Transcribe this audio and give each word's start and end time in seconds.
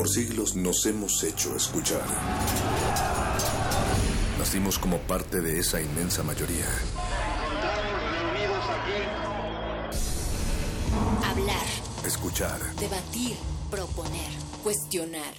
Por 0.00 0.08
siglos 0.08 0.56
nos 0.56 0.86
hemos 0.86 1.22
hecho 1.24 1.54
escuchar. 1.54 2.06
Nacimos 4.38 4.78
como 4.78 4.96
parte 5.00 5.42
de 5.42 5.58
esa 5.58 5.78
inmensa 5.78 6.22
mayoría. 6.22 6.64
Hablar. 11.22 11.66
Escuchar. 12.06 12.58
Debatir. 12.76 13.36
Proponer. 13.70 14.32
Cuestionar. 14.62 15.34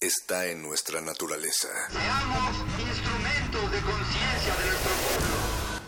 Está 0.00 0.46
en 0.46 0.60
nuestra 0.60 1.00
naturaleza. 1.00 1.68
Seamos 1.88 2.56
instrumentos 2.80 3.62
de 3.70 3.80
conciencia 3.80 4.56
de 4.56 4.70
nuestro 4.70 4.90
pueblo. 4.90 5.47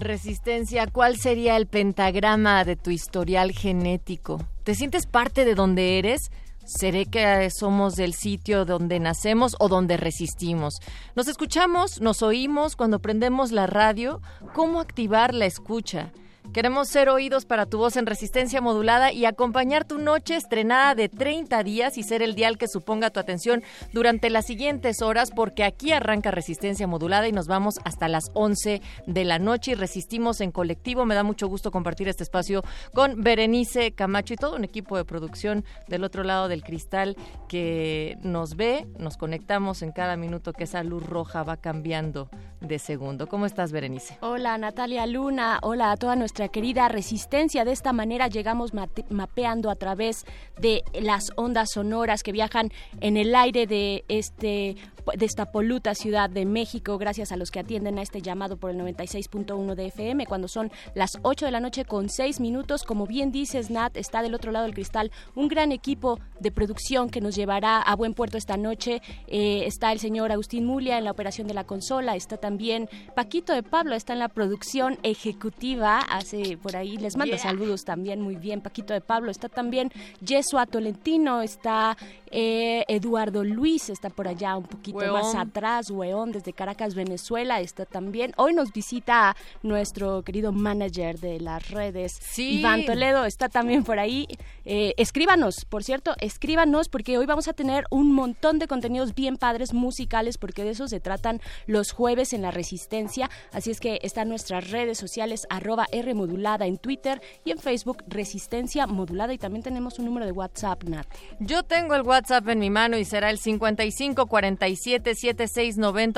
Resistencia, 0.00 0.86
¿cuál 0.86 1.18
sería 1.18 1.58
el 1.58 1.66
pentagrama 1.66 2.64
de 2.64 2.74
tu 2.74 2.90
historial 2.90 3.52
genético? 3.52 4.40
¿Te 4.64 4.74
sientes 4.74 5.06
parte 5.06 5.44
de 5.44 5.54
donde 5.54 5.98
eres? 5.98 6.30
¿Seré 6.64 7.04
que 7.04 7.50
somos 7.50 7.96
del 7.96 8.14
sitio 8.14 8.64
donde 8.64 8.98
nacemos 8.98 9.56
o 9.58 9.68
donde 9.68 9.98
resistimos? 9.98 10.80
Nos 11.16 11.28
escuchamos, 11.28 12.00
nos 12.00 12.22
oímos 12.22 12.76
cuando 12.76 13.00
prendemos 13.00 13.52
la 13.52 13.66
radio. 13.66 14.22
¿Cómo 14.54 14.80
activar 14.80 15.34
la 15.34 15.44
escucha? 15.44 16.12
Queremos 16.52 16.88
ser 16.88 17.08
oídos 17.08 17.44
para 17.44 17.64
tu 17.64 17.78
voz 17.78 17.96
en 17.96 18.06
resistencia 18.06 18.60
modulada 18.60 19.12
y 19.12 19.24
acompañar 19.24 19.84
tu 19.84 19.98
noche 19.98 20.34
estrenada 20.34 20.96
de 20.96 21.08
30 21.08 21.62
días 21.62 21.96
y 21.96 22.02
ser 22.02 22.22
el 22.22 22.34
dial 22.34 22.58
que 22.58 22.66
suponga 22.66 23.10
tu 23.10 23.20
atención 23.20 23.62
durante 23.92 24.30
las 24.30 24.46
siguientes 24.46 25.00
horas 25.00 25.30
porque 25.30 25.62
aquí 25.62 25.92
arranca 25.92 26.32
resistencia 26.32 26.88
modulada 26.88 27.28
y 27.28 27.32
nos 27.32 27.46
vamos 27.46 27.78
hasta 27.84 28.08
las 28.08 28.32
11 28.34 28.82
de 29.06 29.24
la 29.24 29.38
noche 29.38 29.70
y 29.70 29.74
resistimos 29.74 30.40
en 30.40 30.50
colectivo. 30.50 31.04
Me 31.04 31.14
da 31.14 31.22
mucho 31.22 31.46
gusto 31.46 31.70
compartir 31.70 32.08
este 32.08 32.24
espacio 32.24 32.64
con 32.92 33.22
Berenice 33.22 33.92
Camacho 33.92 34.34
y 34.34 34.36
todo 34.36 34.56
un 34.56 34.64
equipo 34.64 34.96
de 34.96 35.04
producción 35.04 35.64
del 35.86 36.02
otro 36.02 36.24
lado 36.24 36.48
del 36.48 36.64
cristal 36.64 37.16
que 37.48 38.18
nos 38.22 38.56
ve, 38.56 38.88
nos 38.98 39.16
conectamos 39.16 39.82
en 39.82 39.92
cada 39.92 40.16
minuto 40.16 40.52
que 40.52 40.64
esa 40.64 40.82
luz 40.82 41.06
roja 41.06 41.44
va 41.44 41.58
cambiando 41.58 42.28
de 42.60 42.80
segundo. 42.80 43.28
¿Cómo 43.28 43.46
estás, 43.46 43.70
Berenice? 43.70 44.18
Hola, 44.20 44.58
Natalia 44.58 45.06
Luna. 45.06 45.60
Hola 45.62 45.92
a 45.92 45.96
toda 45.96 46.16
nuestra 46.16 46.39
querida 46.48 46.88
resistencia. 46.88 47.64
De 47.64 47.72
esta 47.72 47.92
manera 47.92 48.28
llegamos 48.28 48.72
mapeando 49.08 49.70
a 49.70 49.76
través 49.76 50.24
de 50.60 50.82
las 51.00 51.32
ondas 51.36 51.72
sonoras 51.72 52.22
que 52.22 52.32
viajan 52.32 52.70
en 53.00 53.16
el 53.16 53.34
aire 53.34 53.66
de 53.66 54.04
este 54.08 54.76
de 55.16 55.26
esta 55.26 55.52
poluta 55.52 55.94
ciudad 55.94 56.30
de 56.30 56.44
México, 56.44 56.98
gracias 56.98 57.32
a 57.32 57.36
los 57.36 57.50
que 57.50 57.60
atienden 57.60 57.98
a 57.98 58.02
este 58.02 58.22
llamado 58.22 58.56
por 58.56 58.70
el 58.70 58.78
96.1 58.78 59.74
de 59.74 59.86
FM, 59.86 60.26
cuando 60.26 60.48
son 60.48 60.70
las 60.94 61.18
8 61.22 61.46
de 61.46 61.52
la 61.52 61.60
noche 61.60 61.84
con 61.84 62.08
6 62.08 62.40
minutos. 62.40 62.84
Como 62.84 63.06
bien 63.06 63.32
dices, 63.32 63.70
Nat, 63.70 63.96
está 63.96 64.22
del 64.22 64.34
otro 64.34 64.52
lado 64.52 64.64
del 64.64 64.74
cristal 64.74 65.10
un 65.34 65.48
gran 65.48 65.72
equipo 65.72 66.18
de 66.40 66.50
producción 66.50 67.10
que 67.10 67.20
nos 67.20 67.34
llevará 67.34 67.80
a 67.80 67.96
buen 67.96 68.14
puerto 68.14 68.36
esta 68.36 68.56
noche. 68.56 69.02
Eh, 69.26 69.64
está 69.66 69.92
el 69.92 69.98
señor 69.98 70.32
Agustín 70.32 70.64
Mulia 70.66 70.98
en 70.98 71.04
la 71.04 71.10
operación 71.10 71.46
de 71.46 71.54
la 71.54 71.64
consola, 71.64 72.16
está 72.16 72.36
también 72.36 72.88
Paquito 73.14 73.52
de 73.52 73.62
Pablo, 73.62 73.94
está 73.94 74.12
en 74.12 74.18
la 74.18 74.28
producción 74.28 74.98
ejecutiva, 75.02 75.98
hace 75.98 76.56
por 76.56 76.76
ahí, 76.76 76.96
les 76.96 77.16
mando 77.16 77.38
saludos 77.38 77.84
también, 77.84 78.20
muy 78.20 78.36
bien, 78.36 78.60
Paquito 78.60 78.94
de 78.94 79.00
Pablo, 79.00 79.30
está 79.30 79.48
también 79.48 79.90
Jesua 80.24 80.66
Tolentino, 80.66 81.42
está 81.42 81.96
eh, 82.30 82.84
Eduardo 82.88 83.44
Luis, 83.44 83.90
está 83.90 84.10
por 84.10 84.28
allá 84.28 84.56
un 84.56 84.64
poquito 84.64 84.99
más 85.06 85.34
atrás, 85.34 85.90
Weón, 85.90 86.32
desde 86.32 86.52
Caracas, 86.52 86.94
Venezuela, 86.94 87.60
está 87.60 87.86
también. 87.86 88.32
Hoy 88.36 88.54
nos 88.54 88.72
visita 88.72 89.36
nuestro 89.62 90.22
querido 90.22 90.52
manager 90.52 91.18
de 91.18 91.40
las 91.40 91.70
redes, 91.70 92.20
Iván 92.38 92.84
Toledo, 92.84 93.24
está 93.24 93.48
también 93.48 93.84
por 93.84 93.98
ahí. 93.98 94.26
Eh, 94.64 94.94
escríbanos, 94.96 95.64
por 95.64 95.84
cierto, 95.84 96.14
escríbanos 96.20 96.88
porque 96.88 97.18
hoy 97.18 97.26
vamos 97.26 97.48
a 97.48 97.52
tener 97.52 97.84
un 97.90 98.12
montón 98.12 98.58
de 98.58 98.66
contenidos 98.66 99.14
bien 99.14 99.36
padres 99.36 99.72
musicales 99.72 100.38
porque 100.38 100.64
de 100.64 100.70
eso 100.70 100.88
se 100.88 101.00
tratan 101.00 101.40
los 101.66 101.92
jueves 101.92 102.32
en 102.32 102.42
la 102.42 102.50
Resistencia. 102.50 103.30
Así 103.52 103.70
es 103.70 103.80
que 103.80 103.98
están 104.02 104.28
nuestras 104.28 104.70
redes 104.70 104.98
sociales 104.98 105.46
arroba 105.50 105.86
R 105.92 106.14
modulada 106.14 106.66
en 106.66 106.78
Twitter 106.78 107.20
y 107.44 107.50
en 107.50 107.58
Facebook 107.58 108.04
Resistencia 108.06 108.86
modulada 108.86 109.32
y 109.32 109.38
también 109.38 109.62
tenemos 109.62 109.98
un 109.98 110.04
número 110.04 110.26
de 110.26 110.32
WhatsApp, 110.32 110.84
Nat. 110.84 111.06
Yo 111.38 111.62
tengo 111.62 111.94
el 111.94 112.02
WhatsApp 112.02 112.48
en 112.48 112.58
mi 112.58 112.70
mano 112.70 112.96
y 112.96 113.04
será 113.04 113.30
el 113.30 113.38
55 113.38 114.26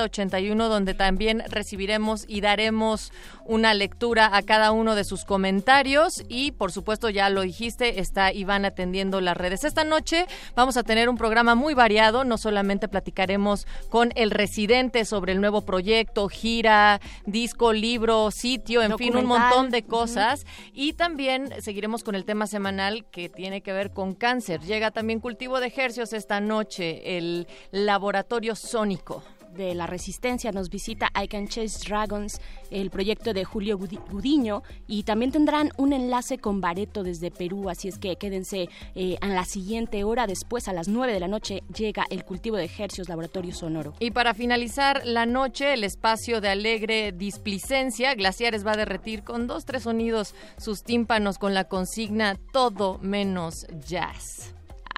81 0.03 0.69
donde 0.69 0.93
también 0.93 1.43
recibiremos 1.49 2.25
y 2.27 2.41
daremos 2.41 3.11
una 3.45 3.73
lectura 3.73 4.35
a 4.35 4.41
cada 4.41 4.71
uno 4.71 4.95
de 4.95 5.03
sus 5.03 5.25
comentarios. 5.25 6.23
Y 6.29 6.51
por 6.51 6.71
supuesto 6.71 7.09
ya 7.09 7.29
lo 7.29 7.41
dijiste, 7.41 7.99
está 7.99 8.31
Iván 8.31 8.65
atendiendo 8.65 9.21
las 9.21 9.37
redes. 9.37 9.63
Esta 9.63 9.83
noche 9.83 10.27
vamos 10.55 10.77
a 10.77 10.83
tener 10.83 11.09
un 11.09 11.17
programa 11.17 11.55
muy 11.55 11.73
variado, 11.73 12.23
no 12.23 12.37
solamente 12.37 12.87
platicaremos 12.87 13.67
con 13.89 14.11
el 14.15 14.31
residente 14.31 15.05
sobre 15.05 15.33
el 15.33 15.41
nuevo 15.41 15.61
proyecto, 15.61 16.27
gira, 16.29 17.01
disco, 17.25 17.73
libro, 17.73 18.31
sitio, 18.31 18.81
en 18.81 18.97
fin, 18.97 19.17
un 19.17 19.25
montón 19.25 19.69
de 19.69 19.83
cosas. 19.83 20.45
Y 20.73 20.93
también 20.93 21.53
seguiremos 21.61 22.03
con 22.03 22.15
el 22.15 22.25
tema 22.25 22.47
semanal 22.47 23.05
que 23.11 23.29
tiene 23.29 23.61
que 23.61 23.73
ver 23.73 23.91
con 23.91 24.15
cáncer. 24.15 24.61
Llega 24.61 24.91
también 24.91 25.19
cultivo 25.19 25.59
de 25.59 25.67
ejercicios 25.67 26.13
esta 26.13 26.39
noche, 26.39 27.17
el 27.17 27.47
laboratorio 27.71 28.52
sónico 28.55 29.23
de 29.55 29.75
la 29.75 29.87
Resistencia 29.87 30.51
nos 30.51 30.69
visita 30.69 31.11
I 31.21 31.27
Can 31.27 31.47
Chase 31.47 31.87
Dragons, 31.87 32.41
el 32.71 32.89
proyecto 32.89 33.33
de 33.33 33.43
Julio 33.45 33.77
Gudiño, 33.77 34.63
y 34.87 35.03
también 35.03 35.31
tendrán 35.31 35.71
un 35.77 35.93
enlace 35.93 36.37
con 36.37 36.61
Bareto 36.61 37.03
desde 37.03 37.31
Perú, 37.31 37.69
así 37.69 37.87
es 37.87 37.99
que 37.99 38.15
quédense 38.15 38.69
eh, 38.95 39.17
a 39.21 39.27
la 39.27 39.45
siguiente 39.45 40.03
hora, 40.03 40.27
después 40.27 40.67
a 40.67 40.73
las 40.73 40.87
9 40.87 41.13
de 41.13 41.19
la 41.19 41.27
noche 41.27 41.63
llega 41.75 42.05
el 42.09 42.25
cultivo 42.25 42.57
de 42.57 42.65
ejercios 42.65 43.09
Laboratorio 43.09 43.53
Sonoro. 43.53 43.93
Y 43.99 44.11
para 44.11 44.33
finalizar 44.33 45.01
la 45.05 45.25
noche, 45.25 45.73
el 45.73 45.83
espacio 45.83 46.41
de 46.41 46.49
alegre 46.49 47.11
displicencia, 47.11 48.15
Glaciares 48.15 48.65
va 48.65 48.71
a 48.71 48.77
derretir 48.77 49.23
con 49.23 49.47
dos, 49.47 49.65
tres 49.65 49.83
sonidos 49.83 50.33
sus 50.57 50.83
tímpanos 50.83 51.37
con 51.37 51.53
la 51.53 51.65
consigna 51.65 52.39
todo 52.51 52.97
menos 53.01 53.67
jazz. 53.87 54.53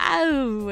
¡Ah! 0.08 0.26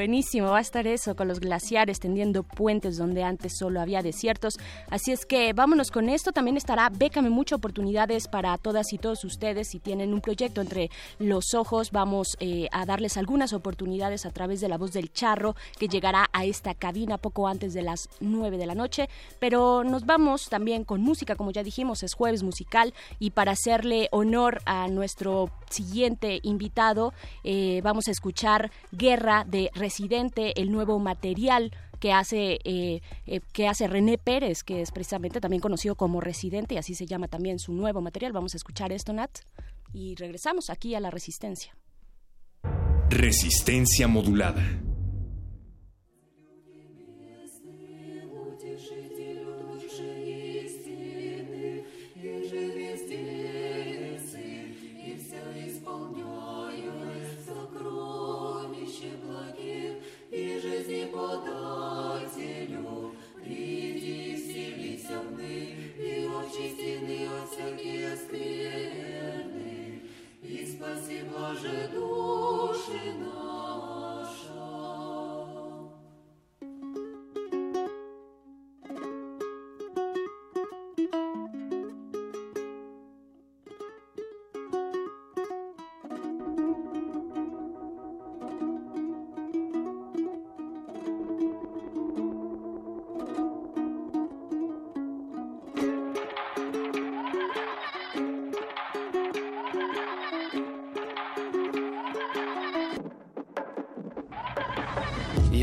Buenísimo, 0.03 0.47
va 0.47 0.57
a 0.57 0.61
estar 0.61 0.85
eso 0.85 1.15
con 1.15 1.27
los 1.27 1.39
glaciares 1.39 1.99
tendiendo 1.99 2.43
puentes 2.43 2.97
donde 2.97 3.23
antes 3.23 3.57
solo 3.57 3.79
había 3.79 4.01
desiertos. 4.01 4.59
Así 4.89 5.11
es 5.11 5.25
que 5.25 5.53
vámonos 5.53 5.91
con 5.91 6.09
esto. 6.09 6.31
También 6.31 6.57
estará 6.57 6.89
Bécame 6.89 7.29
mucho 7.29 7.55
oportunidades 7.55 8.27
para 8.27 8.57
todas 8.57 8.91
y 8.93 8.97
todos 8.97 9.23
ustedes. 9.23 9.69
Si 9.69 9.79
tienen 9.79 10.13
un 10.13 10.21
proyecto 10.21 10.61
entre 10.61 10.89
los 11.19 11.53
ojos, 11.53 11.91
vamos 11.91 12.35
eh, 12.39 12.67
a 12.71 12.85
darles 12.85 13.17
algunas 13.17 13.53
oportunidades 13.53 14.25
a 14.25 14.31
través 14.31 14.61
de 14.61 14.67
la 14.67 14.77
voz 14.77 14.93
del 14.93 15.11
charro 15.13 15.55
que 15.79 15.87
llegará 15.87 16.29
a 16.33 16.45
esta 16.45 16.73
cabina 16.73 17.17
poco 17.17 17.47
antes 17.47 17.73
de 17.73 17.81
las 17.81 18.09
9 18.19 18.57
de 18.57 18.65
la 18.65 18.75
noche. 18.75 19.09
Pero 19.39 19.83
nos 19.83 20.05
vamos 20.05 20.49
también 20.49 20.83
con 20.83 21.01
música, 21.01 21.35
como 21.35 21.51
ya 21.51 21.63
dijimos, 21.63 22.03
es 22.03 22.13
jueves 22.13 22.43
musical 22.43 22.93
y 23.19 23.31
para 23.31 23.53
hacerle 23.53 24.09
honor 24.11 24.61
a 24.65 24.87
nuestro 24.89 25.49
siguiente 25.69 26.39
invitado, 26.43 27.13
eh, 27.43 27.81
vamos 27.83 28.07
a 28.07 28.11
escuchar 28.11 28.71
Guerra 28.91 29.22
de 29.45 29.71
Residente, 29.73 30.59
el 30.59 30.71
nuevo 30.71 30.99
material 30.99 31.71
que 31.99 32.11
hace 32.11 32.59
eh, 32.65 33.01
eh, 33.25 33.39
que 33.53 33.67
hace 33.69 33.87
René 33.87 34.17
Pérez, 34.17 34.63
que 34.63 34.81
es 34.81 34.91
precisamente 34.91 35.39
también 35.39 35.61
conocido 35.61 35.95
como 35.95 36.19
Residente, 36.19 36.75
y 36.75 36.77
así 36.77 36.95
se 36.95 37.05
llama 37.05 37.29
también 37.29 37.59
su 37.59 37.71
nuevo 37.73 38.01
material. 38.01 38.33
Vamos 38.33 38.53
a 38.53 38.57
escuchar 38.57 38.91
esto, 38.91 39.13
Nat, 39.13 39.39
y 39.93 40.15
regresamos 40.15 40.69
aquí 40.69 40.95
a 40.95 40.99
la 40.99 41.09
Resistencia. 41.09 41.75
Resistencia 43.09 44.07
modulada. 44.07 44.61
подацілю, 61.13 63.11
ріді 63.47 64.37
сіліся 64.37 65.19
в 65.19 65.37
них, 65.37 65.77
і 65.99 66.27
очистіни 66.27 67.29
осякі 67.43 68.07
скверни, 68.15 69.99
і 70.43 70.65
спаси 70.65 71.23
Боже 71.31 71.89
душі 71.93 73.13
нам. 73.19 73.52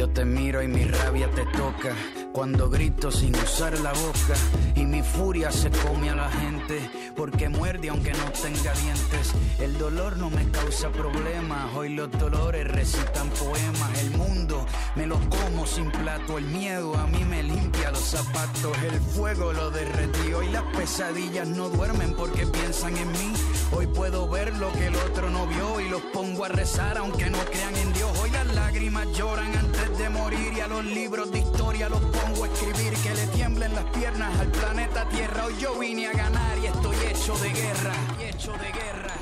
Te 0.08 0.24
miro 0.24 0.62
y 0.62 0.68
mi 0.68 0.84
rabia 0.84 1.28
te 1.30 1.44
toca. 1.56 1.94
Cuando 2.40 2.70
grito 2.70 3.10
sin 3.10 3.36
usar 3.36 3.78
la 3.80 3.92
boca 3.92 4.34
y 4.74 4.86
mi 4.86 5.02
furia 5.02 5.52
se 5.52 5.68
come 5.68 6.08
a 6.08 6.14
la 6.14 6.30
gente 6.30 6.88
porque 7.14 7.50
muerde 7.50 7.90
aunque 7.90 8.12
no 8.12 8.32
tenga 8.32 8.72
dientes. 8.72 9.34
El 9.58 9.76
dolor 9.76 10.16
no 10.16 10.30
me 10.30 10.48
causa 10.50 10.88
problemas, 10.88 11.70
hoy 11.76 11.90
los 11.90 12.10
dolores 12.12 12.66
recitan 12.66 13.28
poemas. 13.28 14.00
El 14.00 14.12
mundo 14.12 14.64
me 14.96 15.06
lo 15.06 15.20
como 15.28 15.66
sin 15.66 15.90
plato, 15.90 16.38
el 16.38 16.46
miedo 16.46 16.96
a 16.96 17.06
mí 17.08 17.22
me 17.24 17.42
limpia 17.42 17.90
los 17.90 18.00
zapatos, 18.00 18.74
el 18.84 18.98
fuego 19.00 19.52
lo 19.52 19.70
derretió 19.70 20.42
y 20.42 20.48
las 20.48 20.64
pesadillas 20.74 21.46
no 21.46 21.68
duermen 21.68 22.14
porque 22.14 22.46
piensan 22.46 22.96
en 22.96 23.12
mí. 23.12 23.32
Hoy 23.72 23.86
puedo 23.86 24.30
ver 24.30 24.56
lo 24.56 24.72
que 24.72 24.86
el 24.86 24.96
otro 24.96 25.28
no 25.28 25.46
vio 25.46 25.78
y 25.78 25.90
los 25.90 26.00
pongo 26.14 26.46
a 26.46 26.48
rezar 26.48 26.96
aunque 26.96 27.28
no 27.28 27.38
crean 27.50 27.76
en 27.76 27.92
Dios. 27.92 28.18
Hoy 28.18 28.30
las 28.30 28.46
lágrimas 28.54 29.06
lloran 29.12 29.54
antes 29.58 29.98
de 29.98 30.08
morir 30.08 30.54
y 30.56 30.60
a 30.60 30.68
los 30.68 30.86
libros 30.86 31.30
de 31.30 31.40
historia 31.80 31.88
los 31.88 32.00
pongo 32.10 32.44
a 32.44 32.48
escribir 32.48 32.92
que 33.02 33.14
le 33.14 33.26
tiemblen 33.28 33.74
las 33.74 33.84
piernas 33.84 34.38
al 34.38 34.48
planeta 34.48 35.08
Tierra. 35.08 35.46
Hoy 35.46 35.56
yo 35.58 35.78
vine 35.78 36.08
a 36.08 36.12
ganar 36.12 36.58
y 36.58 36.66
estoy 36.66 36.96
hecho 37.06 37.34
de 37.38 37.48
guerra, 37.50 37.94
hecho 38.20 38.52
de 38.52 38.72
guerra, 38.72 39.14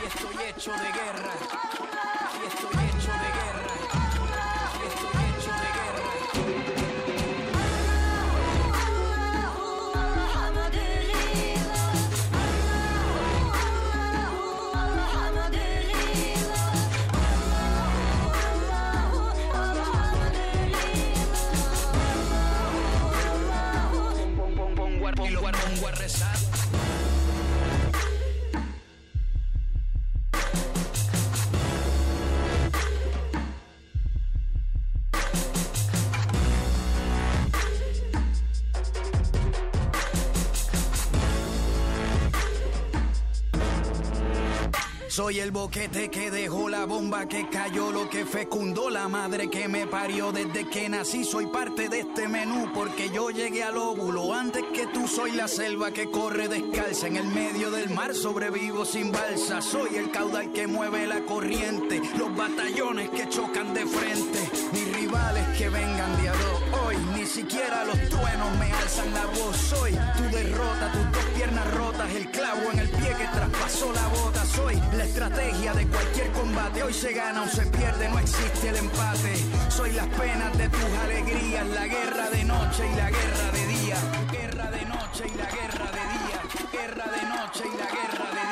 y 0.00 0.06
estoy 0.06 0.36
hecho 0.48 0.72
de 0.72 0.78
guerra, 0.78 1.34
Soy 45.30 45.38
el 45.38 45.52
boquete 45.52 46.10
que 46.10 46.28
dejó 46.28 46.68
la 46.68 46.86
bomba 46.86 47.28
que 47.28 47.48
cayó, 47.48 47.92
lo 47.92 48.10
que 48.10 48.26
fecundó 48.26 48.90
la 48.90 49.06
madre 49.06 49.48
que 49.48 49.68
me 49.68 49.86
parió 49.86 50.32
desde 50.32 50.68
que 50.68 50.88
nací. 50.88 51.22
Soy 51.22 51.46
parte 51.46 51.88
de 51.88 52.00
este 52.00 52.26
menú 52.26 52.72
porque 52.74 53.10
yo 53.10 53.30
llegué 53.30 53.62
al 53.62 53.76
óvulo 53.76 54.34
antes 54.34 54.64
que 54.74 54.88
tú. 54.88 55.06
Soy 55.06 55.30
la 55.30 55.46
selva 55.46 55.92
que 55.92 56.10
corre 56.10 56.48
descalza 56.48 57.06
en 57.06 57.14
el 57.14 57.28
medio 57.28 57.70
del 57.70 57.90
mar. 57.90 58.12
Sobrevivo 58.12 58.84
sin 58.84 59.12
balsa. 59.12 59.62
Soy 59.62 59.94
el 59.94 60.10
caudal 60.10 60.50
que 60.50 60.66
mueve 60.66 61.06
la 61.06 61.20
corriente, 61.24 62.02
los 62.18 62.36
batallones 62.36 63.10
que 63.10 63.28
chocan 63.28 63.72
de 63.72 63.86
frente. 63.86 64.99
Que 65.58 65.68
vengan 65.68 66.16
de. 66.22 66.30
Hoy 66.86 66.96
ni 67.14 67.26
siquiera 67.26 67.84
los 67.84 67.98
truenos 68.08 68.56
me 68.58 68.72
alzan 68.72 69.12
la 69.12 69.26
voz. 69.26 69.56
Soy 69.56 69.92
tu 69.92 70.22
derrota, 70.36 70.92
tus 70.92 71.12
dos 71.12 71.24
piernas 71.34 71.74
rotas, 71.74 72.10
el 72.14 72.30
clavo 72.30 72.70
en 72.72 72.78
el 72.78 72.88
pie 72.88 73.14
que 73.18 73.26
traspasó 73.26 73.92
la 73.92 74.06
bota. 74.06 74.44
Soy 74.44 74.80
la 74.96 75.04
estrategia 75.04 75.72
de 75.74 75.86
cualquier 75.88 76.30
combate. 76.32 76.82
Hoy 76.82 76.94
se 76.94 77.12
gana 77.12 77.42
o 77.42 77.48
se 77.48 77.66
pierde, 77.66 78.08
no 78.08 78.18
existe 78.18 78.68
el 78.68 78.76
empate. 78.76 79.34
Soy 79.68 79.92
las 79.92 80.06
penas 80.08 80.56
de 80.56 80.68
tus 80.68 80.90
alegrías, 81.04 81.66
la 81.66 81.86
guerra 81.86 82.30
de 82.30 82.44
noche 82.44 82.88
y 82.90 82.96
la 82.96 83.10
guerra 83.10 83.50
de 83.52 83.66
día. 83.66 83.96
Guerra 84.30 84.70
de 84.70 84.84
noche 84.86 85.24
y 85.26 85.36
la 85.36 85.50
guerra 85.50 85.90
de 85.90 86.04
día. 86.18 86.40
Guerra 86.72 87.04
de 87.16 87.22
noche 87.28 87.64
y 87.66 87.78
la 87.78 87.86
guerra 87.86 88.30
de 88.30 88.40
día. 88.40 88.49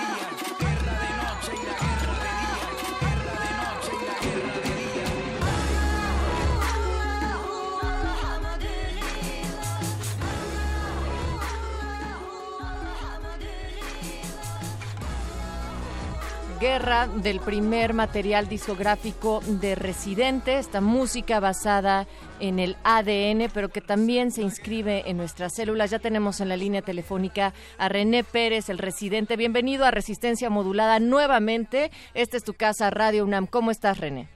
Guerra 16.61 17.07
del 17.07 17.39
primer 17.39 17.95
material 17.95 18.49
discográfico 18.49 19.41
de 19.47 19.77
Residente, 19.77 20.59
esta 20.59 20.81
música 20.81 21.39
basada 21.39 22.09
en 22.41 22.59
el 22.59 22.77
ADN, 22.83 23.49
pero 23.55 23.69
que 23.69 23.81
también 23.81 24.33
se 24.33 24.43
inscribe 24.43 25.09
en 25.09 25.17
nuestras 25.17 25.55
células. 25.55 25.91
Ya 25.91 26.01
tenemos 26.01 26.41
en 26.41 26.49
la 26.49 26.57
línea 26.57 26.83
telefónica 26.83 27.55
a 27.79 27.89
René 27.89 28.25
Pérez, 28.25 28.71
el 28.71 28.79
residente. 28.79 29.37
Bienvenido 29.37 29.85
a 29.85 29.93
Resistencia 29.93 30.51
Modulada 30.51 30.99
nuevamente. 30.99 31.93
Esta 32.15 32.37
es 32.37 32.43
tu 32.43 32.55
casa, 32.55 32.91
Radio 32.91 33.25
UNAM. 33.25 33.47
¿Cómo 33.47 33.71
estás, 33.71 33.99
René? 33.99 34.29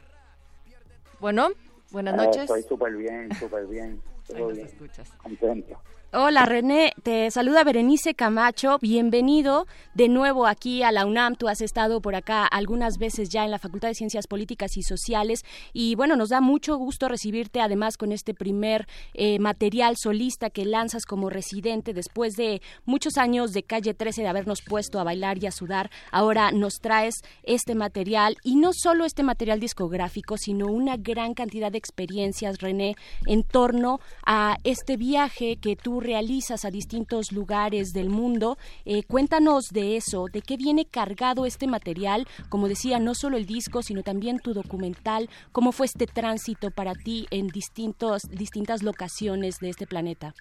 Bueno, 1.18 1.48
buenas 1.90 2.14
Eh, 2.14 2.16
noches. 2.18 2.42
Estoy 2.42 2.62
súper 2.62 2.94
bien, 2.96 3.34
súper 3.36 3.66
bien. 3.66 4.00
Ahí 4.28 4.36
Todo 4.36 4.48
nos 4.48 4.54
bien. 4.54 4.66
escuchas. 4.68 5.08
Contento. 5.20 5.76
Hola 6.14 6.44
René, 6.44 6.92
te 7.02 7.30
saluda 7.30 7.64
Berenice 7.64 8.12
Camacho, 8.12 8.76
bienvenido 8.82 9.66
de 9.94 10.10
nuevo 10.10 10.46
aquí 10.46 10.82
a 10.82 10.92
la 10.92 11.06
UNAM, 11.06 11.36
tú 11.36 11.48
has 11.48 11.62
estado 11.62 12.02
por 12.02 12.14
acá 12.14 12.44
algunas 12.44 12.98
veces 12.98 13.30
ya 13.30 13.46
en 13.46 13.50
la 13.50 13.58
Facultad 13.58 13.88
de 13.88 13.94
Ciencias 13.94 14.26
Políticas 14.26 14.76
y 14.76 14.82
Sociales 14.82 15.42
y 15.72 15.94
bueno, 15.94 16.14
nos 16.14 16.28
da 16.28 16.42
mucho 16.42 16.76
gusto 16.76 17.08
recibirte 17.08 17.62
además 17.62 17.96
con 17.96 18.12
este 18.12 18.34
primer 18.34 18.86
eh, 19.14 19.38
material 19.38 19.96
solista 19.96 20.50
que 20.50 20.66
lanzas 20.66 21.06
como 21.06 21.30
residente 21.30 21.94
después 21.94 22.34
de 22.36 22.60
muchos 22.84 23.16
años 23.16 23.52
de 23.52 23.62
calle 23.62 23.94
13 23.94 24.20
de 24.20 24.28
habernos 24.28 24.60
puesto 24.60 25.00
a 25.00 25.04
bailar 25.04 25.42
y 25.42 25.46
a 25.46 25.50
sudar, 25.50 25.90
ahora 26.10 26.52
nos 26.52 26.74
traes 26.74 27.22
este 27.42 27.74
material 27.74 28.36
y 28.44 28.56
no 28.56 28.72
solo 28.74 29.06
este 29.06 29.22
material 29.22 29.60
discográfico, 29.60 30.36
sino 30.36 30.66
una 30.66 30.98
gran 30.98 31.32
cantidad 31.32 31.72
de 31.72 31.78
experiencias, 31.78 32.58
René, 32.58 32.96
en 33.24 33.44
torno 33.44 33.98
a 34.26 34.58
este 34.62 34.98
viaje 34.98 35.56
que 35.56 35.74
tú 35.74 36.01
realizas 36.02 36.64
a 36.64 36.70
distintos 36.70 37.32
lugares 37.32 37.92
del 37.92 38.08
mundo. 38.08 38.58
Eh, 38.84 39.02
cuéntanos 39.04 39.70
de 39.70 39.96
eso, 39.96 40.26
de 40.32 40.42
qué 40.42 40.56
viene 40.56 40.84
cargado 40.84 41.46
este 41.46 41.66
material, 41.66 42.26
como 42.48 42.68
decía, 42.68 42.98
no 42.98 43.14
solo 43.14 43.36
el 43.36 43.46
disco, 43.46 43.82
sino 43.82 44.02
también 44.02 44.38
tu 44.38 44.52
documental, 44.52 45.28
cómo 45.52 45.72
fue 45.72 45.86
este 45.86 46.06
tránsito 46.06 46.70
para 46.70 46.94
ti 46.94 47.26
en 47.30 47.48
distintos, 47.48 48.22
distintas 48.30 48.82
locaciones 48.82 49.58
de 49.60 49.70
este 49.70 49.86
planeta. 49.86 50.34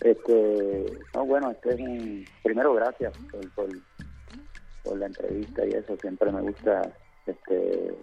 Este, 0.00 0.84
no, 1.14 1.24
bueno, 1.24 1.50
este 1.50 1.70
es 1.70 1.80
un. 1.80 2.24
Primero, 2.42 2.74
gracias 2.74 3.14
por 3.54 4.98
la 4.98 5.06
entrevista 5.06 5.64
y 5.64 5.70
eso. 5.70 5.96
Siempre 5.96 6.30
me 6.30 6.42
gusta 6.42 6.82
este, 7.26 7.94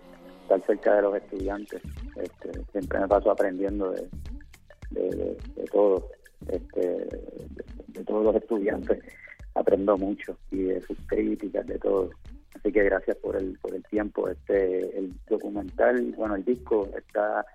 estar 0.42 0.66
cerca 0.66 0.96
de 0.96 1.02
los 1.04 1.16
estudiantes. 1.16 1.82
Este, 2.16 2.52
siempre 2.72 3.00
me 3.00 3.08
paso 3.08 3.30
aprendiendo 3.30 3.92
de, 3.92 4.10
de, 4.92 5.10
de, 5.10 5.38
de 5.56 5.64
todo, 5.66 6.10
este, 6.48 6.82
de, 7.88 8.04
todos 8.06 8.24
los 8.26 8.36
estudiantes. 8.36 9.04
Aprendo 9.54 9.98
mucho 9.98 10.38
y 10.50 10.64
de 10.64 10.82
sus 10.82 10.98
críticas, 11.08 11.68
de 11.68 11.78
todo. 11.78 12.10
Así 12.56 12.72
que 12.72 12.84
gracias 12.84 13.18
por 13.18 13.36
el, 13.36 13.58
por 13.60 13.74
el 13.74 13.84
tiempo. 13.84 14.30
Este, 14.30 14.98
el 14.98 15.14
documental, 15.28 16.14
bueno, 16.16 16.36
el 16.36 16.46
disco 16.46 16.88
está 16.96 17.46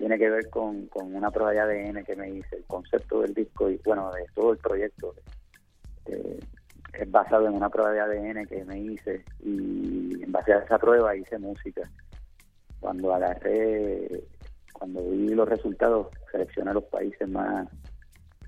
tiene 0.00 0.18
que 0.18 0.30
ver 0.30 0.48
con, 0.48 0.86
con 0.86 1.14
una 1.14 1.30
prueba 1.30 1.52
de 1.52 1.60
ADN 1.60 2.04
que 2.04 2.16
me 2.16 2.30
hice. 2.30 2.56
El 2.56 2.64
concepto 2.64 3.20
del 3.20 3.34
disco 3.34 3.68
y, 3.68 3.78
bueno, 3.84 4.10
de 4.12 4.24
todo 4.34 4.52
el 4.52 4.58
proyecto 4.58 5.14
eh, 6.06 6.40
es 6.94 7.10
basado 7.10 7.46
en 7.46 7.52
una 7.52 7.68
prueba 7.68 7.92
de 7.92 8.00
ADN 8.00 8.46
que 8.46 8.64
me 8.64 8.80
hice 8.80 9.22
y 9.44 10.22
en 10.22 10.32
base 10.32 10.54
a 10.54 10.60
esa 10.60 10.78
prueba 10.78 11.14
hice 11.14 11.38
música. 11.38 11.82
Cuando 12.80 13.12
agarré, 13.12 14.24
cuando 14.72 15.02
vi 15.10 15.28
los 15.28 15.48
resultados, 15.48 16.08
seleccioné 16.30 16.74
los 16.74 16.84
países 16.84 17.28
más, 17.28 17.68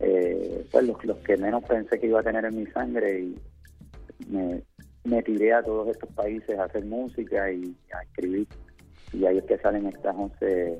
eh, 0.00 0.66
pues 0.70 0.84
los, 0.86 1.04
los 1.04 1.18
que 1.18 1.36
menos 1.36 1.64
pensé 1.64 1.98
que 1.98 2.06
iba 2.06 2.20
a 2.20 2.24
tener 2.24 2.44
en 2.44 2.56
mi 2.56 2.66
sangre 2.66 3.20
y 3.20 3.38
me, 4.28 4.62
me 5.04 5.22
tiré 5.22 5.52
a 5.52 5.62
todos 5.62 5.88
estos 5.88 6.10
países 6.14 6.58
a 6.58 6.64
hacer 6.64 6.84
música 6.84 7.50
y 7.50 7.76
a 7.92 8.02
escribir. 8.02 8.46
Y 9.12 9.26
ahí 9.26 9.38
es 9.38 9.44
que 9.44 9.58
salen 9.58 9.86
estas 9.86 10.14
11 10.16 10.78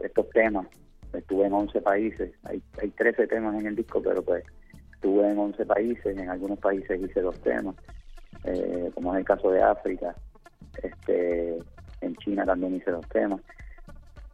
estos 0.00 0.30
temas. 0.30 0.66
Estuve 1.12 1.46
en 1.46 1.52
11 1.52 1.80
países, 1.80 2.32
hay, 2.42 2.62
hay 2.80 2.90
13 2.90 3.26
temas 3.28 3.58
en 3.60 3.66
el 3.66 3.76
disco, 3.76 4.02
pero 4.02 4.22
pues 4.22 4.44
estuve 4.94 5.30
en 5.30 5.38
11 5.38 5.64
países, 5.66 6.16
en 6.18 6.28
algunos 6.28 6.58
países 6.58 7.00
hice 7.00 7.20
dos 7.20 7.38
temas, 7.40 7.76
eh, 8.44 8.90
como 8.94 9.12
en 9.12 9.20
el 9.20 9.24
caso 9.24 9.50
de 9.50 9.62
África, 9.62 10.14
este 10.82 11.58
en 12.00 12.16
China 12.16 12.44
también 12.44 12.74
hice 12.74 12.90
dos 12.90 13.08
temas. 13.08 13.40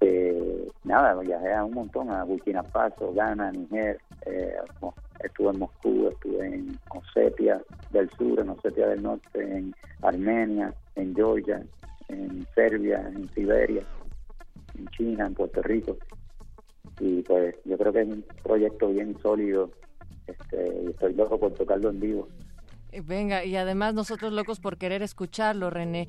Eh, 0.01 0.69
nada, 0.85 1.21
viajé 1.21 1.53
a 1.53 1.65
un 1.65 1.75
montón, 1.75 2.11
a 2.11 2.25
Burkina 2.25 2.63
Faso, 2.65 3.13
Ghana, 3.13 3.53
Niger, 3.53 4.01
eh, 4.27 4.55
estuve 5.23 5.51
en 5.51 5.59
Moscú, 5.59 6.09
estuve 6.09 6.47
en 6.47 6.79
Osetia 6.89 7.61
del 7.91 8.11
sur, 8.11 8.41
en 8.41 8.49
Osetia 8.49 8.89
del 8.89 9.03
norte, 9.03 9.43
en 9.43 9.75
Armenia, 10.03 10.73
en 10.95 11.15
Georgia, 11.15 11.63
en 12.09 12.47
Serbia, 12.55 13.07
en 13.09 13.29
Siberia 13.35 13.83
en 14.81 14.89
China, 14.89 15.27
en 15.27 15.35
Puerto 15.35 15.63
Rico. 15.63 15.97
Y 16.99 17.23
pues 17.23 17.55
yo 17.65 17.79
creo 17.79 17.93
que 17.93 18.03
es 18.03 18.09
un 18.09 18.25
proyecto 18.43 18.89
bien 18.89 19.17
sólido 19.23 19.71
este, 20.27 20.91
estoy 20.91 21.15
loco 21.15 21.39
por 21.39 21.53
tocarlo 21.55 21.91
en 21.91 22.01
vivo. 22.01 22.29
Eh, 22.93 23.03
venga, 23.05 23.45
y 23.45 23.57
además 23.57 23.95
nosotros 23.95 24.33
locos 24.33 24.61
por 24.61 24.77
querer 24.77 25.03
escucharlo, 25.03 25.71
René. 25.71 26.09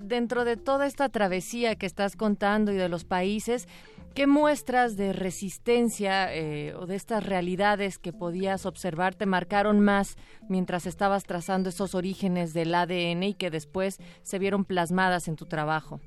dentro 0.00 0.44
de 0.44 0.56
toda 0.56 0.86
esta 0.86 1.08
travesía 1.08 1.76
que 1.76 1.86
estás 1.86 2.16
contando 2.16 2.72
y 2.72 2.76
de 2.76 2.88
los 2.88 3.04
países, 3.04 3.68
¿qué 4.14 4.26
muestras 4.26 4.96
de 4.96 5.12
resistencia 5.12 6.34
eh, 6.34 6.74
o 6.74 6.86
de 6.86 6.96
estas 6.96 7.24
realidades 7.26 7.98
que 7.98 8.12
podías 8.12 8.66
observar 8.66 9.14
te 9.14 9.26
marcaron 9.26 9.80
más 9.80 10.16
mientras 10.48 10.86
estabas 10.86 11.24
trazando 11.24 11.68
esos 11.68 11.94
orígenes 11.94 12.54
del 12.54 12.74
ADN 12.74 13.22
y 13.22 13.34
que 13.34 13.50
después 13.50 13.98
se 14.22 14.38
vieron 14.38 14.64
plasmadas 14.64 15.28
en 15.28 15.36
tu 15.36 15.46
trabajo? 15.46 16.00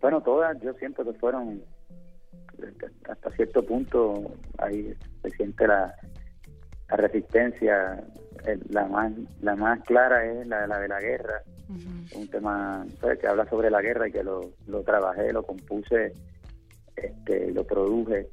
Bueno, 0.00 0.22
todas 0.22 0.58
yo 0.62 0.72
siento 0.74 1.04
que 1.04 1.12
fueron 1.14 1.62
hasta 3.08 3.30
cierto 3.32 3.64
punto 3.64 4.32
ahí 4.58 4.94
se 5.22 5.30
siente 5.30 5.66
la 5.66 5.94
la 6.90 6.96
resistencia, 6.96 8.04
la 8.68 8.86
más 8.86 9.12
la 9.40 9.54
más 9.56 9.80
clara 9.84 10.24
es 10.24 10.46
la, 10.46 10.66
la 10.66 10.78
de 10.80 10.88
la 10.88 11.00
guerra, 11.00 11.42
un 12.16 12.28
tema 12.28 12.84
que 13.20 13.26
habla 13.26 13.48
sobre 13.48 13.70
la 13.70 13.80
guerra 13.80 14.08
y 14.08 14.12
que 14.12 14.24
lo, 14.24 14.50
lo 14.66 14.82
trabajé, 14.82 15.32
lo 15.32 15.44
compuse, 15.44 16.12
este, 16.96 17.52
lo 17.52 17.64
produje 17.64 18.28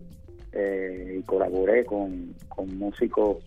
eh, 0.54 1.18
y 1.20 1.24
colaboré 1.24 1.86
con, 1.86 2.34
con 2.50 2.78
músicos 2.78 3.38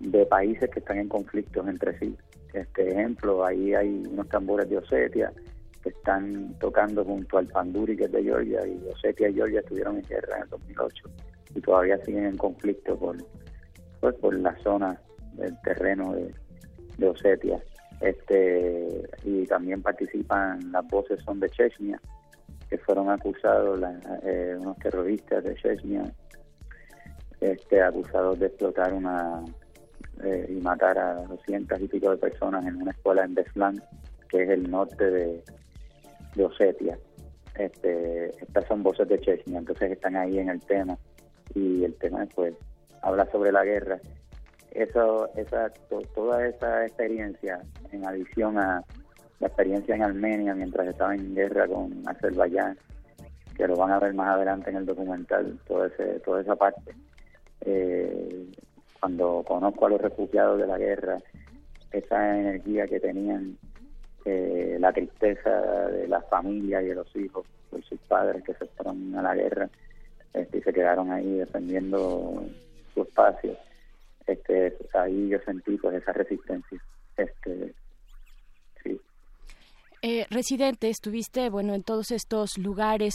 de 0.00 0.26
países 0.26 0.68
que 0.70 0.80
están 0.80 0.98
en 0.98 1.08
conflictos 1.08 1.68
entre 1.68 1.96
sí. 1.98 2.16
Este 2.52 2.90
ejemplo, 2.90 3.44
ahí 3.44 3.74
hay 3.74 4.02
unos 4.10 4.28
tambores 4.28 4.68
de 4.68 4.78
Osetia 4.78 5.32
que 5.82 5.90
están 5.90 6.54
tocando 6.58 7.04
junto 7.04 7.38
al 7.38 7.46
Panduri, 7.46 7.96
que 7.96 8.04
es 8.04 8.12
de 8.12 8.24
Georgia, 8.24 8.66
y 8.66 8.88
Osetia 8.88 9.28
y 9.28 9.34
Georgia 9.34 9.60
estuvieron 9.60 9.96
en 9.96 10.02
guerra 10.02 10.38
en 10.38 10.42
el 10.42 10.48
2008 10.48 11.08
y 11.54 11.60
todavía 11.60 11.98
siguen 12.04 12.26
en 12.26 12.36
conflicto 12.36 12.98
por, 12.98 13.16
pues 14.00 14.14
por 14.16 14.34
la 14.34 14.56
zona 14.62 15.00
del 15.34 15.60
terreno 15.62 16.12
de, 16.14 16.34
de 16.98 17.08
Osetia. 17.08 17.62
Este, 18.00 19.08
y 19.24 19.46
también 19.46 19.82
participan 19.82 20.72
las 20.72 20.86
voces 20.88 21.20
son 21.22 21.38
de 21.38 21.50
Chechnya, 21.50 22.00
que 22.68 22.78
fueron 22.78 23.10
acusados 23.10 23.78
eh, 24.22 24.56
unos 24.58 24.78
terroristas 24.78 25.44
de 25.44 25.54
Chechnya, 25.56 26.10
este, 27.40 27.82
acusados 27.82 28.38
de 28.38 28.46
explotar 28.46 28.94
una 28.94 29.44
eh, 30.22 30.46
y 30.48 30.60
matar 30.60 30.98
a 30.98 31.14
200 31.24 31.80
y 31.80 31.88
pico 31.88 32.10
de 32.10 32.16
personas 32.16 32.64
en 32.66 32.76
una 32.76 32.90
escuela 32.92 33.24
en 33.24 33.34
Beslan, 33.34 33.82
que 34.28 34.44
es 34.44 34.48
el 34.48 34.70
norte 34.70 35.10
de, 35.10 35.44
de 36.36 36.44
Osetia. 36.44 36.98
Este, 37.58 38.30
estas 38.42 38.66
son 38.66 38.82
voces 38.82 39.08
de 39.08 39.20
Chechnya, 39.20 39.58
entonces 39.58 39.92
están 39.92 40.16
ahí 40.16 40.38
en 40.38 40.48
el 40.48 40.60
tema 40.60 40.96
y 41.54 41.84
el 41.84 41.94
tema 41.96 42.26
pues 42.34 42.54
habla 43.02 43.26
sobre 43.30 43.52
la 43.52 43.64
guerra. 43.64 43.98
Eso, 44.72 45.28
esa, 45.34 45.70
toda 46.14 46.46
esa 46.46 46.86
experiencia, 46.86 47.60
en 47.90 48.06
adición 48.06 48.58
a 48.58 48.84
la 49.40 49.46
experiencia 49.46 49.94
en 49.94 50.02
Armenia 50.02 50.54
mientras 50.54 50.86
estaba 50.86 51.14
en 51.14 51.34
guerra 51.34 51.66
con 51.66 52.02
Azerbaiyán, 52.06 52.78
que 53.56 53.66
lo 53.66 53.76
van 53.76 53.90
a 53.90 53.98
ver 53.98 54.14
más 54.14 54.28
adelante 54.28 54.70
en 54.70 54.76
el 54.76 54.86
documental, 54.86 55.58
toda, 55.66 55.88
ese, 55.88 56.20
toda 56.20 56.42
esa 56.42 56.56
parte. 56.56 56.94
Eh, 57.62 58.46
cuando 59.00 59.42
conozco 59.46 59.86
a 59.86 59.90
los 59.90 60.00
refugiados 60.00 60.60
de 60.60 60.66
la 60.66 60.78
guerra, 60.78 61.18
esa 61.90 62.38
energía 62.38 62.86
que 62.86 63.00
tenían, 63.00 63.56
eh, 64.24 64.76
la 64.78 64.92
tristeza 64.92 65.50
de 65.88 66.06
la 66.06 66.20
familia 66.22 66.82
y 66.82 66.88
de 66.88 66.94
los 66.94 67.16
hijos 67.16 67.46
por 67.70 67.82
sus 67.84 67.98
padres 68.00 68.44
que 68.44 68.52
se 68.54 68.66
fueron 68.66 69.14
a 69.16 69.22
la 69.22 69.34
guerra 69.34 69.70
este, 70.34 70.58
y 70.58 70.62
se 70.62 70.72
quedaron 70.72 71.10
ahí 71.10 71.38
defendiendo 71.38 72.44
su 72.94 73.02
espacio, 73.02 73.56
este, 74.26 74.76
ahí 74.94 75.28
yo 75.28 75.38
sentí 75.40 75.76
pues 75.76 76.02
esa 76.02 76.12
resistencia. 76.12 76.82
Este, 77.16 77.74
sí. 78.82 79.00
Eh, 80.02 80.26
residente, 80.30 80.88
estuviste, 80.88 81.50
bueno, 81.50 81.74
en 81.74 81.82
todos 81.82 82.10
estos 82.10 82.56
lugares 82.58 83.14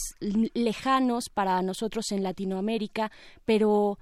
lejanos 0.53 1.29
para 1.33 1.61
nosotros 1.61 2.11
en 2.11 2.23
Latinoamérica, 2.23 3.11
pero 3.45 3.97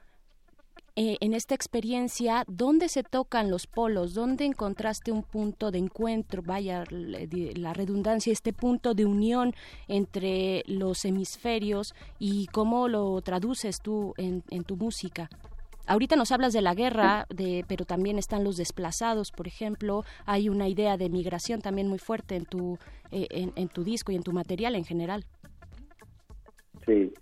eh, 0.96 1.18
en 1.22 1.34
esta 1.34 1.56
experiencia, 1.56 2.44
¿dónde 2.48 2.88
se 2.88 3.01
tocan 3.01 3.50
los 3.50 3.65
polos? 3.65 4.13
¿Dónde 4.13 4.46
encontraste 4.46 5.12
un 5.12 5.24
punto 5.24 5.72
de 5.72 5.80
encuentro, 5.80 6.44
vaya 6.44 6.84
la 6.89 7.74
redundancia, 7.74 8.32
este 8.32 8.53
punto 8.53 8.94
de 8.94 9.06
unión 9.06 9.56
entre 9.88 10.62
los 10.68 11.03
hemisferios 11.06 11.96
y 12.20 12.46
cómo 12.48 12.88
lo 12.88 13.20
traduces 13.22 13.77
tú 13.82 14.13
en, 14.18 14.44
en 14.51 14.63
tu 14.65 14.75
música? 14.75 15.30
Ahorita 15.86 16.16
nos 16.16 16.32
hablas 16.32 16.54
de 16.54 16.62
la 16.62 16.74
guerra, 16.74 17.25
de, 17.30 17.66
pero 17.68 17.86
también 17.86 18.18
están 18.18 18.44
los 18.44 18.56
desplazados, 18.56 19.32
por 19.32 19.48
ejemplo. 19.48 20.04
Hay 20.25 20.50
una 20.50 20.68
idea 20.68 20.98
de 20.98 21.10
migración 21.10 21.62
también 21.62 21.88
muy 21.88 22.00
fuerte 22.00 22.36
en 22.36 22.46
tu, 22.46 22.78
eh, 23.12 23.28
en, 23.30 23.68
tu 23.68 23.84
disco 23.84 24.12
y 24.12 24.16
en 24.16 24.24
tu 24.24 24.32
material 24.32 24.75
en 24.75 24.86
general. 24.86 25.25
Sí, 26.86 27.13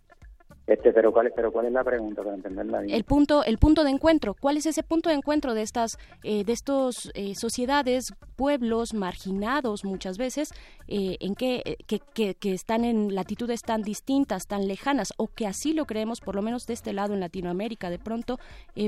este, 0.72 0.94
pero 0.94 1.12
cuál 1.12 1.28
es, 1.28 1.34
pero 1.36 1.51
cuál 1.51 1.66
es 1.66 1.74
la 1.74 1.84
pregunta 1.84 2.24
para 2.24 2.36
entenderla 2.36 2.80
bien. 2.80 2.96
El 2.96 3.04
punto, 3.04 3.44
el 3.44 3.58
punto 3.58 3.84
de 3.84 3.90
encuentro. 3.90 4.36
¿Cuál 4.40 4.56
es 4.56 4.66
ese 4.66 4.84
punto 4.84 5.10
de 5.10 5.16
encuentro 5.16 5.54
de 5.54 5.63
estas, 5.63 5.98
eh, 6.24 6.46
de 6.46 6.54
estos 6.54 7.12
eh, 7.13 7.36
sociedades, 7.36 8.13
pueblos 8.38 8.94
marginados 8.94 9.84
muchas 9.84 10.18
veces, 10.18 10.54
eh, 10.88 11.18
en 11.20 11.36
que, 11.36 11.78
que, 11.88 12.36
que, 12.36 12.54
están 12.54 12.86
en 12.86 13.13
latitudes 13.13 13.63
tan 13.63 13.82
distintas, 13.82 14.48
tan 14.48 14.66
lejanas, 14.66 15.13
o 15.18 15.28
que 15.28 15.46
así 15.46 15.74
lo 15.74 15.86
creemos, 15.86 16.22
por 16.22 16.36
lo 16.36 16.42
menos 16.42 16.66
de 16.68 16.74
este 16.74 16.94
lado 16.94 17.13
en 17.13 17.20
Latinoamérica, 17.20 17.90
de 17.90 18.00
pronto, 18.00 18.40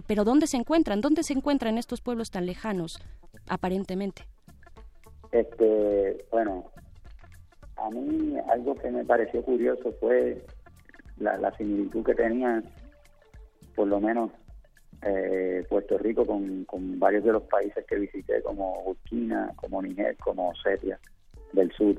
pero 0.08 0.24
dónde 0.24 0.48
se 0.48 0.58
encuentran, 0.58 1.02
dónde 1.02 1.24
se 1.24 1.34
encuentran 1.34 1.78
estos 1.78 2.00
pueblos 2.00 2.32
tan 2.32 2.46
lejanos, 2.46 2.98
aparentemente. 3.48 4.24
Este, 5.32 6.26
bueno, 6.32 6.72
a 7.76 7.90
mí 7.90 8.38
algo 8.50 8.76
que 8.76 8.90
me 8.90 9.04
pareció 9.04 9.44
curioso 9.44 9.94
fue 10.00 10.46
la, 11.18 11.56
similitud 11.58 12.04
que 12.04 12.16
tenía, 12.16 12.62
por 13.76 13.88
lo 13.88 14.00
menos, 14.00 14.32
eh, 15.02 15.66
Puerto 15.70 15.98
Rico 15.98 16.26
con, 16.26 16.64
con, 16.66 16.98
varios 17.00 17.24
de 17.24 17.34
los 17.34 17.44
países 17.44 17.86
que 17.86 17.96
visité, 17.98 18.42
como 18.42 18.84
Burkina, 18.84 19.52
como 19.56 19.82
Niger, 19.82 20.16
como 20.18 20.54
Setia 20.56 21.00
del 21.52 21.72
sur. 21.72 21.96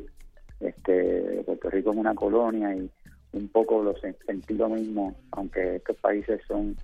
Este, 0.61 1.43
Puerto 1.45 1.71
Rico 1.71 1.91
es 1.91 1.97
una 1.97 2.15
colonia 2.15 2.75
y 2.75 2.91
un 3.33 3.49
poco 3.49 3.83
lo 3.83 3.95
sentí 3.99 4.55
lo 4.55 4.69
mismo, 4.69 5.15
aunque 5.33 5.77
estos 5.77 5.97
países 5.99 6.41
son 6.47 6.77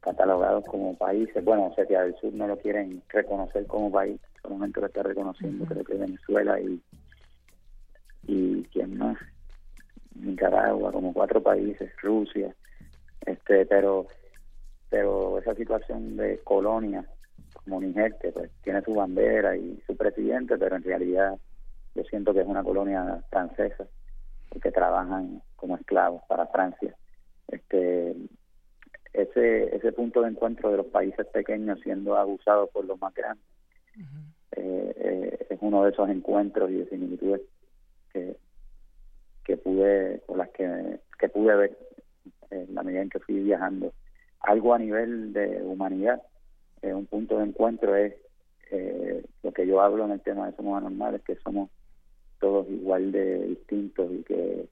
catalogados 0.00 0.64
como 0.64 0.96
países. 0.96 1.44
Bueno, 1.44 1.72
Setia 1.74 2.02
del 2.02 2.16
Sur 2.16 2.32
no 2.34 2.46
lo 2.46 2.58
quieren 2.58 3.02
reconocer 3.08 3.66
como 3.66 3.90
país, 3.90 4.20
solamente 4.42 4.80
lo 4.80 4.86
está 4.86 5.02
reconociendo, 5.02 5.64
creo 5.66 5.84
que 5.84 5.94
Venezuela 5.94 6.60
y, 6.60 6.80
y 8.26 8.62
quién 8.72 8.98
más, 8.98 9.18
Nicaragua, 10.14 10.92
como 10.92 11.12
cuatro 11.12 11.42
países, 11.42 11.90
Rusia, 12.02 12.54
este, 13.24 13.66
pero 13.66 14.06
pero 14.90 15.38
esa 15.38 15.54
situación 15.54 16.16
de 16.16 16.38
colonia 16.38 17.04
como 17.52 17.80
Niger, 17.80 18.16
que 18.20 18.32
pues 18.32 18.50
tiene 18.62 18.80
su 18.82 18.94
bandera 18.94 19.56
y 19.56 19.82
su 19.86 19.96
presidente, 19.96 20.56
pero 20.56 20.76
en 20.76 20.82
realidad 20.82 21.38
yo 21.94 22.02
siento 22.04 22.32
que 22.32 22.40
es 22.40 22.46
una 22.46 22.62
colonia 22.62 23.22
francesa, 23.30 23.86
porque 24.48 24.70
trabajan 24.72 25.42
como 25.56 25.76
esclavos 25.76 26.22
para 26.26 26.46
Francia. 26.46 26.94
Este, 27.48 28.16
ese, 29.12 29.76
ese 29.76 29.92
punto 29.92 30.22
de 30.22 30.30
encuentro 30.30 30.70
de 30.70 30.78
los 30.78 30.86
países 30.86 31.26
pequeños 31.26 31.80
siendo 31.80 32.16
abusados 32.16 32.70
por 32.70 32.84
los 32.84 33.00
más 33.00 33.12
grandes 33.14 33.44
eh, 34.52 34.94
eh, 34.96 35.46
es 35.50 35.58
uno 35.60 35.82
de 35.84 35.90
esos 35.90 36.08
encuentros 36.08 36.70
y 36.70 36.74
de 36.74 36.88
similitudes 36.88 37.40
que, 38.12 38.36
que 39.48 39.56
pude, 39.56 40.20
o 40.26 40.36
las 40.36 40.50
que, 40.50 41.00
que 41.18 41.30
pude 41.30 41.56
ver 41.56 41.78
en 42.50 42.74
la 42.74 42.82
medida 42.82 43.00
en 43.00 43.08
que 43.08 43.18
fui 43.18 43.42
viajando. 43.42 43.94
Algo 44.40 44.74
a 44.74 44.78
nivel 44.78 45.32
de 45.32 45.62
humanidad, 45.62 46.22
eh, 46.82 46.92
un 46.92 47.06
punto 47.06 47.38
de 47.38 47.44
encuentro 47.44 47.96
es 47.96 48.14
eh, 48.70 49.24
lo 49.42 49.52
que 49.52 49.66
yo 49.66 49.80
hablo 49.80 50.04
en 50.04 50.10
el 50.12 50.20
tema 50.20 50.46
de 50.46 50.54
Somos 50.54 50.76
Anormales, 50.76 51.22
que 51.22 51.36
somos 51.36 51.70
todos 52.38 52.68
igual 52.68 53.10
de 53.10 53.46
distintos 53.46 54.12
y 54.12 54.22
que 54.22 54.68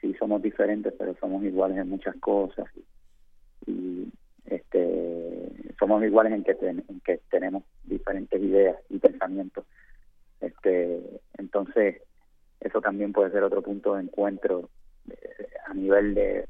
sí 0.00 0.14
somos 0.14 0.40
diferentes, 0.40 0.94
pero 0.98 1.14
somos 1.20 1.44
iguales 1.44 1.76
en 1.76 1.90
muchas 1.90 2.16
cosas. 2.16 2.66
Y, 3.66 4.08
este 4.46 5.52
somos 5.78 6.02
iguales 6.02 6.32
en 6.32 6.44
que, 6.44 6.56
en 6.62 7.00
que 7.04 7.20
tenemos 7.30 7.62
diferentes 7.84 8.40
ideas 8.40 8.76
y 8.88 8.98
pensamientos. 8.98 9.66
Este, 10.40 11.20
entonces, 11.36 12.00
eso 12.60 12.80
también 12.80 13.12
puede 13.12 13.30
ser 13.30 13.42
otro 13.42 13.62
punto 13.62 13.94
de 13.94 14.02
encuentro 14.02 14.70
eh, 15.10 15.48
a 15.66 15.74
nivel 15.74 16.14
de 16.14 16.48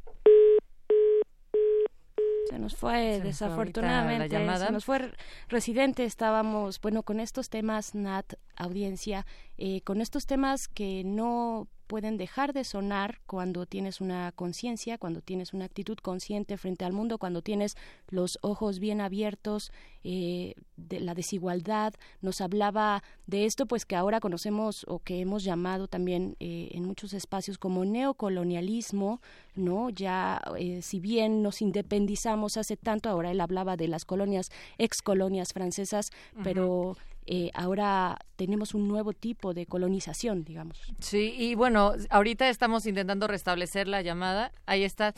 se 2.48 2.58
nos 2.58 2.76
fue 2.76 3.20
desafortunadamente 3.20 4.28
la 4.32 4.40
llamada. 4.40 4.66
se 4.66 4.72
nos 4.72 4.84
fue 4.84 5.12
residente 5.48 6.04
estábamos 6.04 6.80
bueno 6.80 7.02
con 7.02 7.20
estos 7.20 7.50
temas 7.50 7.94
Nat 7.94 8.34
audiencia 8.56 9.26
eh, 9.58 9.82
con 9.82 10.00
estos 10.00 10.26
temas 10.26 10.66
que 10.66 11.02
no 11.04 11.68
pueden 11.88 12.18
dejar 12.18 12.52
de 12.52 12.62
sonar 12.62 13.18
cuando 13.26 13.66
tienes 13.66 14.00
una 14.00 14.30
conciencia, 14.32 14.98
cuando 14.98 15.20
tienes 15.22 15.52
una 15.52 15.64
actitud 15.64 15.96
consciente 15.98 16.56
frente 16.56 16.84
al 16.84 16.92
mundo, 16.92 17.18
cuando 17.18 17.42
tienes 17.42 17.76
los 18.10 18.38
ojos 18.42 18.78
bien 18.78 19.00
abiertos, 19.00 19.72
eh, 20.04 20.54
de 20.76 21.00
la 21.00 21.14
desigualdad. 21.14 21.92
Nos 22.22 22.40
hablaba 22.40 23.02
de 23.26 23.46
esto, 23.46 23.66
pues 23.66 23.84
que 23.84 23.96
ahora 23.96 24.20
conocemos 24.20 24.84
o 24.86 25.00
que 25.00 25.20
hemos 25.20 25.42
llamado 25.42 25.88
también 25.88 26.36
eh, 26.38 26.68
en 26.72 26.84
muchos 26.84 27.12
espacios 27.14 27.58
como 27.58 27.84
neocolonialismo, 27.84 29.20
¿no? 29.56 29.90
Ya, 29.90 30.40
eh, 30.56 30.80
si 30.82 31.00
bien 31.00 31.42
nos 31.42 31.60
independizamos 31.62 32.56
hace 32.56 32.76
tanto, 32.76 33.10
ahora 33.10 33.32
él 33.32 33.40
hablaba 33.40 33.76
de 33.76 33.88
las 33.88 34.04
colonias, 34.04 34.50
ex 34.78 35.02
colonias 35.02 35.52
francesas, 35.52 36.10
pero 36.44 36.96
eh, 37.30 37.50
ahora 37.52 38.18
tenemos 38.36 38.72
un 38.72 38.88
nuevo 38.88 39.12
tipo 39.12 39.52
de 39.52 39.66
colonización, 39.66 40.44
digamos. 40.44 40.80
Sí, 40.98 41.34
y 41.36 41.54
bueno, 41.54 41.92
ahorita 42.08 42.48
estamos 42.48 42.86
intentando 42.86 43.26
restablecer 43.26 43.86
la 43.86 44.00
llamada. 44.00 44.50
Ahí 44.64 44.82
está. 44.82 45.12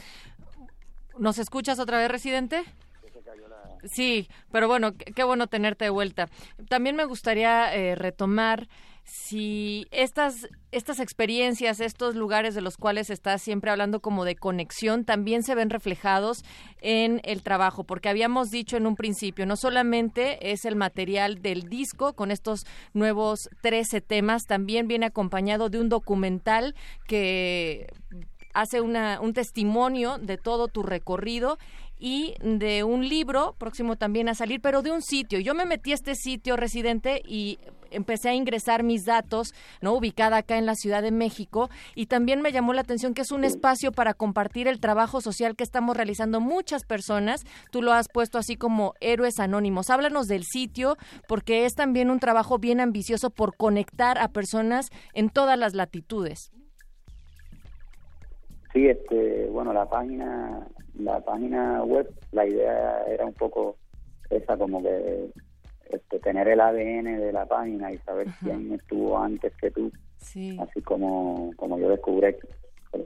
¿Nos 1.19 1.39
escuchas 1.39 1.79
otra 1.79 1.99
vez, 1.99 2.11
residente? 2.11 2.65
Sí, 3.85 4.29
pero 4.51 4.67
bueno, 4.67 4.93
qué, 4.97 5.23
bueno 5.23 5.47
tenerte 5.47 5.85
de 5.85 5.91
vuelta. 5.91 6.29
También 6.69 6.97
me 6.97 7.05
gustaría 7.05 7.73
eh, 7.77 7.95
retomar 7.95 8.69
si 9.05 9.87
estas, 9.91 10.49
estas 10.73 11.01
experiencias, 11.01 11.81
estos 11.81 12.15
lugares 12.15 12.55
de 12.55 12.61
los 12.61 12.77
cuales 12.77 13.11
estás 13.11 13.43
siempre 13.43 13.71
hablando 13.71 14.01
como 14.01 14.25
de 14.25 14.37
conexión, 14.37 15.05
también 15.05 15.43
se 15.43 15.55
ven 15.55 15.71
reflejados 15.71 16.45
en 16.81 17.21
el 17.25 17.43
trabajo, 17.43 17.85
porque 17.85 18.09
habíamos 18.09 18.51
dicho 18.51 18.77
en 18.77 18.87
un 18.87 18.97
principio, 18.97 19.47
no 19.47 19.57
solamente 19.57 20.53
es 20.53 20.65
el 20.65 20.77
material 20.77 21.43
del 21.43 21.69
disco 21.69 22.15
con 22.15 22.31
estos 22.31 22.67
nuevos 22.93 23.49
13 23.63 24.01
temas, 24.01 24.47
también 24.47 24.89
viene 24.89 25.07
acompañado 25.07 25.71
de 25.71 25.81
un 25.81 25.89
documental 25.89 26.75
que 27.07 27.87
hace 28.55 28.81
una, 28.81 29.21
un 29.21 29.33
testimonio 29.33 30.19
de 30.19 30.39
todo 30.39 30.69
tu 30.69 30.83
recorrido 30.83 31.59
y 32.01 32.35
de 32.43 32.83
un 32.83 33.07
libro 33.09 33.55
próximo 33.59 33.97
también 33.97 34.29
a 34.29 34.35
salir, 34.35 34.61
pero 34.61 34.83
de 34.83 34.91
un 34.91 35.03
sitio. 35.03 35.39
Yo 35.39 35.55
me 35.55 35.67
metí 35.67 35.93
a 35.93 35.95
este 35.95 36.15
sitio 36.15 36.57
residente 36.57 37.21
y 37.25 37.59
empecé 37.91 38.31
a 38.31 38.35
ingresar 38.35 38.83
mis 38.83 39.05
datos, 39.05 39.53
¿no? 39.83 39.93
Ubicada 39.95 40.39
acá 40.39 40.57
en 40.57 40.65
la 40.65 40.75
Ciudad 40.75 41.03
de 41.03 41.11
México 41.11 41.69
y 41.95 42.07
también 42.07 42.41
me 42.41 42.53
llamó 42.53 42.73
la 42.73 42.81
atención 42.81 43.13
que 43.13 43.23
es 43.23 43.33
un 43.33 43.45
espacio 43.45 43.93
para 43.93 44.15
compartir 44.15 44.67
el 44.67 44.81
trabajo 44.81 45.21
social 45.21 45.57
que 45.57 45.65
estamos 45.65 45.97
realizando 45.97 46.41
muchas 46.41 46.85
personas. 46.85 47.45
Tú 47.71 47.83
lo 47.83 47.93
has 47.93 48.09
puesto 48.09 48.39
así 48.39 48.57
como 48.57 48.95
héroes 49.01 49.39
anónimos. 49.39 49.91
Háblanos 49.91 50.27
del 50.27 50.45
sitio 50.45 50.97
porque 51.29 51.67
es 51.67 51.75
también 51.75 52.11
un 52.11 52.21
trabajo 52.21 52.59
bien 52.59 52.81
ambicioso 52.81 53.31
por 53.31 53.57
conectar 53.57 54.19
a 54.19 54.29
personas 54.29 54.89
en 55.13 55.29
todas 55.29 55.59
las 55.59 55.75
latitudes. 55.75 56.51
Sí, 58.73 58.87
este, 58.87 59.47
bueno, 59.47 59.73
la 59.73 59.89
página 59.89 60.67
la 60.99 61.21
página 61.21 61.83
web, 61.85 62.09
la 62.33 62.47
idea 62.47 63.05
era 63.09 63.25
un 63.25 63.35
poco 63.35 63.77
esa, 64.29 64.57
como 64.57 64.83
que 64.83 65.31
este, 65.91 66.19
tener 66.21 66.49
el 66.49 66.61
ADN 66.61 67.19
de 67.19 67.33
la 67.33 67.47
página 67.47 67.93
y 67.93 67.99
saber 67.99 68.29
quién 68.43 68.73
estuvo 68.73 69.19
antes 69.19 69.53
que 69.57 69.71
tú, 69.71 69.91
así 70.21 70.83
como, 70.85 71.51
como 71.57 71.79
yo 71.79 71.89
descubrí, 71.89 72.35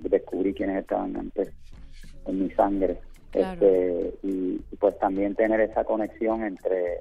descubrí 0.02 0.52
quiénes 0.54 0.80
estaban 0.80 1.16
antes 1.16 1.50
en 2.26 2.42
mi 2.42 2.50
sangre. 2.50 2.98
Este, 3.32 4.14
y, 4.22 4.58
pues 4.78 4.96
también 4.98 5.34
tener 5.34 5.60
esa 5.60 5.84
conexión 5.84 6.44
entre, 6.44 7.00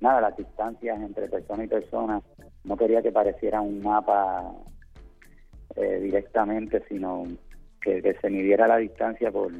nada, 0.00 0.20
las 0.20 0.36
distancias 0.36 1.00
entre 1.00 1.28
persona 1.28 1.64
y 1.64 1.68
persona. 1.68 2.20
No 2.64 2.76
quería 2.76 3.02
que 3.02 3.12
pareciera 3.12 3.60
un 3.60 3.80
mapa 3.82 4.52
eh, 5.76 6.00
directamente, 6.00 6.82
sino 6.88 7.24
que, 7.80 8.16
se 8.20 8.30
midiera 8.30 8.66
la 8.66 8.78
distancia 8.78 9.30
por 9.30 9.52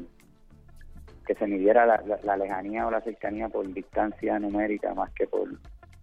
que 1.27 1.35
se 1.35 1.47
midiera 1.47 1.87
la, 1.87 2.37
lejanía 2.37 2.87
o 2.87 2.91
la 2.91 3.01
cercanía 3.01 3.49
por 3.49 3.67
distancia 3.73 4.39
numérica 4.39 4.95
más 4.95 5.11
que 5.13 5.27
por 5.27 5.49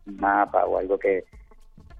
mapa 0.05 0.65
o 0.65 0.79
algo 0.79 0.97
que 0.97 1.25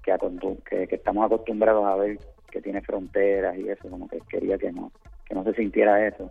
que, 0.02 0.88
estamos 0.90 1.24
acostumbrados 1.24 1.86
a 1.86 1.94
ver 1.94 2.18
que 2.50 2.60
tiene 2.60 2.82
fronteras 2.82 3.56
y 3.56 3.68
eso 3.68 3.88
como 3.88 4.08
que 4.08 4.20
quería 4.28 4.58
que 4.58 4.72
no 4.72 4.90
que 5.24 5.34
no 5.34 5.44
se 5.44 5.54
sintiera 5.54 6.06
eso. 6.06 6.30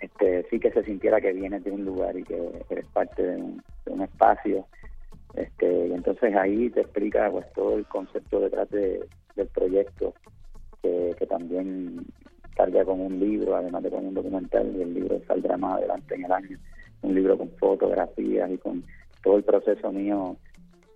Este 0.00 0.46
sí 0.48 0.58
que 0.58 0.70
se 0.70 0.84
sintiera 0.84 1.20
que 1.20 1.32
vienes 1.32 1.64
de 1.64 1.72
un 1.72 1.84
lugar 1.84 2.16
y 2.16 2.22
que 2.22 2.64
eres 2.70 2.86
parte 2.86 3.22
de 3.22 3.36
un, 3.36 4.02
espacio. 4.02 4.66
Este 5.34 5.88
y 5.88 5.92
entonces 5.92 6.34
ahí 6.34 6.70
te 6.70 6.80
explica 6.80 7.30
pues 7.30 7.52
todo 7.52 7.76
el 7.76 7.84
concepto 7.86 8.40
detrás 8.40 8.70
del 8.70 9.48
proyecto 9.52 10.14
que, 11.16 11.26
también 11.26 12.04
carga 12.54 12.84
con 12.84 13.00
un 13.00 13.18
libro, 13.18 13.56
además 13.56 13.82
de 13.82 13.90
con 13.90 14.06
un 14.06 14.14
documental, 14.14 14.66
el 14.80 14.94
libro 14.94 15.20
saldrá 15.26 15.56
más 15.56 15.78
adelante 15.78 16.14
en 16.14 16.24
el 16.24 16.32
año, 16.32 16.58
un 17.02 17.14
libro 17.14 17.38
con 17.38 17.50
fotografías 17.52 18.50
y 18.50 18.58
con 18.58 18.84
todo 19.22 19.36
el 19.36 19.44
proceso 19.44 19.90
mío 19.90 20.36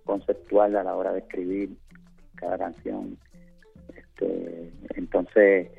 conceptual 0.05 0.75
a 0.75 0.83
la 0.83 0.95
hora 0.95 1.13
de 1.13 1.19
escribir 1.19 1.71
cada 2.35 2.57
canción. 2.57 3.17
Este, 3.95 4.71
entonces, 4.95 5.69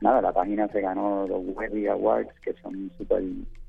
nada, 0.00 0.22
la 0.22 0.32
página 0.32 0.68
se 0.68 0.80
ganó 0.80 1.26
los 1.26 1.42
Webby 1.56 1.88
Awards, 1.88 2.32
que 2.40 2.54
son 2.62 2.90
súper 2.96 3.22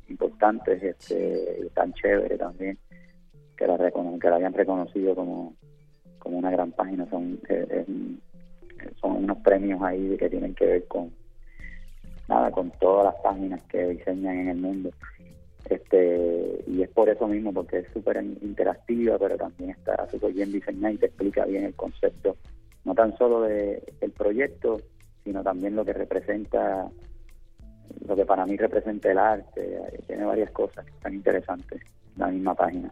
importantes 0.07 0.81
este, 0.81 1.61
y 1.65 1.69
tan 1.69 1.93
chévere 1.93 2.37
también, 2.37 2.77
que 3.57 3.67
la, 3.67 3.77
que 3.77 4.29
la 4.29 4.35
habían 4.35 4.53
reconocido 4.53 5.15
como, 5.15 5.53
como 6.19 6.37
una 6.37 6.51
gran 6.51 6.71
página. 6.71 7.07
Son, 7.09 7.39
eh, 7.49 7.85
son 8.99 9.23
unos 9.23 9.37
premios 9.39 9.81
ahí 9.81 10.15
que 10.17 10.29
tienen 10.29 10.55
que 10.55 10.65
ver 10.65 10.87
con 10.87 11.11
nada, 12.27 12.51
con 12.51 12.71
todas 12.71 13.05
las 13.05 13.21
páginas 13.21 13.61
que 13.63 13.87
diseñan 13.87 14.37
en 14.37 14.49
el 14.49 14.57
mundo. 14.57 14.91
Este, 15.69 16.63
y 16.67 16.81
es 16.81 16.89
por 16.89 17.09
eso 17.09 17.27
mismo, 17.27 17.53
porque 17.53 17.79
es 17.79 17.87
súper 17.93 18.23
interactiva, 18.41 19.17
pero 19.17 19.37
también 19.37 19.71
está 19.71 20.07
súper 20.09 20.33
bien 20.33 20.51
diseñada 20.51 20.93
y 20.93 20.97
te 20.97 21.07
explica 21.07 21.45
bien 21.45 21.65
el 21.65 21.75
concepto, 21.75 22.37
no 22.85 22.95
tan 22.95 23.15
solo 23.17 23.41
de 23.41 23.83
el 24.01 24.11
proyecto, 24.11 24.81
sino 25.23 25.43
también 25.43 25.75
lo 25.75 25.85
que 25.85 25.93
representa, 25.93 26.89
lo 28.07 28.15
que 28.15 28.25
para 28.25 28.45
mí 28.45 28.57
representa 28.57 29.11
el 29.11 29.17
arte. 29.17 29.79
Tiene 30.07 30.25
varias 30.25 30.51
cosas 30.51 30.85
que 30.85 30.91
están 30.91 31.13
interesantes, 31.13 31.81
la 32.15 32.27
misma 32.27 32.55
página. 32.55 32.91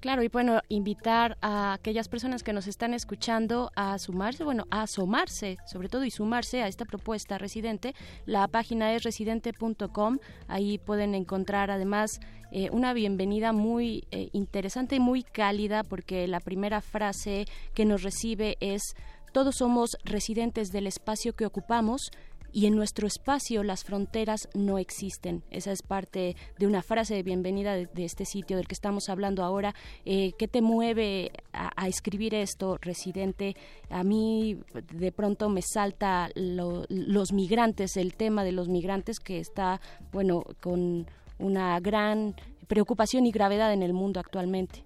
Claro, 0.00 0.22
y 0.22 0.28
bueno, 0.28 0.60
invitar 0.68 1.36
a 1.40 1.74
aquellas 1.74 2.08
personas 2.08 2.42
que 2.42 2.52
nos 2.52 2.66
están 2.66 2.94
escuchando 2.94 3.70
a 3.76 3.98
sumarse, 3.98 4.44
bueno, 4.44 4.64
a 4.70 4.82
asomarse, 4.82 5.58
sobre 5.66 5.88
todo, 5.88 6.04
y 6.04 6.10
sumarse 6.10 6.62
a 6.62 6.68
esta 6.68 6.84
propuesta 6.84 7.38
residente. 7.38 7.94
La 8.26 8.48
página 8.48 8.94
es 8.94 9.02
residente.com, 9.02 10.18
ahí 10.48 10.78
pueden 10.78 11.14
encontrar 11.14 11.70
además 11.70 12.20
eh, 12.50 12.70
una 12.70 12.92
bienvenida 12.92 13.52
muy 13.52 14.04
eh, 14.10 14.28
interesante 14.32 14.96
y 14.96 15.00
muy 15.00 15.22
cálida, 15.22 15.82
porque 15.82 16.28
la 16.28 16.40
primera 16.40 16.80
frase 16.80 17.46
que 17.74 17.84
nos 17.84 18.02
recibe 18.02 18.56
es, 18.60 18.94
todos 19.32 19.56
somos 19.56 19.96
residentes 20.04 20.70
del 20.70 20.86
espacio 20.86 21.32
que 21.32 21.46
ocupamos, 21.46 22.10
y 22.54 22.66
en 22.66 22.76
nuestro 22.76 23.08
espacio 23.08 23.64
las 23.64 23.82
fronteras 23.82 24.48
no 24.54 24.78
existen. 24.78 25.42
Esa 25.50 25.72
es 25.72 25.82
parte 25.82 26.36
de 26.56 26.68
una 26.68 26.82
frase 26.82 27.16
de 27.16 27.24
bienvenida 27.24 27.74
de, 27.74 27.88
este 28.04 28.24
sitio 28.24 28.56
del 28.56 28.68
que 28.68 28.74
estamos 28.74 29.08
hablando 29.08 29.42
ahora. 29.42 29.74
Eh, 30.04 30.34
¿Qué 30.38 30.46
te 30.46 30.62
mueve 30.62 31.32
a, 31.52 31.88
escribir 31.88 32.32
esto, 32.32 32.78
residente? 32.80 33.56
A 33.90 34.04
mí 34.04 34.60
de 34.92 35.10
pronto 35.10 35.48
me 35.48 35.62
salta 35.62 36.28
los 36.36 37.32
migrantes, 37.32 37.96
el 37.96 38.14
tema 38.14 38.44
de 38.44 38.52
los 38.52 38.68
migrantes 38.68 39.18
que 39.18 39.40
está, 39.40 39.80
bueno, 40.12 40.44
con 40.60 41.06
una 41.40 41.80
gran 41.80 42.36
preocupación 42.68 43.26
y 43.26 43.32
gravedad 43.32 43.72
en 43.72 43.82
el 43.82 43.94
mundo 43.94 44.20
actualmente. 44.20 44.84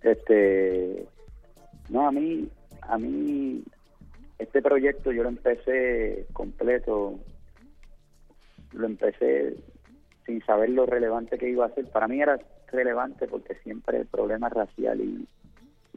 Este, 0.00 1.06
no, 1.90 2.08
a 2.08 2.12
mí, 2.12 2.48
a 2.80 2.96
mí 2.96 3.62
este 4.42 4.62
proyecto 4.62 5.12
yo 5.12 5.22
lo 5.22 5.28
empecé 5.28 6.26
completo, 6.32 7.18
lo 8.72 8.86
empecé 8.86 9.56
sin 10.26 10.44
saber 10.44 10.70
lo 10.70 10.86
relevante 10.86 11.38
que 11.38 11.50
iba 11.50 11.66
a 11.66 11.74
ser. 11.74 11.86
Para 11.90 12.08
mí 12.08 12.20
era 12.20 12.38
relevante 12.68 13.26
porque 13.26 13.54
siempre 13.62 13.98
el 13.98 14.06
problema 14.06 14.48
racial 14.48 15.00
y, 15.00 15.26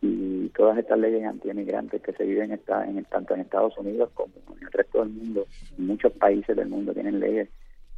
y 0.02 0.50
todas 0.50 0.78
estas 0.78 1.00
leyes 1.00 1.26
anti-emigrantes 1.26 2.02
que 2.02 2.14
se 2.14 2.24
viven 2.24 2.52
en, 2.52 3.06
tanto 3.06 3.34
en 3.34 3.42
Estados 3.42 3.78
Unidos 3.78 4.12
como 4.14 4.34
en 4.58 4.64
el 4.64 4.72
resto 4.72 5.00
del 5.00 5.10
mundo, 5.10 5.48
muchos 5.78 6.12
países 6.14 6.56
del 6.56 6.70
mundo 6.70 6.94
tienen 6.94 7.20
leyes 7.20 7.50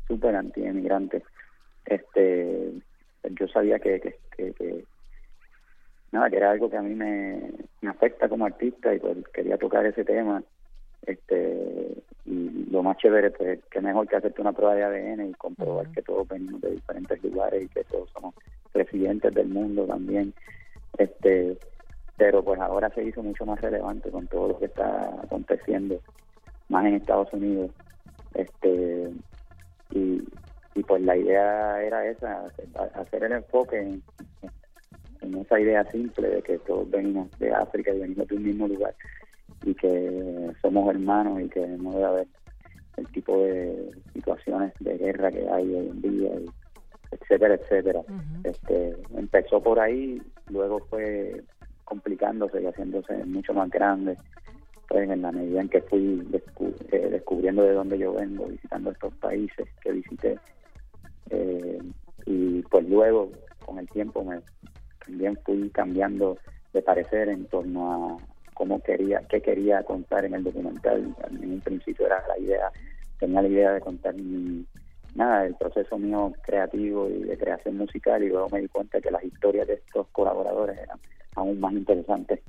súper 0.08 0.36
anti-emigrantes. 0.36 1.24
Este, 1.86 2.72
yo 3.24 3.48
sabía 3.48 3.80
que, 3.80 4.00
que 4.36 4.86
nada, 6.18 6.30
que 6.30 6.38
era 6.38 6.52
algo 6.52 6.70
que 6.70 6.78
a 6.78 6.82
mí 6.82 6.96
me, 6.96 7.52
afecta 7.88 8.28
como 8.28 8.46
artista 8.46 8.94
y 8.94 9.00
pues 9.00 9.18
quería 9.34 9.58
tocar 9.58 9.86
ese 9.86 10.04
tema. 10.04 10.44
este 11.06 12.04
Y 12.26 12.66
lo 12.72 12.84
más 12.84 12.98
chévere, 12.98 13.32
pues, 13.32 13.60
que 13.72 13.82
mejor 13.82 14.08
que 14.08 14.18
hacerte 14.18 14.42
una 14.42 14.52
prueba 14.52 14.76
de 14.76 14.84
ADN 14.84 15.30
y 15.30 15.34
comprobar 15.34 15.88
que 15.92 16.02
todos 16.02 16.28
venimos 16.28 16.62
de 16.62 16.72
diferentes 16.72 17.24
lugares 17.24 17.64
y 17.64 17.70
que 17.70 17.84
todos 17.86 18.10
somos 18.12 18.36
residentes 18.74 19.34
del 19.34 19.48
mundo 19.48 19.86
también. 19.86 20.34
este 20.98 21.58
pero 22.18 22.44
pues 22.44 22.60
ahora 22.60 22.90
se 22.96 23.04
hizo 23.04 23.22
mucho 23.22 23.46
más 23.46 23.62
relevante 23.62 24.10
con 24.10 24.26
todo 24.26 24.48
lo 24.48 24.58
que 24.58 24.66
está 24.66 25.08
aconteciendo 25.24 26.00
más 26.68 26.84
en 26.88 26.96
Estados 26.96 27.32
Unidos 27.32 27.70
este 28.34 29.12
y, 29.92 30.24
y 30.74 30.84
pues 30.84 31.02
la 31.04 31.16
idea 31.16 31.82
era 31.84 32.08
esa 32.08 32.52
hacer 32.96 33.24
el 33.24 33.34
enfoque 33.34 33.80
en, 33.80 34.04
en 34.42 34.50
esa 35.22 35.60
idea 35.60 35.84
simple 35.92 36.30
de 36.30 36.42
que 36.42 36.58
todos 36.60 36.90
venimos 36.90 37.30
de 37.40 37.52
África 37.54 37.94
y 37.94 38.00
venimos 38.00 38.28
de 38.28 38.36
un 38.36 38.44
mismo 38.44 38.68
lugar 38.68 38.96
y 39.64 39.74
que 39.76 40.52
somos 40.62 40.90
hermanos 40.90 41.42
y 41.42 41.50
que 41.50 41.66
no 41.66 41.92
debe 41.92 42.06
haber 42.06 42.28
el 42.98 43.08
tipo 43.10 43.38
de 43.44 43.92
situaciones 44.14 44.74
de 44.80 44.98
guerra 44.98 45.32
que 45.32 45.48
hay 45.50 45.74
hoy 45.74 45.88
en 45.88 46.02
día, 46.02 46.32
etcétera, 47.12 47.56
etcétera. 47.56 48.02
este 48.44 48.98
Empezó 49.16 49.62
por 49.62 49.80
ahí, 49.80 50.22
luego 50.50 50.80
fue 50.90 51.44
complicándose 51.86 52.62
y 52.62 52.66
haciéndose 52.66 53.16
mucho 53.26 53.54
más 53.54 53.70
grande, 53.70 54.18
pues 54.90 55.10
en 55.10 55.22
la 55.22 55.32
medida 55.32 55.62
en 55.62 55.70
que 55.70 55.82
fui 55.82 56.28
eh, 56.92 57.10
descubriendo 57.12 57.64
de 57.64 57.74
dónde 57.74 57.98
yo 57.98 58.14
vengo, 58.14 58.48
visitando 58.48 58.92
estos 58.92 59.14
países 59.16 59.68
que 59.82 59.92
visité, 59.92 60.38
eh, 61.30 61.80
y 62.26 62.62
pues 62.64 62.88
luego, 62.90 63.32
con 63.66 63.80
el 63.80 63.90
tiempo, 63.90 64.24
me 64.24 64.40
también 65.08 65.38
fui 65.44 65.70
cambiando 65.70 66.38
de 66.74 66.82
parecer 66.82 67.30
en 67.30 67.46
torno 67.46 67.92
a 67.94 68.18
cómo 68.54 68.82
quería, 68.82 69.22
qué 69.30 69.42
quería 69.42 69.84
contar 69.84 70.26
en 70.26 70.36
el 70.36 70.44
documental. 70.44 71.16
En 71.30 71.52
un 71.52 71.62
principio 71.62 72.06
era 72.06 72.24
la 72.28 72.38
idea, 72.38 72.72
tenía 73.20 73.42
la 73.42 73.48
idea 73.48 73.72
de 73.72 73.82
contar 73.82 74.16
nada, 75.16 75.46
el 75.46 75.56
proceso 75.56 75.98
mío 75.98 76.34
creativo 76.44 77.10
y 77.10 77.24
de 77.24 77.38
creación 77.38 77.78
musical 77.78 78.24
y 78.24 78.30
luego 78.30 78.50
me 78.50 78.62
di 78.62 78.68
cuenta 78.68 79.02
que 79.02 79.12
las 79.12 79.24
historias 79.24 79.68
de 79.68 79.76
estos 79.76 80.08
colaboradores 80.10 80.78
eran 80.78 81.00
aún 81.36 81.60
más 81.60 81.74
interesantes 81.74 82.42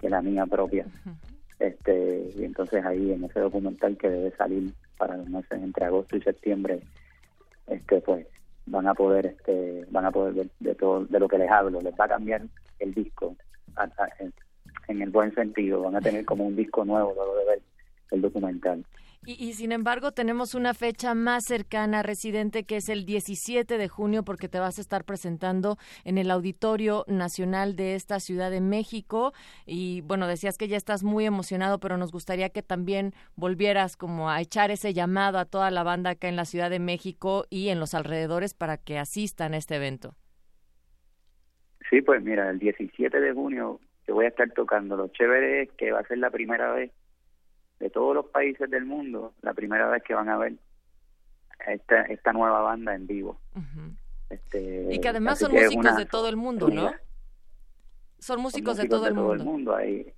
que 0.00 0.10
la 0.10 0.20
mía 0.20 0.46
propia. 0.46 0.86
este 1.58 2.30
Y 2.36 2.44
entonces 2.44 2.84
ahí 2.84 3.12
en 3.12 3.24
ese 3.24 3.40
documental 3.40 3.96
que 3.96 4.10
debe 4.10 4.36
salir 4.36 4.72
para 4.98 5.16
los 5.16 5.28
meses 5.28 5.62
entre 5.62 5.86
agosto 5.86 6.16
y 6.16 6.22
septiembre, 6.22 6.80
este 7.66 8.00
pues 8.00 8.26
van 8.66 8.86
a 8.86 8.94
poder 8.94 9.26
este 9.26 9.86
van 9.90 10.04
a 10.06 10.10
poder 10.10 10.34
ver 10.34 10.48
de 10.60 10.74
todo 10.74 11.04
de 11.04 11.18
lo 11.18 11.28
que 11.28 11.38
les 11.38 11.50
hablo 11.50 11.80
les 11.80 11.94
va 11.94 12.04
a 12.04 12.08
cambiar 12.08 12.42
el 12.78 12.94
disco 12.94 13.36
en 14.88 15.02
el 15.02 15.10
buen 15.10 15.34
sentido, 15.34 15.82
van 15.82 15.96
a 15.96 16.00
tener 16.00 16.24
como 16.24 16.44
un 16.44 16.56
disco 16.56 16.84
nuevo 16.84 17.12
luego 17.14 17.36
de 17.36 17.44
ver 17.46 17.62
el 18.10 18.20
documental. 18.20 18.84
Y, 19.24 19.52
sin 19.52 19.70
embargo 19.70 20.10
tenemos 20.10 20.56
una 20.56 20.74
fecha 20.74 21.14
más 21.14 21.44
cercana, 21.44 22.02
residente, 22.02 22.64
que 22.64 22.76
es 22.76 22.88
el 22.88 23.04
17 23.04 23.78
de 23.78 23.88
junio, 23.88 24.24
porque 24.24 24.48
te 24.48 24.58
vas 24.58 24.78
a 24.78 24.80
estar 24.80 25.04
presentando 25.04 25.76
en 26.04 26.18
el 26.18 26.28
Auditorio 26.28 27.04
Nacional 27.06 27.76
de 27.76 27.94
esta 27.94 28.18
Ciudad 28.18 28.50
de 28.50 28.60
México. 28.60 29.32
Y 29.64 30.00
bueno, 30.00 30.26
decías 30.26 30.58
que 30.58 30.66
ya 30.66 30.76
estás 30.76 31.04
muy 31.04 31.24
emocionado, 31.24 31.78
pero 31.78 31.98
nos 31.98 32.10
gustaría 32.10 32.50
que 32.50 32.62
también 32.62 33.12
volvieras 33.36 33.96
como 33.96 34.28
a 34.28 34.40
echar 34.40 34.72
ese 34.72 34.92
llamado 34.92 35.38
a 35.38 35.44
toda 35.44 35.70
la 35.70 35.84
banda 35.84 36.10
acá 36.10 36.28
en 36.28 36.34
la 36.34 36.44
Ciudad 36.44 36.68
de 36.68 36.80
México 36.80 37.44
y 37.48 37.68
en 37.68 37.78
los 37.78 37.94
alrededores 37.94 38.54
para 38.54 38.76
que 38.76 38.98
asistan 38.98 39.54
a 39.54 39.58
este 39.58 39.76
evento. 39.76 40.16
Sí, 41.90 42.02
pues 42.02 42.24
mira, 42.24 42.50
el 42.50 42.58
17 42.58 43.20
de 43.20 43.32
junio 43.32 43.78
que 44.04 44.10
voy 44.10 44.24
a 44.24 44.28
estar 44.30 44.50
tocando. 44.50 44.96
Lo 44.96 45.06
chévere 45.08 45.68
que 45.78 45.92
va 45.92 46.00
a 46.00 46.08
ser 46.08 46.18
la 46.18 46.30
primera 46.30 46.72
vez 46.72 46.90
de 47.82 47.90
todos 47.90 48.14
los 48.14 48.26
países 48.26 48.70
del 48.70 48.84
mundo, 48.84 49.34
la 49.42 49.54
primera 49.54 49.88
vez 49.88 50.04
que 50.04 50.14
van 50.14 50.28
a 50.28 50.38
ver 50.38 50.52
esta, 51.66 52.02
esta 52.02 52.32
nueva 52.32 52.60
banda 52.60 52.94
en 52.94 53.08
vivo. 53.08 53.40
este, 54.30 54.94
y 54.94 55.00
que 55.00 55.08
además 55.08 55.40
son 55.40 55.50
músicos 55.50 55.96
de 55.96 56.06
todo 56.06 56.28
el 56.28 56.36
mundo, 56.36 56.68
¿no? 56.68 56.92
Son 58.20 58.40
músicos, 58.40 58.76
de, 58.76 58.86
todo, 58.86 59.08
el 59.08 59.14
mundo. 59.14 59.74
Hay, 59.74 60.12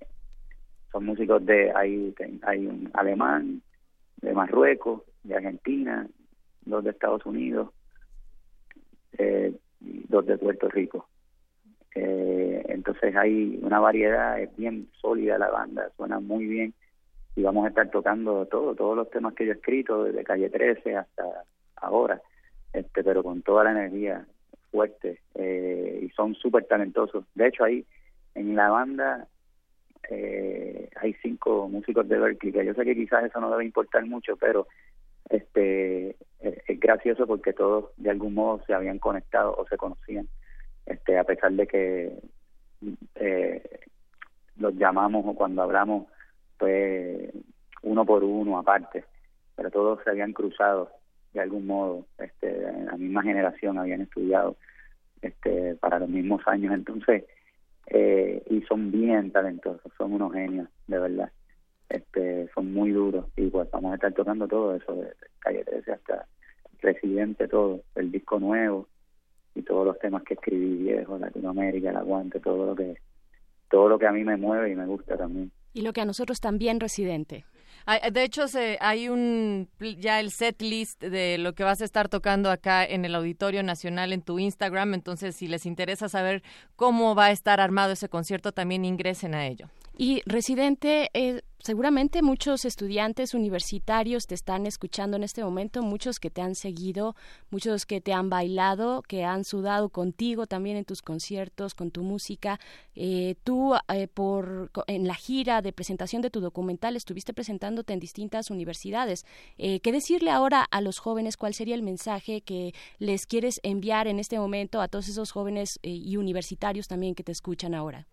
son 0.91 1.05
músicos 1.05 1.43
de, 1.43 1.71
hay, 1.75 2.13
hay 2.43 2.67
un 2.67 2.91
alemán, 2.93 3.63
de 4.17 4.31
Marruecos, 4.31 5.01
de 5.23 5.35
Argentina, 5.35 6.07
dos 6.65 6.83
de 6.83 6.91
Estados 6.91 7.25
Unidos, 7.25 7.71
eh, 9.17 9.55
dos 9.79 10.23
de 10.27 10.37
Puerto 10.37 10.69
Rico. 10.69 11.09
Eh, 11.95 12.63
entonces 12.69 13.15
hay 13.15 13.57
una 13.63 13.79
variedad, 13.79 14.39
es 14.39 14.55
bien 14.55 14.87
sólida 15.01 15.39
la 15.39 15.49
banda, 15.49 15.89
suena 15.97 16.19
muy 16.19 16.45
bien 16.45 16.75
y 17.35 17.43
vamos 17.43 17.65
a 17.65 17.69
estar 17.69 17.89
tocando 17.89 18.45
todo, 18.45 18.75
todos 18.75 18.95
los 18.95 19.09
temas 19.09 19.33
que 19.33 19.45
yo 19.45 19.51
he 19.51 19.55
escrito, 19.55 20.03
desde 20.03 20.23
Calle 20.23 20.49
13 20.49 20.95
hasta 20.95 21.23
ahora, 21.75 22.21
este, 22.73 23.03
pero 23.03 23.23
con 23.23 23.41
toda 23.41 23.65
la 23.65 23.71
energía 23.71 24.25
fuerte 24.71 25.21
eh, 25.35 25.99
y 26.03 26.09
son 26.09 26.35
súper 26.35 26.65
talentosos. 26.65 27.25
De 27.35 27.47
hecho, 27.47 27.63
ahí 27.63 27.85
en 28.35 28.55
la 28.55 28.69
banda 28.69 29.27
eh, 30.09 30.89
hay 30.95 31.13
cinco 31.21 31.67
músicos 31.67 32.07
de 32.07 32.19
Berkeley, 32.19 32.53
que 32.53 32.65
yo 32.65 32.73
sé 32.73 32.83
que 32.83 32.95
quizás 32.95 33.25
eso 33.25 33.39
no 33.39 33.51
debe 33.51 33.65
importar 33.65 34.05
mucho, 34.05 34.37
pero 34.37 34.67
este 35.29 36.15
es 36.39 36.79
gracioso 36.79 37.25
porque 37.25 37.53
todos 37.53 37.91
de 37.97 38.11
algún 38.11 38.35
modo 38.35 38.63
se 38.65 38.73
habían 38.73 38.99
conectado 38.99 39.55
o 39.57 39.67
se 39.67 39.77
conocían 39.77 40.27
este 40.85 41.17
a 41.17 41.23
pesar 41.23 41.51
de 41.53 41.65
que 41.65 42.19
eh, 43.15 43.79
los 44.57 44.75
llamamos 44.75 45.25
o 45.25 45.33
cuando 45.33 45.63
hablamos 45.63 46.07
pues 46.57 47.31
uno 47.83 48.05
por 48.05 48.23
uno 48.23 48.57
aparte 48.57 49.05
pero 49.55 49.71
todos 49.71 50.03
se 50.03 50.09
habían 50.09 50.33
cruzado 50.33 50.89
de 51.33 51.41
algún 51.41 51.67
modo 51.67 52.05
este 52.17 52.61
la 52.85 52.97
misma 52.97 53.23
generación 53.23 53.77
habían 53.77 54.01
estudiado 54.01 54.55
este 55.21 55.75
para 55.75 55.99
los 55.99 56.09
mismos 56.09 56.41
años. 56.47 56.73
Entonces 56.73 57.25
eh, 57.87 58.43
y 58.49 58.61
son 58.63 58.91
bien 58.91 59.31
talentosos 59.31 59.91
son 59.97 60.13
unos 60.13 60.33
genios 60.33 60.67
de 60.87 60.99
verdad. 60.99 61.31
Este 61.89 62.49
son 62.53 62.73
muy 62.73 62.91
duros. 62.91 63.25
Y 63.35 63.47
pues 63.47 63.69
vamos 63.71 63.91
a 63.91 63.95
estar 63.95 64.13
tocando 64.13 64.47
todo 64.47 64.75
eso 64.75 64.95
de 64.95 65.13
calle 65.39 65.63
13 65.63 65.91
hasta 65.91 66.25
residente 66.81 67.47
todo 67.47 67.81
el 67.95 68.11
disco 68.11 68.39
nuevo 68.39 68.87
y 69.55 69.63
todos 69.63 69.85
los 69.85 69.97
temas 69.99 70.23
que 70.23 70.33
escribí 70.35 70.83
viejo, 70.83 71.17
Latinoamérica, 71.17 71.89
el 71.89 71.97
aguante, 71.97 72.39
todo 72.39 72.65
lo 72.65 72.75
que 72.75 72.97
todo 73.69 73.89
lo 73.89 73.97
que 73.97 74.07
a 74.07 74.11
mí 74.11 74.23
me 74.23 74.37
mueve 74.37 74.71
y 74.71 74.75
me 74.75 74.85
gusta 74.85 75.17
también. 75.17 75.51
Y 75.75 75.81
lo 75.81 75.91
que 75.91 75.99
a 75.99 76.05
nosotros 76.05 76.39
también, 76.39 76.79
residente. 76.79 77.43
De 78.11 78.23
hecho, 78.23 78.47
se, 78.47 78.77
hay 78.79 79.09
un 79.09 79.69
ya 79.99 80.21
el 80.21 80.31
set 80.31 80.59
list 80.61 81.03
de 81.03 81.37
lo 81.37 81.53
que 81.53 81.65
vas 81.65 81.81
a 81.81 81.85
estar 81.85 82.07
tocando 82.07 82.49
acá 82.49 82.85
en 82.85 83.03
el 83.03 83.13
Auditorio 83.13 83.61
Nacional 83.61 84.13
en 84.13 84.21
tu 84.21 84.39
Instagram. 84.39 84.93
Entonces, 84.93 85.35
si 85.35 85.47
les 85.47 85.65
interesa 85.65 86.07
saber 86.07 86.43
cómo 86.77 87.13
va 87.13 87.25
a 87.25 87.31
estar 87.31 87.59
armado 87.59 87.91
ese 87.91 88.07
concierto, 88.07 88.53
también 88.53 88.85
ingresen 88.85 89.35
a 89.35 89.45
ello. 89.45 89.69
Y 89.97 90.21
residente, 90.25 91.09
eh, 91.13 91.41
seguramente 91.65 92.21
muchos 92.21 92.63
estudiantes 92.63 93.33
universitarios 93.33 94.27
te 94.27 94.35
están 94.35 94.67
escuchando 94.67 95.17
en 95.17 95.23
este 95.23 95.43
momento, 95.43 95.81
muchos 95.81 96.19
que 96.19 96.29
te 96.29 96.41
han 96.41 96.53
seguido, 96.53 97.15
muchos 97.49 97.87
que 97.87 98.01
te 98.01 98.13
han 98.13 98.29
bailado, 98.29 99.01
que 99.01 99.23
han 99.23 99.43
sudado 99.43 99.89
contigo 99.89 100.45
también 100.45 100.77
en 100.77 100.85
tus 100.85 101.01
conciertos, 101.01 101.73
con 101.73 101.89
tu 101.89 102.03
música. 102.03 102.59
Eh, 102.93 103.35
tú, 103.43 103.73
eh, 103.91 104.07
por 104.07 104.69
en 104.85 105.07
la 105.07 105.15
gira 105.15 105.63
de 105.63 105.73
presentación 105.73 106.21
de 106.21 106.29
tu 106.29 106.39
documental, 106.39 106.95
estuviste 106.95 107.33
presentándote 107.33 107.93
en 107.93 107.99
distintas 107.99 108.51
universidades. 108.51 109.25
¿Qué 109.57 109.91
decirle 109.91 110.29
ahora 110.29 110.65
a 110.69 110.81
los 110.81 110.99
jóvenes? 110.99 111.35
¿Cuál 111.35 111.55
sería 111.55 111.73
el 111.73 111.81
mensaje 111.81 112.41
que 112.41 112.73
les 112.99 113.25
quieres 113.25 113.59
enviar 113.63 114.07
en 114.07 114.19
este 114.19 114.37
momento 114.37 114.81
a 114.81 114.87
todos 114.87 115.07
esos 115.07 115.31
jóvenes 115.31 115.79
y 115.81 116.17
universitarios 116.17 116.87
también 116.87 117.15
que 117.15 117.23
te 117.23 117.31
escuchan 117.31 117.73
ahora? 117.73 118.07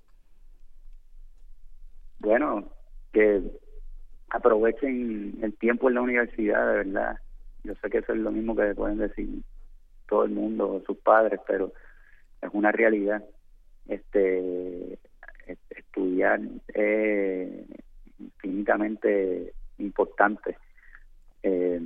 bueno, 2.22 2.70
que 3.12 3.42
aprovechen 4.30 5.38
el 5.42 5.54
tiempo 5.54 5.88
en 5.88 5.94
la 5.94 6.02
universidad, 6.02 6.66
de 6.66 6.76
verdad. 6.84 7.18
Yo 7.64 7.74
sé 7.76 7.90
que 7.90 7.98
eso 7.98 8.12
es 8.12 8.18
lo 8.18 8.30
mismo 8.30 8.56
que 8.56 8.74
pueden 8.74 8.98
decir 8.98 9.28
todo 10.08 10.24
el 10.24 10.30
mundo, 10.30 10.82
sus 10.86 10.96
padres, 10.98 11.40
pero 11.46 11.72
es 12.40 12.50
una 12.52 12.72
realidad. 12.72 13.22
Este 13.88 14.98
estudiar 15.70 16.40
es 16.68 17.50
infinitamente 18.18 19.52
importante. 19.78 20.56
Eh, 21.42 21.80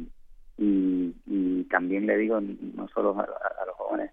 y, 0.58 1.14
y 1.26 1.64
también 1.64 2.06
le 2.06 2.16
digo, 2.16 2.40
no 2.40 2.88
solo 2.88 3.18
a, 3.18 3.26
los 3.66 3.76
jóvenes 3.76 4.10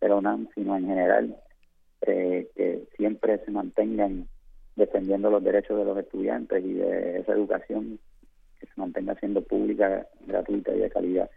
de 0.00 0.08
la 0.08 0.16
UNAM, 0.16 0.48
sino 0.54 0.76
en 0.76 0.86
general, 0.86 1.36
eh, 2.02 2.48
que 2.54 2.88
siempre 2.96 3.38
se 3.44 3.50
mantengan 3.50 4.28
defendiendo 4.76 5.30
los 5.30 5.42
derechos 5.42 5.78
de 5.78 5.84
los 5.84 5.98
estudiantes 5.98 6.64
y 6.64 6.74
de 6.74 7.20
esa 7.20 7.32
educación 7.32 7.98
que 8.60 8.66
se 8.66 8.72
mantenga 8.76 9.14
siendo 9.16 9.42
pública, 9.42 10.06
gratuita 10.26 10.74
y 10.74 10.80
de 10.80 10.90
calidad, 10.90 11.30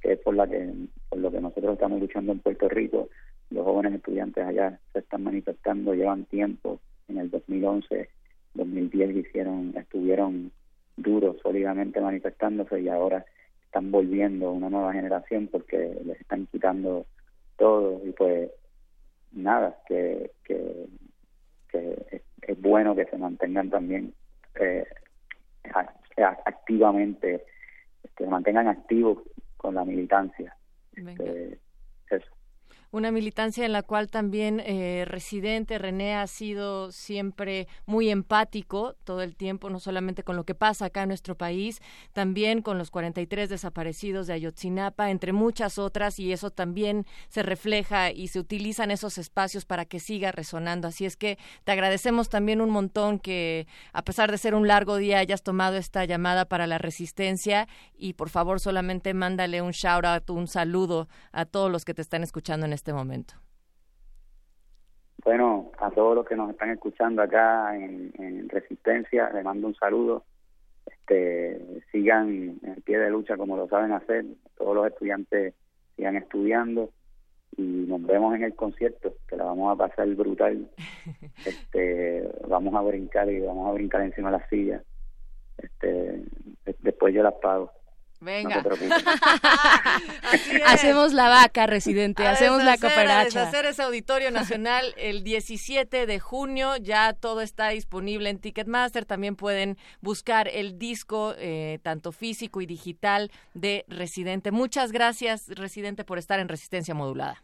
que 0.00 0.12
es 0.12 0.18
por 0.20 0.36
la 0.36 0.46
que 0.46 0.72
por 1.08 1.18
lo 1.18 1.30
que 1.30 1.40
nosotros 1.40 1.74
estamos 1.74 2.00
luchando 2.00 2.32
en 2.32 2.40
Puerto 2.40 2.68
Rico. 2.68 3.08
Los 3.50 3.64
jóvenes 3.64 3.94
estudiantes 3.94 4.44
allá 4.44 4.78
se 4.92 5.00
están 5.00 5.24
manifestando, 5.24 5.94
llevan 5.94 6.24
tiempo. 6.26 6.80
En 7.08 7.18
el 7.18 7.30
2011, 7.30 8.08
2010 8.54 9.16
hicieron, 9.16 9.74
estuvieron 9.76 10.52
duros, 10.96 11.36
sólidamente 11.42 12.00
manifestándose 12.00 12.80
y 12.80 12.88
ahora 12.88 13.24
están 13.64 13.90
volviendo 13.90 14.52
una 14.52 14.68
nueva 14.68 14.92
generación 14.92 15.48
porque 15.48 15.98
les 16.04 16.20
están 16.20 16.46
quitando 16.46 17.06
todo 17.56 18.00
y 18.06 18.12
pues 18.12 18.50
nada, 19.32 19.78
que, 19.86 20.30
que, 20.44 20.86
que 21.70 22.22
es 22.42 22.60
bueno 22.60 22.94
que 22.94 23.06
se 23.06 23.16
mantengan 23.16 23.70
también 23.70 24.14
eh, 24.56 24.86
activamente, 26.44 27.44
que 28.02 28.24
se 28.24 28.30
mantengan 28.30 28.68
activos 28.68 29.18
con 29.56 29.74
la 29.74 29.84
militancia. 29.84 30.56
Este, 30.94 31.58
una 32.92 33.10
militancia 33.10 33.64
en 33.64 33.72
la 33.72 33.82
cual 33.82 34.10
también 34.10 34.60
eh, 34.60 35.04
residente 35.06 35.78
René 35.78 36.14
ha 36.14 36.26
sido 36.26 36.92
siempre 36.92 37.66
muy 37.86 38.10
empático 38.10 38.94
todo 39.04 39.22
el 39.22 39.34
tiempo, 39.34 39.70
no 39.70 39.80
solamente 39.80 40.22
con 40.22 40.36
lo 40.36 40.44
que 40.44 40.54
pasa 40.54 40.84
acá 40.84 41.02
en 41.02 41.08
nuestro 41.08 41.34
país, 41.34 41.80
también 42.12 42.60
con 42.60 42.76
los 42.76 42.90
43 42.90 43.48
desaparecidos 43.48 44.26
de 44.26 44.34
Ayotzinapa, 44.34 45.10
entre 45.10 45.32
muchas 45.32 45.78
otras, 45.78 46.18
y 46.18 46.32
eso 46.32 46.50
también 46.50 47.06
se 47.30 47.42
refleja 47.42 48.10
y 48.10 48.28
se 48.28 48.38
utilizan 48.38 48.90
esos 48.90 49.16
espacios 49.16 49.64
para 49.64 49.86
que 49.86 49.98
siga 49.98 50.30
resonando. 50.30 50.86
Así 50.88 51.06
es 51.06 51.16
que 51.16 51.38
te 51.64 51.72
agradecemos 51.72 52.28
también 52.28 52.60
un 52.60 52.68
montón 52.68 53.18
que, 53.18 53.66
a 53.94 54.02
pesar 54.02 54.30
de 54.30 54.36
ser 54.36 54.54
un 54.54 54.68
largo 54.68 54.96
día, 54.96 55.18
hayas 55.18 55.42
tomado 55.42 55.78
esta 55.78 56.04
llamada 56.04 56.44
para 56.44 56.66
la 56.66 56.76
resistencia 56.76 57.68
y 57.96 58.12
por 58.12 58.28
favor 58.28 58.60
solamente 58.60 59.14
mándale 59.14 59.62
un 59.62 59.70
shout 59.70 60.04
out, 60.04 60.28
un 60.28 60.46
saludo 60.46 61.08
a 61.32 61.46
todos 61.46 61.70
los 61.70 61.86
que 61.86 61.94
te 61.94 62.02
están 62.02 62.22
escuchando 62.22 62.66
en 62.66 62.74
este 62.74 62.81
este 62.82 62.92
momento? 62.92 63.34
Bueno, 65.24 65.70
a 65.78 65.90
todos 65.92 66.16
los 66.16 66.26
que 66.26 66.34
nos 66.34 66.50
están 66.50 66.70
escuchando 66.70 67.22
acá 67.22 67.76
en, 67.76 68.48
Resistencia, 68.48 69.30
les 69.30 69.44
mando 69.44 69.68
un 69.68 69.74
saludo. 69.76 70.24
Este, 70.84 71.80
sigan 71.92 72.58
en 72.60 72.82
pie 72.84 72.98
de 72.98 73.08
lucha 73.08 73.36
como 73.36 73.56
lo 73.56 73.68
saben 73.68 73.92
hacer. 73.92 74.24
Todos 74.58 74.74
los 74.74 74.86
estudiantes 74.88 75.54
sigan 75.94 76.16
estudiando 76.16 76.90
y 77.56 77.62
nos 77.62 78.02
vemos 78.02 78.34
en 78.34 78.42
el 78.42 78.56
concierto, 78.56 79.14
que 79.28 79.36
la 79.36 79.44
vamos 79.44 79.72
a 79.72 79.76
pasar 79.76 80.08
brutal. 80.16 80.68
Este, 81.46 82.28
vamos 82.48 82.74
a 82.74 82.80
brincar 82.80 83.30
y 83.30 83.40
vamos 83.40 83.68
a 83.68 83.72
brincar 83.72 84.02
encima 84.02 84.30
de 84.30 84.38
la 84.38 84.48
silla. 84.48 84.82
Este, 85.58 86.24
después 86.80 87.14
yo 87.14 87.22
las 87.22 87.34
pago. 87.34 87.70
Venga. 88.22 88.62
hacemos 90.66 91.12
la 91.12 91.28
vaca, 91.28 91.66
residente, 91.66 92.24
hacemos 92.24 92.62
la 92.62 92.78
cooperacha. 92.78 93.48
hacer 93.48 93.66
ese 93.66 93.82
auditorio 93.82 94.30
nacional 94.30 94.94
el 94.96 95.24
17 95.24 96.06
de 96.06 96.20
junio. 96.20 96.76
Ya 96.76 97.14
todo 97.14 97.40
está 97.40 97.70
disponible 97.70 98.30
en 98.30 98.38
Ticketmaster. 98.38 99.06
También 99.06 99.34
pueden 99.34 99.76
buscar 100.00 100.46
el 100.46 100.78
disco, 100.78 101.34
eh, 101.36 101.80
tanto 101.82 102.12
físico 102.12 102.60
y 102.60 102.66
digital, 102.66 103.32
de 103.54 103.84
Residente. 103.88 104.52
Muchas 104.52 104.92
gracias, 104.92 105.48
Residente, 105.48 106.04
por 106.04 106.18
estar 106.18 106.38
en 106.38 106.48
Resistencia 106.48 106.94
Modulada. 106.94 107.42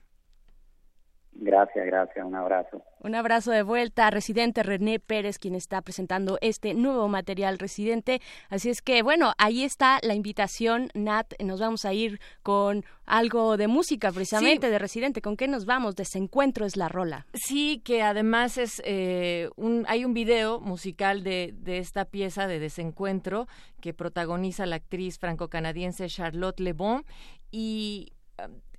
Gracias, 1.40 1.86
gracias, 1.86 2.26
un 2.26 2.34
abrazo. 2.34 2.82
Un 2.98 3.14
abrazo 3.14 3.52
de 3.52 3.62
vuelta 3.62 4.08
a 4.08 4.10
Residente 4.10 4.64
René 4.64 4.98
Pérez, 4.98 5.38
quien 5.38 5.54
está 5.54 5.80
presentando 5.82 6.36
este 6.40 6.74
nuevo 6.74 7.06
material 7.06 7.60
Residente. 7.60 8.20
Así 8.50 8.70
es 8.70 8.82
que, 8.82 9.02
bueno, 9.02 9.34
ahí 9.38 9.62
está 9.62 10.00
la 10.02 10.14
invitación, 10.14 10.90
Nat. 10.94 11.34
Nos 11.40 11.60
vamos 11.60 11.84
a 11.84 11.92
ir 11.92 12.18
con 12.42 12.84
algo 13.06 13.56
de 13.56 13.68
música, 13.68 14.10
precisamente, 14.10 14.68
de 14.68 14.80
Residente. 14.80 15.22
¿Con 15.22 15.36
qué 15.36 15.46
nos 15.46 15.64
vamos? 15.64 15.94
Desencuentro 15.94 16.66
es 16.66 16.76
la 16.76 16.88
rola. 16.88 17.24
Sí, 17.34 17.82
que 17.84 18.02
además 18.02 18.58
es 18.58 18.82
eh, 18.84 19.48
un, 19.54 19.84
hay 19.86 20.04
un 20.04 20.14
video 20.14 20.58
musical 20.58 21.22
de, 21.22 21.54
de 21.54 21.78
esta 21.78 22.04
pieza 22.04 22.48
de 22.48 22.58
Desencuentro 22.58 23.46
que 23.80 23.94
protagoniza 23.94 24.66
la 24.66 24.74
actriz 24.76 25.20
franco-canadiense 25.20 26.08
Charlotte 26.08 26.58
Le 26.58 26.72
Bon 26.72 27.04
y 27.52 28.12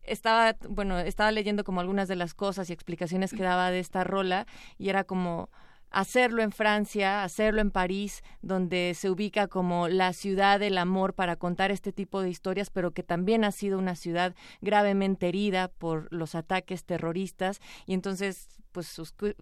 estaba, 0.03 0.55
bueno, 0.67 0.99
estaba 0.99 1.31
leyendo 1.31 1.63
como 1.63 1.81
algunas 1.81 2.07
de 2.07 2.15
las 2.15 2.33
cosas 2.33 2.69
y 2.69 2.73
explicaciones 2.73 3.31
que 3.33 3.43
daba 3.43 3.71
de 3.71 3.79
esta 3.79 4.03
rola 4.03 4.45
y 4.77 4.89
era 4.89 5.03
como 5.03 5.49
hacerlo 5.91 6.43
en 6.43 6.51
Francia, 6.51 7.23
hacerlo 7.23 7.61
en 7.61 7.71
París, 7.71 8.23
donde 8.41 8.93
se 8.95 9.09
ubica 9.09 9.47
como 9.47 9.87
la 9.87 10.13
ciudad 10.13 10.59
del 10.59 10.77
amor 10.77 11.13
para 11.13 11.35
contar 11.35 11.71
este 11.71 11.91
tipo 11.91 12.21
de 12.21 12.29
historias, 12.29 12.69
pero 12.69 12.91
que 12.91 13.03
también 13.03 13.43
ha 13.43 13.51
sido 13.51 13.79
una 13.79 13.95
ciudad 13.95 14.35
gravemente 14.61 15.29
herida 15.29 15.69
por 15.69 16.11
los 16.11 16.35
ataques 16.35 16.85
terroristas. 16.85 17.59
Y 17.85 17.93
entonces, 17.93 18.47
pues 18.71 18.99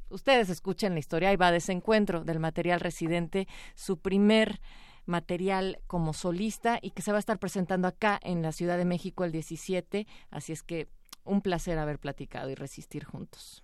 ustedes 0.10 0.50
escuchen 0.50 0.94
la 0.94 1.00
historia, 1.00 1.30
ahí 1.30 1.36
va 1.36 1.52
Desencuentro 1.52 2.24
del 2.24 2.40
material 2.40 2.80
residente, 2.80 3.48
su 3.76 3.98
primer 3.98 4.62
material 5.08 5.80
como 5.88 6.14
solista 6.14 6.80
y 6.82 6.92
que 6.92 7.02
se 7.02 7.12
va 7.12 7.18
a 7.18 7.20
estar 7.20 7.40
presentando 7.40 7.88
acá 7.88 8.20
en 8.22 8.42
la 8.42 8.52
Ciudad 8.52 8.78
de 8.78 8.86
México 8.86 9.24
el 9.24 9.32
17. 9.32 10.06
Así 10.30 10.54
es 10.54 10.62
que 10.62 10.88
un 11.24 11.42
placer 11.42 11.78
haber 11.80 12.00
platicado 12.00 12.50
y 12.50 12.56
resistir 12.56 13.04
juntos. 13.04 13.64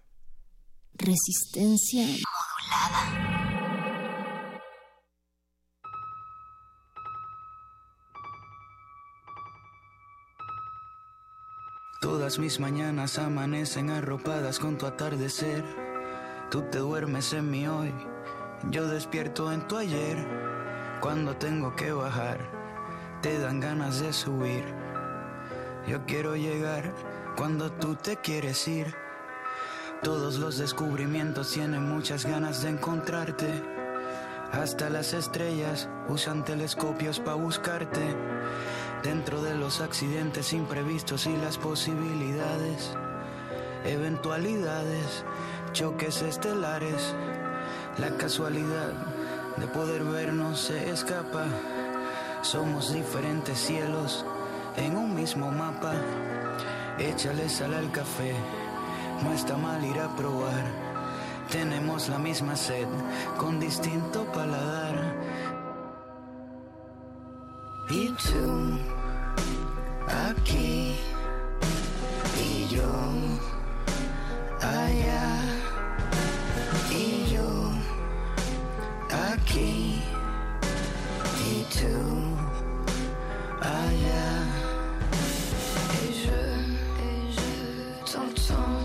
Resistencia 0.94 2.04
modulada. 2.04 3.44
Todas 12.04 12.38
mis 12.38 12.60
mañanas 12.60 13.18
amanecen 13.18 13.90
arropadas 13.90 14.60
con 14.60 14.78
tu 14.78 14.86
atardecer. 14.86 15.64
Tú 16.52 16.62
te 16.70 16.80
duermes 16.80 17.32
en 17.32 17.50
mi 17.50 17.66
hoy, 17.66 17.94
yo 18.70 18.88
despierto 18.88 19.52
en 19.54 19.66
tu 19.68 19.78
ayer. 19.78 20.63
Cuando 21.04 21.36
tengo 21.36 21.76
que 21.76 21.92
bajar, 21.92 22.40
te 23.22 23.38
dan 23.38 23.60
ganas 23.60 24.00
de 24.00 24.14
subir. 24.14 24.64
Yo 25.86 26.06
quiero 26.06 26.38
llegar 26.38 26.94
cuando 27.36 27.70
tú 27.74 27.96
te 27.96 28.16
quieres 28.16 28.66
ir. 28.70 28.96
Todos 30.02 30.40
los 30.40 30.58
descubrimientos 30.58 31.52
tienen 31.52 31.90
muchas 31.90 32.26
ganas 32.26 32.64
de 32.64 32.70
encontrarte. 32.70 33.50
Hasta 34.54 34.90
las 34.90 35.12
estrellas 35.12 35.90
usan 36.08 36.46
telescopios 36.46 37.20
para 37.20 37.36
buscarte. 37.36 38.16
Dentro 39.04 39.44
de 39.44 39.56
los 39.56 39.82
accidentes 39.82 40.54
imprevistos 40.54 41.26
y 41.26 41.36
las 41.36 41.58
posibilidades, 41.58 42.96
eventualidades, 43.84 45.26
choques 45.74 46.22
estelares, 46.22 47.14
la 47.98 48.16
casualidad 48.16 49.13
de 49.58 49.68
poder 49.68 50.04
vernos 50.04 50.60
se 50.60 50.90
escapa. 50.90 51.46
Somos 52.42 52.94
diferentes 52.94 53.58
cielos 53.60 54.26
en 54.76 54.98
un 54.98 55.16
mismo 55.16 55.52
mapa. 55.52 55.94
Échale 56.98 57.50
sal 57.50 57.74
al 57.74 57.92
café, 57.92 58.36
no 59.24 59.34
está 59.34 59.58
mal 59.58 59.84
ir 59.84 60.00
a 60.00 60.16
probar. 60.16 60.66
Tenemos 61.52 62.10
la 62.10 62.18
misma 62.18 62.56
sed 62.56 62.88
con 63.38 63.60
distinto 63.60 64.26
paladar. 64.26 65.16
Y 67.90 68.08
tú, 68.08 68.80
aquí, 70.30 70.96
y 72.40 72.68
yo, 72.74 72.90
allá, 74.62 75.42
y 76.90 77.23
aquí 79.44 80.02
y 81.50 81.64
tú 81.76 81.96
allá. 83.62 84.28
Et 86.00 86.12
je, 86.22 86.42
et 87.08 87.22
je 87.38 87.52
t'entends 88.12 88.84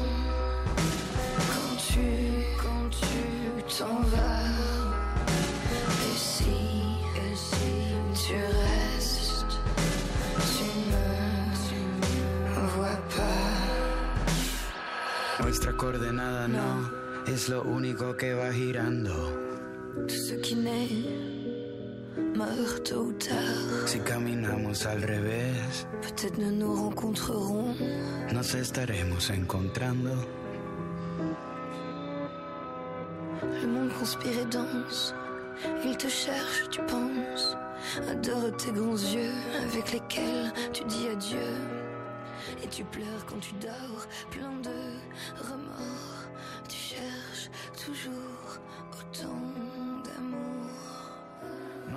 quand 1.53 1.75
tu, 1.89 2.09
quand 2.63 2.87
tu 2.91 3.19
t'en 3.79 4.01
vas. 4.13 4.51
Et 6.07 6.17
si, 6.17 6.59
et 7.23 7.35
si 7.47 7.75
tu 8.23 8.35
restes, 8.63 9.55
tu 10.55 10.69
me 12.55 12.67
vois 12.77 13.01
pas. 13.17 13.55
Nuestra 15.45 15.73
coordenada 15.73 16.49
no 16.49 16.91
es 17.27 17.49
lo 17.49 17.63
único 17.63 18.17
que 18.17 18.35
va 18.35 18.53
girando. 18.53 19.48
Tout 20.07 20.15
ce 20.15 20.35
qui 20.35 20.55
naît 20.55 20.89
meurt 22.37 22.85
tôt 22.85 23.07
ou 23.07 23.13
tard. 23.13 23.87
Si 23.87 23.99
caminamos 24.01 24.87
al 24.87 25.01
revés, 25.01 25.55
peut-être 26.03 26.39
nous 26.39 26.53
nous 26.53 26.75
rencontrerons. 26.75 27.75
Nos 28.33 28.57
estaremos 28.57 29.31
encontrando. 29.31 30.15
Le 33.43 33.67
monde 33.67 33.91
conspire 33.99 34.39
et 34.41 34.47
danse. 34.47 35.15
Il 35.85 35.97
te 35.97 36.09
cherche, 36.09 36.69
tu 36.71 36.81
penses. 36.83 37.57
Adore 38.09 38.57
tes 38.57 38.73
grands 38.73 38.97
yeux 38.97 39.33
avec 39.69 39.93
lesquels 39.93 40.53
tu 40.73 40.85
dis 40.85 41.09
adieu. 41.09 41.55
Et 42.63 42.69
tu 42.69 42.85
pleures 42.85 43.25
quand 43.27 43.41
tu 43.41 43.53
dors, 43.55 44.07
plein 44.31 44.53
de 44.63 44.79
remords. 45.49 46.29
Tu 46.69 46.77
cherches 46.77 47.51
toujours 47.85 48.61
autant. 48.93 49.48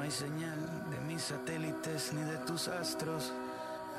No 0.01 0.05
hay 0.05 0.11
señal 0.11 0.89
de 0.89 0.99
mis 1.01 1.21
satélites 1.21 2.11
ni 2.13 2.23
de 2.23 2.37
tus 2.37 2.67
astros. 2.69 3.31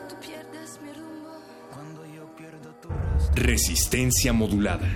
Tú 0.09 0.17
pierdes 0.19 0.81
mi 0.83 0.93
rumbo 0.93 1.31
cuando 1.73 2.05
yo 2.05 2.27
pierdo 2.35 2.75
tu 2.83 2.89
rastro. 2.89 3.35
Resistencia 3.37 4.33
modulada. 4.33 4.89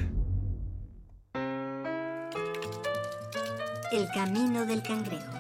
El 3.92 4.09
camino 4.12 4.66
del 4.66 4.83
cangrejo. 4.83 5.33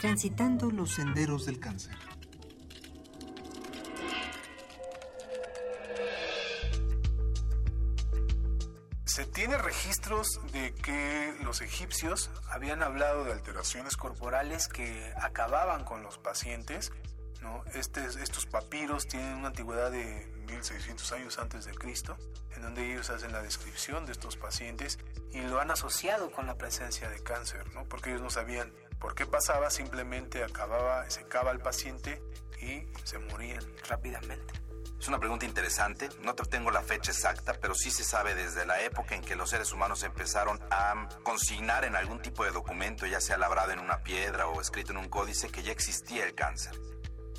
Transitando 0.00 0.70
los 0.70 0.94
senderos 0.94 1.44
del 1.44 1.60
cáncer. 1.60 2.07
Se 9.18 9.26
tiene 9.26 9.58
registros 9.58 10.38
de 10.52 10.72
que 10.72 11.34
los 11.42 11.60
egipcios 11.60 12.30
habían 12.50 12.84
hablado 12.84 13.24
de 13.24 13.32
alteraciones 13.32 13.96
corporales 13.96 14.68
que 14.68 15.12
acababan 15.20 15.82
con 15.82 16.04
los 16.04 16.18
pacientes. 16.18 16.92
Este, 17.74 18.04
estos 18.22 18.46
papiros 18.46 19.08
tienen 19.08 19.34
una 19.34 19.48
antigüedad 19.48 19.90
de 19.90 20.24
1600 20.46 21.10
años 21.10 21.38
antes 21.40 21.64
de 21.64 21.74
Cristo, 21.74 22.16
en 22.54 22.62
donde 22.62 22.92
ellos 22.92 23.10
hacen 23.10 23.32
la 23.32 23.42
descripción 23.42 24.06
de 24.06 24.12
estos 24.12 24.36
pacientes 24.36 25.00
y 25.32 25.40
lo 25.40 25.58
han 25.58 25.72
asociado 25.72 26.30
con 26.30 26.46
la 26.46 26.54
presencia 26.54 27.10
de 27.10 27.20
cáncer, 27.20 27.64
porque 27.90 28.10
ellos 28.10 28.22
no 28.22 28.30
sabían 28.30 28.72
por 29.00 29.16
qué 29.16 29.26
pasaba, 29.26 29.70
simplemente 29.70 30.44
acababa, 30.44 31.10
secaba 31.10 31.50
al 31.50 31.58
paciente 31.58 32.22
y 32.62 32.86
se 33.02 33.18
morían 33.18 33.64
rápidamente. 33.88 34.67
Es 35.00 35.06
una 35.06 35.20
pregunta 35.20 35.46
interesante, 35.46 36.08
no 36.22 36.34
tengo 36.34 36.72
la 36.72 36.82
fecha 36.82 37.12
exacta, 37.12 37.54
pero 37.60 37.74
sí 37.74 37.90
se 37.90 38.02
sabe 38.02 38.34
desde 38.34 38.66
la 38.66 38.80
época 38.82 39.14
en 39.14 39.22
que 39.22 39.36
los 39.36 39.50
seres 39.50 39.72
humanos 39.72 40.02
empezaron 40.02 40.60
a 40.70 41.08
consignar 41.22 41.84
en 41.84 41.94
algún 41.94 42.20
tipo 42.20 42.44
de 42.44 42.50
documento, 42.50 43.06
ya 43.06 43.20
sea 43.20 43.38
labrado 43.38 43.70
en 43.70 43.78
una 43.78 44.02
piedra 44.02 44.48
o 44.48 44.60
escrito 44.60 44.90
en 44.90 44.98
un 44.98 45.08
códice, 45.08 45.50
que 45.50 45.62
ya 45.62 45.70
existía 45.70 46.24
el 46.24 46.34
cáncer. 46.34 46.78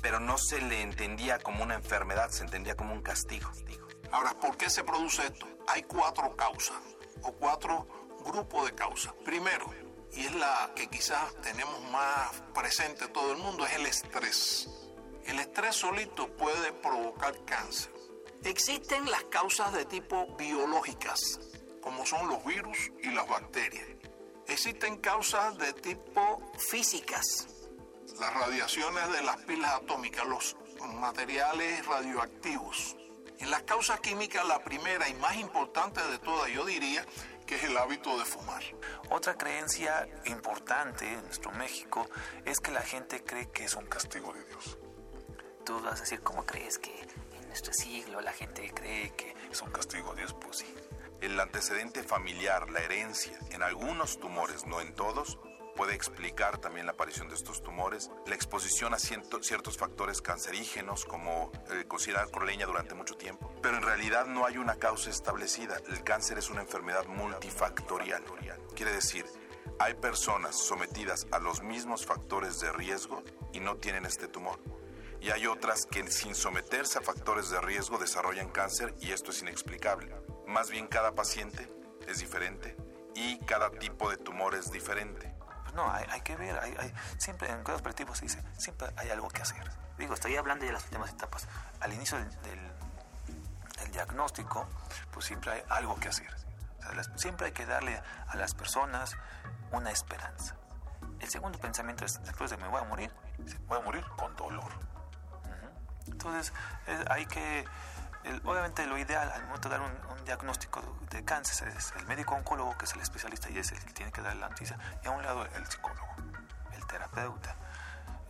Pero 0.00 0.20
no 0.20 0.38
se 0.38 0.62
le 0.62 0.80
entendía 0.80 1.38
como 1.38 1.62
una 1.62 1.74
enfermedad, 1.74 2.30
se 2.30 2.44
entendía 2.44 2.76
como 2.76 2.94
un 2.94 3.02
castigo. 3.02 3.50
Ahora, 4.10 4.32
¿por 4.40 4.56
qué 4.56 4.70
se 4.70 4.82
produce 4.82 5.26
esto? 5.26 5.46
Hay 5.68 5.82
cuatro 5.82 6.34
causas 6.34 6.78
o 7.22 7.32
cuatro 7.32 7.86
grupos 8.24 8.66
de 8.66 8.74
causas. 8.74 9.12
Primero, 9.22 9.70
y 10.12 10.24
es 10.24 10.34
la 10.34 10.70
que 10.74 10.88
quizás 10.88 11.34
tenemos 11.42 11.78
más 11.90 12.40
presente 12.54 13.06
todo 13.08 13.32
el 13.32 13.38
mundo, 13.38 13.66
es 13.66 13.74
el 13.74 13.86
estrés. 13.86 14.79
El 15.26 15.38
estrés 15.38 15.76
solito 15.76 16.28
puede 16.36 16.72
provocar 16.72 17.34
cáncer. 17.44 17.92
Existen 18.44 19.10
las 19.10 19.24
causas 19.24 19.72
de 19.72 19.84
tipo 19.84 20.26
biológicas, 20.36 21.40
como 21.82 22.06
son 22.06 22.28
los 22.28 22.44
virus 22.44 22.90
y 23.02 23.10
las 23.10 23.28
bacterias. 23.28 23.86
Existen 24.48 24.96
causas 24.98 25.56
de 25.58 25.72
tipo 25.74 26.40
físicas, 26.70 27.48
las 28.18 28.34
radiaciones 28.34 29.12
de 29.12 29.22
las 29.22 29.36
pilas 29.38 29.74
atómicas, 29.74 30.26
los 30.26 30.56
materiales 30.94 31.86
radioactivos. 31.86 32.96
En 33.38 33.50
las 33.50 33.62
causas 33.62 34.00
químicas, 34.00 34.46
la 34.46 34.62
primera 34.64 35.08
y 35.08 35.14
más 35.14 35.36
importante 35.36 36.00
de 36.08 36.18
todas, 36.18 36.50
yo 36.50 36.64
diría, 36.64 37.04
que 37.46 37.56
es 37.56 37.64
el 37.64 37.76
hábito 37.76 38.18
de 38.18 38.24
fumar. 38.24 38.62
Otra 39.10 39.36
creencia 39.36 40.08
importante 40.26 41.12
en 41.12 41.22
nuestro 41.22 41.50
México 41.52 42.08
es 42.44 42.60
que 42.60 42.70
la 42.70 42.82
gente 42.82 43.24
cree 43.24 43.50
que 43.50 43.64
es 43.64 43.74
un 43.74 43.86
castigo 43.86 44.32
de 44.32 44.44
Dios. 44.44 44.78
Tú 45.64 45.80
vas 45.80 45.98
a 45.98 46.04
decir, 46.04 46.20
¿cómo 46.22 46.44
crees 46.44 46.78
que 46.78 46.92
en 47.40 47.46
nuestro 47.48 47.72
siglo 47.72 48.20
la 48.20 48.32
gente 48.32 48.70
cree 48.74 49.10
que 49.10 49.34
es 49.50 49.62
un 49.62 49.70
castigo 49.70 50.14
de 50.14 50.22
Dios? 50.22 50.34
Pues 50.40 50.58
sí. 50.58 50.74
El 51.20 51.38
antecedente 51.38 52.02
familiar, 52.02 52.70
la 52.70 52.80
herencia, 52.80 53.38
en 53.50 53.62
algunos 53.62 54.18
tumores, 54.18 54.66
no 54.66 54.80
en 54.80 54.94
todos, 54.94 55.38
puede 55.76 55.94
explicar 55.94 56.58
también 56.58 56.86
la 56.86 56.92
aparición 56.92 57.28
de 57.28 57.34
estos 57.34 57.62
tumores, 57.62 58.10
la 58.26 58.34
exposición 58.34 58.94
a 58.94 58.98
ciertos 58.98 59.76
factores 59.76 60.22
cancerígenos 60.22 61.04
como 61.04 61.52
eh, 61.70 61.84
cocinar 61.86 62.30
con 62.30 62.46
leña 62.46 62.66
durante 62.66 62.94
mucho 62.94 63.16
tiempo. 63.16 63.52
Pero 63.62 63.76
en 63.76 63.82
realidad 63.82 64.26
no 64.26 64.46
hay 64.46 64.58
una 64.58 64.76
causa 64.76 65.10
establecida. 65.10 65.78
El 65.88 66.02
cáncer 66.02 66.38
es 66.38 66.50
una 66.50 66.62
enfermedad 66.62 67.06
multifactorial. 67.06 68.22
Quiere 68.74 68.92
decir, 68.92 69.26
hay 69.78 69.94
personas 69.94 70.56
sometidas 70.56 71.26
a 71.30 71.38
los 71.38 71.62
mismos 71.62 72.04
factores 72.04 72.60
de 72.60 72.72
riesgo 72.72 73.22
y 73.52 73.60
no 73.60 73.76
tienen 73.76 74.06
este 74.06 74.28
tumor. 74.28 74.58
Y 75.20 75.30
hay 75.30 75.46
otras 75.46 75.84
que 75.86 76.10
sin 76.10 76.34
someterse 76.34 76.98
a 76.98 77.02
factores 77.02 77.50
de 77.50 77.60
riesgo 77.60 77.98
desarrollan 77.98 78.48
cáncer 78.48 78.94
y 79.00 79.12
esto 79.12 79.30
es 79.30 79.42
inexplicable. 79.42 80.14
Más 80.46 80.70
bien 80.70 80.86
cada 80.86 81.14
paciente 81.14 81.70
es 82.08 82.20
diferente 82.20 82.76
y 83.14 83.38
cada 83.40 83.70
tipo 83.70 84.10
de 84.10 84.16
tumor 84.16 84.54
es 84.54 84.72
diferente. 84.72 85.34
Pues 85.62 85.74
no, 85.74 85.92
hay, 85.92 86.06
hay 86.08 86.22
que 86.22 86.36
ver, 86.36 86.58
hay, 86.58 86.74
hay, 86.78 86.92
siempre 87.18 87.48
en 87.48 87.62
cuidados 87.62 87.82
paliativos 87.82 88.18
se 88.18 88.24
dice, 88.24 88.42
siempre 88.56 88.88
hay 88.96 89.10
algo 89.10 89.28
que 89.28 89.42
hacer. 89.42 89.70
Digo, 89.98 90.14
estoy 90.14 90.36
hablando 90.36 90.64
de 90.64 90.72
las 90.72 90.84
últimas 90.84 91.10
etapas. 91.10 91.46
Al 91.80 91.92
inicio 91.92 92.16
del, 92.16 92.30
del, 92.42 92.72
del 93.78 93.92
diagnóstico, 93.92 94.66
pues 95.12 95.26
siempre 95.26 95.52
hay 95.52 95.62
algo 95.68 96.00
que 96.00 96.08
hacer. 96.08 96.34
O 96.78 96.82
sea, 96.82 96.92
las, 96.94 97.10
siempre 97.16 97.46
hay 97.46 97.52
que 97.52 97.66
darle 97.66 98.02
a 98.26 98.36
las 98.36 98.54
personas 98.54 99.16
una 99.70 99.90
esperanza. 99.90 100.56
El 101.20 101.28
segundo 101.28 101.58
pensamiento 101.58 102.06
es, 102.06 102.22
después 102.22 102.50
de 102.50 102.56
me 102.56 102.68
voy 102.68 102.80
a 102.80 102.84
morir, 102.84 103.12
voy 103.66 103.78
a 103.78 103.82
morir 103.82 104.04
con 104.16 104.34
dolor. 104.36 104.89
Entonces, 106.06 106.52
eh, 106.86 107.04
hay 107.08 107.26
que 107.26 107.64
el, 108.24 108.40
obviamente 108.44 108.86
lo 108.86 108.98
ideal 108.98 109.30
al 109.30 109.44
momento 109.44 109.68
de 109.68 109.78
dar 109.78 109.86
un, 109.86 110.24
diagnóstico 110.24 110.82
de 111.10 111.24
cáncer 111.24 111.68
es 111.68 111.92
el 111.96 112.06
médico 112.06 112.34
oncólogo, 112.34 112.76
que 112.78 112.84
es 112.84 112.92
el 112.92 113.00
especialista 113.00 113.50
y 113.50 113.58
es 113.58 113.72
el 113.72 113.82
que 113.84 113.92
tiene 113.92 114.12
que 114.12 114.20
dar 114.20 114.36
la 114.36 114.48
noticia, 114.48 114.78
y 115.02 115.08
a 115.08 115.10
un 115.10 115.22
lado 115.22 115.44
el 115.44 115.66
psicólogo, 115.66 116.06
el 116.72 116.86
terapeuta. 116.86 117.56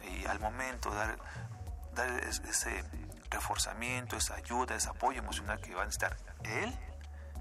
Y 0.02 0.24
al 0.24 0.40
momento 0.40 0.90
dar, 0.94 1.18
dar 1.94 2.08
ese 2.24 2.84
reforzamiento, 3.28 4.16
esa 4.16 4.36
ayuda, 4.36 4.76
ese 4.76 4.88
apoyo 4.88 5.18
emocional 5.18 5.60
que 5.60 5.74
va 5.74 5.82
a 5.82 5.84
necesitar 5.84 6.16
él, 6.44 6.74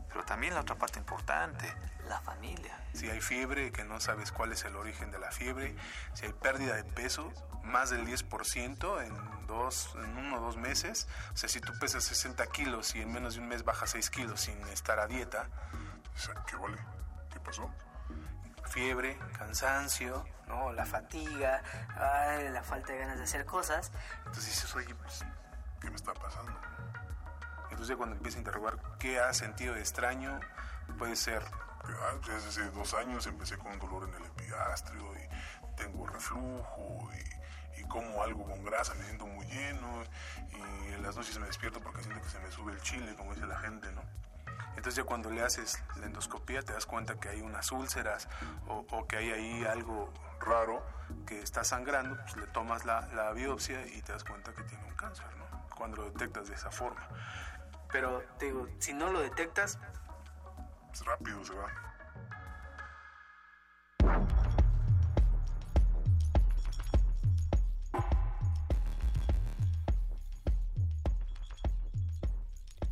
pero 0.09 0.25
también 0.25 0.55
la 0.55 0.61
otra 0.61 0.75
parte 0.75 0.99
importante, 0.99 1.73
la 2.09 2.19
familia. 2.19 2.75
Si 2.93 3.09
hay 3.09 3.21
fiebre, 3.21 3.71
que 3.71 3.85
no 3.85 3.99
sabes 3.99 4.31
cuál 4.31 4.51
es 4.51 4.65
el 4.65 4.75
origen 4.75 5.11
de 5.11 5.19
la 5.19 5.31
fiebre, 5.31 5.75
si 6.13 6.25
hay 6.25 6.33
pérdida 6.33 6.75
de 6.75 6.83
peso, 6.83 7.31
más 7.63 7.91
del 7.91 8.05
10% 8.05 9.03
en, 9.05 9.47
dos, 9.47 9.91
en 9.95 10.17
uno 10.17 10.37
o 10.37 10.41
dos 10.41 10.57
meses, 10.57 11.07
o 11.33 11.37
sea, 11.37 11.47
si 11.47 11.61
tú 11.61 11.71
pesas 11.79 12.03
60 12.03 12.45
kilos 12.47 12.95
y 12.95 13.01
en 13.01 13.13
menos 13.13 13.35
de 13.35 13.41
un 13.41 13.47
mes 13.47 13.63
bajas 13.63 13.91
6 13.91 14.09
kilos 14.09 14.41
sin 14.41 14.57
estar 14.67 14.99
a 14.99 15.07
dieta, 15.07 15.47
¿qué 16.47 16.55
vale? 16.55 16.77
¿Qué 17.31 17.39
pasó? 17.39 17.71
Fiebre, 18.65 19.17
cansancio, 19.37 20.25
¿no? 20.47 20.73
la 20.73 20.85
fatiga, 20.85 21.61
ay, 21.95 22.49
la 22.49 22.63
falta 22.63 22.91
de 22.93 22.99
ganas 22.99 23.17
de 23.17 23.23
hacer 23.23 23.45
cosas. 23.45 23.91
Entonces 24.25 24.47
dices, 24.47 24.75
oye, 24.75 24.93
pues, 24.95 25.23
¿qué 25.79 25.89
me 25.89 25.95
está 25.95 26.13
pasando? 26.13 26.59
Entonces 27.69 27.95
cuando 27.95 28.15
empieza 28.15 28.37
a 28.37 28.39
interrogar 28.39 28.77
qué 28.99 29.19
ha 29.19 29.33
sentido 29.33 29.75
de 29.75 29.79
extraño, 29.79 30.39
puede 30.97 31.15
ser 31.15 31.43
desde 32.27 32.49
hace 32.49 32.71
dos 32.71 32.93
años 32.93 33.25
empecé 33.27 33.57
con 33.57 33.77
dolor 33.79 34.07
en 34.09 34.15
el 34.15 34.25
epigastrio 34.25 35.13
y 35.15 35.75
tengo 35.75 36.05
reflujo 36.05 37.09
y, 37.13 37.81
y, 37.81 37.83
como 37.85 38.21
algo 38.23 38.45
con 38.45 38.63
grasa, 38.63 38.93
me 38.95 39.05
siento 39.05 39.25
muy 39.25 39.45
lleno 39.47 40.03
y 40.51 40.93
en 40.93 41.03
las 41.03 41.15
noches 41.15 41.37
me 41.39 41.47
despierto 41.47 41.79
porque 41.79 42.03
siento 42.03 42.21
que 42.21 42.29
se 42.29 42.39
me 42.39 42.51
sube 42.51 42.73
el 42.73 42.81
chile, 42.81 43.15
como 43.15 43.33
dice 43.33 43.47
la 43.47 43.57
gente, 43.59 43.91
¿no? 43.91 44.01
Entonces 44.69 44.95
ya 44.95 45.03
cuando 45.03 45.29
le 45.29 45.43
haces 45.43 45.83
la 45.97 46.05
endoscopía 46.05 46.61
te 46.61 46.73
das 46.73 46.85
cuenta 46.85 47.19
que 47.19 47.29
hay 47.29 47.41
unas 47.41 47.71
úlceras 47.71 48.27
o, 48.67 48.85
o 48.91 49.07
que 49.07 49.17
hay 49.17 49.31
ahí 49.31 49.65
algo 49.65 50.13
raro 50.39 50.85
que 51.25 51.41
está 51.41 51.63
sangrando, 51.63 52.15
pues 52.21 52.37
le 52.37 52.47
tomas 52.47 52.85
la, 52.85 53.07
la 53.07 53.31
biopsia 53.33 53.85
y 53.87 54.01
te 54.01 54.13
das 54.13 54.23
cuenta 54.23 54.53
que 54.53 54.63
tiene 54.63 54.83
un 54.85 54.95
cáncer, 54.95 55.25
¿no? 55.37 55.69
Cuando 55.75 55.97
lo 55.97 56.05
detectas 56.11 56.47
de 56.47 56.55
esa 56.55 56.71
forma. 56.71 57.07
Pero 57.91 58.23
te 58.37 58.45
digo, 58.45 58.67
si 58.79 58.93
no 58.93 59.11
lo 59.11 59.19
detectas, 59.19 59.79
será 60.93 61.17
Bills, 61.17 61.49
eu. 61.49 61.88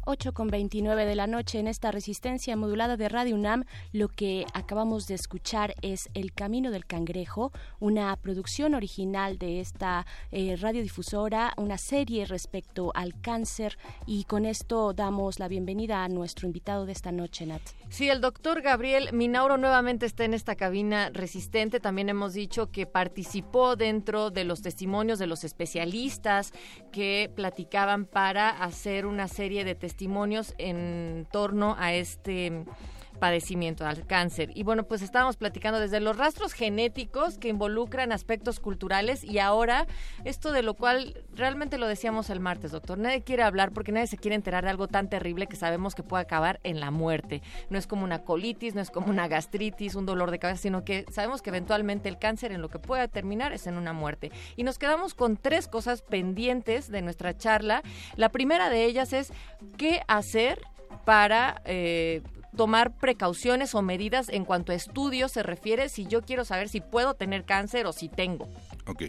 8.29 0.08 1.05
de 1.05 1.16
la 1.16 1.28
noche 1.28 1.60
en 1.60 1.68
esta 1.68 1.91
resistencia 1.91 2.55
modulada 2.55 2.95
de 2.95 3.10
Radio 3.10 3.36
UNAM. 3.36 3.66
Lo 3.91 4.08
que 4.08 4.45
acabamos 4.53 5.05
de 5.05 5.16
escuchar 5.16 5.76
es 5.82 6.10
El 6.14 6.32
Camino 6.32 6.72
del 6.72 6.86
Cangrejo, 6.86 7.51
una 7.82 8.16
producción 8.16 8.74
original 8.74 9.38
de 9.38 9.60
esta 9.60 10.05
eh, 10.32 10.55
radiodifusora, 10.55 11.53
una 11.58 11.78
serie 11.78 12.26
respecto 12.26 12.93
al 12.95 13.20
cáncer. 13.20 13.78
Y 14.05 14.24
con 14.24 14.45
esto 14.45 14.93
damos 14.93 15.39
la 15.39 15.49
bienvenida 15.49 16.05
a 16.05 16.08
nuestro 16.08 16.47
invitado 16.47 16.86
de 16.86 16.93
esta 16.93 17.12
noche, 17.12 17.45
Nat. 17.45 17.62
Sí, 17.89 18.08
el 18.10 18.22
doctor 18.22 18.62
Gabriel 18.62 19.10
Minauro 19.12 19.58
nuevamente 19.58 20.05
está 20.05 20.24
en 20.24 20.34
esta 20.34 20.55
cabina 20.55 21.10
resistente. 21.12 21.82
También 21.82 22.08
hemos 22.08 22.34
dicho 22.34 22.72
que 22.72 22.86
participó 22.86 23.76
dentro 23.76 24.32
de 24.32 24.45
los 24.45 24.62
testimonios 24.62 25.20
de 25.20 25.28
los 25.28 25.43
especialistas 25.43 26.53
que 26.93 27.30
platicaban 27.36 28.05
para 28.05 28.49
hacer 28.49 29.05
una 29.05 29.28
serie 29.28 29.66
de 29.66 29.76
testimonios 29.76 29.97
en 30.58 31.28
torno 31.32 31.76
a 31.78 31.93
este 31.93 32.66
padecimiento 33.20 33.86
al 33.86 34.05
cáncer. 34.05 34.51
Y 34.55 34.63
bueno, 34.63 34.84
pues 34.84 35.01
estábamos 35.01 35.38
platicando 35.38 35.80
desde 35.80 35.99
los 35.99 36.18
rastros 36.18 36.53
genéticos 36.53 37.38
que 37.38 37.49
involucran 37.49 38.11
aspectos 38.11 38.59
culturales 38.59 39.24
y 39.24 39.39
ahora 39.39 39.88
esto 40.24 40.51
de 40.51 40.63
lo 40.63 40.76
cual 40.76 41.24
realmente 41.34 41.78
lo 41.78 41.88
decíamos 41.88 42.30
el 42.30 42.39
martes, 42.39 42.72
doctor. 42.72 42.97
Nadie 42.97 43.24
quiere 43.24 43.43
hablar 43.43 43.72
porque 43.72 43.91
nadie 43.91 44.07
se 44.07 44.18
quiere 44.18 44.36
enterar 44.36 44.63
de 44.63 44.70
algo 44.70 44.88
tan 44.88 45.09
terrible 45.09 45.47
que 45.47 45.55
sabemos 45.55 45.95
que 45.95 46.03
puede 46.03 46.24
acabar 46.24 46.59
en 46.63 46.80
la 46.80 46.91
muerte. 46.91 47.41
No 47.70 47.78
es 47.78 47.88
como 47.88 48.03
una 48.03 48.24
colitis, 48.24 48.76
no 48.76 48.82
es 48.82 48.91
como 48.91 49.07
una 49.07 49.28
gastritis, 49.28 49.95
un 49.95 50.05
dolor 50.05 50.32
de 50.32 50.39
cabeza, 50.39 50.61
sino 50.61 50.84
que 50.84 51.05
sabemos 51.11 51.41
que 51.41 51.49
eventualmente 51.49 52.09
el 52.09 52.20
cáncer 52.20 52.51
en 52.51 52.61
lo 52.61 52.70
que 52.70 52.80
pueda 52.80 53.07
terminar 53.07 53.53
es 53.53 53.68
en 53.68 53.78
una 53.78 53.93
muerte. 53.93 54.32
Y 54.55 54.63
nos 54.63 54.78
quedamos 54.78 55.13
con 55.13 55.38
tres 55.38 55.68
cosas 55.68 56.01
pendientes 56.01 56.89
de 56.89 57.01
nuestra 57.01 57.38
charla. 57.38 57.84
La 58.15 58.30
primera 58.30 58.70
de 58.70 58.86
ellas 58.86 59.13
es 59.13 59.32
qué 59.78 60.01
hacer 60.07 60.61
para 61.05 61.61
eh, 61.65 62.22
tomar 62.58 62.91
precauciones 62.91 63.74
o 63.76 63.82
medidas 63.82 64.28
en 64.30 64.43
cuanto 64.43 64.72
a 64.72 64.76
estudios 64.76 65.32
se 65.32 65.43
refiere 65.43 65.88
si 65.89 66.05
yo 66.08 66.22
quiero 66.22 66.43
saber 66.43 66.68
si 66.68 66.82
puedo 66.82 67.14
tener 67.14 67.45
cáncer 67.45 67.86
o 67.86 67.93
si 67.93 68.10
tengo. 68.10 68.49
Ok. 68.86 69.03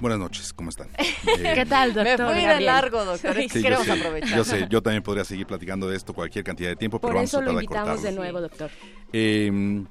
Buenas 0.00 0.18
noches, 0.20 0.52
¿cómo 0.52 0.70
están? 0.70 0.88
¿Qué 1.54 1.66
tal, 1.66 1.92
doctor? 1.92 2.26
Me 2.28 2.32
fui 2.34 2.44
de 2.46 2.60
largo, 2.60 3.04
doctor. 3.04 3.34
Sí, 3.48 3.62
queremos 3.62 3.84
yo 3.86 3.94
sé, 3.94 4.00
aprovechar. 4.00 4.36
Yo 4.36 4.44
sé, 4.44 4.66
yo 4.70 4.80
también 4.80 5.02
podría 5.02 5.24
seguir 5.24 5.46
platicando 5.46 5.88
de 5.88 5.96
esto 5.96 6.14
cualquier 6.14 6.44
cantidad 6.44 6.68
de 6.70 6.76
tiempo, 6.76 7.00
Por 7.00 7.10
pero 7.10 7.16
vamos 7.16 7.30
eso 7.30 7.38
a 7.38 7.40
lo 7.40 7.46
tratar 7.46 7.58
de 7.58 7.64
invitamos 7.64 8.02
de 8.02 8.08
cortarlo. 8.14 8.20
nuevo, 8.20 8.40
doctor. 8.40 8.70
Eh, 9.12 9.84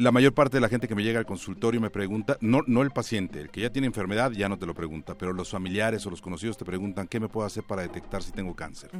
la 0.00 0.12
mayor 0.12 0.32
parte 0.32 0.56
de 0.56 0.62
la 0.62 0.70
gente 0.70 0.88
que 0.88 0.94
me 0.94 1.02
llega 1.02 1.18
al 1.18 1.26
consultorio 1.26 1.78
me 1.78 1.90
pregunta, 1.90 2.38
no, 2.40 2.62
no 2.66 2.80
el 2.80 2.90
paciente, 2.90 3.38
el 3.38 3.50
que 3.50 3.60
ya 3.60 3.70
tiene 3.70 3.86
enfermedad 3.86 4.32
ya 4.32 4.48
no 4.48 4.58
te 4.58 4.64
lo 4.64 4.72
pregunta, 4.72 5.14
pero 5.18 5.34
los 5.34 5.50
familiares 5.50 6.06
o 6.06 6.10
los 6.10 6.22
conocidos 6.22 6.56
te 6.56 6.64
preguntan 6.64 7.06
qué 7.06 7.20
me 7.20 7.28
puedo 7.28 7.46
hacer 7.46 7.64
para 7.64 7.82
detectar 7.82 8.22
si 8.22 8.32
tengo 8.32 8.56
cáncer. 8.56 8.90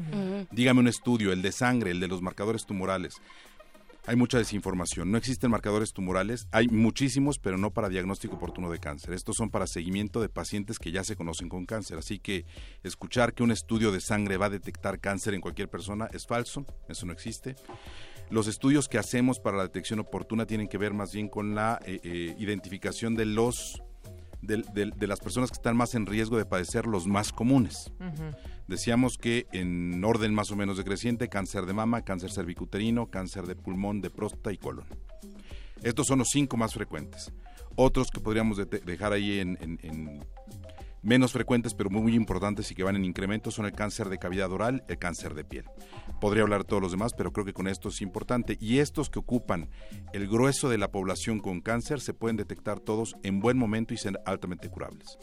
Dígame 0.50 0.80
un 0.80 0.88
estudio, 0.88 1.32
el 1.32 1.40
de 1.40 1.52
sangre, 1.52 1.92
el 1.92 2.00
de 2.00 2.08
los 2.08 2.20
marcadores 2.20 2.66
tumorales. 2.66 3.14
Hay 4.06 4.16
mucha 4.16 4.36
desinformación. 4.38 5.10
No 5.10 5.16
existen 5.16 5.50
marcadores 5.50 5.92
tumorales. 5.92 6.48
Hay 6.52 6.68
muchísimos, 6.68 7.38
pero 7.38 7.58
no 7.58 7.70
para 7.70 7.88
diagnóstico 7.88 8.36
oportuno 8.36 8.70
de 8.70 8.78
cáncer. 8.78 9.14
Estos 9.14 9.36
son 9.36 9.50
para 9.50 9.66
seguimiento 9.66 10.20
de 10.20 10.28
pacientes 10.28 10.78
que 10.78 10.90
ya 10.90 11.04
se 11.04 11.16
conocen 11.16 11.48
con 11.48 11.66
cáncer. 11.66 11.98
Así 11.98 12.18
que 12.18 12.44
escuchar 12.82 13.34
que 13.34 13.42
un 13.42 13.52
estudio 13.52 13.92
de 13.92 14.00
sangre 14.00 14.36
va 14.36 14.46
a 14.46 14.50
detectar 14.50 15.00
cáncer 15.00 15.34
en 15.34 15.40
cualquier 15.40 15.68
persona 15.68 16.08
es 16.12 16.26
falso. 16.26 16.64
Eso 16.88 17.06
no 17.06 17.12
existe. 17.12 17.56
Los 18.30 18.46
estudios 18.46 18.88
que 18.88 18.98
hacemos 18.98 19.40
para 19.40 19.56
la 19.56 19.64
detección 19.64 19.98
oportuna 20.00 20.46
tienen 20.46 20.68
que 20.68 20.78
ver 20.78 20.94
más 20.94 21.12
bien 21.12 21.28
con 21.28 21.54
la 21.54 21.80
eh, 21.84 22.00
eh, 22.04 22.34
identificación 22.38 23.14
de 23.16 23.26
los 23.26 23.82
de, 24.42 24.58
de- 24.72 24.90
de 24.96 25.06
las 25.06 25.20
personas 25.20 25.50
que 25.50 25.56
están 25.56 25.76
más 25.76 25.94
en 25.94 26.06
riesgo 26.06 26.38
de 26.38 26.46
padecer 26.46 26.86
los 26.86 27.06
más 27.06 27.30
comunes. 27.32 27.92
Decíamos 28.68 29.18
que 29.18 29.46
en 29.52 30.02
orden 30.04 30.32
más 30.32 30.50
o 30.50 30.56
menos 30.56 30.78
decreciente, 30.78 31.28
cáncer 31.28 31.66
de 31.66 31.72
mama, 31.74 32.02
cáncer 32.02 32.30
cervicuterino, 32.30 33.10
cáncer 33.10 33.46
de 33.46 33.56
pulmón, 33.56 34.00
de 34.00 34.08
próstata 34.10 34.52
y 34.52 34.56
colon. 34.58 34.86
Estos 35.82 36.06
son 36.06 36.20
los 36.20 36.28
cinco 36.30 36.56
más 36.56 36.72
frecuentes. 36.72 37.32
Otros 37.74 38.10
que 38.10 38.20
podríamos 38.20 38.56
de- 38.56 38.64
dejar 38.66 39.12
ahí 39.12 39.40
en, 39.40 39.58
en- 39.60 39.78
en 39.82 40.24
menos 41.02 41.32
frecuentes, 41.32 41.74
pero 41.74 41.90
muy, 41.90 42.02
muy 42.02 42.14
importantes 42.14 42.70
y 42.70 42.74
que 42.74 42.82
van 42.82 42.96
en 42.96 43.04
incremento, 43.04 43.50
son 43.50 43.66
el 43.66 43.72
cáncer 43.72 44.08
de 44.08 44.18
cavidad 44.18 44.52
oral, 44.52 44.84
el 44.88 44.98
cáncer 44.98 45.34
de 45.34 45.44
piel. 45.44 45.64
Podría 46.20 46.42
hablar 46.42 46.62
de 46.62 46.68
todos 46.68 46.82
los 46.82 46.92
demás, 46.92 47.14
pero 47.16 47.32
creo 47.32 47.46
que 47.46 47.52
con 47.52 47.68
esto 47.68 47.88
es 47.88 48.00
importante. 48.02 48.56
Y 48.60 48.78
estos 48.78 49.10
que 49.10 49.18
ocupan 49.18 49.68
el 50.12 50.28
grueso 50.28 50.68
de 50.68 50.78
la 50.78 50.90
población 50.90 51.40
con 51.40 51.60
cáncer 51.60 52.00
se 52.00 52.14
pueden 52.14 52.36
detectar 52.36 52.80
todos 52.80 53.16
en 53.22 53.40
buen 53.40 53.56
momento 53.56 53.94
y 53.94 53.96
ser 53.96 54.20
altamente 54.26 54.68
curables. 54.68 55.18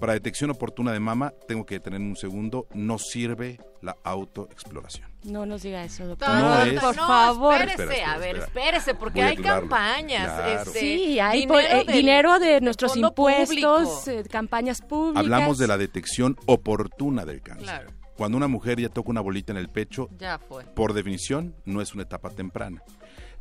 Para 0.00 0.14
detección 0.14 0.50
oportuna 0.50 0.92
de 0.92 1.00
mama, 1.00 1.32
tengo 1.46 1.66
que 1.66 1.76
detener 1.76 2.00
un 2.00 2.16
segundo, 2.16 2.66
no 2.74 2.98
sirve 2.98 3.58
la 3.80 3.96
autoexploración. 4.02 5.13
No 5.24 5.46
nos 5.46 5.62
diga 5.62 5.82
eso, 5.84 6.06
doctor. 6.06 6.28
No 6.28 6.62
es- 6.62 6.80
por 6.80 6.94
no, 6.96 7.06
favor. 7.06 7.54
Espérese, 7.54 7.82
Espera, 7.82 7.94
espera, 7.94 8.12
a 8.12 8.18
ver, 8.18 8.36
espérese, 8.36 8.94
porque 8.94 9.22
hay 9.22 9.36
campañas. 9.36 10.24
Claro. 10.32 10.62
este, 10.62 10.80
Sí, 10.80 11.18
hay 11.20 11.40
dinero 11.40 11.54
por- 11.54 11.62
eh, 11.64 11.84
del- 11.84 11.96
dinero 11.96 12.38
de 12.38 12.60
nuestros 12.60 12.96
impuestos, 12.96 14.08
eh, 14.08 14.24
campañas 14.30 14.80
públicas. 14.82 15.22
Hablamos 15.24 15.58
de 15.58 15.66
la 15.66 15.78
detección 15.78 16.36
oportuna 16.46 17.24
del 17.24 17.40
cáncer. 17.42 17.64
Claro. 17.64 17.90
Cuando 18.16 18.36
una 18.36 18.46
mujer 18.48 18.78
ya 18.80 18.88
toca 18.90 19.10
una 19.10 19.20
bolita 19.20 19.50
en 19.52 19.58
el 19.58 19.68
pecho, 19.68 20.08
Ya 20.18 20.38
fue. 20.38 20.64
por 20.64 20.92
definición, 20.92 21.54
no 21.64 21.80
es 21.80 21.94
una 21.94 22.04
etapa 22.04 22.30
temprana. 22.30 22.80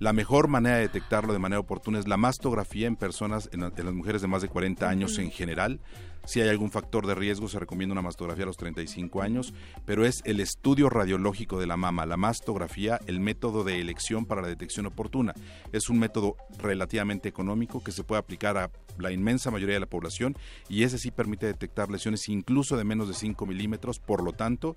La 0.03 0.11
mejor 0.11 0.49
manera 0.49 0.75
de 0.75 0.81
detectarlo 0.81 1.31
de 1.31 1.39
manera 1.39 1.61
oportuna 1.61 1.97
es 1.97 2.09
la 2.09 2.17
mastografía 2.17 2.87
en 2.87 2.97
personas, 2.97 3.47
en, 3.53 3.61
la- 3.61 3.71
en 3.73 3.85
las 3.85 3.93
mujeres 3.93 4.21
de 4.21 4.27
más 4.27 4.41
de 4.41 4.49
40 4.49 4.89
años 4.89 5.17
en 5.17 5.31
general. 5.31 5.79
Si 6.25 6.41
hay 6.41 6.49
algún 6.49 6.71
factor 6.71 7.07
de 7.07 7.15
riesgo, 7.15 7.47
se 7.47 7.57
recomienda 7.57 7.93
una 7.93 8.01
mastografía 8.01 8.43
a 8.43 8.47
los 8.47 8.57
35 8.57 9.21
años, 9.21 9.53
pero 9.85 10.05
es 10.05 10.21
el 10.25 10.41
estudio 10.41 10.89
radiológico 10.89 11.57
de 11.57 11.67
la 11.67 11.77
mama, 11.77 12.05
la 12.05 12.17
mastografía, 12.17 12.99
el 13.07 13.21
método 13.21 13.63
de 13.63 13.79
elección 13.79 14.25
para 14.25 14.41
la 14.41 14.49
detección 14.49 14.85
oportuna. 14.87 15.33
Es 15.71 15.87
un 15.89 15.99
método 15.99 16.35
relativamente 16.59 17.29
económico 17.29 17.81
que 17.81 17.93
se 17.93 18.03
puede 18.03 18.19
aplicar 18.19 18.57
a 18.57 18.71
la 18.97 19.13
inmensa 19.13 19.51
mayoría 19.51 19.75
de 19.75 19.79
la 19.79 19.85
población 19.89 20.35
y 20.67 20.83
ese 20.83 20.97
sí 20.97 21.11
permite 21.11 21.45
detectar 21.45 21.89
lesiones 21.89 22.27
incluso 22.27 22.75
de 22.75 22.83
menos 22.83 23.07
de 23.07 23.13
5 23.13 23.45
milímetros, 23.45 23.99
por 23.99 24.21
lo 24.21 24.33
tanto, 24.33 24.75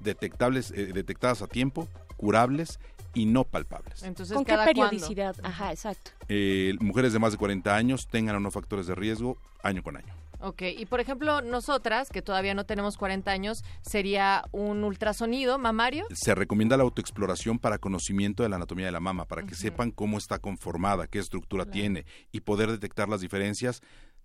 detectables, 0.00 0.70
eh, 0.72 0.92
detectadas 0.94 1.42
a 1.42 1.46
tiempo, 1.46 1.88
curables 2.16 2.78
y 3.14 3.26
no 3.26 3.44
palpables. 3.44 4.02
Entonces, 4.02 4.34
¿Con 4.34 4.44
qué 4.44 4.56
periodicidad? 4.64 5.36
Ajá, 5.42 5.70
exacto. 5.70 6.12
Eh, 6.28 6.74
mujeres 6.80 7.12
de 7.12 7.18
más 7.18 7.32
de 7.32 7.38
40 7.38 7.74
años 7.74 8.06
tengan 8.10 8.36
o 8.36 8.40
no 8.40 8.50
factores 8.50 8.86
de 8.86 8.94
riesgo 8.94 9.38
año 9.62 9.82
con 9.82 9.96
año. 9.96 10.14
Ok, 10.44 10.62
y 10.76 10.86
por 10.86 10.98
ejemplo, 10.98 11.40
nosotras, 11.40 12.08
que 12.08 12.20
todavía 12.20 12.52
no 12.52 12.66
tenemos 12.66 12.96
40 12.96 13.30
años, 13.30 13.62
sería 13.80 14.42
un 14.50 14.82
ultrasonido 14.82 15.56
mamario. 15.56 16.04
Se 16.12 16.34
recomienda 16.34 16.76
la 16.76 16.82
autoexploración 16.82 17.60
para 17.60 17.78
conocimiento 17.78 18.42
de 18.42 18.48
la 18.48 18.56
anatomía 18.56 18.86
de 18.86 18.92
la 18.92 18.98
mama, 18.98 19.26
para 19.26 19.44
que 19.44 19.54
sepan 19.54 19.92
cómo 19.92 20.18
está 20.18 20.40
conformada, 20.40 21.06
qué 21.06 21.20
estructura 21.20 21.64
tiene 21.66 22.06
y 22.32 22.40
poder 22.40 22.72
detectar 22.72 23.08
las 23.08 23.20
diferencias 23.20 23.82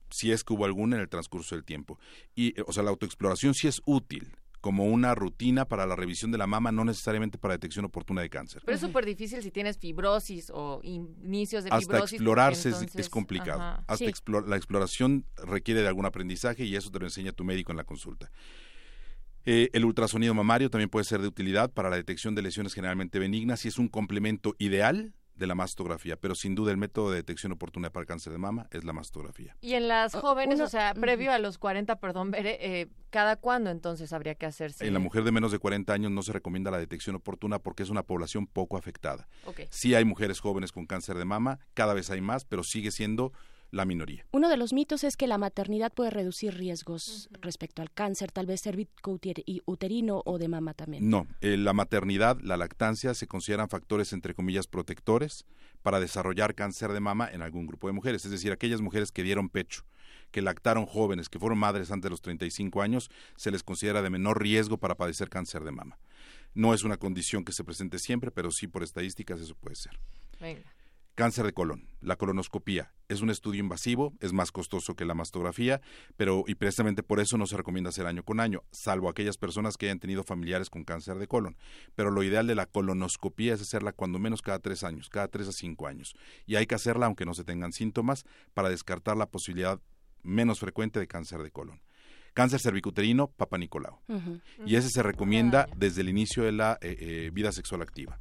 si 0.10 0.32
es 0.32 0.44
que 0.44 0.54
hubo 0.54 0.66
alguna 0.66 0.96
en 0.96 1.04
el 1.04 1.10
transcurso 1.10 1.54
del 1.54 1.64
tiempo. 1.64 2.00
Y, 2.34 2.60
eh, 2.60 2.64
o 2.66 2.74
sea, 2.74 2.82
la 2.82 2.90
autoexploración 2.90 3.54
sí 3.54 3.68
es 3.68 3.82
útil 3.86 4.36
como 4.62 4.86
una 4.86 5.14
rutina 5.16 5.66
para 5.66 5.86
la 5.86 5.96
revisión 5.96 6.32
de 6.32 6.38
la 6.38 6.48
mama, 6.48 6.72
no 6.72 6.84
necesariamente 6.84 7.38
para 7.38 7.54
detección 7.54 7.86
oportuna 7.86 8.22
de 8.22 8.30
cáncer. 8.30 8.62
Pero 8.66 8.76
es 8.76 8.82
súper 8.82 9.06
difícil 9.06 9.42
si 9.44 9.52
tienes 9.52 9.78
fibrosis 9.78 10.52
o 10.54 10.80
inicios 10.84 11.64
de 11.64 11.70
hasta 11.70 11.80
fibrosis. 11.82 12.00
porque 12.02 12.16
explorarse 12.16 12.70
es- 13.00 13.10
complicado. 13.10 13.62
Ajá. 13.62 13.84
Hasta 13.88 13.98
Sí. 13.98 14.06
explor- 14.06 14.48
la 14.48 14.58
exploración 14.58 15.26
requiere 15.46 15.82
de 15.82 15.88
algún 15.88 16.06
aprendizaje 16.06 16.66
y 16.66 16.76
eso 16.76 16.90
te 16.92 17.00
lo 17.00 17.06
enseña 17.06 17.32
tu 17.32 17.44
médico 17.44 17.72
en 17.72 17.78
la 17.78 17.84
consulta. 17.84 18.32
Eh, 19.46 19.70
el 19.72 19.86
ultrasonido 19.86 20.34
mamario 20.34 20.70
también 20.70 20.90
puede 20.90 21.06
ser 21.06 21.22
de 21.22 21.28
utilidad 21.28 21.72
para 21.72 21.90
la 21.90 21.96
detección 21.96 22.36
de 22.36 22.42
lesiones 22.42 22.74
generalmente 22.74 23.18
benignas 23.18 23.64
y 23.64 23.70
es 23.70 23.78
un 23.78 23.88
complemento 23.88 24.56
ideal 24.60 25.14
de 25.38 25.48
la 25.48 25.56
mastografía, 25.56 26.16
pero 26.18 26.36
sin 26.36 26.56
duda 26.56 26.72
el 26.72 26.78
método 26.78 27.12
de 27.12 27.18
detección 27.18 27.52
oportuna 27.52 27.90
para 27.92 28.02
el 28.02 28.08
cáncer 28.08 28.34
de 28.34 28.40
mama 28.40 28.68
es 28.72 28.84
la 28.84 28.94
mastografía. 28.94 29.56
Y 29.62 29.74
en 29.74 29.88
las 29.88 30.14
jóvenes, 30.16 30.56
uno- 30.56 30.66
o 30.66 30.70
sea, 30.70 30.94
previo 30.94 31.32
a 31.32 31.40
los 31.40 31.58
40, 31.58 31.98
perdón, 32.00 32.32
Bere, 32.32 32.58
eh, 32.60 32.88
¿cada 33.10 33.36
cuándo 33.36 33.70
entonces 33.70 34.12
habría 34.14 34.36
que 34.36 34.46
hacerse? 34.46 34.86
En 34.88 34.94
la 34.94 35.00
mujer 35.00 35.24
de 35.24 35.32
menos 35.32 35.52
de 35.52 35.60
40 35.60 35.94
años 35.94 36.12
no 36.12 36.24
se 36.24 36.34
recomienda 36.34 36.72
la 36.72 36.78
detección 36.80 37.16
oportuna 37.16 37.60
porque 37.60 37.84
es 37.84 37.90
una 37.90 38.04
población 38.04 38.48
poco 38.48 38.78
afectada. 38.78 39.28
Ok. 39.46 39.62
Sí 39.70 39.94
hay 39.96 40.06
mujeres 40.06 40.40
jóvenes 40.40 40.72
con 40.72 40.86
cáncer 40.86 41.18
de 41.18 41.26
mama, 41.26 41.60
cada 41.74 41.94
vez 41.94 42.10
hay 42.10 42.22
más, 42.22 42.46
pero 42.46 42.64
sigue 42.64 42.92
siendo 42.92 43.32
la 43.72 43.86
minoría. 43.86 44.26
Uno 44.32 44.50
de 44.50 44.58
los 44.58 44.74
mitos 44.74 45.04
es 45.04 45.18
que 45.18 45.28
la 45.28 45.38
maternidad 45.38 45.94
puede 45.94 46.10
reducir 46.10 46.56
riesgos 46.56 47.30
respecto 47.42 47.82
al 47.82 47.92
cáncer, 47.92 48.32
tal 48.32 48.46
vez 48.46 48.62
cervicouterino 48.62 50.22
o 50.26 50.38
de 50.38 50.48
mama 50.48 50.74
también. 50.74 51.10
No, 51.10 51.28
eh, 51.42 51.58
la 51.58 51.74
maternidad, 51.74 52.40
la 52.42 52.58
lactancia 52.58 53.14
se 53.14 53.28
consideran 53.28 53.70
factores 53.70 54.14
entre 54.14 54.34
comillas 54.34 54.68
protectores 54.68 55.46
para 55.82 56.00
desarrollar 56.00 56.56
cáncer 56.56 56.92
de 56.92 57.00
mama 57.00 57.30
en 57.32 57.42
algún 57.42 57.68
grupo 57.68 57.88
de 57.88 57.94
mujeres, 57.94 58.26
es 58.26 58.32
decir, 58.32 58.52
aquellas 58.52 58.82
mujeres 58.82 59.12
que 59.12 59.24
dieron 59.24 59.50
pecho, 59.50 59.84
que 60.32 60.42
lactaron 60.42 60.86
jóvenes, 60.86 61.30
que 61.30 61.40
fueron 61.40 61.60
madres 61.60 61.92
antes 61.92 62.04
de 62.04 62.10
los 62.10 62.22
35 62.22 62.82
años, 62.82 63.10
se 63.36 63.52
les 63.52 63.64
considera 63.64 64.02
de 64.02 64.10
menor 64.10 64.42
riesgo 64.42 64.78
para 64.78 64.96
padecer 64.96 65.30
cáncer 65.30 65.64
de 65.64 65.72
mama. 65.72 66.00
No 66.54 66.74
es 66.74 66.84
una 66.84 66.98
condición 66.98 67.44
que 67.44 67.52
se 67.52 67.64
presente 67.64 68.00
siempre, 68.00 68.32
pero 68.32 68.52
sí 68.52 68.68
por 68.68 68.84
estadísticas 68.84 69.40
eso 69.40 69.56
puede 69.56 69.76
ser. 69.76 70.00
Venga. 70.40 70.77
Cáncer 71.18 71.46
de 71.46 71.54
colon, 71.54 71.90
la 72.00 72.16
colonoscopía. 72.16 72.94
Es 73.10 73.22
un 73.22 73.32
estudio 73.32 73.60
invasivo, 73.60 74.14
es 74.20 74.34
más 74.34 74.52
costoso 74.52 74.96
que 74.96 75.04
la 75.04 75.16
mastografía, 75.16 75.82
pero 76.16 76.44
y 76.46 76.54
precisamente 76.54 77.02
por 77.02 77.20
eso 77.20 77.40
no 77.40 77.48
se 77.48 77.58
recomienda 77.58 77.90
hacer 77.90 78.06
año 78.06 78.22
con 78.22 78.40
año, 78.40 78.62
salvo 78.70 79.10
aquellas 79.10 79.36
personas 79.36 79.78
que 79.78 79.88
hayan 79.88 79.98
tenido 79.98 80.24
familiares 80.24 80.70
con 80.70 80.84
cáncer 80.84 81.18
de 81.18 81.28
colon. 81.28 81.58
Pero 81.96 82.12
lo 82.12 82.22
ideal 82.22 82.46
de 82.46 82.54
la 82.54 82.68
colonoscopía 82.68 83.56
es 83.56 83.62
hacerla 83.64 83.94
cuando 83.94 84.20
menos 84.20 84.44
cada 84.44 84.60
tres 84.60 84.84
años, 84.84 85.10
cada 85.10 85.28
tres 85.28 85.48
a 85.48 85.54
cinco 85.54 85.88
años. 85.88 86.14
Y 86.46 86.54
hay 86.54 86.68
que 86.68 86.76
hacerla 86.76 87.08
aunque 87.08 87.26
no 87.26 87.34
se 87.34 87.44
tengan 87.44 87.74
síntomas 87.74 88.24
para 88.54 88.70
descartar 88.70 89.18
la 89.18 89.26
posibilidad 89.26 89.82
menos 90.22 90.60
frecuente 90.60 91.00
de 91.00 91.08
cáncer 91.08 91.42
de 91.42 91.50
colon. 91.50 91.82
Cáncer 92.36 92.60
cervicuterino, 92.60 93.32
Papa 93.32 93.58
Nicolau. 93.58 94.02
Y 94.68 94.76
ese 94.76 94.92
se 94.92 95.02
recomienda 95.02 95.68
desde 95.76 96.02
el 96.02 96.10
inicio 96.10 96.44
de 96.44 96.52
la 96.52 96.78
eh, 96.80 96.96
eh, 97.00 97.32
vida 97.34 97.52
sexual 97.52 97.82
activa. 97.82 98.20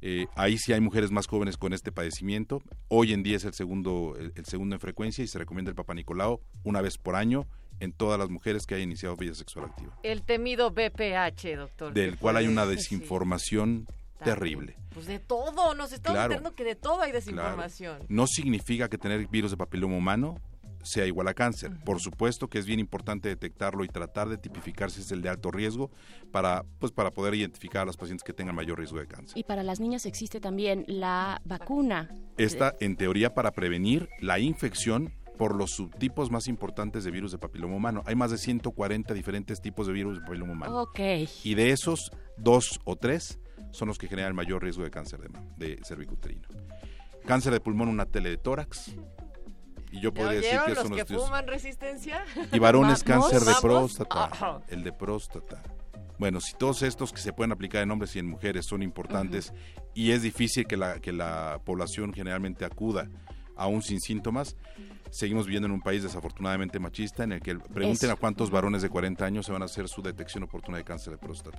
Eh, 0.00 0.26
ahí 0.36 0.58
sí 0.58 0.72
hay 0.72 0.80
mujeres 0.80 1.10
más 1.10 1.26
jóvenes 1.26 1.56
con 1.56 1.72
este 1.72 1.90
padecimiento. 1.92 2.62
Hoy 2.88 3.12
en 3.12 3.22
día 3.22 3.36
es 3.36 3.44
el 3.44 3.54
segundo, 3.54 4.14
el, 4.18 4.32
el 4.36 4.44
segundo 4.44 4.76
en 4.76 4.80
frecuencia 4.80 5.24
y 5.24 5.26
se 5.26 5.38
recomienda 5.38 5.70
el 5.70 5.74
Papa 5.74 5.94
Nicolau 5.94 6.40
una 6.64 6.80
vez 6.80 6.98
por 6.98 7.16
año 7.16 7.46
en 7.80 7.92
todas 7.92 8.18
las 8.18 8.28
mujeres 8.28 8.66
que 8.66 8.74
hayan 8.74 8.88
iniciado 8.88 9.16
vida 9.16 9.34
sexual 9.34 9.66
activa. 9.66 9.96
El 10.02 10.22
temido 10.22 10.70
BPH, 10.70 11.56
doctor. 11.56 11.92
Del 11.92 12.16
cual 12.18 12.36
hay 12.36 12.46
una 12.46 12.64
sí. 12.66 12.70
desinformación 12.76 13.86
terrible. 14.24 14.76
Pues 14.94 15.06
de 15.06 15.18
todo, 15.20 15.74
nos 15.74 15.92
estamos 15.92 16.14
Claro. 16.16 16.32
enterando 16.32 16.54
que 16.56 16.64
de 16.64 16.74
todo 16.74 17.02
hay 17.02 17.10
Claro. 17.12 17.24
desinformación. 17.24 17.98
No 18.08 18.26
significa 18.26 18.88
que 18.88 18.98
tener 18.98 19.26
virus 19.28 19.52
de 19.52 19.56
papiloma 19.56 19.96
humano 19.96 20.40
sea 20.82 21.06
igual 21.06 21.28
a 21.28 21.34
cáncer. 21.34 21.72
Por 21.84 22.00
supuesto 22.00 22.48
que 22.48 22.58
es 22.58 22.66
bien 22.66 22.80
importante 22.80 23.28
detectarlo 23.28 23.84
y 23.84 23.88
tratar 23.88 24.28
de 24.28 24.38
tipificar 24.38 24.90
si 24.90 25.00
es 25.00 25.10
el 25.12 25.22
de 25.22 25.28
alto 25.28 25.50
riesgo 25.50 25.90
para, 26.30 26.64
pues, 26.78 26.92
para 26.92 27.10
poder 27.10 27.34
identificar 27.34 27.82
a 27.82 27.84
los 27.84 27.96
pacientes 27.96 28.24
que 28.24 28.32
tengan 28.32 28.54
mayor 28.54 28.78
riesgo 28.78 28.98
de 28.98 29.06
cáncer. 29.06 29.36
Y 29.36 29.44
para 29.44 29.62
las 29.62 29.80
niñas 29.80 30.06
existe 30.06 30.40
también 30.40 30.84
la 30.86 31.40
vacuna. 31.44 32.10
Esta, 32.36 32.74
en 32.80 32.96
teoría, 32.96 33.34
para 33.34 33.52
prevenir 33.52 34.08
la 34.20 34.38
infección 34.38 35.12
por 35.36 35.54
los 35.54 35.70
subtipos 35.70 36.30
más 36.30 36.48
importantes 36.48 37.04
de 37.04 37.10
virus 37.10 37.30
de 37.30 37.38
papiloma 37.38 37.76
humano. 37.76 38.02
Hay 38.06 38.16
más 38.16 38.30
de 38.30 38.38
140 38.38 39.14
diferentes 39.14 39.60
tipos 39.60 39.86
de 39.86 39.92
virus 39.92 40.18
de 40.18 40.24
papiloma 40.24 40.52
humano. 40.52 40.82
Ok. 40.82 41.00
Y 41.44 41.54
de 41.54 41.70
esos, 41.70 42.10
dos 42.36 42.80
o 42.84 42.96
tres 42.96 43.38
son 43.70 43.88
los 43.88 43.98
que 43.98 44.08
generan 44.08 44.30
el 44.30 44.34
mayor 44.34 44.62
riesgo 44.62 44.82
de 44.82 44.90
cáncer 44.90 45.20
de, 45.20 45.30
de 45.56 45.84
cervicuterino. 45.84 46.48
Cáncer 47.24 47.52
de 47.52 47.60
pulmón, 47.60 47.88
una 47.88 48.06
tele 48.06 48.30
de 48.30 48.36
tórax. 48.36 48.96
Y 49.90 50.00
yo 50.00 50.10
¿Ya 50.10 50.14
podría 50.14 50.40
decir 50.40 50.58
que 50.66 50.74
los 50.74 50.78
son 50.82 50.92
que 50.92 50.98
los 50.98 51.06
tíos- 51.08 51.24
fuman 51.26 51.46
resistencia? 51.46 52.24
Y 52.52 52.58
varones, 52.58 53.04
¿Vamos? 53.04 53.30
cáncer 53.30 53.46
de 53.48 53.54
próstata. 53.60 54.60
El 54.68 54.84
de 54.84 54.92
próstata. 54.92 55.62
Bueno, 56.18 56.40
si 56.40 56.54
todos 56.54 56.82
estos 56.82 57.12
que 57.12 57.20
se 57.20 57.32
pueden 57.32 57.52
aplicar 57.52 57.82
en 57.82 57.90
hombres 57.92 58.16
y 58.16 58.18
en 58.18 58.26
mujeres 58.26 58.66
son 58.66 58.82
importantes 58.82 59.52
y 59.94 60.10
es 60.10 60.22
difícil 60.22 60.66
que 60.66 60.76
la, 60.76 60.98
que 61.00 61.12
la 61.12 61.60
población 61.64 62.12
generalmente 62.12 62.64
acuda 62.64 63.08
aún 63.56 63.82
sin 63.82 64.00
síntomas, 64.00 64.56
seguimos 65.10 65.46
viviendo 65.46 65.66
en 65.66 65.72
un 65.72 65.80
país 65.80 66.02
desafortunadamente 66.02 66.78
machista 66.80 67.22
en 67.24 67.32
el 67.32 67.40
que 67.40 67.56
pregunten 67.56 68.08
Eso. 68.08 68.12
a 68.12 68.16
cuántos 68.16 68.50
varones 68.50 68.82
de 68.82 68.88
40 68.88 69.24
años 69.24 69.46
se 69.46 69.52
van 69.52 69.62
a 69.62 69.66
hacer 69.66 69.88
su 69.88 70.02
detección 70.02 70.42
oportuna 70.44 70.78
de 70.78 70.84
cáncer 70.84 71.12
de 71.12 71.18
próstata. 71.18 71.58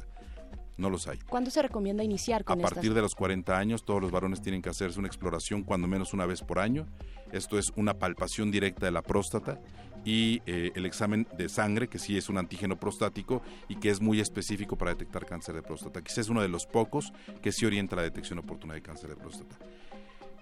No 0.80 0.90
los 0.90 1.10
hay. 1.10 1.18
¿Cuándo 1.28 1.52
se 1.52 1.62
recomienda 1.62 2.06
iniciar 2.06 2.42
A 2.42 2.44
con 2.46 2.62
partir 2.62 2.78
estas? 2.78 2.96
de 2.96 3.02
los 3.02 3.14
40 3.14 3.58
años, 3.58 3.84
todos 3.84 4.02
los 4.02 4.12
varones 4.12 4.42
tienen 4.42 4.62
que 4.62 4.70
hacerse 4.70 4.98
una 4.98 5.10
exploración 5.10 5.64
cuando 5.64 5.90
menos 5.90 6.14
una 6.14 6.26
vez 6.26 6.42
por 6.42 6.58
año. 6.58 6.88
Esto 7.34 7.60
es 7.60 7.74
una 7.76 7.96
palpación 7.96 8.50
directa 8.50 8.86
de 8.86 8.94
la 8.94 9.02
próstata 9.02 9.60
y 10.06 10.42
eh, 10.46 10.72
el 10.76 10.86
examen 10.86 11.28
de 11.38 11.50
sangre, 11.50 11.90
que 11.90 12.00
sí 12.00 12.18
es 12.18 12.30
un 12.30 12.38
antígeno 12.38 12.80
prostático 12.80 13.42
y 13.68 13.76
que 13.76 13.90
es 13.90 14.00
muy 14.00 14.22
específico 14.22 14.78
para 14.78 14.92
detectar 14.92 15.26
cáncer 15.26 15.54
de 15.56 15.62
próstata. 15.62 16.02
Quizás 16.02 16.20
es 16.20 16.30
uno 16.30 16.42
de 16.42 16.48
los 16.48 16.66
pocos 16.66 17.12
que 17.42 17.52
sí 17.52 17.66
orienta 17.66 17.98
la 17.98 18.04
detección 18.04 18.40
oportuna 18.40 18.74
de 18.74 18.82
cáncer 18.82 19.10
de 19.10 19.18
próstata. 19.18 19.58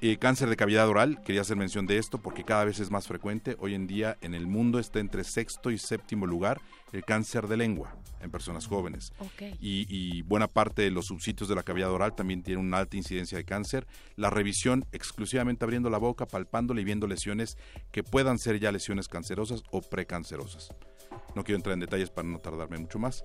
Eh, 0.01 0.17
cáncer 0.17 0.49
de 0.49 0.55
cavidad 0.55 0.87
oral, 0.87 1.19
quería 1.23 1.41
hacer 1.41 1.57
mención 1.57 1.87
de 1.87 1.97
esto 1.97 2.19
porque 2.19 2.43
cada 2.43 2.65
vez 2.65 2.79
es 2.79 2.91
más 2.91 3.07
frecuente. 3.07 3.57
Hoy 3.59 3.73
en 3.73 3.87
día 3.87 4.19
en 4.21 4.35
el 4.35 4.45
mundo 4.45 4.77
está 4.77 4.99
entre 4.99 5.23
sexto 5.23 5.71
y 5.71 5.79
séptimo 5.79 6.27
lugar 6.27 6.61
el 6.93 7.03
cáncer 7.03 7.47
de 7.47 7.57
lengua 7.57 7.95
en 8.21 8.31
personas 8.31 8.67
jóvenes. 8.67 9.13
Y, 9.59 9.85
y 9.89 10.21
buena 10.23 10.47
parte 10.47 10.81
de 10.81 10.91
los 10.91 11.05
subsitios 11.05 11.47
de 11.49 11.55
la 11.55 11.63
cavidad 11.63 11.91
oral 11.91 12.15
también 12.15 12.43
tienen 12.43 12.65
una 12.65 12.77
alta 12.77 12.97
incidencia 12.97 13.37
de 13.37 13.45
cáncer. 13.45 13.87
La 14.15 14.29
revisión 14.29 14.85
exclusivamente 14.91 15.63
abriendo 15.65 15.89
la 15.89 15.97
boca, 15.97 16.25
palpándole 16.25 16.81
y 16.81 16.85
viendo 16.85 17.07
lesiones 17.07 17.57
que 17.91 18.03
puedan 18.03 18.37
ser 18.39 18.59
ya 18.59 18.71
lesiones 18.71 19.07
cancerosas 19.07 19.63
o 19.71 19.81
precancerosas. 19.81 20.69
No 21.35 21.43
quiero 21.43 21.57
entrar 21.57 21.73
en 21.73 21.79
detalles 21.79 22.09
para 22.09 22.27
no 22.27 22.39
tardarme 22.39 22.77
mucho 22.77 22.99
más. 22.99 23.23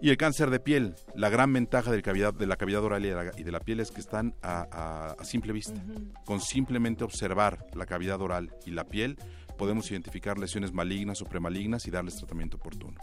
Y 0.00 0.10
el 0.10 0.16
cáncer 0.16 0.50
de 0.50 0.58
piel, 0.58 0.96
la 1.14 1.28
gran 1.28 1.52
ventaja 1.52 1.92
del 1.92 2.02
cavidad, 2.02 2.34
de 2.34 2.46
la 2.48 2.56
cavidad 2.56 2.82
oral 2.82 3.04
y 3.06 3.08
de 3.10 3.14
la, 3.14 3.30
y 3.38 3.44
de 3.44 3.52
la 3.52 3.60
piel 3.60 3.78
es 3.78 3.92
que 3.92 4.00
están 4.00 4.34
a, 4.42 4.66
a- 4.72 5.12
a 5.12 5.24
simple 5.24 5.52
vista. 5.52 5.80
Con 6.24 6.40
simplemente 6.40 7.04
observar 7.04 7.64
la 7.74 7.86
cavidad 7.86 8.20
oral 8.20 8.52
y 8.66 8.72
la 8.72 8.82
piel, 8.88 9.16
podemos 9.56 9.88
identificar 9.92 10.38
lesiones 10.40 10.72
malignas 10.72 11.22
o 11.22 11.26
premalignas 11.26 11.86
y 11.86 11.92
darles 11.92 12.16
tratamiento 12.16 12.56
oportuno. 12.56 12.98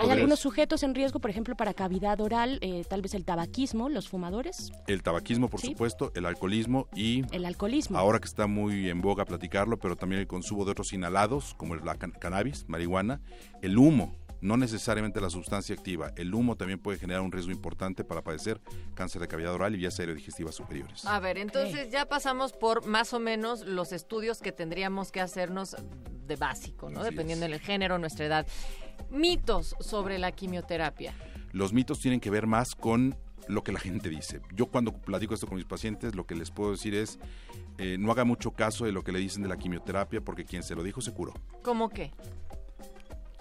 ¿Hay 0.00 0.10
algunos 0.10 0.40
sujetos 0.40 0.82
en 0.82 0.94
riesgo, 0.94 1.20
por 1.20 1.30
ejemplo, 1.30 1.54
para 1.56 1.74
cavidad 1.74 2.20
oral, 2.20 2.58
eh, 2.62 2.84
tal 2.88 3.02
vez 3.02 3.14
el 3.14 3.24
tabaquismo, 3.24 3.88
los 3.88 4.08
fumadores, 4.08 4.72
El 4.86 5.02
tabaquismo, 5.02 5.48
por 5.48 5.60
Sí. 5.60 5.68
supuesto, 5.68 6.10
el 6.14 6.24
alcoholismo 6.26 6.88
y 6.94 7.24
el 7.34 7.44
alcoholismo? 7.44 7.98
ahora 7.98 8.18
que 8.18 8.26
está 8.26 8.46
muy 8.46 8.88
en 8.88 9.00
boga 9.02 9.24
platicarlo, 9.26 9.78
pero 9.78 9.96
también 9.96 10.20
el 10.20 10.26
consumo 10.26 10.64
de 10.64 10.70
otros 10.72 10.92
inhalados, 10.92 11.54
como 11.54 11.74
el- 11.74 11.84
la 11.84 11.96
can- 11.96 12.12
cannabis, 12.12 12.64
marihuana, 12.68 13.20
el 13.60 13.76
humo, 13.76 14.14
no 14.40 14.56
necesariamente 14.56 15.20
la 15.20 15.30
sustancia 15.30 15.74
activa, 15.74 16.12
el 16.16 16.34
humo 16.34 16.56
también 16.56 16.78
puede 16.78 16.98
generar 16.98 17.22
un 17.22 17.32
riesgo 17.32 17.52
importante 17.52 18.04
para 18.04 18.22
padecer 18.22 18.60
cáncer 18.94 19.20
de 19.20 19.28
cavidad 19.28 19.52
oral 19.54 19.74
y 19.74 19.78
vías 19.78 19.98
aerodigestivas 19.98 20.54
superiores. 20.54 21.04
A 21.06 21.20
ver, 21.20 21.38
entonces 21.38 21.90
ya 21.90 22.06
pasamos 22.06 22.52
por 22.52 22.86
más 22.86 23.12
o 23.12 23.20
menos 23.20 23.66
los 23.66 23.92
estudios 23.92 24.40
que 24.40 24.52
tendríamos 24.52 25.12
que 25.12 25.20
hacernos 25.20 25.76
de 26.26 26.36
básico, 26.36 26.90
¿no? 26.90 27.00
Así 27.00 27.10
Dependiendo 27.10 27.46
del 27.46 27.60
género, 27.60 27.98
nuestra 27.98 28.26
edad. 28.26 28.46
Mitos 29.10 29.76
sobre 29.80 30.18
la 30.18 30.32
quimioterapia. 30.32 31.14
Los 31.52 31.72
mitos 31.72 31.98
tienen 32.00 32.20
que 32.20 32.30
ver 32.30 32.46
más 32.46 32.74
con 32.74 33.16
lo 33.48 33.64
que 33.64 33.72
la 33.72 33.80
gente 33.80 34.08
dice. 34.08 34.40
Yo 34.54 34.66
cuando 34.66 34.92
platico 34.92 35.34
esto 35.34 35.46
con 35.46 35.56
mis 35.56 35.64
pacientes, 35.64 36.14
lo 36.14 36.26
que 36.26 36.34
les 36.34 36.50
puedo 36.50 36.70
decir 36.70 36.94
es, 36.94 37.18
eh, 37.78 37.96
no 37.98 38.12
haga 38.12 38.24
mucho 38.24 38.52
caso 38.52 38.84
de 38.84 38.92
lo 38.92 39.02
que 39.02 39.12
le 39.12 39.18
dicen 39.18 39.42
de 39.42 39.48
la 39.48 39.56
quimioterapia, 39.56 40.20
porque 40.20 40.44
quien 40.44 40.62
se 40.62 40.74
lo 40.74 40.82
dijo 40.82 41.00
se 41.00 41.12
curó. 41.12 41.34
¿Cómo 41.62 41.88
qué? 41.88 42.12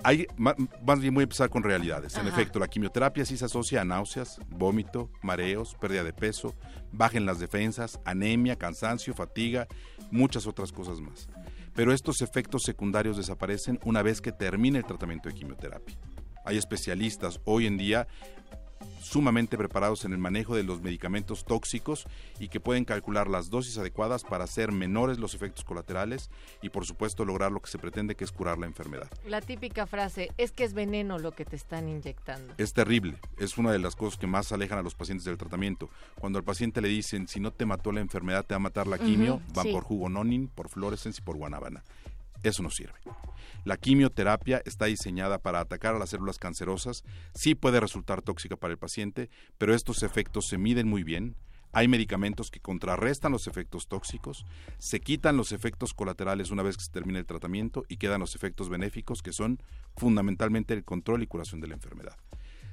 Hay, 0.03 0.27
más 0.37 0.99
bien 0.99 1.13
voy 1.13 1.21
a 1.21 1.23
empezar 1.23 1.49
con 1.49 1.63
realidades. 1.63 2.15
En 2.15 2.27
efecto, 2.27 2.57
la 2.57 2.67
quimioterapia 2.67 3.25
sí 3.25 3.35
se 3.35 3.45
asocia 3.45 3.81
a 3.81 3.85
náuseas, 3.85 4.39
vómito, 4.49 5.11
mareos, 5.21 5.75
pérdida 5.75 6.03
de 6.03 6.13
peso, 6.13 6.55
baja 6.91 7.17
en 7.17 7.25
las 7.25 7.39
defensas, 7.39 7.99
anemia, 8.05 8.55
cansancio, 8.55 9.13
fatiga, 9.13 9.67
muchas 10.09 10.47
otras 10.47 10.71
cosas 10.71 11.01
más. 11.01 11.27
Pero 11.75 11.93
estos 11.93 12.21
efectos 12.21 12.63
secundarios 12.63 13.17
desaparecen 13.17 13.79
una 13.83 14.01
vez 14.01 14.21
que 14.21 14.31
termina 14.31 14.77
el 14.77 14.85
tratamiento 14.85 15.29
de 15.29 15.35
quimioterapia. 15.35 15.97
Hay 16.45 16.57
especialistas 16.57 17.41
hoy 17.43 17.67
en 17.67 17.77
día 17.77 18.07
sumamente 19.01 19.57
preparados 19.57 20.05
en 20.05 20.13
el 20.13 20.19
manejo 20.19 20.55
de 20.55 20.63
los 20.63 20.81
medicamentos 20.81 21.45
tóxicos 21.45 22.05
y 22.39 22.49
que 22.49 22.59
pueden 22.59 22.85
calcular 22.85 23.27
las 23.27 23.49
dosis 23.49 23.77
adecuadas 23.77 24.23
para 24.23 24.43
hacer 24.43 24.71
menores 24.71 25.19
los 25.19 25.33
efectos 25.33 25.63
colaterales 25.63 26.29
y 26.61 26.69
por 26.69 26.85
supuesto 26.85 27.25
lograr 27.25 27.51
lo 27.51 27.61
que 27.61 27.69
se 27.69 27.79
pretende 27.79 28.15
que 28.15 28.23
es 28.23 28.31
curar 28.31 28.57
la 28.57 28.65
enfermedad. 28.65 29.09
La 29.25 29.41
típica 29.41 29.85
frase, 29.85 30.31
es 30.37 30.51
que 30.51 30.63
es 30.63 30.73
veneno 30.73 31.17
lo 31.17 31.31
que 31.31 31.45
te 31.45 31.55
están 31.55 31.89
inyectando. 31.89 32.53
Es 32.57 32.73
terrible, 32.73 33.17
es 33.37 33.57
una 33.57 33.71
de 33.71 33.79
las 33.79 33.95
cosas 33.95 34.19
que 34.19 34.27
más 34.27 34.51
alejan 34.51 34.79
a 34.79 34.83
los 34.83 34.95
pacientes 34.95 35.25
del 35.25 35.37
tratamiento. 35.37 35.89
Cuando 36.19 36.39
al 36.39 36.45
paciente 36.45 36.81
le 36.81 36.87
dicen, 36.87 37.27
si 37.27 37.39
no 37.39 37.51
te 37.51 37.65
mató 37.65 37.91
la 37.91 38.01
enfermedad, 38.01 38.45
te 38.45 38.53
va 38.53 38.57
a 38.57 38.59
matar 38.59 38.87
la 38.87 38.97
quimio, 38.97 39.41
van 39.53 39.65
sí. 39.65 39.71
por 39.71 39.83
jugo 39.83 40.09
nonin, 40.09 40.47
por 40.47 40.69
fluorescencia 40.69 41.21
y 41.21 41.25
por 41.25 41.37
guanábana. 41.37 41.83
Eso 42.43 42.63
no 42.63 42.69
sirve. 42.69 42.93
La 43.65 43.77
quimioterapia 43.77 44.61
está 44.65 44.85
diseñada 44.85 45.39
para 45.39 45.59
atacar 45.59 45.95
a 45.95 45.99
las 45.99 46.09
células 46.09 46.37
cancerosas, 46.37 47.03
sí 47.33 47.55
puede 47.55 47.79
resultar 47.79 48.21
tóxica 48.21 48.55
para 48.55 48.71
el 48.71 48.79
paciente, 48.79 49.29
pero 49.57 49.73
estos 49.73 50.03
efectos 50.03 50.47
se 50.47 50.57
miden 50.57 50.87
muy 50.87 51.03
bien. 51.03 51.35
Hay 51.71 51.87
medicamentos 51.87 52.49
que 52.49 52.59
contrarrestan 52.59 53.31
los 53.31 53.45
efectos 53.45 53.87
tóxicos, 53.87 54.45
se 54.79 54.99
quitan 54.99 55.37
los 55.37 55.51
efectos 55.51 55.93
colaterales 55.93 56.49
una 56.49 56.63
vez 56.63 56.77
que 56.77 56.83
se 56.83 56.91
termina 56.91 57.19
el 57.19 57.27
tratamiento 57.27 57.83
y 57.87 57.97
quedan 57.97 58.21
los 58.21 58.33
efectos 58.33 58.69
benéficos 58.69 59.21
que 59.21 59.33
son 59.33 59.61
fundamentalmente 59.95 60.73
el 60.73 60.83
control 60.83 61.21
y 61.21 61.27
curación 61.27 61.61
de 61.61 61.67
la 61.67 61.75
enfermedad. 61.75 62.17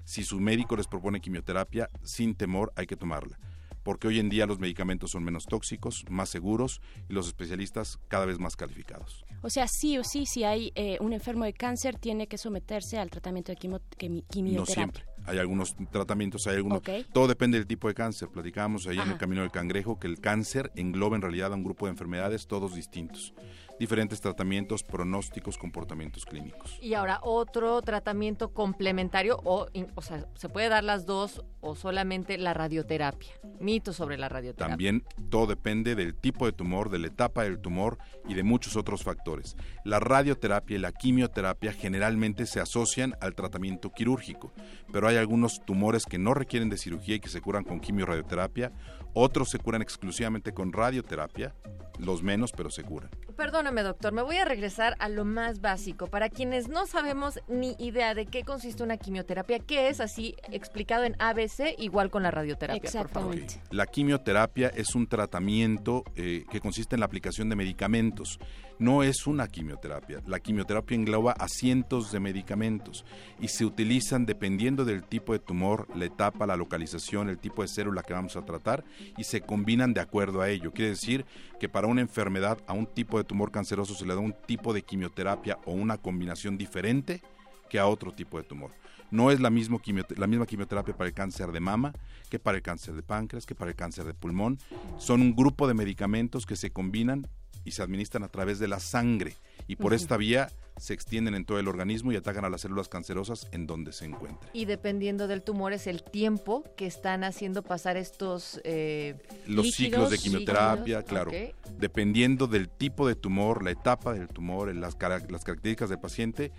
Si 0.05 0.23
su 0.23 0.41
médico 0.41 0.77
les 0.77 0.87
propone 0.87 1.21
quimioterapia, 1.21 1.91
sin 2.03 2.37
temor 2.37 2.73
hay 2.77 2.87
que 2.87 2.97
tomarla, 2.97 3.39
porque 3.87 4.09
hoy 4.09 4.19
en 4.19 4.29
día 4.29 4.47
los 4.47 4.59
medicamentos 4.59 5.13
son 5.13 5.23
menos 5.23 5.47
tóxicos, 5.47 6.05
más 6.11 6.29
seguros 6.29 6.81
y 7.09 7.13
los 7.13 7.29
especialistas 7.29 8.01
cada 8.09 8.27
vez 8.27 8.41
más 8.41 8.57
calificados. 8.57 9.25
O 9.43 9.49
sea, 9.49 9.69
sí 9.69 9.97
o 9.97 10.03
sí, 10.03 10.27
si 10.27 10.43
hay 10.43 10.73
eh, 10.75 10.99
un 11.01 11.13
enfermo 11.13 11.45
de 11.45 11.53
cáncer, 11.53 11.97
tiene 11.97 12.27
que 12.27 12.37
someterse 12.37 12.99
al 12.99 13.11
tratamiento 13.11 13.53
de 13.53 13.59
quimo- 13.59 13.81
quimi- 13.97 14.23
No 14.23 14.29
quimioterapia. 14.29 14.75
siempre. 14.75 15.05
Hay 15.25 15.39
algunos 15.39 15.77
tratamientos, 15.93 16.47
hay 16.49 16.57
algunos. 16.57 16.83
Todo 17.13 17.29
depende 17.29 17.59
del 17.59 17.67
tipo 17.69 17.87
de 17.87 17.95
cáncer. 17.95 18.29
Platicábamos 18.29 18.87
ahí 18.89 18.99
en 18.99 19.09
el 19.11 19.19
camino 19.19 19.43
del 19.43 19.51
cangrejo 19.53 19.99
que 20.01 20.07
el 20.09 20.21
cáncer 20.21 20.71
engloba 20.77 21.15
en 21.17 21.23
realidad 21.23 21.53
a 21.53 21.57
un 21.57 21.65
grupo 21.65 21.87
de 21.87 21.93
enfermedades 21.93 22.47
todos 22.49 22.75
distintos. 22.75 23.35
Diferentes 23.79 24.21
tratamientos, 24.21 24.83
pronósticos, 24.83 25.59
comportamientos 25.59 26.25
clínicos. 26.25 26.79
Y 26.81 26.95
ahora 26.95 27.21
otro 27.23 27.83
tratamiento 27.83 28.53
complementario, 28.53 29.41
o, 29.45 29.67
o 29.95 30.03
sea, 30.03 30.27
se 30.35 30.49
puede 30.49 30.69
dar 30.69 30.85
las 30.85 31.07
dos 31.07 31.45
o 31.61 31.75
solamente 31.75 32.39
la 32.39 32.55
radioterapia. 32.55 33.33
Mitos 33.61 33.97
sobre 33.97 34.17
la 34.19 34.29
radioterapia. 34.29 34.73
También 34.73 35.05
todo 35.31 35.47
depende 35.47 35.95
del 35.95 36.15
tipo 36.15 36.47
de 36.47 36.53
tumor, 36.53 36.91
de 36.91 36.99
la 36.99 37.09
etapa 37.09 37.43
del 37.43 37.59
tumor 37.59 37.99
y 38.29 38.35
de 38.35 38.43
muchos 38.43 38.77
otros 38.77 39.03
factores. 39.03 39.57
La 39.85 40.01
radioterapia 40.01 40.77
y 40.77 40.81
la 40.81 40.93
quimioterapia 40.93 41.73
generalmente 41.73 42.47
se 42.47 42.61
asocian 42.61 43.15
al 43.21 43.35
tratamiento 43.35 43.93
quirúrgico, 43.93 44.53
pero 44.93 45.09
hay 45.09 45.17
algunos 45.17 45.65
tumores 45.65 46.05
que 46.07 46.19
no 46.19 46.35
requieren 46.35 46.69
de 46.69 46.79
cirugía 46.79 47.17
y 47.17 47.21
que 47.21 47.29
se 47.29 47.41
curan 47.41 47.65
con 47.65 47.81
quimio-radioterapia, 47.81 48.73
otros 49.13 49.51
se 49.51 49.59
curan 49.59 49.83
exclusivamente 49.83 50.53
con 50.53 50.73
radioterapia, 50.73 51.55
los 51.99 52.23
menos, 52.23 52.53
pero 52.53 52.71
se 52.71 52.83
curan. 52.83 53.11
Perdóname, 53.37 53.83
doctor, 53.83 54.13
me 54.13 54.23
voy 54.23 54.37
a 54.37 54.45
regresar 54.45 54.97
a 54.99 55.09
lo 55.09 55.25
más 55.25 55.61
básico. 55.61 56.07
Para 56.07 56.29
quienes 56.29 56.69
no 56.69 56.87
sabemos 56.87 57.39
ni 57.49 57.77
idea 57.79 58.15
de 58.15 58.27
qué 58.27 58.45
consiste 58.45 58.83
una 58.83 58.97
quimioterapia, 58.97 59.59
¿qué 59.59 59.89
es 59.89 60.01
así 60.01 60.37
explicado 60.51 61.05
en 61.05 61.17
ABC 61.19 61.75
igual 61.79 62.11
con 62.11 62.23
la 62.23 62.31
radioterapia, 62.31 62.91
por 62.91 63.09
favor? 63.09 63.35
Exactamente. 63.35 63.75
La 63.75 63.87
quimioterapia 63.87 64.69
es 64.69 64.95
un 64.95 65.07
tratamiento 65.07 66.05
eh, 66.15 66.45
que 66.51 66.61
consiste 66.61 66.97
en 66.97 67.01
la 67.01 67.07
aplicación 67.07 67.49
de 67.49 67.57
medicamentos 67.57 68.39
no 68.79 69.03
es 69.03 69.27
una 69.27 69.49
quimioterapia. 69.49 70.23
La 70.27 70.41
quimioterapia 70.41 70.95
engloba 70.95 71.33
a 71.33 71.49
cientos 71.49 72.13
de 72.13 72.21
medicamentos 72.21 73.05
y 73.41 73.49
se 73.49 73.65
utilizan 73.65 74.27
dependiendo 74.27 74.85
del 74.85 75.05
tipo 75.05 75.33
de 75.33 75.39
tumor, 75.39 75.89
la 75.95 76.05
etapa, 76.05 76.47
la 76.47 76.57
localización, 76.57 77.29
el 77.29 77.39
tipo 77.39 77.63
de 77.63 77.69
célula 77.69 78.03
que 78.03 78.13
vamos 78.13 78.37
a 78.37 78.45
tratar 78.45 78.85
y 79.17 79.25
se 79.25 79.41
combinan 79.41 79.95
de 79.95 80.01
acuerdo 80.01 80.41
a 80.41 80.49
ello. 80.49 80.73
Quiere 80.73 80.91
decir 80.91 81.25
que 81.59 81.69
para 81.69 81.87
una 81.87 82.01
enfermedad, 82.01 82.59
a 82.67 82.73
un 82.73 82.87
tipo 82.87 83.19
de 83.19 83.25
tumor 83.25 83.51
canceroso 83.51 83.95
se 83.95 84.07
le 84.07 84.15
da 84.15 84.21
un 84.21 84.35
tipo 84.47 84.73
de 84.73 84.83
quimioterapia 84.83 85.59
o 85.65 85.73
una 85.73 85.99
combinación 85.99 86.59
diferente 86.59 87.23
que 87.71 87.79
a 87.79 87.87
otro 87.87 88.13
tipo 88.13 88.39
de 88.39 88.45
tumor. 88.45 88.71
No 89.11 89.31
es 89.31 89.39
la, 89.41 89.51
la 89.51 90.27
misma 90.27 90.47
quimioterapia 90.47 90.97
para 90.97 91.09
el 91.09 91.15
cáncer 91.15 91.53
de 91.53 91.61
mama 91.61 91.93
que 92.29 92.39
para 92.39 92.57
el 92.57 92.63
cáncer 92.63 92.95
de 92.95 93.03
páncreas, 93.03 93.47
que 93.47 93.55
para 93.55 93.71
el 93.71 93.77
cáncer 93.77 94.05
de 94.05 94.15
pulmón. 94.15 94.59
Son 94.99 95.21
un 95.23 95.35
grupo 95.35 95.69
de 95.69 95.75
medicamentos 95.75 96.47
que 96.47 96.57
se 96.57 96.71
combinan 96.71 97.29
y 97.67 97.73
se 97.73 97.83
administran 97.83 98.23
a 98.23 98.29
través 98.29 98.59
de 98.59 98.69
la 98.69 98.81
sangre 98.81 99.35
y 99.67 99.77
por 99.77 99.93
esta 99.93 100.17
vía 100.17 100.49
se 100.79 100.95
extienden 100.95 101.35
en 101.35 101.45
todo 101.45 101.59
el 101.59 101.69
organismo 101.69 102.13
y 102.13 102.17
atacan 102.17 102.45
a 102.45 102.51
las 102.51 102.61
células 102.61 102.89
cancerosas 102.89 103.49
en 103.51 103.67
donde 103.67 103.93
se 103.93 104.05
encuentren. 104.05 104.51
Y 104.53 104.67
dependiendo 104.67 105.27
del 105.27 105.43
tumor 105.43 105.73
es 105.73 105.87
el 105.87 106.03
tiempo 106.03 106.65
que 106.77 106.87
están 106.87 107.25
haciendo 107.25 107.63
pasar 107.63 107.97
estos 107.97 108.61
eh, 108.63 109.17
los 109.47 109.73
ciclos 109.73 110.11
de 110.11 110.19
quimioterapia, 110.19 111.03
claro. 111.03 111.33
Dependiendo 111.79 112.47
del 112.47 112.69
tipo 112.69 113.09
de 113.09 113.17
tumor, 113.17 113.65
la 113.65 113.71
etapa 113.71 114.13
del 114.13 114.29
tumor, 114.29 114.73
las, 114.75 114.97
las 115.29 115.45
características 115.45 115.89
del 115.89 115.99
paciente, 115.99 116.53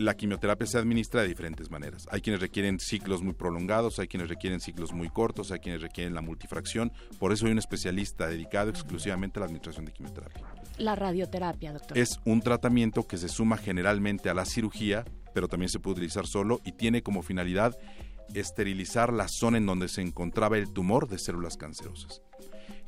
la 0.00 0.16
quimioterapia 0.16 0.66
se 0.66 0.78
administra 0.78 1.20
de 1.20 1.28
diferentes 1.28 1.70
maneras. 1.70 2.08
Hay 2.10 2.22
quienes 2.22 2.40
requieren 2.40 2.80
ciclos 2.80 3.22
muy 3.22 3.34
prolongados, 3.34 3.98
hay 3.98 4.08
quienes 4.08 4.30
requieren 4.30 4.58
ciclos 4.58 4.92
muy 4.92 5.10
cortos, 5.10 5.52
hay 5.52 5.58
quienes 5.58 5.82
requieren 5.82 6.14
la 6.14 6.22
multifracción. 6.22 6.90
Por 7.18 7.32
eso 7.32 7.44
hay 7.44 7.52
un 7.52 7.58
especialista 7.58 8.26
dedicado 8.26 8.70
exclusivamente 8.70 9.38
a 9.38 9.40
la 9.40 9.46
administración 9.46 9.84
de 9.84 9.92
quimioterapia. 9.92 10.42
La 10.78 10.96
radioterapia, 10.96 11.74
doctor. 11.74 11.98
Es 11.98 12.18
un 12.24 12.40
tratamiento 12.40 13.06
que 13.06 13.18
se 13.18 13.28
suma 13.28 13.58
generalmente 13.58 14.30
a 14.30 14.34
la 14.34 14.46
cirugía, 14.46 15.04
pero 15.34 15.48
también 15.48 15.68
se 15.68 15.80
puede 15.80 15.96
utilizar 15.96 16.26
solo 16.26 16.60
y 16.64 16.72
tiene 16.72 17.02
como 17.02 17.22
finalidad 17.22 17.76
esterilizar 18.34 19.12
la 19.12 19.28
zona 19.28 19.58
en 19.58 19.66
donde 19.66 19.88
se 19.88 20.00
encontraba 20.00 20.56
el 20.56 20.72
tumor 20.72 21.08
de 21.08 21.18
células 21.18 21.58
cancerosas 21.58 22.22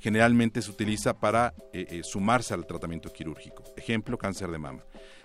generalmente 0.03 0.61
se 0.61 0.71
utiliza 0.71 1.15
para 1.15 1.55
eh, 1.73 1.87
eh, 1.89 2.01
sumarse 2.03 2.53
al 2.53 2.67
tratamiento 2.67 3.13
quirúrgico. 3.13 3.63
Ejemplo, 3.77 4.19
cáncer 4.19 4.51
de 4.51 4.59
mama. 4.59 4.83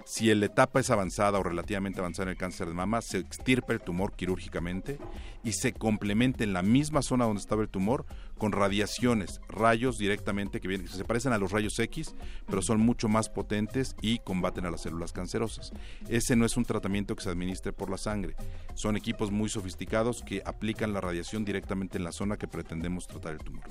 Si 0.07 0.33
la 0.33 0.45
etapa 0.45 0.79
es 0.79 0.89
avanzada 0.89 1.37
o 1.37 1.43
relativamente 1.43 1.99
avanzada 1.99 2.23
en 2.23 2.29
el 2.29 2.37
cáncer 2.37 2.69
de 2.69 2.73
mama, 2.73 3.01
se 3.01 3.17
extirpa 3.17 3.73
el 3.73 3.81
tumor 3.81 4.13
quirúrgicamente 4.13 4.99
y 5.43 5.51
se 5.51 5.73
complementa 5.73 6.45
en 6.45 6.53
la 6.53 6.61
misma 6.61 7.01
zona 7.01 7.25
donde 7.25 7.41
estaba 7.41 7.61
el 7.61 7.67
tumor 7.67 8.05
con 8.37 8.53
radiaciones, 8.53 9.41
rayos 9.49 9.97
directamente 9.97 10.61
que 10.61 10.69
vienen, 10.69 10.87
se 10.87 11.03
parecen 11.03 11.33
a 11.33 11.37
los 11.37 11.51
rayos 11.51 11.77
X, 11.77 12.15
pero 12.45 12.61
son 12.61 12.79
mucho 12.79 13.09
más 13.09 13.27
potentes 13.27 13.97
y 14.01 14.19
combaten 14.19 14.65
a 14.65 14.71
las 14.71 14.79
células 14.79 15.11
cancerosas. 15.11 15.73
Ese 16.07 16.37
no 16.37 16.45
es 16.45 16.55
un 16.55 16.63
tratamiento 16.63 17.13
que 17.13 17.23
se 17.23 17.29
administre 17.29 17.73
por 17.73 17.89
la 17.89 17.97
sangre. 17.97 18.37
Son 18.75 18.95
equipos 18.95 19.29
muy 19.29 19.49
sofisticados 19.49 20.23
que 20.23 20.41
aplican 20.45 20.93
la 20.93 21.01
radiación 21.01 21.43
directamente 21.43 21.97
en 21.97 22.05
la 22.05 22.13
zona 22.13 22.37
que 22.37 22.47
pretendemos 22.47 23.07
tratar 23.07 23.33
el 23.33 23.39
tumor. 23.39 23.65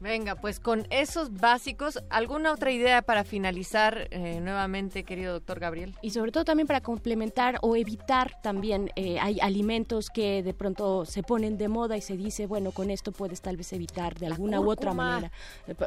Venga, 0.00 0.34
pues 0.34 0.60
con 0.60 0.86
esos 0.88 1.34
básicos, 1.34 2.02
¿alguna 2.08 2.52
otra 2.52 2.72
idea 2.72 3.02
para 3.02 3.22
finalizar 3.22 4.08
eh, 4.10 4.40
nuevamente, 4.40 5.04
querido 5.04 5.34
doctor 5.34 5.60
Gabriel? 5.60 5.94
Y 6.00 6.10
sobre 6.10 6.32
todo 6.32 6.44
también 6.46 6.66
para 6.66 6.80
complementar 6.80 7.58
o 7.60 7.76
evitar 7.76 8.40
también, 8.42 8.90
eh, 8.96 9.18
hay 9.20 9.38
alimentos 9.40 10.08
que 10.08 10.42
de 10.42 10.54
pronto 10.54 11.04
se 11.04 11.22
ponen 11.22 11.58
de 11.58 11.68
moda 11.68 11.98
y 11.98 12.00
se 12.00 12.16
dice, 12.16 12.46
bueno, 12.46 12.72
con 12.72 12.90
esto 12.90 13.12
puedes 13.12 13.42
tal 13.42 13.58
vez 13.58 13.74
evitar 13.74 14.18
de 14.18 14.26
alguna 14.26 14.58
u 14.58 14.70
otra 14.70 14.94
manera. 14.94 15.30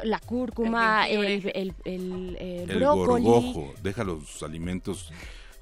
La 0.04 0.20
cúrcuma, 0.20 1.08
el, 1.08 1.50
el, 1.52 1.74
el, 1.84 2.36
el 2.38 2.78
brócoli. 2.78 3.24
gorgojo, 3.24 3.74
deja 3.82 4.04
los 4.04 4.44
alimentos. 4.44 5.12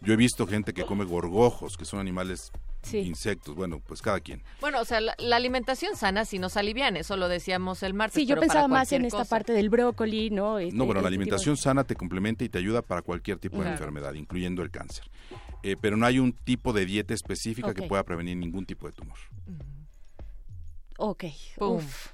Yo 0.03 0.12
he 0.12 0.16
visto 0.16 0.46
gente 0.46 0.74
que 0.74 0.84
come 0.84 1.05
gorgojos, 1.05 1.78
que 1.78 1.86
son 1.86 2.00
animales 2.00 2.53
insectos, 2.93 3.55
bueno, 3.55 3.80
pues 3.80 4.03
cada 4.03 4.20
quien. 4.20 4.43
Bueno, 4.61 4.80
o 4.80 4.85
sea, 4.85 5.01
la, 5.01 5.37
alimentación 5.37 5.97
sana 5.97 6.24
si 6.24 6.39
nos 6.39 6.57
alivian, 6.57 6.97
eso 6.97 7.16
lo 7.16 7.28
decíamos 7.28 7.83
el 7.83 7.95
martes. 7.95 8.14
Sí, 8.14 8.26
yo 8.26 8.39
pensaba 8.39 8.68
más 8.68 8.93
en 8.93 9.05
esta 9.05 9.24
parte 9.24 9.53
del 9.53 9.70
brócoli, 9.70 10.30
¿no? 10.30 10.59
Este, 10.59 10.76
no, 10.76 10.85
bueno, 10.85 11.01
la 11.01 11.09
este 11.09 11.16
alimentación 11.16 11.57
sana 11.57 11.85
te 11.85 11.95
complementa 11.95 12.45
y 12.45 12.49
te 12.49 12.59
ayuda 12.59 12.83
para 12.83 13.03
cualquier 13.03 13.39
tipo 13.39 13.62
de 13.62 13.70
enfermedad, 13.70 14.14
incluyendo 14.14 14.62
el 14.62 14.70
cáncer. 14.70 15.05
Eh, 15.62 15.76
pero 15.80 15.97
no 15.97 16.07
hay 16.07 16.18
un 16.18 16.33
tipo 16.33 16.72
de 16.72 16.85
dieta 16.87 17.14
específica 17.14 17.72
que 17.72 17.83
pueda 17.83 18.03
prevenir 18.03 18.37
ningún 18.37 18.66
tipo 18.66 18.87
de 18.87 18.93
tumor. 18.93 19.18
Ok. 20.99 21.24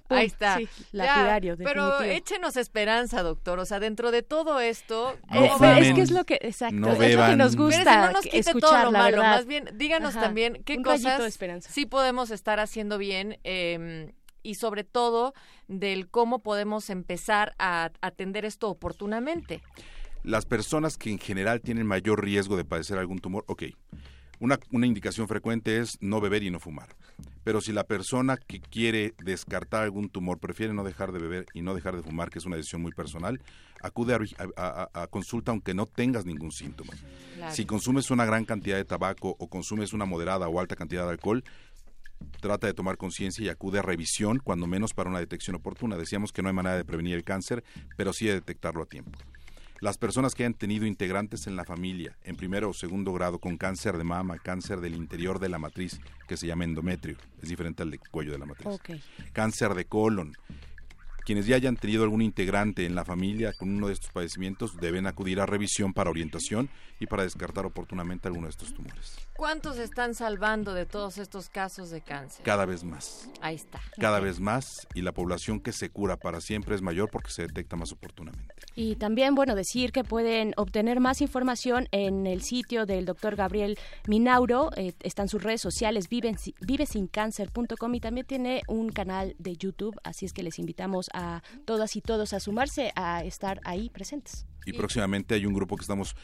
Ahí 0.09 0.26
está. 0.26 0.59
lapidario, 0.93 1.57
Pero 1.57 2.01
échenos 2.03 2.57
esperanza, 2.57 3.22
doctor. 3.22 3.59
O 3.59 3.64
sea, 3.64 3.81
dentro 3.81 4.11
de 4.11 4.22
todo 4.22 4.61
esto... 4.61 5.16
Eh, 5.33 5.51
es 5.81 5.95
que 5.95 6.01
es 6.01 6.11
lo 6.11 6.24
que, 6.24 6.39
exacto, 6.41 6.91
es 7.03 7.14
lo 7.14 7.26
que 7.26 7.37
nos 7.37 7.57
gusta 7.57 8.07
no 8.07 8.12
nos 8.12 8.22
quite 8.26 8.55
todo 8.55 8.85
lo 8.85 8.93
malo. 8.93 9.22
Más 9.22 9.47
bien, 9.47 9.68
díganos 9.74 10.14
también 10.14 10.62
qué 10.64 10.83
cosas 10.83 11.39
sí 11.68 11.87
podemos 11.87 12.31
estar 12.31 12.61
haciendo 12.61 12.99
bien 12.99 13.39
eh, 13.45 14.12
y 14.43 14.55
sobre 14.55 14.85
todo 14.85 15.35
del 15.66 16.09
cómo 16.09 16.41
podemos 16.41 16.91
empezar 16.91 17.55
a 17.59 17.91
atender 18.01 18.45
esto 18.45 18.68
oportunamente. 18.68 19.62
Las 20.24 20.47
personas 20.47 20.99
que 20.99 21.11
en 21.11 21.18
general 21.18 21.61
tienen 21.61 21.87
mayor 21.87 22.24
riesgo 22.24 22.57
de 22.57 22.64
padecer 22.64 22.99
algún 22.99 23.18
tumor, 23.20 23.45
ok. 23.47 23.64
Una, 24.41 24.59
una 24.70 24.86
indicación 24.86 25.28
frecuente 25.28 25.78
es 25.78 25.99
no 26.01 26.20
beber 26.20 26.43
y 26.43 26.51
no 26.51 26.61
fumar. 26.61 26.89
Pero 27.45 27.61
si 27.61 27.72
la 27.72 27.84
persona 27.84 28.36
que 28.36 28.61
quiere 28.61 29.14
descartar 29.24 29.82
algún 29.82 30.11
tumor 30.11 30.39
prefiere 30.39 30.74
no 30.74 30.84
dejar 30.84 31.12
de 31.12 31.18
beber 31.18 31.47
y 31.55 31.62
no 31.62 31.74
dejar 31.74 31.97
de 31.97 32.03
fumar, 32.03 32.30
que 32.30 32.39
es 32.39 32.47
una 32.47 32.57
decisión 32.57 32.82
muy 32.82 32.93
personal, 32.93 33.41
acude 33.80 34.14
a, 34.57 35.07
consulta 35.09 35.51
aunque 35.51 35.74
no 35.74 35.86
tengas 35.86 36.26
ningún 36.26 36.53
síntoma. 36.53 36.93
Si 37.51 37.64
consumes 37.64 38.11
una 38.11 38.24
gran 38.24 38.45
cantidad 38.45 38.76
de 38.76 38.84
tabaco 38.84 39.34
o 39.39 39.49
consumes 39.49 39.93
una 39.93 40.05
moderada 40.05 40.49
o 40.49 40.61
alta 40.61 40.76
cantidad 40.76 41.05
de 41.05 41.12
alcohol, 41.12 41.43
trata 42.41 42.66
de 42.66 42.74
tomar 42.74 42.97
conciencia 42.97 43.45
y 43.45 43.49
acude 43.49 43.78
a 43.78 43.82
revisión, 43.82 44.41
cuando 44.43 44.66
menos 44.66 44.93
para 44.93 45.11
una 45.11 45.20
detección 45.20 45.57
oportuna. 45.57 45.97
Decíamos 45.97 46.32
que 46.32 46.43
no 46.43 46.49
hay 46.49 46.55
manera 46.55 46.76
de 46.76 46.84
prevenir 46.84 47.14
el 47.14 47.24
cáncer, 47.24 47.64
pero 47.97 48.12
sí 48.12 48.26
de 48.26 48.34
detectarlo 48.34 48.82
a 48.82 48.86
tiempo. 48.86 49.18
Las 49.81 49.97
personas 49.97 50.35
que 50.35 50.45
han 50.45 50.55
tenido 50.55 50.87
integrantes 50.87 51.47
en 51.47 51.55
la 51.55 51.64
familia 51.64 52.16
en 52.24 52.37
primero 52.37 52.70
o 52.70 52.74
segundo 52.74 53.12
grado 53.12 53.39
con 53.39 53.57
cáncer 53.57 53.97
de 53.97 54.05
mama, 54.05 54.39
cáncer 54.39 54.81
del 54.81 54.95
interior 54.95 55.39
de 55.39 55.49
la 55.49 55.59
matriz, 55.59 56.01
que 56.26 56.37
se 56.37 56.49
llama 56.49 56.64
endometrio, 56.64 57.16
es 57.41 57.49
diferente 57.49 57.85
al 57.85 57.91
de 57.93 57.99
cuello 57.99 58.33
de 58.33 58.39
la 58.39 58.47
matriz. 58.47 58.81
Cáncer 59.33 59.74
de 59.74 59.85
colon, 59.85 60.33
quienes 61.24 61.47
ya 61.47 61.57
hayan 61.57 61.76
tenido 61.76 62.03
algún 62.03 62.22
integrante 62.22 62.87
en 62.87 62.95
la 62.97 63.05
familia 63.05 63.53
con 63.53 63.68
uno 63.68 63.87
de 63.87 63.93
estos 63.93 64.11
padecimientos 64.11 64.79
deben 64.79 65.07
acudir 65.07 65.41
a 65.41 65.47
revisión 65.47 65.93
para 65.93 66.11
orientación 66.11 66.70
y 66.99 67.07
para 67.07 67.22
descartar 67.22 67.64
oportunamente 67.64 68.26
alguno 68.26 68.47
de 68.47 68.53
estos 68.53 68.74
tumores. 68.74 69.28
¿Cuántos 69.39 69.78
están 69.78 70.14
salvando 70.14 70.74
de 70.74 70.86
todos 70.86 71.18
estos 71.18 71.49
casos 71.49 71.91
de 71.91 72.01
cáncer? 72.01 72.45
Cada 72.45 72.64
vez 72.66 72.82
más. 72.82 73.28
Ahí 73.41 73.55
está. 73.55 73.80
Cada 74.01 74.18
vez 74.18 74.41
más 74.41 74.89
y 74.95 75.03
la 75.03 75.12
población 75.12 75.61
que 75.61 75.72
se 75.72 75.91
cura 75.91 76.16
para 76.16 76.41
siempre 76.41 76.74
es 76.74 76.82
mayor 76.82 77.09
porque 77.11 77.30
se 77.30 77.43
detecta 77.43 77.76
más 77.76 77.93
oportunamente. 77.93 78.55
Y 78.74 78.97
también, 78.97 79.34
bueno, 79.36 79.55
decir 79.55 79.93
que 79.93 80.03
pueden 80.03 80.55
obtener 80.57 80.99
más 80.99 81.20
información 81.20 81.89
en 81.93 82.26
el 82.26 82.43
sitio 82.43 82.86
del 82.86 83.05
doctor 83.05 83.36
Gabriel 83.36 83.78
Minauro. 84.07 84.70
Eh, 84.76 84.95
están 85.01 85.28
sus 85.28 85.43
redes 85.43 85.61
sociales, 85.61 86.09
vivesincáncer.com 86.09 87.95
y 87.95 88.01
también 88.01 88.26
tiene 88.26 88.62
un 88.66 88.89
canal 88.91 89.36
de 89.39 89.57
YouTube, 89.57 89.97
así 90.05 90.26
es 90.26 90.32
que 90.32 90.43
les 90.43 90.59
invitamos 90.59 91.09
a 91.12 91.18
a 91.18 91.43
todas 91.64 91.97
y 91.97 92.01
todos 92.01 92.32
a 92.32 92.41
sumarse, 92.41 92.93
a 92.95 93.24
estar 93.24 93.61
ahí 93.64 93.91
presentes. 93.91 94.47
Y 94.66 94.72
próximamente 94.72 95.34
hay 95.34 95.47
un 95.47 95.55
grupo 95.55 95.76
que 95.76 95.82
estamos 95.82 96.14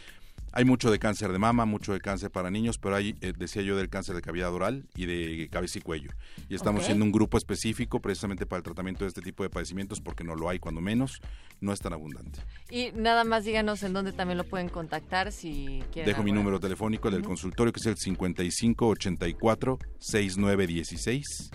hay 0.55 0.65
mucho 0.65 0.91
de 0.91 1.01
cáncer 1.01 1.33
de 1.33 1.39
mama, 1.39 1.65
mucho 1.65 1.93
de 1.93 2.01
cáncer 2.01 2.31
para 2.31 2.49
niños, 2.49 2.79
pero 2.79 2.95
hay, 2.95 3.17
eh, 3.21 3.33
decía 3.37 3.63
yo, 3.63 3.77
del 3.77 3.89
cáncer 3.89 4.15
de 4.15 4.23
cavidad 4.23 4.55
oral 4.55 4.85
y 4.95 5.07
de 5.07 5.49
cabeza 5.51 5.79
y 5.79 5.83
cuello. 5.83 6.11
Y 6.49 6.55
estamos 6.55 6.85
haciendo 6.85 7.05
un 7.05 7.11
grupo 7.11 7.37
específico 7.37 8.01
precisamente 8.01 8.47
para 8.47 8.59
el 8.59 8.63
tratamiento 8.63 9.05
de 9.05 9.09
este 9.09 9.21
tipo 9.21 9.43
de 9.43 9.51
padecimientos 9.51 10.01
porque 10.01 10.23
no 10.23 10.37
lo 10.37 10.49
hay, 10.49 10.61
cuando 10.61 10.81
menos, 10.81 11.21
no 11.61 11.73
es 11.73 11.81
tan 11.81 11.93
abundante. 11.93 12.39
Y 12.71 12.93
nada 12.95 13.25
más 13.25 13.45
díganos 13.45 13.83
en 13.83 13.93
dónde 13.93 14.13
también 14.13 14.39
lo 14.39 14.45
pueden 14.45 14.69
contactar 14.69 15.33
si 15.33 15.83
quieren. 15.93 16.07
Dejo 16.13 16.23
mi 16.23 16.31
número 16.31 16.61
telefónico, 16.61 17.09
el 17.09 17.15
del 17.15 17.25
consultorio, 17.25 17.73
que 17.73 17.81
es 17.81 17.87
el 17.87 17.97
5584 17.97 19.79
6916 19.99 21.51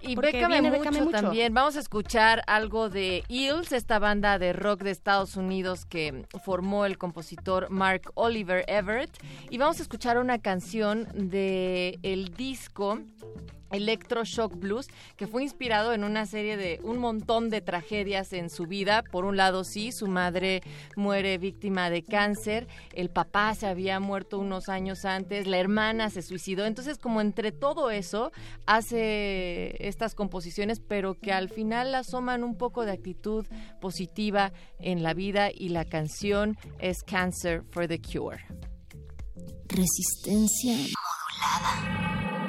Y 0.01 0.15
Bécame 0.15 0.61
viene 0.61 0.69
mucho, 0.69 0.79
Bécame 0.79 1.01
mucho. 1.01 1.11
también. 1.21 1.53
Vamos 1.53 1.75
a 1.75 1.79
escuchar 1.79 2.43
algo 2.47 2.89
de 2.89 3.23
Eels, 3.29 3.71
esta 3.71 3.99
banda 3.99 4.39
de 4.39 4.53
rock 4.53 4.83
de 4.83 4.91
Estados 4.91 5.35
Unidos 5.35 5.85
que 5.85 6.25
formó 6.43 6.85
el 6.85 6.97
compositor 6.97 7.69
Mark 7.69 8.11
Oliver 8.15 8.63
Everett. 8.67 9.11
Y 9.49 9.57
vamos 9.57 9.79
a 9.79 9.83
escuchar 9.83 10.17
una 10.17 10.39
canción 10.39 11.07
de 11.13 11.99
el 12.03 12.33
disco 12.33 12.99
Electroshock 13.71 14.55
Blues, 14.55 14.87
que 15.15 15.27
fue 15.27 15.43
inspirado 15.43 15.93
en 15.93 16.03
una 16.03 16.25
serie 16.25 16.57
de 16.57 16.79
un 16.83 16.97
montón 16.97 17.49
de 17.49 17.61
tragedias 17.61 18.33
en 18.33 18.49
su 18.49 18.65
vida. 18.65 19.03
Por 19.11 19.25
un 19.25 19.37
lado, 19.37 19.63
sí, 19.63 19.91
su 19.91 20.07
madre 20.07 20.61
muere 20.95 21.37
víctima 21.37 21.89
de 21.89 22.03
cáncer, 22.03 22.67
el 22.93 23.09
papá 23.09 23.53
se 23.55 23.67
había 23.67 23.99
muerto 23.99 24.39
unos 24.39 24.69
años 24.69 25.05
antes, 25.05 25.47
la 25.47 25.57
hermana 25.57 26.09
se 26.09 26.21
suicidó. 26.21 26.65
Entonces, 26.65 26.97
como 26.97 27.21
entre 27.21 27.51
todo 27.51 27.91
eso, 27.91 28.31
hace 28.65 29.75
estas 29.87 30.15
composiciones, 30.15 30.79
pero 30.79 31.15
que 31.15 31.31
al 31.31 31.49
final 31.49 31.93
asoman 31.95 32.43
un 32.43 32.57
poco 32.57 32.85
de 32.85 32.91
actitud 32.91 33.45
positiva 33.79 34.51
en 34.79 35.03
la 35.03 35.13
vida 35.13 35.49
y 35.53 35.69
la 35.69 35.85
canción 35.85 36.57
es 36.79 37.03
Cancer 37.03 37.63
for 37.71 37.87
the 37.87 37.99
Cure. 37.99 38.43
Resistencia 39.67 40.73
modulada. 40.73 42.46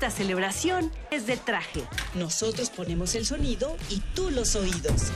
Esta 0.00 0.16
celebración 0.16 0.90
es 1.10 1.26
de 1.26 1.36
traje. 1.36 1.82
Nosotros 2.14 2.70
ponemos 2.70 3.14
el 3.14 3.26
sonido 3.26 3.76
y 3.90 4.00
tú 4.14 4.30
los 4.30 4.56
oídos. 4.56 5.12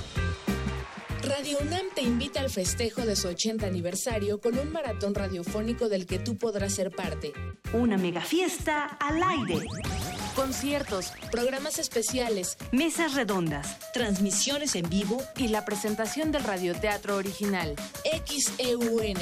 Radio 1.23 1.57
UNAM 1.63 1.87
te 1.95 2.03
invita 2.03 2.41
al 2.41 2.51
festejo 2.51 3.01
de 3.01 3.17
su 3.17 3.29
80 3.29 3.67
aniversario 3.67 4.43
con 4.43 4.59
un 4.59 4.71
maratón 4.71 5.15
radiofónico 5.15 5.89
del 5.89 6.05
que 6.05 6.19
tú 6.19 6.37
podrás 6.37 6.75
ser 6.75 6.91
parte. 6.91 7.33
Una 7.73 7.97
mega 7.97 8.21
fiesta 8.21 8.85
al 8.85 9.23
aire. 9.23 9.67
Conciertos, 10.37 11.15
programas 11.31 11.79
especiales, 11.79 12.59
mesas 12.71 13.15
redondas, 13.15 13.79
transmisiones 13.95 14.75
en 14.75 14.91
vivo 14.91 15.23
y 15.39 15.49
la 15.49 15.65
presentación 15.65 16.31
del 16.31 16.45
radioteatro 16.45 17.17
original 17.17 17.75
XEUN. 18.05 19.17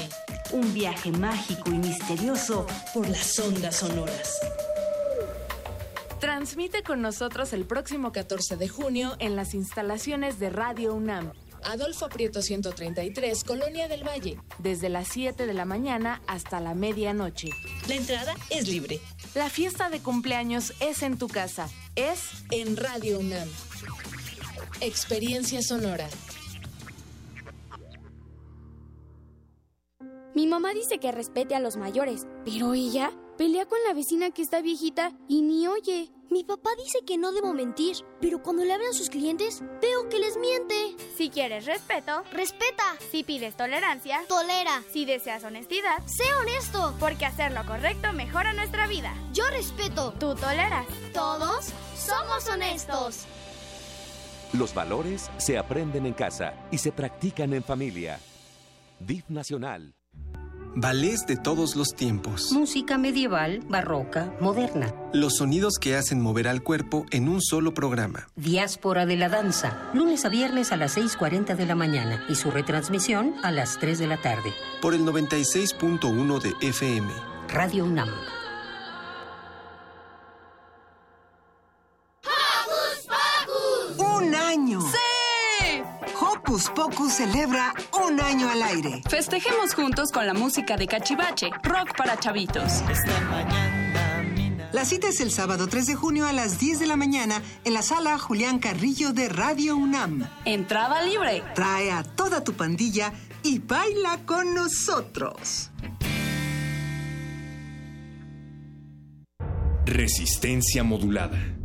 Un 0.51 0.75
viaje 0.75 1.13
mágico 1.13 1.71
y 1.71 1.79
misterioso 1.79 2.67
por 2.93 3.09
las 3.09 3.39
ondas 3.39 3.77
sonoras. 3.77 4.41
Transmite 6.23 6.85
con 6.85 7.03
nosotros 7.03 7.53
el 7.53 7.65
próximo 7.65 8.13
14 8.13 8.57
de 8.57 8.69
junio 8.69 9.17
en 9.19 9.35
las 9.35 9.55
instalaciones 9.55 10.39
de 10.39 10.51
Radio 10.51 10.95
UNAM. 10.95 11.33
Adolfo 11.65 12.09
Prieto 12.09 12.43
133, 12.43 13.43
Colonia 13.43 13.89
del 13.89 14.07
Valle, 14.07 14.39
desde 14.61 14.89
las 14.89 15.09
7 15.09 15.49
de 15.49 15.53
la 15.53 15.65
mañana 15.65 16.23
hasta 16.29 16.61
la 16.61 16.75
medianoche. 16.75 17.49
La 17.89 17.97
entrada 17.97 18.37
es 18.51 18.69
libre. 18.69 19.01
La 19.35 19.51
fiesta 19.51 19.91
de 19.91 19.99
cumpleaños 19.99 20.75
es 20.79 21.03
en 21.03 21.19
tu 21.19 21.27
casa, 21.27 21.69
es 21.97 22.31
en 22.53 22.77
Radio 22.77 23.19
UNAM. 23.19 23.49
Experiencia 24.81 25.61
sonora. 25.61 26.07
Mi 30.37 30.47
mamá 30.47 30.73
dice 30.73 31.01
que 31.01 31.11
respete 31.11 31.57
a 31.57 31.61
los 31.61 31.77
mayores, 31.77 32.29
pero 32.45 32.75
ella 32.75 33.11
pelea 33.37 33.67
con 33.67 33.79
la 33.87 33.95
vecina 33.95 34.31
que 34.31 34.43
está 34.43 34.61
viejita 34.61 35.13
y 35.29 35.43
ni 35.43 35.67
oye. 35.67 36.11
Mi 36.31 36.45
papá 36.45 36.71
dice 36.83 37.01
que 37.07 37.19
no 37.19 37.33
debo 37.33 37.53
mentir, 37.53 37.97
pero 38.19 38.43
cuando 38.43 38.65
le 38.65 38.73
hablan 38.73 38.89
a 38.89 38.95
sus 38.95 39.11
clientes, 39.11 39.63
veo 39.83 40.09
que 40.09 40.19
les 40.19 40.39
miente. 40.39 40.97
Si 41.17 41.29
quieres 41.29 41.67
respeto, 41.67 42.23
respeta. 42.33 42.85
Si 43.11 43.23
pides 43.23 43.55
tolerancia, 43.55 44.25
tolera. 44.29 44.83
Si 44.93 45.05
deseas 45.05 45.45
honestidad, 45.45 45.99
sé 46.07 46.25
honesto. 46.41 46.95
Porque 46.99 47.27
hacer 47.27 47.53
lo 47.53 47.67
correcto 47.67 48.15
mejora 48.15 48.55
nuestra 48.55 48.87
vida. 48.87 49.15
Yo 49.35 49.45
respeto. 49.51 50.15
Tú 50.19 50.35
toleras. 50.35 50.87
Todos 51.13 51.67
somos 51.97 52.49
honestos. 52.49 53.27
Los 54.55 54.73
valores 54.75 55.31
se 55.37 55.59
aprenden 55.59 56.07
en 56.07 56.15
casa 56.15 56.55
y 56.71 56.79
se 56.79 56.93
practican 56.93 57.53
en 57.53 57.63
familia. 57.63 58.19
DIF 59.01 59.29
Nacional. 59.29 59.95
Ballets 60.75 61.27
de 61.27 61.37
todos 61.37 61.77
los 61.77 61.89
tiempos. 61.95 62.53
Música 62.53 62.99
medieval, 62.99 63.61
barroca, 63.69 64.33
moderna. 64.41 64.95
Los 65.13 65.37
sonidos 65.37 65.75
que 65.81 65.97
hacen 65.97 66.21
mover 66.21 66.49
al 66.49 66.63
cuerpo 66.63 67.07
en 67.11 67.29
un 67.29 67.43
solo 67.43 67.75
programa. 67.75 68.29
Diáspora 68.37 69.07
de 69.07 69.17
la 69.17 69.29
danza, 69.29 69.91
lunes 69.93 70.25
a 70.25 70.29
viernes 70.29 70.73
a 70.73 70.77
las 70.77 70.97
6.40 70.97 71.57
de 71.57 71.67
la 71.67 71.75
mañana 71.75 72.25
y 72.29 72.35
su 72.35 72.51
retransmisión 72.51 73.35
a 73.43 73.51
las 73.51 73.79
3 73.79 73.99
de 73.99 74.07
la 74.07 74.21
tarde. 74.21 74.53
Por 74.81 74.95
el 74.95 75.03
96.1 75.03 76.41
de 76.41 76.69
FM. 76.69 77.13
Radio 77.49 77.85
UNAM. 77.85 78.09
Hocus 86.53 86.69
Pocus 86.69 87.13
celebra 87.15 87.73
un 88.07 88.21
año 88.21 88.51
al 88.51 88.63
aire. 88.63 89.01
Festejemos 89.09 89.73
juntos 89.73 90.13
con 90.13 90.27
la 90.27 90.35
música 90.35 90.77
de 90.77 90.87
Cachivache, 90.87 91.49
rock 91.63 91.97
para 91.97 92.19
chavitos. 92.19 92.83
La 94.71 94.85
cita 94.85 95.09
es 95.09 95.23
el 95.23 95.31
sábado 95.31 95.67
3 95.67 95.87
de 95.87 95.95
junio 95.95 96.27
a 96.27 96.33
las 96.35 96.59
10 96.59 96.81
de 96.81 96.87
la 96.87 96.97
mañana 96.97 97.41
en 97.65 97.73
la 97.73 97.81
sala 97.81 98.19
Julián 98.19 98.59
Carrillo 98.59 99.15
de 99.15 99.31
Radio 99.31 99.77
UNAM. 99.77 100.29
Entrada 100.45 101.01
libre. 101.01 101.43
Trae 101.55 101.91
a 101.91 102.03
toda 102.03 102.45
tu 102.45 102.53
pandilla 102.53 103.15
y 103.43 103.59
baila 103.59 104.19
con 104.27 104.55
nosotros. 104.55 105.71
Resistencia 109.87 110.85
modulada. 110.85 111.62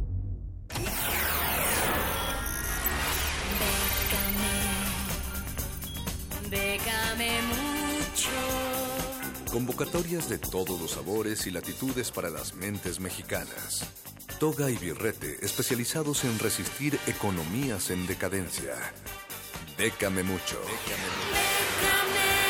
Convocatorias 9.51 10.29
de 10.29 10.37
todos 10.37 10.79
los 10.79 10.91
sabores 10.91 11.47
y 11.47 11.51
latitudes 11.51 12.11
para 12.11 12.29
las 12.29 12.53
mentes 12.55 12.99
mexicanas. 12.99 13.85
Toga 14.39 14.69
y 14.69 14.77
Birrete, 14.77 15.37
especializados 15.43 16.25
en 16.25 16.37
resistir 16.37 16.99
economías 17.07 17.89
en 17.89 18.05
decadencia. 18.05 18.75
Décame 19.77 20.23
mucho. 20.23 20.59
Déjame 20.85 22.46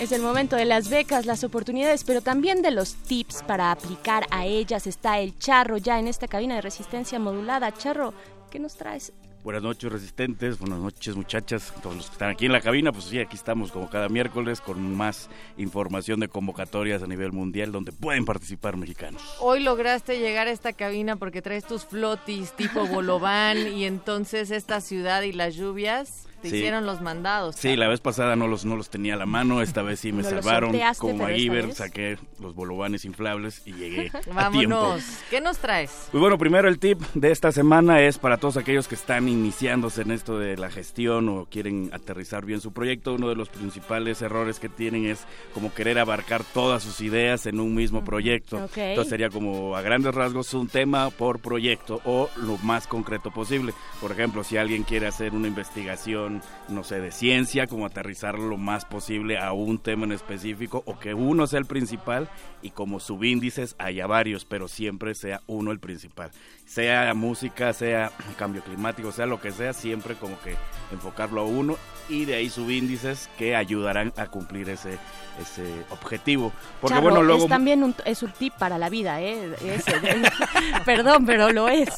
Es 0.00 0.12
el 0.12 0.22
momento 0.22 0.56
de 0.56 0.64
las 0.64 0.88
becas, 0.88 1.26
las 1.26 1.44
oportunidades, 1.44 2.04
pero 2.04 2.22
también 2.22 2.62
de 2.62 2.70
los 2.70 2.94
tips 2.94 3.42
para 3.42 3.70
aplicar 3.70 4.26
a 4.30 4.46
ellas. 4.46 4.86
Está 4.86 5.18
el 5.20 5.38
Charro 5.38 5.76
ya 5.76 5.98
en 5.98 6.08
esta 6.08 6.26
cabina 6.26 6.54
de 6.54 6.62
resistencia 6.62 7.18
modulada. 7.18 7.70
Charro, 7.70 8.14
¿qué 8.50 8.58
nos 8.58 8.76
traes? 8.76 9.12
Buenas 9.44 9.62
noches 9.62 9.92
resistentes, 9.92 10.58
buenas 10.58 10.78
noches 10.78 11.16
muchachas, 11.16 11.72
todos 11.82 11.96
los 11.96 12.06
que 12.06 12.12
están 12.12 12.30
aquí 12.30 12.46
en 12.46 12.52
la 12.52 12.62
cabina, 12.62 12.92
pues 12.92 13.04
sí, 13.04 13.18
aquí 13.18 13.36
estamos 13.36 13.72
como 13.72 13.90
cada 13.90 14.08
miércoles 14.08 14.62
con 14.62 14.94
más 14.94 15.28
información 15.58 16.20
de 16.20 16.28
convocatorias 16.28 17.02
a 17.02 17.06
nivel 17.06 17.32
mundial 17.32 17.70
donde 17.70 17.92
pueden 17.92 18.24
participar 18.24 18.78
mexicanos. 18.78 19.22
Hoy 19.40 19.60
lograste 19.60 20.18
llegar 20.18 20.46
a 20.46 20.50
esta 20.50 20.72
cabina 20.72 21.16
porque 21.16 21.42
traes 21.42 21.64
tus 21.64 21.84
flotis 21.84 22.52
tipo 22.52 22.86
Bolobán 22.88 23.58
y 23.58 23.84
entonces 23.84 24.50
esta 24.50 24.80
ciudad 24.80 25.22
y 25.22 25.32
las 25.32 25.54
lluvias 25.56 26.26
te 26.40 26.50
Sí. 26.50 26.56
hicieron 26.56 26.86
los 26.86 27.00
mandados. 27.00 27.56
Sí, 27.56 27.76
la 27.76 27.88
vez 27.88 28.00
pasada 28.00 28.36
no 28.36 28.48
los, 28.48 28.64
no 28.64 28.76
los 28.76 28.90
tenía 28.90 29.14
a 29.14 29.16
la 29.16 29.26
mano, 29.26 29.62
esta 29.62 29.82
vez 29.82 30.00
sí 30.00 30.12
me 30.12 30.22
No 30.22 30.30
salvaron 30.30 30.70
sorteaste, 30.70 31.00
como 31.00 31.26
a 31.26 31.32
Iber, 31.32 31.66
vez. 31.68 31.76
saqué 31.76 32.18
los 32.40 32.54
bolovanes 32.54 33.04
inflables 33.04 33.62
y 33.66 33.72
llegué 33.74 34.08
a 34.14 34.20
tiempo. 34.20 34.34
Vámonos. 34.34 35.04
¿Qué 35.30 35.40
nos 35.40 35.58
traes? 35.58 36.08
Pues 36.10 36.20
bueno, 36.20 36.38
primero 36.38 36.68
el 36.68 36.78
tip 36.78 37.00
de 37.14 37.30
esta 37.30 37.52
semana 37.52 38.00
es 38.02 38.18
para 38.18 38.38
todos 38.38 38.56
aquellos 38.56 38.88
que 38.88 38.94
están 38.94 39.28
iniciándose 39.28 40.02
en 40.02 40.10
esto 40.10 40.38
de 40.38 40.56
la 40.56 40.70
gestión 40.70 41.28
o 41.28 41.46
quieren 41.46 41.90
aterrizar 41.92 42.44
bien 42.44 42.60
su 42.60 42.72
proyecto. 42.72 43.14
Uno 43.14 43.28
de 43.28 43.36
los 43.36 43.48
principales 43.48 44.22
errores 44.22 44.58
que 44.58 44.68
tienen 44.68 45.06
es 45.06 45.20
como 45.54 45.72
querer 45.74 45.98
abarcar 45.98 46.42
todas 46.44 46.82
sus 46.82 47.00
ideas 47.00 47.46
en 47.46 47.60
un 47.60 47.74
mismo 47.74 48.04
proyecto. 48.04 48.68
Entonces 48.74 49.08
sería 49.10 49.30
como 49.30 49.76
a 49.76 49.82
grandes 49.82 50.14
rasgos 50.14 50.54
un 50.54 50.68
tema 50.68 51.10
por 51.10 51.40
proyecto 51.40 52.00
o 52.04 52.28
lo 52.36 52.56
más 52.58 52.86
concreto 52.86 53.30
posible. 53.30 53.72
Por 54.00 54.12
ejemplo, 54.12 54.44
si 54.44 54.56
alguien 54.56 54.82
quiere 54.84 55.06
hacer 55.06 55.34
una 55.34 55.48
investigación, 55.48 56.29
no 56.68 56.84
sé, 56.84 57.00
de 57.00 57.10
ciencia, 57.10 57.66
como 57.66 57.86
aterrizarlo 57.86 58.48
lo 58.48 58.56
más 58.56 58.84
posible 58.84 59.38
a 59.38 59.52
un 59.52 59.78
tema 59.78 60.04
en 60.04 60.12
específico 60.12 60.82
o 60.86 60.98
que 60.98 61.14
uno 61.14 61.46
sea 61.46 61.58
el 61.58 61.66
principal 61.66 62.28
y 62.62 62.70
como 62.70 63.00
subíndices 63.00 63.74
haya 63.78 64.06
varios, 64.06 64.44
pero 64.44 64.68
siempre 64.68 65.14
sea 65.14 65.42
uno 65.46 65.72
el 65.72 65.80
principal. 65.80 66.30
Sea 66.64 67.12
música, 67.14 67.72
sea 67.72 68.12
cambio 68.38 68.62
climático, 68.62 69.12
sea 69.12 69.26
lo 69.26 69.40
que 69.40 69.50
sea, 69.50 69.72
siempre 69.72 70.14
como 70.14 70.40
que 70.40 70.56
enfocarlo 70.92 71.40
a 71.40 71.44
uno 71.44 71.76
y 72.08 72.24
de 72.24 72.34
ahí 72.34 72.50
subíndices 72.50 73.28
que 73.38 73.56
ayudarán 73.56 74.12
a 74.16 74.26
cumplir 74.26 74.68
ese 74.68 74.98
ese 75.40 75.64
objetivo. 75.90 76.52
Porque 76.80 76.94
Charro, 76.94 77.02
bueno, 77.02 77.22
luego 77.22 77.44
es 77.44 77.48
también 77.48 77.82
un, 77.82 77.94
es 78.04 78.22
un 78.22 78.30
tip 78.32 78.52
para 78.54 78.78
la 78.78 78.88
vida, 78.88 79.20
¿eh? 79.20 79.54
Perdón, 80.84 81.24
pero 81.26 81.50
lo 81.52 81.68
es. 81.68 81.88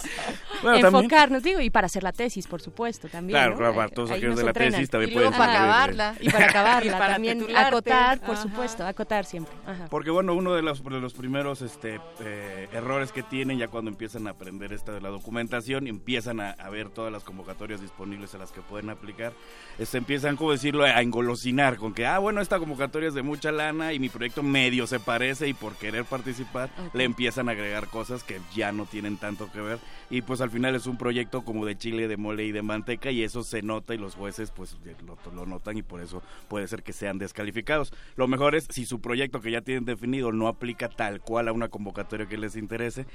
Bueno, 0.62 0.80
también. 0.80 1.04
enfocarnos, 1.04 1.42
digo, 1.42 1.60
y 1.60 1.70
para 1.70 1.86
hacer 1.86 2.02
la 2.02 2.12
tesis, 2.12 2.46
por 2.46 2.60
supuesto, 2.62 3.08
también. 3.08 3.36
Claro, 3.38 3.52
¿no? 3.52 3.58
claro, 3.58 3.74
para 3.74 3.88
todos 3.88 4.10
aquellos 4.10 4.36
de 4.36 4.42
la 4.44 4.50
entrenan. 4.50 4.72
tesis 4.74 4.90
también 4.90 5.10
Y 5.10 5.14
luego 5.14 5.30
pueden 5.30 5.46
para 5.46 5.58
acabarla. 5.64 6.14
Y 6.20 6.30
para 6.30 6.44
acabarla, 6.50 6.90
Y 6.90 6.94
para 6.98 7.12
también 7.14 7.38
titularte. 7.40 7.68
acotar, 7.68 8.20
por 8.20 8.30
Ajá. 8.34 8.42
supuesto, 8.42 8.86
acotar 8.86 9.24
siempre. 9.24 9.52
Ajá. 9.66 9.86
Porque 9.90 10.10
bueno, 10.10 10.34
uno 10.34 10.54
de 10.54 10.62
los, 10.62 10.82
de 10.84 11.00
los 11.00 11.12
primeros 11.14 11.62
este, 11.62 12.00
eh, 12.20 12.68
errores 12.72 13.12
que 13.12 13.22
tienen 13.22 13.58
ya 13.58 13.68
cuando 13.68 13.90
empiezan 13.90 14.26
a 14.26 14.30
aprender 14.30 14.72
esta 14.72 14.92
de 14.92 15.00
la 15.00 15.08
documentación, 15.08 15.86
empiezan 15.86 16.40
a, 16.40 16.50
a 16.52 16.70
ver 16.70 16.88
todas 16.90 17.12
las 17.12 17.24
convocatorias 17.24 17.80
disponibles 17.80 18.34
a 18.34 18.38
las 18.38 18.52
que 18.52 18.60
pueden 18.60 18.90
aplicar, 18.90 19.32
se 19.82 19.98
empiezan, 19.98 20.36
como 20.36 20.52
decirlo, 20.52 20.84
a 20.84 21.00
engolosinar 21.00 21.76
con 21.76 21.92
que, 21.94 22.06
ah, 22.06 22.18
bueno, 22.18 22.40
esta 22.40 22.58
convocatoria 22.58 23.08
es 23.08 23.14
de 23.14 23.22
mucha 23.22 23.50
lana 23.52 23.92
y 23.92 23.98
mi 23.98 24.08
proyecto 24.08 24.42
medio 24.42 24.86
se 24.86 25.00
parece 25.00 25.48
y 25.48 25.54
por 25.54 25.74
querer 25.76 26.04
participar 26.04 26.70
Ok. 26.86 26.94
le 26.94 27.04
empiezan 27.04 27.48
a 27.48 27.52
agregar 27.52 27.88
cosas 27.88 28.22
que 28.24 28.40
ya 28.54 28.72
no 28.72 28.86
tienen 28.86 29.16
tanto 29.16 29.50
que 29.50 29.60
ver 29.60 29.78
y 30.10 30.22
pues 30.22 30.40
al 30.40 30.50
final 30.52 30.74
es 30.74 30.86
un 30.86 30.96
proyecto 30.96 31.44
como 31.44 31.66
de 31.66 31.76
chile, 31.76 32.08
de 32.08 32.16
mole 32.16 32.44
y 32.44 32.52
de 32.52 32.62
manteca 32.62 33.10
y 33.10 33.22
eso 33.22 33.42
se 33.42 33.62
nota 33.62 33.94
y 33.94 33.98
los 33.98 34.14
jueces 34.14 34.50
pues 34.50 34.76
lo, 35.06 35.18
lo 35.32 35.46
notan 35.46 35.76
y 35.76 35.82
por 35.82 36.00
eso 36.00 36.22
puede 36.48 36.68
ser 36.68 36.82
que 36.82 36.92
sean 36.92 37.18
descalificados. 37.18 37.92
Lo 38.16 38.28
mejor 38.28 38.54
es 38.54 38.66
si 38.70 38.86
su 38.86 39.00
proyecto 39.00 39.40
que 39.40 39.50
ya 39.50 39.62
tienen 39.62 39.84
definido 39.84 40.32
no 40.32 40.48
aplica 40.48 40.88
tal 40.88 41.20
cual 41.20 41.48
a 41.48 41.52
una 41.52 41.68
convocatoria 41.68 42.26
que 42.26 42.38
les 42.38 42.56
interese, 42.56 43.06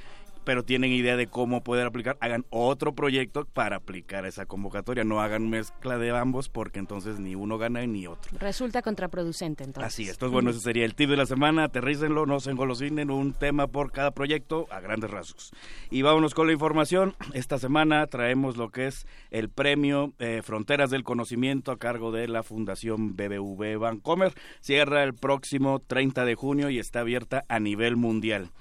pero 0.47 0.63
tienen 0.63 0.93
idea 0.93 1.17
de 1.17 1.27
cómo 1.27 1.61
poder 1.61 1.85
aplicar, 1.85 2.17
hagan 2.21 2.45
otro 2.49 2.95
proyecto 2.95 3.43
para 3.43 3.75
aplicar 3.75 4.25
esa 4.25 4.45
convocatoria, 4.45 5.03
no 5.03 5.19
hagan 5.19 5.49
mezcla 5.49 5.97
de 5.97 6.11
ambos 6.11 6.47
porque 6.47 6.79
entonces 6.79 7.19
ni 7.19 7.35
uno 7.35 7.57
gana 7.57 7.85
ni 7.85 8.07
otro. 8.07 8.31
Resulta 8.39 8.81
contraproducente, 8.81 9.65
entonces. 9.65 9.93
Así 9.93 10.07
es, 10.07 10.17
bueno, 10.17 10.51
ese 10.51 10.61
sería 10.61 10.85
el 10.85 10.95
tip 10.95 11.09
de 11.09 11.17
la 11.17 11.25
semana, 11.25 11.65
aterrícenlo, 11.65 12.25
no 12.25 12.39
se 12.39 12.51
engolosinen, 12.51 13.11
un 13.11 13.33
tema 13.33 13.67
por 13.67 13.91
cada 13.91 14.11
proyecto 14.11 14.67
a 14.71 14.79
grandes 14.79 15.11
rasgos. 15.11 15.51
Y 15.91 16.01
vámonos 16.01 16.33
con 16.33 16.47
la 16.47 16.53
información, 16.53 17.13
esta 17.33 17.59
semana 17.59 18.05
traemos 18.07 18.57
lo 18.57 18.69
que 18.69 18.87
es 18.87 19.05
el 19.31 19.49
premio 19.49 20.13
eh, 20.19 20.41
Fronteras 20.43 20.89
del 20.89 21.03
Conocimiento 21.03 21.71
a 21.71 21.77
cargo 21.77 22.11
de 22.11 22.27
la 22.27 22.43
Fundación 22.43 23.15
BBV 23.15 23.77
Bancomer, 23.79 24.33
cierra 24.61 25.03
el 25.03 25.13
próximo 25.13 25.79
30 25.79 26.25
de 26.25 26.35
junio 26.35 26.69
y 26.69 26.79
está 26.79 27.01
abierta 27.01 27.43
a 27.49 27.59
nivel 27.59 27.95
mundial. 27.95 28.51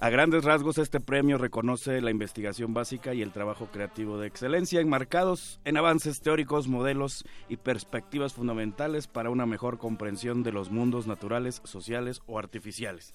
A 0.00 0.10
grandes 0.10 0.44
rasgos, 0.44 0.78
este 0.78 1.00
premio 1.00 1.38
reconoce 1.38 2.00
la 2.00 2.10
investigación 2.10 2.74
básica 2.74 3.14
y 3.14 3.22
el 3.22 3.32
trabajo 3.32 3.66
creativo 3.72 4.18
de 4.18 4.26
excelencia 4.26 4.80
enmarcados 4.80 5.60
en 5.64 5.76
avances 5.76 6.20
teóricos, 6.20 6.68
modelos 6.68 7.24
y 7.48 7.56
perspectivas 7.56 8.34
fundamentales 8.34 9.06
para 9.06 9.30
una 9.30 9.46
mejor 9.46 9.78
comprensión 9.78 10.42
de 10.42 10.52
los 10.52 10.70
mundos 10.70 11.06
naturales, 11.06 11.60
sociales 11.64 12.20
o 12.26 12.38
artificiales. 12.38 13.14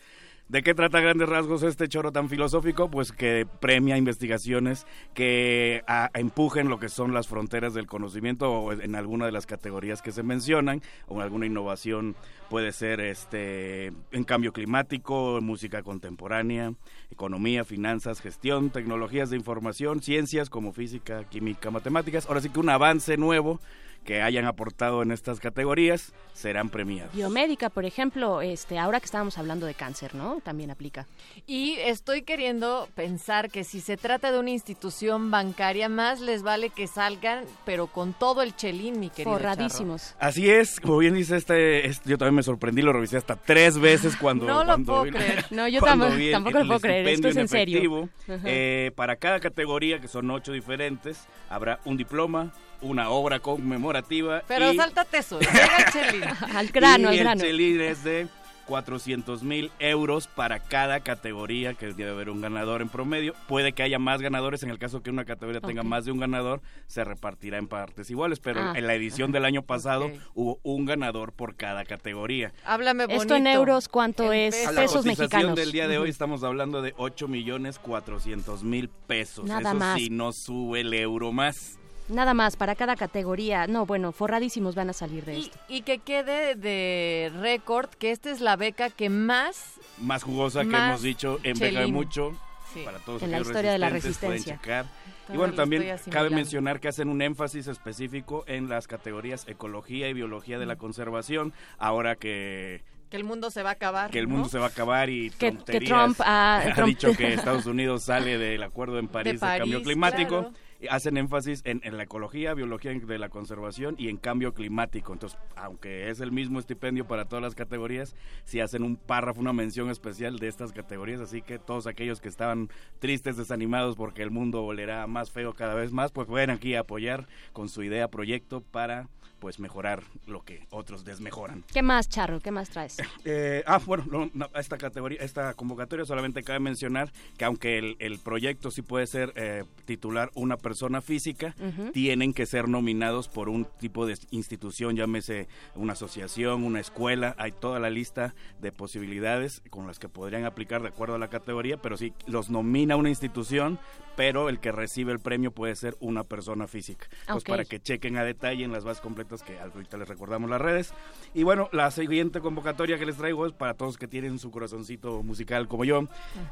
¿De 0.52 0.64
qué 0.64 0.74
trata 0.74 1.00
grandes 1.00 1.30
rasgos 1.30 1.64
este 1.64 1.88
choro 1.88 2.12
tan 2.12 2.28
filosófico? 2.28 2.92
Pues 2.92 3.14
que 3.14 3.48
premia 3.62 3.96
investigaciones 3.96 4.86
que 5.14 5.82
a- 5.88 6.10
empujen 6.14 6.68
lo 6.68 6.78
que 6.78 6.90
son 6.90 7.14
las 7.14 7.30
fronteras 7.30 7.74
del 7.74 7.88
conocimiento 7.88 8.52
o 8.52 8.74
en 8.74 8.96
alguna 8.96 9.26
de 9.26 9.32
las 9.32 9.46
categorías 9.46 10.02
que 10.02 10.12
se 10.12 10.24
mencionan, 10.24 10.82
o 11.08 11.16
en 11.16 11.22
alguna 11.22 11.46
innovación 11.46 12.18
puede 12.50 12.74
ser 12.74 13.00
este 13.00 13.94
en 14.12 14.24
cambio 14.26 14.52
climático, 14.52 15.40
música 15.42 15.84
contemporánea, 15.84 16.74
economía, 17.12 17.64
finanzas, 17.64 18.20
gestión, 18.20 18.72
tecnologías 18.72 19.30
de 19.30 19.38
información, 19.38 20.02
ciencias 20.02 20.50
como 20.50 20.74
física, 20.74 21.24
química, 21.30 21.72
matemáticas. 21.72 22.26
Ahora 22.28 22.42
sí 22.42 22.50
que 22.50 22.60
un 22.60 22.68
avance 22.68 23.16
nuevo 23.16 23.62
que 24.06 24.22
hayan 24.22 24.46
aportado 24.46 25.04
en 25.04 25.12
estas 25.12 25.40
categorías 25.40 26.12
serán 26.34 26.70
premiados. 26.70 27.14
Biomédica, 27.14 27.70
por 27.70 27.86
ejemplo, 27.86 28.42
este, 28.42 28.80
ahora 28.80 29.00
que 29.00 29.06
estábamos 29.06 29.38
hablando 29.38 29.66
de 29.68 29.76
cáncer, 29.76 30.16
¿no? 30.16 30.40
También 30.44 30.72
aplica. 30.72 31.06
Y 31.46 31.74
estoy 31.74 32.24
queriendo 32.24 32.88
pensar 32.96 33.52
que 33.52 33.64
si 33.64 33.80
se 33.80 33.98
trata 33.98 34.32
de 34.32 34.40
una 34.40 34.50
institución 34.50 35.30
bancaria, 35.30 35.88
más 35.88 36.20
les 36.20 36.42
vale 36.42 36.70
que 36.72 36.88
salgan, 36.88 37.44
pero 37.66 37.88
con 37.88 38.14
todo 38.14 38.42
el 38.42 38.56
chelín, 38.56 39.00
mi 39.00 39.10
querido. 39.10 39.34
Forradísimos. 39.34 40.16
Así 40.20 40.50
es, 40.50 40.80
como 40.80 40.98
bien 40.98 41.14
dice 41.14 41.36
este, 41.38 41.86
este- 41.88 42.10
yo 42.10 42.18
también 42.18 42.36
me 42.36 42.44
sorprendí, 42.44 42.82
lo 42.82 42.94
revisé 42.94 43.18
hasta 43.18 43.36
tres 43.36 43.78
veces 43.78 44.16
cuando... 44.16 44.46
No 44.46 44.60
lo 44.62 44.66
cuando 44.66 44.86
puedo 44.94 45.04
vi- 45.04 45.12
creer. 45.12 45.46
No, 45.52 45.68
yo 45.68 45.80
tampoco- 45.82 46.16
vi 46.16 46.26
el- 46.28 46.32
tampoco 46.32 46.60
lo 46.60 46.66
puedo 46.68 46.80
creer, 46.80 47.08
esto 47.08 47.28
es 47.28 47.36
en 47.38 47.48
serio. 47.48 47.78
efectivo. 47.78 48.10
Eh, 48.46 48.92
para 48.96 49.18
cada 49.18 49.40
categoría, 49.40 50.00
que 50.00 50.08
son 50.08 50.30
ocho 50.32 50.52
diferentes, 50.54 51.28
habrá 51.50 51.80
un 51.86 51.98
diploma, 51.98 52.52
una 52.82 53.10
obra 53.10 53.40
conmemorativa. 53.40 54.44
Pero 54.48 54.72
y- 54.72 54.76
sáltate 54.78 55.18
eso, 55.20 55.40
llega 55.40 55.78
el 55.78 55.86
chelín. 55.94 56.24
al 56.56 56.68
grano, 56.68 57.14
y 57.14 57.18
al 57.18 57.24
grano. 57.24 57.42
el 57.44 57.48
chelín 57.50 57.82
es 57.82 58.04
de 58.04 58.28
400 58.68 59.44
mil 59.44 59.70
euros 59.80 60.28
para 60.28 60.60
cada 60.60 61.02
categoría, 61.02 61.74
que 61.74 61.88
debe 61.94 62.12
haber 62.12 62.30
un 62.30 62.40
ganador 62.40 62.82
en 62.82 62.88
promedio. 62.88 63.34
Puede 63.50 63.74
que 63.74 63.84
haya 63.84 64.00
más 64.00 64.22
ganadores, 64.22 64.64
en 64.64 64.70
el 64.70 64.80
caso 64.80 65.02
que 65.04 65.10
una 65.10 65.26
categoría 65.26 65.60
tenga 65.60 65.84
más 65.84 66.06
de 66.06 66.12
un 66.14 66.20
ganador, 66.20 66.62
se 66.88 67.04
repartirá 67.04 67.58
en 67.58 67.68
partes 67.68 68.10
iguales, 68.10 68.40
pero 68.40 68.62
Ah. 68.62 68.74
en 68.78 68.88
la 68.88 68.94
edición 68.94 69.34
del 69.34 69.44
año 69.44 69.64
pasado 69.64 70.10
hubo 70.36 70.60
un 70.64 70.86
ganador 70.86 71.34
por 71.34 71.56
cada 71.56 71.84
categoría. 71.84 72.54
Háblame 72.64 73.08
bonito. 73.08 73.22
Esto 73.24 73.36
en 73.36 73.48
euros, 73.48 73.90
¿cuánto 73.90 74.32
En 74.32 74.40
es? 74.40 74.56
pesos. 74.56 74.68
A 74.70 74.72
la 74.72 74.82
Pesos 74.82 74.98
cotización 75.04 75.26
mexicanos. 75.28 75.56
del 75.58 75.72
día 75.74 75.88
de 75.90 75.98
hoy 75.98 76.10
estamos 76.10 76.44
hablando 76.44 76.82
de 76.82 76.94
8 76.98 77.28
millones 77.28 77.78
400 77.78 78.64
mil 78.64 78.88
pesos. 78.90 79.46
Nada 79.46 79.72
Eso 79.72 79.80
más. 79.80 79.98
sí, 80.00 80.10
no 80.10 80.32
sube 80.32 80.80
el 80.82 80.94
euro 80.94 81.34
más. 81.34 81.78
Nada 82.12 82.34
más, 82.34 82.56
para 82.56 82.76
cada 82.76 82.96
categoría. 82.96 83.68
No, 83.68 83.86
bueno, 83.86 84.12
forradísimos 84.12 84.76
van 84.76 84.90
a 84.90 84.94
salir 84.94 85.26
de 85.26 85.38
Y, 85.38 85.42
esto. 85.42 85.60
y 85.68 85.82
que 85.82 86.00
quede 86.00 86.56
de 86.56 87.32
récord 87.40 87.90
que 87.90 88.12
esta 88.12 88.30
es 88.32 88.42
la 88.42 88.56
beca 88.56 88.90
que 88.90 89.10
más 89.10 89.76
Más 90.00 90.24
jugosa 90.24 90.64
que 90.66 90.76
hemos 90.76 91.02
dicho 91.02 91.40
en 91.44 91.58
Beca 91.58 91.80
de. 91.82 91.88
Mucho. 91.88 92.34
Sí. 92.74 92.82
Para 92.86 93.00
todos 93.00 93.22
En 93.24 93.32
la 93.32 93.40
historia 93.42 93.72
de 93.74 93.78
la 93.80 93.90
resistencia. 93.90 94.56
checar. 94.56 94.86
Y 95.34 95.38
bueno, 95.38 95.54
también 95.54 95.86
cabe 96.10 96.30
mencionar 96.30 96.80
que 96.80 96.88
hacen 96.90 97.08
un 97.10 97.22
énfasis 97.22 97.68
específico 97.68 98.44
en 98.48 98.68
las 98.70 98.88
categorías 98.88 99.48
ecología 99.48 100.08
y 100.10 100.14
biología 100.14 100.58
de 100.60 100.66
la 100.66 100.76
conservación, 100.78 101.54
ahora 101.78 102.16
que 102.16 102.84
que 103.10 103.18
el 103.18 103.24
mundo 103.26 103.52
se 103.52 103.62
va 103.62 103.72
a 103.72 103.74
acabar. 103.74 104.10
que 104.10 104.20
el 104.20 104.28
¿no? 104.30 104.36
mundo 104.36 104.48
se 104.50 104.58
va 104.58 104.66
a 104.66 104.70
acabar 104.70 105.10
y 105.10 105.32
Que-. 105.32 105.52
Trump 105.52 106.20
ha- 106.22 106.60
ha 106.66 106.74
Trump- 106.76 106.88
dicho 106.88 107.14
que 107.14 107.34
Estados 107.34 107.66
Unidos 107.66 108.04
sale 108.04 108.38
del 108.38 108.64
acuerdo 108.64 109.00
en 109.00 109.10
París 109.10 109.34
de, 109.34 109.40
cambio 109.58 109.82
climático. 109.84 110.40
claro. 110.40 110.54
Hacen 110.90 111.18
énfasis 111.18 111.62
en, 111.66 111.82
la 111.96 112.04
ecología, 112.04 112.54
biología 112.54 112.92
de 112.92 113.20
la 113.20 113.30
conservación 113.30 113.96
y 113.98 114.10
en 114.10 114.18
cambio 114.18 114.54
climático. 114.54 115.14
Entonces, 115.14 115.38
aunque 115.56 116.10
es 116.10 116.20
el 116.20 116.32
mismo 116.32 116.60
estipendio 116.60 117.08
para 117.08 117.26
todas 117.26 117.44
las 117.44 117.56
categorías, 117.56 118.16
sí 118.46 118.60
hacen 118.60 118.84
un 118.84 118.96
párrafo, 118.96 119.40
una 119.40 119.54
mención 119.54 119.90
especial 119.90 120.40
de 120.40 120.48
estas 120.48 120.74
categorías. 120.74 121.22
Así 121.22 121.42
que 121.42 121.60
todos 121.60 121.88
aquellos 121.88 122.20
que 122.20 122.30
estaban 122.30 122.70
tristes, 123.00 123.38
desanimados 123.38 123.96
porque 123.96 124.24
el 124.24 124.32
mundo 124.32 124.64
olerá 124.64 125.08
más 125.08 125.32
feo 125.32 125.54
cada 125.54 125.76
vez 125.76 125.92
más, 125.92 126.12
pues 126.12 126.28
pueden 126.28 126.50
aquí 126.50 126.76
apoyar 126.76 127.28
con 127.54 127.70
su 127.70 127.84
idea, 127.84 128.10
proyecto 128.10 128.62
para 128.62 129.10
pues 129.42 129.60
mejorar 129.60 130.04
lo 130.28 130.44
que 130.44 130.68
otros 130.70 131.04
desmejoran. 131.04 131.66
¿Qué 131.74 131.82
más, 131.82 132.08
Charro? 132.08 132.40
¿Qué 132.40 132.52
más 132.52 132.70
traes? 132.70 132.98
Eh, 133.24 133.64
ah, 133.68 133.80
bueno, 133.86 134.06
no, 134.10 134.30
no, 134.34 134.50
esta 134.56 134.78
categoría, 134.78 135.20
esta 135.22 135.54
convocatoria 135.54 136.06
solamente 136.06 136.44
cabe 136.44 136.60
mencionar 136.60 137.12
que 137.38 137.46
aunque 137.46 137.78
el, 137.78 137.96
el 138.00 138.20
proyecto 138.20 138.72
sí 138.72 138.82
puede 138.82 139.06
ser 139.06 139.32
eh, 139.36 139.64
titular 139.86 140.32
una 140.34 140.58
persona 140.58 141.02
física, 141.02 141.56
tienen 141.94 142.34
que 142.34 142.46
ser 142.46 142.68
nominados 142.68 143.28
por 143.28 143.48
un 143.48 143.66
tipo 143.80 144.06
de 144.06 144.18
institución, 144.32 144.96
llámese 144.96 145.48
una 145.76 145.94
asociación, 145.94 146.64
una 146.64 146.80
escuela, 146.80 147.36
hay 147.38 147.52
toda 147.52 147.80
la 147.80 147.90
lista 147.90 148.34
de 148.60 148.72
posibilidades 148.72 149.62
con 149.70 149.88
las 149.88 150.00
que 150.00 150.10
podrían 150.10 150.46
aplicar 150.46 150.82
de 150.82 150.90
acuerdo 150.90 151.16
a 151.16 151.20
la 151.20 151.30
categoría, 151.30 151.78
pero 151.78 151.98
sí 151.98 152.14
los 152.28 152.50
nomina 152.50 152.96
una 152.96 153.10
institución, 153.10 153.80
pero 154.22 154.50
el 154.50 154.60
que 154.60 154.72
recibe 154.72 155.12
el 155.12 155.18
premio 155.20 155.50
puede 155.50 155.76
ser 155.76 155.98
una 156.00 156.24
persona 156.24 156.68
física. 156.68 157.08
Pues 157.26 157.38
Ok. 157.42 157.50
para 157.50 157.66
que 157.66 157.80
chequen 157.80 158.18
a 158.18 158.24
detalle 158.24 158.64
en 158.64 158.72
las 158.72 158.84
bases 158.84 159.02
completas 159.02 159.42
que 159.42 159.58
ahorita 159.60 159.98
les 159.98 160.08
recordamos 160.08 160.48
las 160.48 160.62
redes. 160.62 160.94
Y 161.34 161.42
bueno, 161.42 161.70
la 161.72 161.90
siguiente 161.90 162.40
convocatoria 162.40 163.00
que 163.00 163.08
les 163.08 163.18
traigo 163.18 163.48
es 163.48 163.52
para 163.52 163.74
todos 163.74 163.98
que 163.98 164.08
tienen 164.08 164.38
su 164.38 164.52
corazoncito 164.52 165.24
musical 165.24 165.68
como 165.68 165.86
yo. 165.86 166.04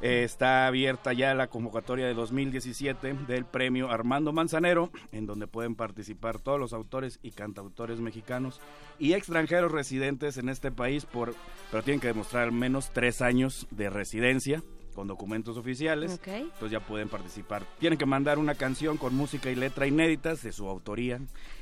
Eh, 0.01 0.23
está 0.23 0.65
abierta 0.65 1.13
ya 1.13 1.35
la 1.35 1.45
convocatoria 1.45 2.07
de 2.07 2.15
2017 2.15 3.13
del 3.27 3.45
premio 3.45 3.91
Armando 3.91 4.33
Manzanero, 4.33 4.89
en 5.11 5.27
donde 5.27 5.45
pueden 5.45 5.75
participar 5.75 6.39
todos 6.39 6.59
los 6.59 6.73
autores 6.73 7.19
y 7.21 7.29
cantautores 7.33 7.99
mexicanos 7.99 8.59
y 8.97 9.13
extranjeros 9.13 9.71
residentes 9.71 10.37
en 10.37 10.49
este 10.49 10.71
país, 10.71 11.05
por, 11.05 11.35
pero 11.69 11.83
tienen 11.83 11.99
que 11.99 12.07
demostrar 12.07 12.45
al 12.45 12.51
menos 12.51 12.89
tres 12.93 13.21
años 13.21 13.67
de 13.69 13.91
residencia 13.91 14.63
con 14.99 15.07
documentos 15.07 15.55
oficiales. 15.55 16.19
Entonces 16.25 16.71
ya 16.71 16.81
pueden 16.81 17.07
participar. 17.07 17.65
Tienen 17.79 17.97
que 17.97 18.05
mandar 18.05 18.37
una 18.37 18.55
canción 18.55 18.97
con 18.97 19.15
música 19.15 19.49
y 19.49 19.55
letra 19.55 19.87
inéditas 19.87 20.43
de 20.43 20.51
su 20.51 20.67
autoría 20.67 21.21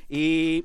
y 0.10 0.64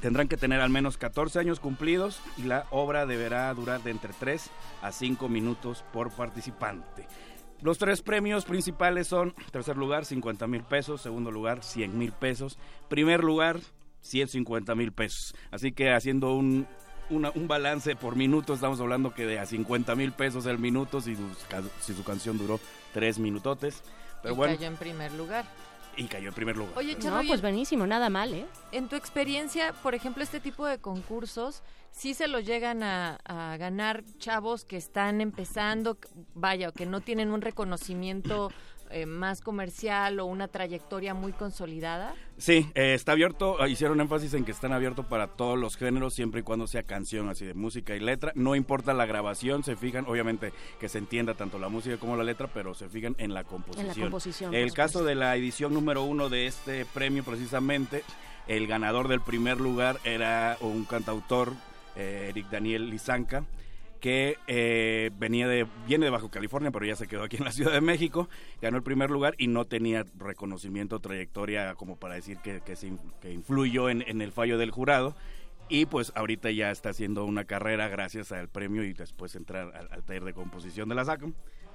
tendrán 0.00 0.26
que 0.26 0.36
tener 0.36 0.60
al 0.60 0.70
menos 0.70 0.98
14 0.98 1.38
años 1.38 1.60
cumplidos 1.60 2.20
y 2.36 2.42
la 2.42 2.66
obra 2.72 3.06
deberá 3.06 3.54
durar 3.54 3.80
de 3.84 3.92
entre 3.92 4.12
3 4.12 4.50
a 4.82 4.90
5 4.90 5.28
minutos 5.28 5.84
por 5.92 6.10
participante. 6.10 7.06
Los 7.62 7.78
tres 7.78 8.02
premios 8.02 8.44
principales 8.44 9.06
son, 9.06 9.32
tercer 9.52 9.76
lugar, 9.76 10.04
50 10.04 10.48
mil 10.48 10.64
pesos, 10.64 11.00
segundo 11.00 11.30
lugar, 11.30 11.62
100 11.62 11.96
mil 11.96 12.10
pesos, 12.10 12.58
primer 12.88 13.22
lugar, 13.22 13.60
150 14.00 14.74
mil 14.74 14.90
pesos. 14.90 15.36
Así 15.52 15.70
que 15.70 15.92
haciendo 15.92 16.34
un, 16.34 16.66
una- 17.10 17.30
un 17.34 17.46
balance 17.48 17.96
por 17.96 18.16
minuto, 18.16 18.54
estamos 18.54 18.80
hablando 18.80 19.12
que 19.14 19.26
de 19.26 19.38
a 19.38 19.46
50 19.46 19.94
mil 19.94 20.12
pesos 20.12 20.46
el 20.46 20.58
minuto, 20.58 21.00
si, 21.00 21.16
sus 21.16 21.38
ca- 21.48 21.62
si 21.80 21.94
su 21.94 22.04
canción 22.04 22.38
duró 22.38 22.60
tres 22.92 23.18
minutotes. 23.18 23.82
Pero 24.22 24.34
y 24.34 24.36
bueno, 24.36 24.54
cayó 24.56 24.66
en 24.68 24.76
primer 24.76 25.12
lugar. 25.12 25.44
y 25.96 26.04
cayó 26.06 26.28
en 26.28 26.34
primer 26.34 26.56
lugar. 26.56 26.72
Oye, 26.76 26.98
Charo, 26.98 27.16
No, 27.16 27.28
pues 27.28 27.38
en- 27.40 27.42
buenísimo, 27.42 27.86
nada 27.86 28.08
mal, 28.10 28.32
¿eh? 28.34 28.46
En 28.72 28.88
tu 28.88 28.96
experiencia, 28.96 29.72
por 29.82 29.94
ejemplo, 29.94 30.22
este 30.24 30.40
tipo 30.40 30.66
de 30.66 30.78
concursos, 30.78 31.62
sí 31.92 32.14
se 32.14 32.26
los 32.26 32.44
llegan 32.44 32.82
a, 32.82 33.20
a 33.24 33.56
ganar 33.58 34.02
chavos 34.18 34.64
que 34.64 34.76
están 34.76 35.20
empezando, 35.20 35.96
vaya, 36.34 36.70
o 36.70 36.72
que 36.72 36.86
no 36.86 37.00
tienen 37.00 37.30
un 37.30 37.42
reconocimiento 37.42 38.50
eh, 38.94 39.06
más 39.06 39.40
comercial 39.40 40.20
o 40.20 40.26
una 40.26 40.46
trayectoria 40.46 41.14
muy 41.14 41.32
consolidada. 41.32 42.14
Sí, 42.38 42.70
eh, 42.76 42.94
está 42.94 43.10
abierto, 43.12 43.64
eh, 43.64 43.68
hicieron 43.68 44.00
énfasis 44.00 44.34
en 44.34 44.44
que 44.44 44.52
están 44.52 44.72
abiertos 44.72 45.04
para 45.06 45.26
todos 45.26 45.58
los 45.58 45.76
géneros, 45.76 46.14
siempre 46.14 46.40
y 46.40 46.42
cuando 46.44 46.68
sea 46.68 46.84
canción, 46.84 47.28
así 47.28 47.44
de 47.44 47.54
música 47.54 47.96
y 47.96 48.00
letra. 48.00 48.30
No 48.36 48.54
importa 48.54 48.94
la 48.94 49.04
grabación, 49.04 49.64
se 49.64 49.74
fijan, 49.74 50.06
obviamente 50.06 50.52
que 50.78 50.88
se 50.88 50.98
entienda 50.98 51.34
tanto 51.34 51.58
la 51.58 51.68
música 51.68 51.96
como 51.96 52.16
la 52.16 52.22
letra, 52.22 52.48
pero 52.54 52.72
se 52.74 52.88
fijan 52.88 53.16
en 53.18 53.34
la 53.34 53.42
composición. 53.42 54.00
composición, 54.00 54.50
por 54.52 54.58
El 54.58 54.70
supuesto. 54.70 54.76
caso 54.98 55.04
de 55.04 55.16
la 55.16 55.34
edición 55.34 55.74
número 55.74 56.04
uno 56.04 56.28
de 56.28 56.46
este 56.46 56.86
premio, 56.86 57.24
precisamente, 57.24 58.04
el 58.46 58.68
ganador 58.68 59.08
del 59.08 59.20
primer 59.20 59.60
lugar 59.60 59.98
era 60.04 60.56
un 60.60 60.84
cantautor, 60.84 61.52
eh, 61.96 62.28
Eric 62.30 62.48
Daniel 62.48 62.90
Lizanca 62.90 63.44
que 64.04 64.36
eh, 64.48 65.10
venía 65.16 65.48
de 65.48 65.66
viene 65.86 66.04
de 66.04 66.10
Bajo 66.10 66.30
California, 66.30 66.70
pero 66.70 66.84
ya 66.84 66.94
se 66.94 67.06
quedó 67.06 67.22
aquí 67.22 67.38
en 67.38 67.44
la 67.44 67.52
Ciudad 67.52 67.72
de 67.72 67.80
México, 67.80 68.28
ganó 68.60 68.76
el 68.76 68.82
primer 68.82 69.08
lugar 69.08 69.34
y 69.38 69.46
no 69.46 69.64
tenía 69.64 70.04
reconocimiento, 70.18 71.00
trayectoria 71.00 71.74
como 71.74 71.96
para 71.96 72.16
decir 72.16 72.36
que, 72.44 72.60
que, 72.60 73.32
influyó 73.32 73.88
en, 73.88 74.02
en 74.06 74.20
el 74.20 74.30
fallo 74.30 74.58
del 74.58 74.72
jurado. 74.72 75.16
Y 75.70 75.86
pues 75.86 76.12
ahorita 76.14 76.50
ya 76.50 76.70
está 76.70 76.90
haciendo 76.90 77.24
una 77.24 77.46
carrera 77.46 77.88
gracias 77.88 78.30
al 78.30 78.50
premio 78.50 78.84
y 78.84 78.92
después 78.92 79.34
entrar 79.36 79.74
al, 79.74 79.88
al 79.90 80.04
taller 80.04 80.24
de 80.24 80.34
composición 80.34 80.90
de 80.90 80.96
la 80.96 81.06
SACM. 81.06 81.32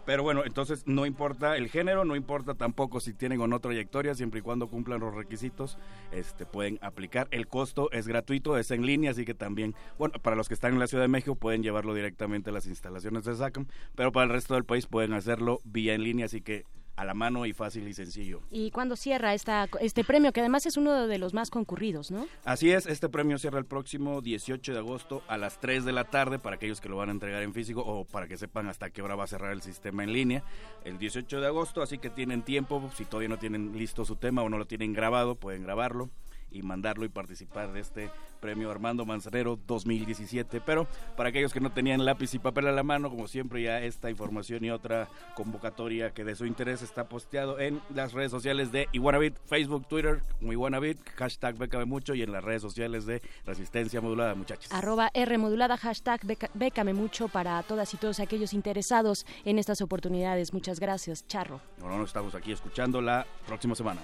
Pero 0.09 0.23
bueno, 0.23 0.41
entonces 0.43 0.87
no 0.87 1.05
importa 1.05 1.55
el 1.55 1.69
género, 1.69 2.03
no 2.03 2.15
importa 2.15 2.55
tampoco 2.55 2.99
si 2.99 3.13
tienen 3.13 3.39
o 3.41 3.47
no 3.47 3.59
trayectoria, 3.59 4.15
siempre 4.15 4.39
y 4.39 4.41
cuando 4.41 4.67
cumplan 4.67 5.01
los 5.01 5.13
requisitos, 5.13 5.77
este, 6.11 6.47
pueden 6.47 6.79
aplicar. 6.81 7.27
El 7.29 7.45
costo 7.45 7.91
es 7.91 8.07
gratuito, 8.07 8.57
es 8.57 8.71
en 8.71 8.87
línea, 8.87 9.11
así 9.11 9.23
que 9.23 9.35
también, 9.35 9.75
bueno, 9.99 10.15
para 10.19 10.35
los 10.35 10.47
que 10.47 10.55
están 10.55 10.73
en 10.73 10.79
la 10.79 10.87
Ciudad 10.87 11.03
de 11.03 11.09
México 11.09 11.35
pueden 11.35 11.61
llevarlo 11.61 11.93
directamente 11.93 12.49
a 12.49 12.53
las 12.53 12.65
instalaciones 12.65 13.23
de 13.23 13.35
SACM, 13.35 13.67
pero 13.93 14.11
para 14.11 14.23
el 14.23 14.31
resto 14.31 14.55
del 14.55 14.65
país 14.65 14.87
pueden 14.87 15.13
hacerlo 15.13 15.59
vía 15.63 15.93
en 15.93 16.01
línea, 16.01 16.25
así 16.25 16.41
que 16.41 16.65
a 16.99 17.05
la 17.05 17.13
mano 17.13 17.45
y 17.45 17.53
fácil 17.53 17.87
y 17.87 17.93
sencillo. 17.93 18.41
¿Y 18.51 18.71
cuándo 18.71 18.97
cierra 18.97 19.33
esta, 19.33 19.69
este 19.79 20.03
premio, 20.03 20.33
que 20.33 20.41
además 20.41 20.65
es 20.65 20.75
uno 20.75 21.07
de 21.07 21.17
los 21.17 21.33
más 21.33 21.49
concurridos, 21.49 22.11
¿no? 22.11 22.27
Así 22.43 22.71
es, 22.71 22.87
este 22.87 23.07
premio 23.07 23.37
cierra 23.37 23.57
el 23.57 23.65
próximo 23.65 24.19
18 24.19 24.73
de 24.73 24.79
agosto 24.79 25.23
a 25.29 25.37
las 25.37 25.61
3 25.61 25.85
de 25.85 25.93
la 25.93 26.03
tarde 26.03 26.39
para 26.39 26.57
aquellos 26.57 26.81
que 26.81 26.89
lo 26.89 26.97
van 26.97 27.07
a 27.07 27.13
entregar 27.13 27.41
en 27.41 27.53
físico 27.53 27.83
o 27.85 28.03
para 28.03 28.27
que 28.27 28.37
sepan 28.37 28.67
hasta 28.67 28.89
qué 28.89 29.01
hora 29.01 29.15
va 29.15 29.23
a 29.23 29.27
cerrar 29.27 29.53
el 29.53 29.61
sistema 29.61 30.03
en 30.03 30.11
línea. 30.11 30.43
El 30.83 30.97
18 30.97 31.39
de 31.39 31.47
agosto, 31.47 31.81
así 31.81 31.99
que 31.99 32.09
tienen 32.09 32.41
tiempo, 32.41 32.91
si 32.97 33.05
todavía 33.05 33.29
no 33.29 33.39
tienen 33.39 33.77
listo 33.77 34.03
su 34.03 34.17
tema 34.17 34.43
o 34.43 34.49
no 34.49 34.57
lo 34.57 34.67
tienen 34.67 34.91
grabado, 34.91 35.35
pueden 35.35 35.63
grabarlo 35.63 36.09
y 36.51 36.61
mandarlo 36.63 37.05
y 37.05 37.09
participar 37.09 37.71
de 37.71 37.79
este 37.79 38.11
premio 38.39 38.71
Armando 38.71 39.05
Manzanero 39.05 39.59
2017. 39.67 40.61
Pero 40.61 40.87
para 41.15 41.29
aquellos 41.29 41.53
que 41.53 41.59
no 41.59 41.71
tenían 41.71 42.05
lápiz 42.05 42.33
y 42.33 42.39
papel 42.39 42.67
a 42.67 42.71
la 42.71 42.83
mano, 42.83 43.09
como 43.09 43.27
siempre 43.27 43.61
ya 43.61 43.81
esta 43.81 44.09
información 44.09 44.63
y 44.63 44.71
otra 44.71 45.09
convocatoria 45.35 46.11
que 46.11 46.23
de 46.23 46.35
su 46.35 46.45
interés 46.45 46.81
está 46.81 47.09
posteado 47.09 47.59
en 47.59 47.81
las 47.93 48.13
redes 48.13 48.31
sociales 48.31 48.71
de 48.71 48.87
Iguanabit, 48.91 49.35
Facebook, 49.45 49.87
Twitter, 49.87 50.21
Iguanabit, 50.41 50.97
hashtag 51.15 51.57
Bécame 51.57 51.85
Mucho 51.85 52.15
y 52.15 52.23
en 52.23 52.31
las 52.31 52.43
redes 52.43 52.61
sociales 52.61 53.05
de 53.05 53.21
Resistencia 53.45 54.01
Modulada, 54.01 54.35
muchachos. 54.35 54.71
Arroba 54.71 55.09
R 55.13 55.37
modulada, 55.37 55.77
hashtag 55.77 56.21
bécame 56.53 56.93
mucho 56.93 57.27
para 57.27 57.61
todas 57.63 57.93
y 57.93 57.97
todos 57.97 58.19
aquellos 58.19 58.53
interesados 58.53 59.25
en 59.45 59.59
estas 59.59 59.81
oportunidades. 59.81 60.53
Muchas 60.53 60.79
gracias, 60.79 61.27
Charro. 61.27 61.61
Nos 61.79 62.07
estamos 62.07 62.35
aquí 62.35 62.51
escuchando 62.51 63.01
la 63.01 63.25
próxima 63.45 63.75
semana. 63.75 64.01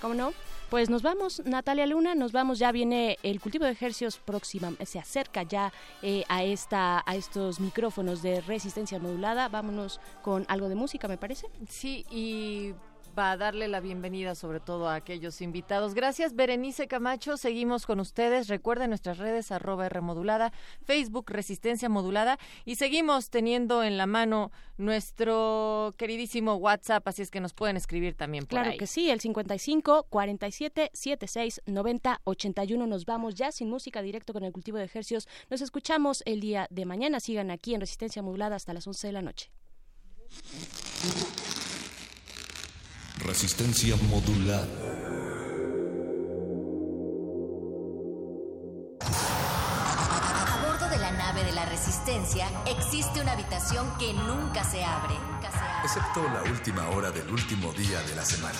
¿Cómo 0.00 0.14
no? 0.14 0.32
Pues 0.70 0.90
nos 0.90 1.02
vamos, 1.02 1.42
Natalia 1.44 1.86
Luna, 1.86 2.16
nos 2.16 2.32
vamos, 2.32 2.58
ya 2.58 2.72
viene 2.72 3.18
el 3.22 3.40
cultivo 3.40 3.64
de 3.64 3.70
ejercicios 3.70 4.18
próxima, 4.18 4.72
se 4.84 4.98
acerca 4.98 5.44
ya 5.44 5.72
eh, 6.02 6.24
a 6.28 6.42
esta 6.42 7.04
a 7.06 7.14
estos 7.14 7.60
micrófonos 7.60 8.20
de 8.20 8.40
resistencia 8.40 8.98
modulada. 8.98 9.48
Vámonos 9.48 10.00
con 10.22 10.44
algo 10.48 10.68
de 10.68 10.74
música, 10.74 11.06
me 11.06 11.18
parece. 11.18 11.48
Sí, 11.68 12.04
y 12.10 12.74
va 13.16 13.32
a 13.32 13.36
darle 13.36 13.68
la 13.68 13.80
bienvenida 13.80 14.34
sobre 14.34 14.60
todo 14.60 14.88
a 14.88 14.94
aquellos 14.94 15.40
invitados. 15.40 15.94
Gracias, 15.94 16.34
Berenice 16.34 16.86
Camacho. 16.86 17.36
Seguimos 17.36 17.86
con 17.86 18.00
ustedes. 18.00 18.48
Recuerden 18.48 18.90
nuestras 18.90 19.18
redes 19.18 19.50
arroba 19.52 19.86
R 19.86 20.00
modulada, 20.00 20.52
Facebook 20.84 21.30
Resistencia 21.30 21.88
Modulada 21.88 22.38
y 22.64 22.76
seguimos 22.76 23.30
teniendo 23.30 23.82
en 23.82 23.96
la 23.96 24.06
mano 24.06 24.50
nuestro 24.76 25.94
queridísimo 25.96 26.56
WhatsApp, 26.56 27.06
así 27.08 27.22
es 27.22 27.30
que 27.30 27.40
nos 27.40 27.54
pueden 27.54 27.76
escribir 27.76 28.14
también 28.14 28.44
por 28.44 28.50
Claro 28.50 28.70
ahí. 28.72 28.76
que 28.76 28.86
sí, 28.86 29.10
el 29.10 29.20
55 29.20 30.06
47 30.10 30.90
76 30.92 31.62
90 31.66 32.20
81. 32.24 32.86
Nos 32.86 33.06
vamos 33.06 33.34
ya 33.34 33.52
sin 33.52 33.70
música 33.70 34.02
directo 34.02 34.32
con 34.32 34.44
el 34.44 34.52
cultivo 34.52 34.78
de 34.78 34.84
ejercicios. 34.84 35.28
Nos 35.48 35.60
escuchamos 35.62 36.22
el 36.26 36.40
día 36.40 36.66
de 36.70 36.84
mañana. 36.84 37.20
Sigan 37.20 37.50
aquí 37.50 37.74
en 37.74 37.80
Resistencia 37.80 38.22
Modulada 38.22 38.56
hasta 38.56 38.74
las 38.74 38.86
11 38.86 39.06
de 39.06 39.12
la 39.12 39.22
noche. 39.22 39.50
Resistencia 43.24 43.96
modulada. 44.10 44.66
Existe 52.10 53.20
una 53.20 53.32
habitación 53.32 53.90
que 53.98 54.12
nunca 54.12 54.62
se 54.70 54.84
abre. 54.84 55.14
Excepto 55.82 56.22
la 56.22 56.42
última 56.50 56.88
hora 56.90 57.10
del 57.10 57.28
último 57.28 57.72
día 57.72 58.00
de 58.02 58.14
la 58.14 58.24
semana. 58.24 58.58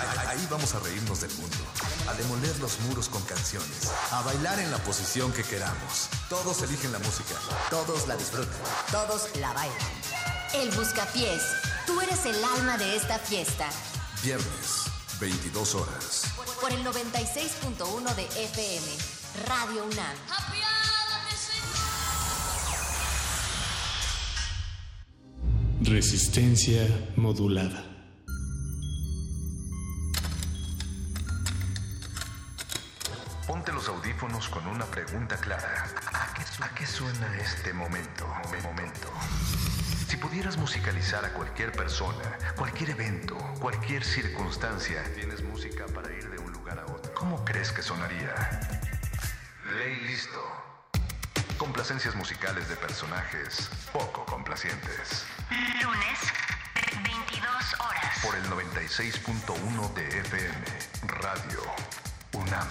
Ahí- 0.00 0.38
Ahí 0.38 0.48
vamos 0.50 0.74
a 0.74 0.80
reírnos 0.80 1.20
del 1.20 1.32
mundo, 1.34 1.56
a 2.08 2.14
demoler 2.14 2.56
los 2.58 2.78
muros 2.80 3.08
con 3.08 3.22
canciones, 3.22 3.90
a 4.10 4.22
bailar 4.22 4.58
en 4.58 4.70
la 4.70 4.78
posición 4.78 5.32
que 5.32 5.42
queramos. 5.44 6.08
Todos 6.28 6.62
eligen 6.62 6.92
la 6.92 6.98
música, 7.00 7.34
todos 7.68 8.06
la 8.08 8.16
disfrutan. 8.16 8.54
Todos 8.90 9.28
la 9.36 9.52
bailan. 9.52 9.76
El 10.54 10.70
Buscapiés. 10.72 11.42
Tú 11.86 12.00
eres 12.00 12.24
el 12.26 12.42
alma 12.44 12.76
de 12.78 12.96
esta 12.96 13.18
fiesta. 13.18 13.68
Viernes, 14.22 14.84
22 15.20 15.74
horas. 15.74 16.22
Por 16.60 16.72
el 16.72 16.82
96.1 16.84 18.12
de 18.14 18.24
FM. 18.44 18.86
Radio 19.46 19.84
UNAM. 19.84 20.16
Resistencia 25.82 26.86
modulada. 27.16 27.82
Ponte 33.46 33.72
los 33.72 33.88
audífonos 33.88 34.50
con 34.50 34.66
una 34.66 34.84
pregunta 34.84 35.38
clara. 35.38 35.86
¿A 36.60 36.74
qué, 36.74 36.86
suena 36.86 37.34
este 37.38 37.72
momento? 37.72 38.26
Momento. 38.62 39.08
Si 40.06 40.18
pudieras 40.18 40.58
musicalizar 40.58 41.24
a 41.24 41.32
cualquier 41.32 41.72
persona, 41.72 42.38
cualquier 42.58 42.90
evento, 42.90 43.38
cualquier 43.58 44.04
circunstancia, 44.04 45.02
tienes 45.14 45.42
música 45.42 45.86
para 45.86 46.12
ir 46.14 46.28
de 46.28 46.38
un 46.40 46.52
lugar 46.52 46.78
a 46.78 46.92
otro. 46.92 47.14
¿Cómo 47.14 47.42
crees 47.42 47.72
que 47.72 47.80
sonaría? 47.80 48.34
Ley 49.78 49.96
listo. 50.06 50.59
Complacencias 51.60 52.16
musicales 52.16 52.70
de 52.70 52.76
personajes 52.76 53.68
poco 53.92 54.24
complacientes. 54.24 55.26
Lunes, 55.82 56.18
22 57.04 57.80
horas. 57.80 58.18
Por 58.24 58.34
el 58.34 58.44
96.1 58.44 59.92
de 59.92 60.20
FM, 60.20 60.64
Radio 61.20 61.60
UNAM. 62.32 62.66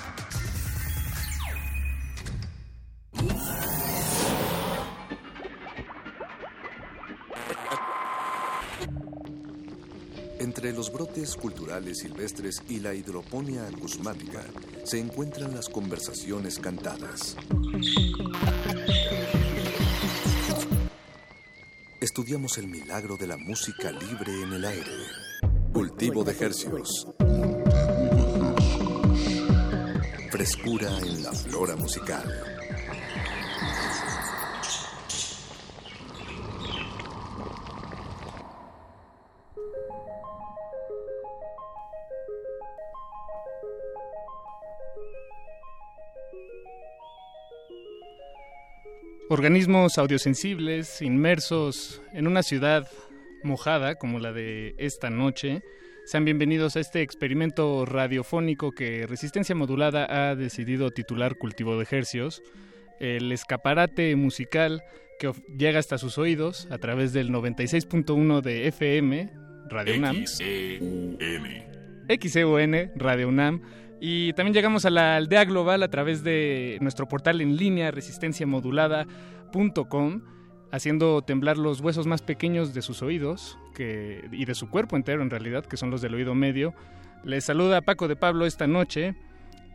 Entre 10.40 10.72
los 10.72 10.92
brotes 10.92 11.36
culturales 11.36 12.00
silvestres 12.00 12.64
y 12.70 12.80
la 12.80 12.94
hidroponía 12.94 13.68
acusmática 13.68 14.42
se 14.86 14.98
encuentran 14.98 15.54
las 15.54 15.68
conversaciones 15.68 16.60
cantadas. 16.60 17.36
Estudiamos 22.00 22.58
el 22.58 22.68
milagro 22.68 23.18
de 23.18 23.28
la 23.28 23.36
música 23.36 23.92
libre 23.92 24.42
en 24.44 24.54
el 24.54 24.64
aire. 24.64 24.92
Cultivo 25.74 26.24
de 26.24 26.32
hercios. 26.32 27.08
Frescura 30.32 30.98
en 31.00 31.24
la 31.24 31.34
flora 31.34 31.76
musical. 31.76 32.59
Organismos 49.32 50.00
audiosensibles 50.00 51.04
inmersos 51.04 52.02
en 52.14 52.26
una 52.26 52.42
ciudad 52.42 52.88
mojada 53.44 53.94
como 53.94 54.18
la 54.18 54.34
de 54.34 54.74
esta 54.80 55.12
noche. 55.12 55.62
Sean 56.06 56.26
bienvenidos 56.26 56.76
a 56.76 56.80
este 56.80 57.04
experimento 57.04 57.86
radiofónico 57.86 58.72
que 58.72 59.06
Resistencia 59.06 59.54
Modulada 59.54 60.08
ha 60.10 60.36
decidido 60.36 60.90
titular 60.90 61.38
Cultivo 61.38 61.78
de 61.78 61.86
Hercios, 61.92 62.42
el 63.00 63.32
escaparate 63.32 64.16
musical 64.16 64.82
que 65.20 65.32
llega 65.56 65.78
hasta 65.78 66.00
sus 66.00 66.18
oídos 66.18 66.68
a 66.72 66.80
través 66.80 67.14
del 67.14 67.30
96.1 67.30 68.42
de 68.42 68.68
FM, 68.68 69.32
Radio 69.70 69.96
UNAM. 69.96 70.26
XEUN, 72.08 72.92
Radio 72.96 73.28
UNAM. 73.28 73.62
Y 74.02 74.34
también 74.34 74.54
llegamos 74.54 74.86
a 74.86 74.90
la 74.90 75.16
aldea 75.18 75.46
global 75.46 75.84
a 75.84 75.90
través 75.90 76.24
de 76.24 76.78
nuestro 76.82 77.08
portal 77.08 77.42
en 77.42 77.58
línea 77.58 77.92
resistenciamodulada.com, 77.92 80.22
haciendo 80.72 81.22
temblar 81.22 81.58
los 81.58 81.82
huesos 81.82 82.08
más 82.08 82.22
pequeños 82.22 82.74
de 82.74 82.82
sus 82.82 83.02
oídos 83.02 83.58
y 83.78 84.46
de 84.46 84.56
su 84.56 84.70
cuerpo 84.70 84.96
entero 84.96 85.22
en 85.22 85.30
realidad, 85.30 85.66
que 85.66 85.76
son 85.78 85.92
los 85.92 86.02
del 86.02 86.16
oído 86.16 86.36
medio. 86.36 86.74
Les 87.24 87.44
saluda 87.44 87.82
Paco 87.82 88.08
de 88.08 88.16
Pablo 88.16 88.46
esta 88.46 88.68
noche 88.68 89.16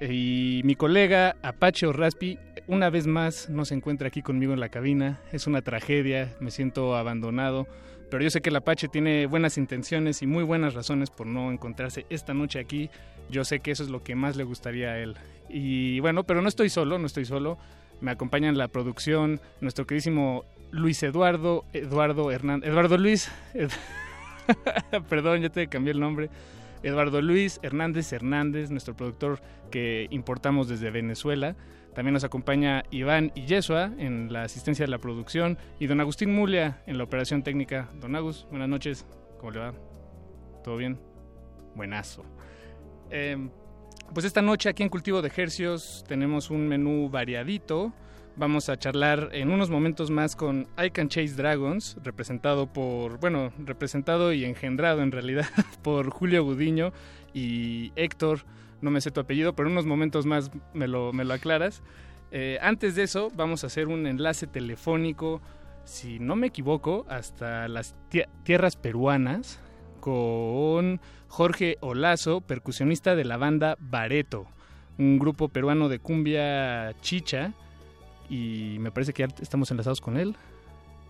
y 0.00 0.62
mi 0.64 0.74
colega 0.74 1.36
Apache 1.42 1.92
Raspi 1.92 2.38
una 2.66 2.90
vez 2.90 3.06
más 3.06 3.50
no 3.50 3.64
se 3.64 3.74
encuentra 3.74 4.08
aquí 4.08 4.22
conmigo 4.22 4.54
en 4.54 4.60
la 4.60 4.70
cabina. 4.70 5.20
Es 5.32 5.46
una 5.46 5.62
tragedia, 5.62 6.34
me 6.40 6.50
siento 6.50 6.96
abandonado, 6.96 7.66
pero 8.10 8.22
yo 8.22 8.30
sé 8.30 8.40
que 8.40 8.50
el 8.50 8.56
Apache 8.56 8.88
tiene 8.88 9.26
buenas 9.26 9.58
intenciones 9.58 10.22
y 10.22 10.26
muy 10.26 10.44
buenas 10.44 10.74
razones 10.74 11.10
por 11.10 11.26
no 11.26 11.52
encontrarse 11.52 12.06
esta 12.08 12.32
noche 12.32 12.58
aquí. 12.58 12.90
Yo 13.30 13.44
sé 13.44 13.60
que 13.60 13.70
eso 13.70 13.82
es 13.82 13.90
lo 13.90 14.02
que 14.02 14.14
más 14.14 14.36
le 14.36 14.44
gustaría 14.44 14.90
a 14.90 14.98
él. 14.98 15.16
Y 15.48 16.00
bueno, 16.00 16.24
pero 16.24 16.42
no 16.42 16.48
estoy 16.48 16.68
solo, 16.68 16.98
no 16.98 17.06
estoy 17.06 17.24
solo. 17.24 17.58
Me 18.00 18.10
acompaña 18.10 18.48
en 18.48 18.58
la 18.58 18.68
producción 18.68 19.40
nuestro 19.60 19.86
queridísimo 19.86 20.44
Luis 20.70 21.02
Eduardo, 21.02 21.64
Eduardo 21.72 22.30
Hernández, 22.30 22.68
Eduardo 22.68 22.98
Luis, 22.98 23.30
perdón, 25.08 25.42
ya 25.42 25.48
te 25.48 25.68
cambié 25.68 25.92
el 25.92 26.00
nombre. 26.00 26.30
Eduardo 26.82 27.22
Luis 27.22 27.60
Hernández 27.62 28.12
Hernández, 28.12 28.70
nuestro 28.70 28.94
productor 28.94 29.40
que 29.70 30.06
importamos 30.10 30.68
desde 30.68 30.90
Venezuela. 30.90 31.56
También 31.94 32.12
nos 32.12 32.24
acompaña 32.24 32.82
Iván 32.90 33.32
y 33.34 33.46
Yesua 33.46 33.92
en 33.98 34.32
la 34.32 34.42
asistencia 34.42 34.84
de 34.84 34.90
la 34.90 34.98
producción 34.98 35.58
y 35.78 35.86
don 35.86 36.00
Agustín 36.00 36.34
Mulia 36.34 36.82
en 36.86 36.98
la 36.98 37.04
operación 37.04 37.42
técnica. 37.42 37.88
Don 38.00 38.16
Agus, 38.16 38.46
buenas 38.50 38.68
noches. 38.68 39.06
¿Cómo 39.38 39.52
le 39.52 39.60
va? 39.60 39.74
¿Todo 40.64 40.76
bien? 40.76 40.98
Buenazo. 41.74 42.24
Eh, 43.10 43.48
pues 44.12 44.26
esta 44.26 44.42
noche 44.42 44.68
aquí 44.68 44.82
en 44.82 44.88
Cultivo 44.88 45.22
de 45.22 45.32
Hercios 45.34 46.04
tenemos 46.06 46.50
un 46.50 46.68
menú 46.68 47.08
variadito. 47.08 47.92
Vamos 48.36 48.68
a 48.68 48.76
charlar 48.76 49.30
en 49.32 49.50
unos 49.50 49.70
momentos 49.70 50.10
más 50.10 50.34
con 50.34 50.66
I 50.76 50.90
Can 50.90 51.08
Chase 51.08 51.34
Dragons, 51.36 51.96
representado 52.02 52.66
por, 52.66 53.20
bueno, 53.20 53.52
representado 53.58 54.32
y 54.32 54.44
engendrado 54.44 55.02
en 55.02 55.12
realidad 55.12 55.46
por 55.82 56.10
Julio 56.10 56.42
Gudiño 56.44 56.92
y 57.32 57.92
Héctor, 57.94 58.40
no 58.80 58.90
me 58.90 59.00
sé 59.00 59.10
tu 59.12 59.20
apellido, 59.20 59.54
pero 59.54 59.68
en 59.68 59.72
unos 59.72 59.86
momentos 59.86 60.26
más 60.26 60.50
me 60.72 60.88
lo, 60.88 61.12
me 61.12 61.24
lo 61.24 61.32
aclaras. 61.34 61.82
Eh, 62.32 62.58
antes 62.60 62.96
de 62.96 63.04
eso, 63.04 63.30
vamos 63.36 63.62
a 63.62 63.68
hacer 63.68 63.86
un 63.86 64.06
enlace 64.08 64.48
telefónico, 64.48 65.40
si 65.84 66.18
no 66.18 66.34
me 66.34 66.48
equivoco, 66.48 67.06
hasta 67.08 67.68
las 67.68 67.94
tie- 68.10 68.28
tierras 68.42 68.74
peruanas 68.74 69.60
con 70.00 71.00
Jorge 71.38 71.78
Olazo, 71.80 72.42
percusionista 72.42 73.16
de 73.16 73.24
la 73.24 73.36
banda 73.36 73.76
Bareto, 73.80 74.46
un 75.00 75.18
grupo 75.18 75.48
peruano 75.48 75.88
de 75.88 75.98
cumbia 75.98 76.94
chicha. 77.00 77.52
Y 78.30 78.76
me 78.78 78.92
parece 78.92 79.12
que 79.12 79.26
ya 79.26 79.34
estamos 79.42 79.68
enlazados 79.72 80.00
con 80.00 80.16
él. 80.16 80.36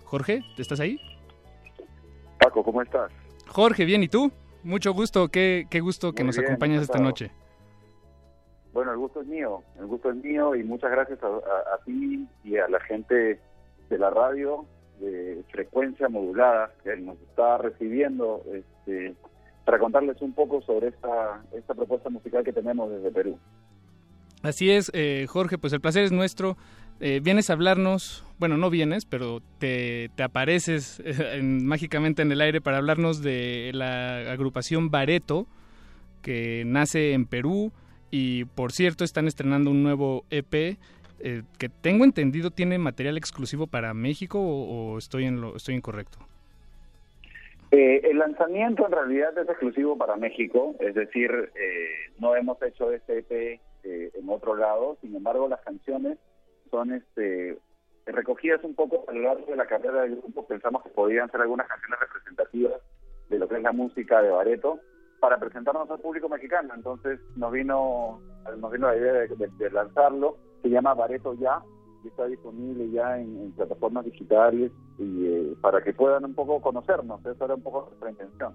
Jorge, 0.05 0.43
¿estás 0.57 0.81
ahí? 0.81 0.99
Paco, 2.41 2.65
¿cómo 2.65 2.81
estás? 2.81 3.13
Jorge, 3.49 3.85
bien, 3.85 4.03
¿y 4.03 4.09
tú? 4.09 4.33
Mucho 4.63 4.95
gusto, 4.95 5.29
qué, 5.29 5.67
qué 5.69 5.81
gusto 5.81 6.15
que 6.15 6.23
Muy 6.23 6.29
nos 6.29 6.37
bien, 6.39 6.47
acompañes 6.49 6.81
esta 6.81 6.99
noche. 7.01 7.31
Bueno, 8.73 8.93
el 8.93 8.97
gusto 8.97 9.21
es 9.21 9.27
mío, 9.27 9.63
el 9.79 9.85
gusto 9.85 10.09
es 10.09 10.17
mío 10.17 10.55
y 10.55 10.65
muchas 10.65 10.91
gracias 10.91 11.23
a, 11.23 11.27
a- 11.27 11.75
a 11.75 11.85
ti 11.85 12.27
y 12.45 12.57
a 12.57 12.67
la 12.69 12.81
gente 12.81 13.39
de 13.91 13.99
la 13.99 14.09
radio 14.09 14.65
de 15.01 15.45
frecuencia 15.51 16.09
modulada 16.09 16.71
que 16.83 16.97
nos 16.97 17.19
está 17.21 17.59
recibiendo 17.59 18.43
este, 18.55 19.15
para 19.65 19.79
contarles 19.79 20.21
un 20.21 20.33
poco 20.33 20.61
sobre 20.63 20.89
esta, 20.89 21.43
esta 21.57 21.75
propuesta 21.75 22.11
musical 22.11 22.45
que 22.45 22.53
tenemos 22.53 22.91
desde 22.91 23.11
Perú. 23.11 23.39
Así 24.43 24.71
es, 24.71 24.91
eh, 24.95 25.27
Jorge, 25.29 25.57
pues 25.59 25.73
el 25.73 25.81
placer 25.81 26.05
es 26.05 26.13
nuestro. 26.13 26.57
Eh, 27.01 27.21
vienes 27.23 27.51
a 27.51 27.55
hablarnos, 27.55 28.25
bueno, 28.39 28.57
no 28.57 28.71
vienes, 28.71 29.05
pero 29.07 29.41
te, 29.59 30.11
te 30.17 30.23
apareces 30.23 31.01
eh, 31.01 31.37
en- 31.39 31.67
mágicamente 31.67 32.23
en 32.23 32.31
el 32.31 32.41
aire 32.41 32.61
para 32.61 32.77
hablarnos 32.77 33.23
de 33.23 33.71
la 33.75 34.31
agrupación 34.33 34.91
Bareto, 34.91 35.47
que 36.23 36.63
nace 36.67 37.13
en 37.15 37.27
Perú 37.27 37.73
y 38.11 38.45
por 38.45 38.71
cierto 38.73 39.03
están 39.03 39.27
estrenando 39.27 39.71
un 39.71 39.83
nuevo 39.83 40.25
EP 40.31 40.55
eh, 41.21 41.43
que 41.59 41.69
tengo 41.69 42.05
entendido 42.05 42.51
tiene 42.51 42.79
material 42.79 43.17
exclusivo 43.17 43.67
para 43.67 43.93
México 43.95 44.39
o, 44.41 44.93
o 44.95 44.99
estoy, 44.99 45.25
en 45.25 45.41
lo, 45.41 45.57
estoy 45.57 45.75
incorrecto. 45.75 46.19
Eh, 47.77 48.09
el 48.09 48.19
lanzamiento 48.19 48.87
en 48.87 48.93
realidad 48.93 49.37
es 49.37 49.49
exclusivo 49.49 49.99
para 49.99 50.15
México, 50.15 50.77
es 50.79 50.95
decir, 50.95 51.29
eh, 51.57 52.13
no 52.21 52.37
hemos 52.37 52.63
hecho 52.63 52.93
este 52.93 53.19
EP 53.19 53.61
eh, 53.83 54.13
en 54.15 54.29
otro 54.29 54.55
lado, 54.55 54.97
sin 55.01 55.17
embargo 55.17 55.49
las 55.49 55.61
canciones 55.63 56.17
son 56.71 56.93
este 56.93 57.59
recogidas 58.07 58.63
un 58.63 58.77
poco 58.77 59.05
a 59.09 59.13
lo 59.13 59.23
largo 59.23 59.47
de 59.47 59.57
la 59.57 59.67
carrera 59.67 60.03
del 60.03 60.19
grupo, 60.21 60.47
pensamos 60.47 60.85
que 60.85 60.91
podían 60.91 61.29
ser 61.33 61.41
algunas 61.41 61.67
canciones 61.67 61.99
representativas 61.99 62.81
de 63.29 63.39
lo 63.41 63.49
que 63.49 63.57
es 63.57 63.63
la 63.63 63.73
música 63.73 64.23
de 64.23 64.31
Bareto 64.31 64.79
para 65.19 65.39
presentarnos 65.39 65.91
al 65.91 65.99
público 65.99 66.29
mexicano, 66.29 66.75
entonces 66.77 67.19
nos 67.35 67.51
vino 67.51 68.21
nos 68.57 68.71
vino 68.71 68.87
la 68.87 68.97
idea 68.97 69.13
de, 69.15 69.27
de- 69.59 69.71
lanzarlo, 69.73 70.37
se 70.63 70.69
llama 70.71 70.95
Bareto 70.95 71.35
Ya, 71.35 71.61
está 72.09 72.27
disponible 72.27 72.91
ya 72.91 73.19
en, 73.19 73.37
en 73.41 73.53
plataformas 73.53 74.05
digitales 74.05 74.73
y 74.99 75.27
eh, 75.27 75.55
para 75.61 75.83
que 75.83 75.93
puedan 75.93 76.25
un 76.25 76.35
poco 76.35 76.61
conocernos, 76.61 77.21
esa 77.27 77.45
era 77.45 77.55
un 77.55 77.63
poco 77.63 77.87
nuestra 77.89 78.11
intención. 78.11 78.53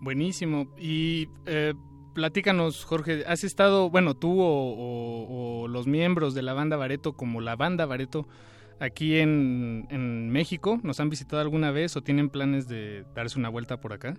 Buenísimo. 0.00 0.66
Y 0.78 1.28
eh, 1.46 1.74
platícanos, 2.14 2.84
Jorge, 2.84 3.24
¿has 3.26 3.44
estado, 3.44 3.90
bueno, 3.90 4.14
tú 4.14 4.40
o, 4.40 4.44
o- 4.74 5.62
o 5.62 5.68
los 5.68 5.86
miembros 5.86 6.34
de 6.34 6.42
la 6.42 6.52
banda 6.54 6.76
Bareto, 6.76 7.14
como 7.14 7.40
la 7.40 7.56
banda 7.56 7.84
Bareto, 7.86 8.26
aquí 8.80 9.18
en, 9.18 9.86
en 9.90 10.30
México? 10.30 10.78
¿Nos 10.82 11.00
han 11.00 11.10
visitado 11.10 11.42
alguna 11.42 11.70
vez 11.72 11.96
o 11.96 12.02
tienen 12.02 12.28
planes 12.30 12.68
de 12.68 13.04
darse 13.14 13.38
una 13.38 13.48
vuelta 13.48 13.80
por 13.80 13.92
acá? 13.92 14.14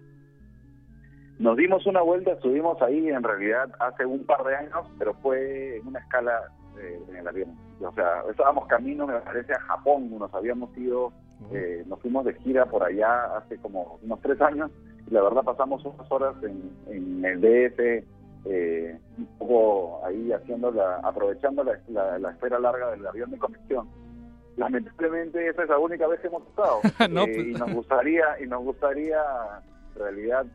Nos 1.39 1.55
dimos 1.55 1.85
una 1.85 2.01
vuelta, 2.01 2.31
estuvimos 2.33 2.81
ahí 2.81 3.07
en 3.07 3.23
realidad 3.23 3.69
hace 3.79 4.05
un 4.05 4.25
par 4.25 4.43
de 4.43 4.55
años, 4.57 4.85
pero 4.97 5.13
fue 5.21 5.77
en 5.77 5.87
una 5.87 5.99
escala 5.99 6.33
eh, 6.79 6.99
en 7.09 7.15
el 7.17 7.27
avión. 7.27 7.55
O 7.81 7.91
sea, 7.93 8.23
estábamos 8.29 8.67
camino, 8.67 9.05
me 9.07 9.19
parece, 9.21 9.53
a 9.53 9.59
Japón, 9.61 10.09
nos 10.17 10.33
habíamos 10.33 10.75
ido, 10.77 11.11
eh, 11.51 11.83
nos 11.87 11.99
fuimos 12.01 12.25
de 12.25 12.33
gira 12.35 12.65
por 12.65 12.83
allá 12.83 13.37
hace 13.37 13.57
como 13.57 13.99
unos 14.03 14.19
tres 14.21 14.39
años 14.41 14.71
y 15.07 15.13
la 15.13 15.21
verdad 15.21 15.43
pasamos 15.43 15.83
unas 15.85 16.11
horas 16.11 16.35
en, 16.43 16.71
en 16.87 17.23
el 17.25 17.41
DF, 17.41 17.79
eh, 18.45 18.97
un 19.17 19.25
poco 19.37 20.05
ahí 20.05 20.31
haciendo 20.31 20.71
la, 20.71 20.97
aprovechando 20.97 21.63
la, 21.63 21.77
la, 21.89 22.17
la 22.19 22.31
espera 22.31 22.59
larga 22.59 22.91
del 22.91 23.05
avión 23.07 23.31
de 23.31 23.37
conexión. 23.37 23.87
Lamentablemente 24.57 25.47
esa 25.47 25.63
es 25.63 25.69
la 25.69 25.77
única 25.79 26.05
vez 26.07 26.19
que 26.19 26.27
hemos 26.27 26.45
estado 26.47 26.79
No, 27.09 27.23
Eh, 27.23 27.33
pues. 27.33 27.47
y 27.47 27.51
nos 27.53 27.73
gustaría 27.73 28.25
y 28.43 28.47
nos 28.47 28.61
gustaría 28.63 29.21
en 29.95 29.99
realidad 30.01 30.45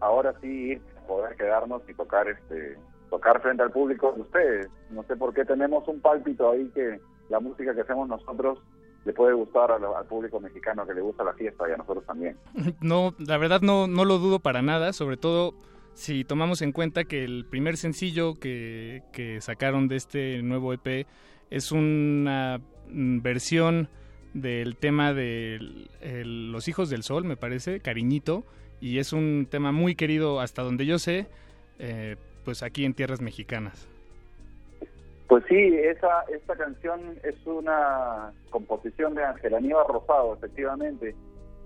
ahora 0.00 0.34
sí 0.40 0.80
poder 1.06 1.36
quedarnos 1.36 1.82
y 1.88 1.94
tocar 1.94 2.26
este 2.28 2.76
tocar 3.12 3.42
frente 3.42 3.62
al 3.62 3.70
público 3.70 4.10
de 4.16 4.22
ustedes. 4.22 4.68
No 4.88 5.02
sé 5.02 5.16
por 5.16 5.34
qué 5.34 5.44
tenemos 5.44 5.86
un 5.86 6.00
pálpito 6.00 6.50
ahí 6.50 6.70
que 6.74 6.98
la 7.28 7.40
música 7.40 7.74
que 7.74 7.82
hacemos 7.82 8.08
nosotros 8.08 8.58
le 9.04 9.12
puede 9.12 9.34
gustar 9.34 9.70
al 9.70 10.06
público 10.06 10.40
mexicano 10.40 10.86
que 10.86 10.94
le 10.94 11.02
gusta 11.02 11.22
la 11.22 11.34
fiesta 11.34 11.68
y 11.68 11.72
a 11.72 11.76
nosotros 11.76 12.06
también. 12.06 12.38
No, 12.80 13.14
la 13.18 13.36
verdad 13.36 13.60
no, 13.60 13.86
no 13.86 14.06
lo 14.06 14.16
dudo 14.16 14.40
para 14.40 14.62
nada, 14.62 14.94
sobre 14.94 15.18
todo 15.18 15.52
si 15.92 16.24
tomamos 16.24 16.62
en 16.62 16.72
cuenta 16.72 17.04
que 17.04 17.22
el 17.22 17.44
primer 17.44 17.76
sencillo 17.76 18.34
que, 18.40 19.02
que 19.12 19.42
sacaron 19.42 19.88
de 19.88 19.96
este 19.96 20.42
nuevo 20.42 20.72
EP 20.72 21.06
es 21.50 21.70
una 21.70 22.62
versión 22.88 23.90
del 24.32 24.78
tema 24.78 25.12
de 25.12 25.58
Los 26.24 26.66
Hijos 26.66 26.88
del 26.88 27.02
Sol, 27.02 27.24
me 27.24 27.36
parece, 27.36 27.80
Cariñito, 27.80 28.46
y 28.80 28.98
es 28.98 29.12
un 29.12 29.46
tema 29.50 29.70
muy 29.70 29.96
querido 29.96 30.40
hasta 30.40 30.62
donde 30.62 30.86
yo 30.86 30.98
sé, 30.98 31.26
eh, 31.78 32.16
pues 32.44 32.62
aquí 32.62 32.84
en 32.84 32.94
tierras 32.94 33.20
mexicanas. 33.20 33.88
Pues 35.28 35.44
sí, 35.48 35.56
esa 35.56 36.22
esta 36.34 36.54
canción 36.56 37.00
es 37.22 37.34
una 37.46 38.32
composición 38.50 39.14
de 39.14 39.24
Ángel 39.24 39.54
Aníbal 39.54 39.86
Rosado, 39.88 40.34
efectivamente. 40.34 41.14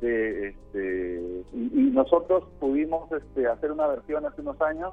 De, 0.01 0.49
este, 0.49 1.21
y, 1.55 1.71
y 1.75 1.91
nosotros 1.91 2.45
pudimos 2.61 3.11
este, 3.11 3.47
hacer 3.49 3.73
una 3.73 3.87
versión 3.87 4.27
hace 4.27 4.43
unos 4.43 4.61
años 4.61 4.93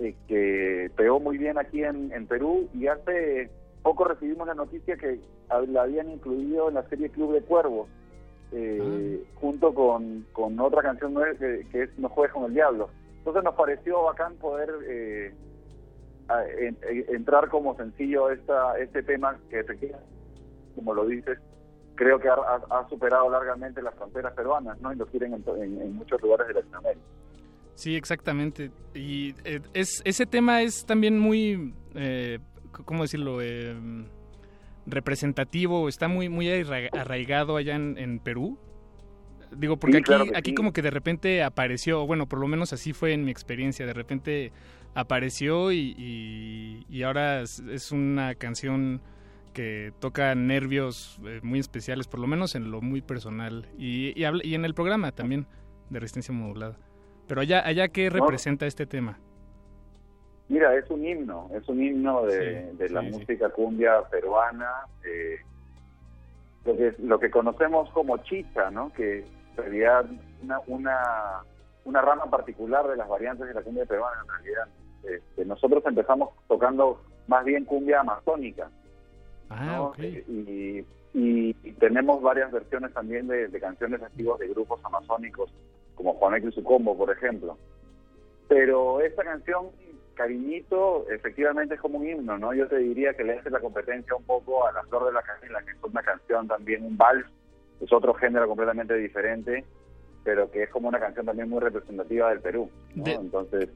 eh, 0.00 0.14
que 0.26 0.90
pegó 0.96 1.20
muy 1.20 1.36
bien 1.38 1.58
aquí 1.58 1.84
en, 1.84 2.10
en 2.12 2.26
Perú 2.26 2.68
y 2.74 2.86
hace 2.86 3.50
poco 3.82 4.04
recibimos 4.04 4.46
la 4.46 4.54
noticia 4.54 4.96
que 4.96 5.20
la 5.68 5.82
habían 5.82 6.10
incluido 6.10 6.68
en 6.68 6.74
la 6.74 6.88
serie 6.88 7.10
Club 7.10 7.34
de 7.34 7.42
Cuervos. 7.42 7.88
eh, 8.52 9.22
junto 9.36 9.72
con, 9.74 10.26
con 10.32 10.58
otra 10.58 10.82
canción 10.82 11.14
nueva 11.14 11.34
que, 11.38 11.66
que 11.70 11.82
es 11.84 11.98
No 11.98 12.08
juegues 12.08 12.32
con 12.34 12.44
el 12.44 12.54
diablo. 12.54 12.90
Entonces 13.20 13.44
nos 13.44 13.54
pareció 13.54 14.02
bacán 14.02 14.34
poder 14.36 14.70
eh, 14.88 15.34
entrar 17.08 17.48
como 17.50 17.76
sencillo 17.76 18.30
esta, 18.30 18.78
este 18.78 19.02
tema 19.02 19.38
que 19.50 19.62
como 20.74 20.94
lo 20.94 21.06
dices, 21.06 21.38
creo 21.96 22.18
que 22.18 22.28
ha, 22.30 22.88
superado 22.88 23.28
largamente 23.28 23.82
las 23.82 23.94
fronteras 23.94 24.32
peruanas, 24.32 24.80
¿no? 24.80 24.90
Y 24.90 24.96
lo 24.96 25.06
quieren 25.06 25.34
en, 25.34 25.94
muchos 25.94 26.20
lugares 26.22 26.48
de 26.48 26.54
Latinoamérica. 26.54 27.04
Sí, 27.74 27.94
exactamente. 27.94 28.70
Y 28.94 29.34
eh, 29.44 29.60
es, 29.74 30.00
ese 30.04 30.24
tema 30.24 30.62
es 30.62 30.86
también 30.86 31.18
muy, 31.18 31.74
eh, 31.94 32.38
¿cómo 32.86 33.02
decirlo? 33.02 33.42
Eh, 33.42 33.76
representativo, 34.86 35.88
está 35.88 36.08
muy, 36.08 36.30
muy 36.30 36.48
arra- 36.48 36.88
arraigado 36.98 37.56
allá 37.56 37.74
en 37.74 38.18
Perú. 38.20 38.58
Digo, 39.56 39.76
porque 39.76 39.94
Sí, 39.96 39.98
aquí, 39.98 40.04
claro 40.06 40.24
aquí 40.34 40.50
sí. 40.50 40.54
como 40.54 40.72
que 40.72 40.82
de 40.82 40.90
repente 40.90 41.42
apareció, 41.42 42.06
bueno, 42.06 42.26
por 42.26 42.38
lo 42.38 42.46
menos 42.46 42.72
así 42.72 42.92
fue 42.92 43.12
en 43.12 43.24
mi 43.24 43.30
experiencia, 43.30 43.84
de 43.86 43.92
repente 43.92 44.52
apareció 44.94 45.72
y, 45.72 45.94
y- 45.98 46.86
y 46.88 47.02
ahora 47.02 47.40
es, 47.42 47.92
una 47.92 48.34
canción 48.34 49.00
que 49.52 49.92
toca 49.98 50.34
nervios 50.36 51.18
eh, 51.26 51.40
muy 51.42 51.58
especiales, 51.58 52.06
por 52.06 52.20
lo 52.20 52.26
menos 52.28 52.54
en 52.54 52.70
lo 52.70 52.80
muy 52.80 53.00
personal 53.02 53.66
y, 53.76 54.12
y, 54.16 54.54
en 54.54 54.64
el 54.64 54.74
programa 54.74 55.10
también 55.12 55.46
de 55.90 55.98
Resistencia 55.98 56.32
Modulada. 56.32 56.76
Pero 57.26 57.40
allá, 57.40 57.66
allá 57.66 57.88
¿qué 57.88 58.08
No. 58.10 58.16
representa 58.20 58.66
este 58.66 58.86
tema? 58.86 59.18
Mira, 60.48 60.76
es 60.76 60.88
un 60.90 61.04
himno, 61.04 61.48
es 61.54 61.68
un 61.68 61.82
himno 61.82 62.22
de, 62.26 62.70
Sí, 62.72 62.76
de 62.76 62.88
la 62.90 63.00
sí, 63.02 63.06
sí. 63.12 63.18
música 63.18 63.50
cumbia 63.50 64.02
peruana, 64.10 64.68
eh, 65.04 65.36
lo, 66.64 66.76
que, 66.76 66.94
lo 66.98 67.18
que 67.20 67.30
conocemos 67.30 67.88
como 67.90 68.18
chicha, 68.18 68.70
¿no? 68.70 68.92
Que 68.92 69.24
realidad 69.56 70.06
una, 70.42 70.58
una, 70.66 70.98
una 71.84 72.00
rama 72.02 72.26
particular 72.30 72.86
de 72.88 72.96
las 72.96 73.08
variantes 73.08 73.46
de 73.48 73.54
la 73.54 73.62
cumbia 73.62 73.86
peruana, 73.86 74.22
en 74.22 74.28
realidad. 74.28 74.68
Este, 75.02 75.44
nosotros 75.44 75.82
empezamos 75.86 76.30
tocando 76.48 77.02
más 77.26 77.44
bien 77.44 77.64
cumbia 77.64 78.00
amazónica, 78.00 78.70
Ah, 79.48 79.64
¿no? 79.66 79.92
y, 80.04 80.84
y- 81.12 81.56
y 81.64 81.72
tenemos 81.80 82.22
varias 82.22 82.52
versiones 82.52 82.92
también 82.94 83.26
de, 83.26 83.48
de 83.48 83.60
canciones 83.60 84.00
antiguas 84.02 84.38
de 84.38 84.46
grupos 84.48 84.80
amazónicos, 84.84 85.52
como 85.96 86.14
Juaneco 86.14 86.48
y 86.48 86.52
su 86.52 86.62
combo, 86.62 86.96
por 86.96 87.10
ejemplo. 87.10 87.58
Pero 88.48 89.00
esta 89.00 89.24
canción, 89.24 89.68
Cariñito, 90.14 91.06
efectivamente 91.10 91.74
es 91.74 91.80
como 91.80 91.98
un 91.98 92.06
himno, 92.08 92.38
¿no? 92.38 92.52
Yo 92.54 92.68
te 92.68 92.76
diría 92.78 93.14
que 93.14 93.24
le 93.24 93.38
hace 93.38 93.50
la 93.50 93.58
competencia 93.60 94.14
un 94.14 94.24
poco 94.24 94.66
a 94.66 94.72
La 94.72 94.82
Flor 94.84 95.06
de 95.06 95.12
la 95.12 95.22
Canela, 95.22 95.62
que 95.62 95.70
es 95.72 95.76
una 95.82 96.02
canción 96.02 96.46
también, 96.46 96.84
un 96.84 96.96
vals, 96.96 97.26
es 97.80 97.92
otro 97.92 98.14
género 98.14 98.46
completamente 98.48 98.94
diferente, 98.94 99.64
pero 100.24 100.50
que 100.50 100.64
es 100.64 100.70
como 100.70 100.88
una 100.88 101.00
canción 101.00 101.26
también 101.26 101.48
muy 101.48 101.60
representativa 101.60 102.28
del 102.30 102.40
Perú, 102.40 102.70
¿no? 102.94 103.04
De- 103.04 103.12
Entonces, 103.14 103.68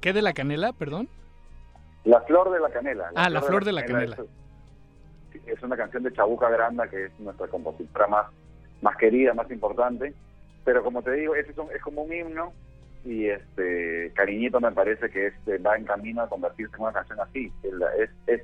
¿Qué 0.00 0.12
de 0.12 0.22
la 0.22 0.32
canela, 0.32 0.72
perdón? 0.72 1.08
La 2.04 2.20
Flor 2.22 2.50
de 2.50 2.58
la 2.60 2.70
Canela. 2.70 3.10
Ah, 3.14 3.28
La 3.30 3.42
Flor 3.42 3.64
de 3.64 3.72
la 3.72 3.84
Canela. 3.84 4.16
Es, 5.34 5.40
es 5.46 5.62
una 5.62 5.76
canción 5.76 6.02
de 6.02 6.12
Chabuca 6.12 6.48
Granda, 6.50 6.88
que 6.88 7.04
es 7.06 7.20
nuestra 7.20 7.46
compositora 7.48 8.06
más, 8.08 8.26
más 8.80 8.96
querida, 8.96 9.34
más 9.34 9.50
importante. 9.50 10.12
Pero 10.64 10.82
como 10.82 11.02
te 11.02 11.12
digo, 11.12 11.34
ese 11.36 11.52
es, 11.52 11.58
un- 11.58 11.70
es 11.72 11.80
como 11.82 12.02
un 12.02 12.12
himno 12.12 12.52
y 13.04 13.26
este 13.26 14.10
Cariñito 14.14 14.60
me 14.60 14.72
parece 14.72 15.10
que 15.10 15.28
este, 15.28 15.58
va 15.58 15.76
en 15.76 15.84
camino 15.84 16.22
a 16.22 16.28
convertirse 16.28 16.74
en 16.76 16.82
una 16.82 16.92
canción 16.92 17.20
así. 17.20 17.52
Es, 17.98 18.10
es, 18.26 18.40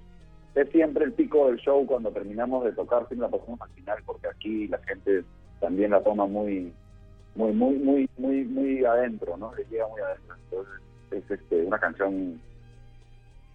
es, 0.63 0.71
siempre 0.71 1.05
el 1.05 1.13
pico 1.13 1.47
del 1.49 1.59
show 1.59 1.87
cuando 1.87 2.11
terminamos 2.11 2.65
de 2.65 2.73
tocar, 2.73 3.07
siempre 3.09 3.29
la 3.29 3.37
pasamos 3.37 3.61
al 3.61 3.71
final, 3.71 3.99
porque 4.05 4.29
aquí 4.29 4.69
la 4.69 4.79
gente 4.79 5.25
también 5.61 5.91
la 5.91 6.03
toma 6.03 6.27
muy 6.27 6.73
muy 7.35 7.53
muy 7.53 8.09
muy 8.17 8.45
muy 8.45 8.85
adentro, 8.85 9.37
¿no? 9.37 9.55
Le 9.55 9.65
llega 9.65 9.87
muy 9.89 10.01
adentro. 10.01 10.37
Entonces 10.45 10.75
es 11.11 11.31
este, 11.31 11.63
una 11.63 11.79
canción 11.79 12.41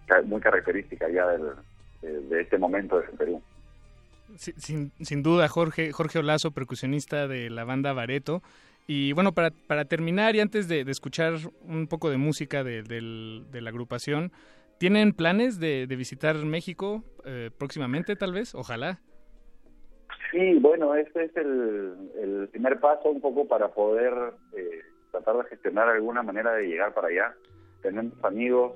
ca- 0.08 0.22
muy 0.24 0.42
característica 0.42 1.10
ya 1.10 1.28
del, 1.28 2.30
de, 2.30 2.42
este 2.42 2.58
momento 2.58 3.00
del 3.00 3.12
Perú. 3.12 3.42
Sin, 4.38 4.92
sin 5.00 5.22
duda, 5.22 5.48
Jorge, 5.48 5.92
Jorge 5.92 6.20
Olazo, 6.20 6.52
percusionista 6.52 7.28
de 7.28 7.50
la 7.50 7.66
banda 7.66 7.94
Bareto. 7.94 8.42
Y 8.88 9.14
bueno, 9.14 9.32
para, 9.34 9.52
para 9.68 9.86
terminar 9.86 10.36
y 10.36 10.40
antes 10.40 10.68
de, 10.68 10.82
escuchar 10.82 11.36
un 11.62 11.88
poco 11.88 12.10
de 12.10 12.18
música 12.18 12.64
de, 12.64 12.84
de 12.84 13.62
la 13.62 13.70
agrupación, 13.70 14.32
¿tienen 14.78 15.14
planes 15.14 15.60
de, 15.60 15.88
de 15.88 15.96
visitar 15.96 16.36
México 16.38 17.04
eh, 17.26 17.50
próximamente, 17.58 18.16
tal 18.16 18.34
vez? 18.34 18.56
Ojalá. 18.56 19.00
Sí, 20.34 20.58
bueno, 20.60 20.96
este 20.96 21.26
es 21.26 21.38
el, 21.38 22.50
primer 22.52 22.80
paso 22.80 23.10
un 23.10 23.22
poco 23.22 23.48
para 23.48 23.68
poder 23.70 24.14
eh, 24.58 24.82
tratar 25.12 25.38
de 25.38 25.44
gestionar 25.44 25.88
alguna 25.88 26.24
manera 26.24 26.54
de 26.54 26.68
llegar 26.68 26.92
para 26.94 27.10
allá. 27.10 27.36
Tenemos 27.84 28.14
amigos, 28.24 28.74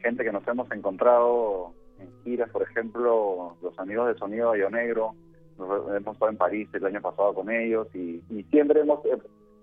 gente 0.00 0.24
que 0.24 0.32
nos 0.32 0.46
hemos 0.48 0.70
encontrado 0.70 1.74
en 1.98 2.08
giras, 2.24 2.48
por 2.48 2.62
ejemplo, 2.62 3.56
los 3.60 3.78
amigos 3.78 4.08
de 4.08 4.18
Sonido 4.18 4.52
Gallo 4.52 4.70
Negro, 4.70 5.14
nos 5.58 5.96
hemos 5.96 6.14
estado 6.14 6.30
en 6.30 6.38
París 6.38 6.68
el 6.72 6.86
año 6.86 7.02
pasado 7.02 7.34
con 7.34 7.50
ellos 7.50 7.88
y, 7.94 8.22
y 8.30 8.42
siempre 8.50 8.80
hemos 8.80 9.04
eh, 9.04 9.18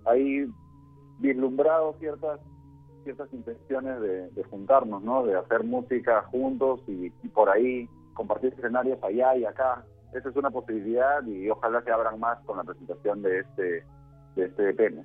ahí 0.05 0.45
vislumbrado 1.19 1.95
ciertas 1.99 2.39
ciertas 3.03 3.31
intenciones 3.33 4.01
de, 4.01 4.43
juntarnos, 4.49 5.03
¿no? 5.03 5.25
De 5.25 5.35
hacer 5.35 5.63
música 5.63 6.23
juntos 6.23 6.81
y, 6.87 7.09
por 7.29 7.49
ahí 7.49 7.87
compartir 8.13 8.53
escenarios 8.53 9.01
allá 9.03 9.35
y 9.35 9.45
acá. 9.45 9.85
Esa 10.13 10.29
es 10.29 10.35
una 10.35 10.51
posibilidad 10.51 11.25
y 11.25 11.49
ojalá 11.49 11.81
se 11.81 11.91
abran 11.91 12.19
más 12.19 12.39
con 12.45 12.57
la 12.57 12.63
presentación 12.63 13.21
de 13.23 13.39
este 13.39 13.83
de 14.35 14.45
este. 14.45 14.89
¿no? 14.91 15.03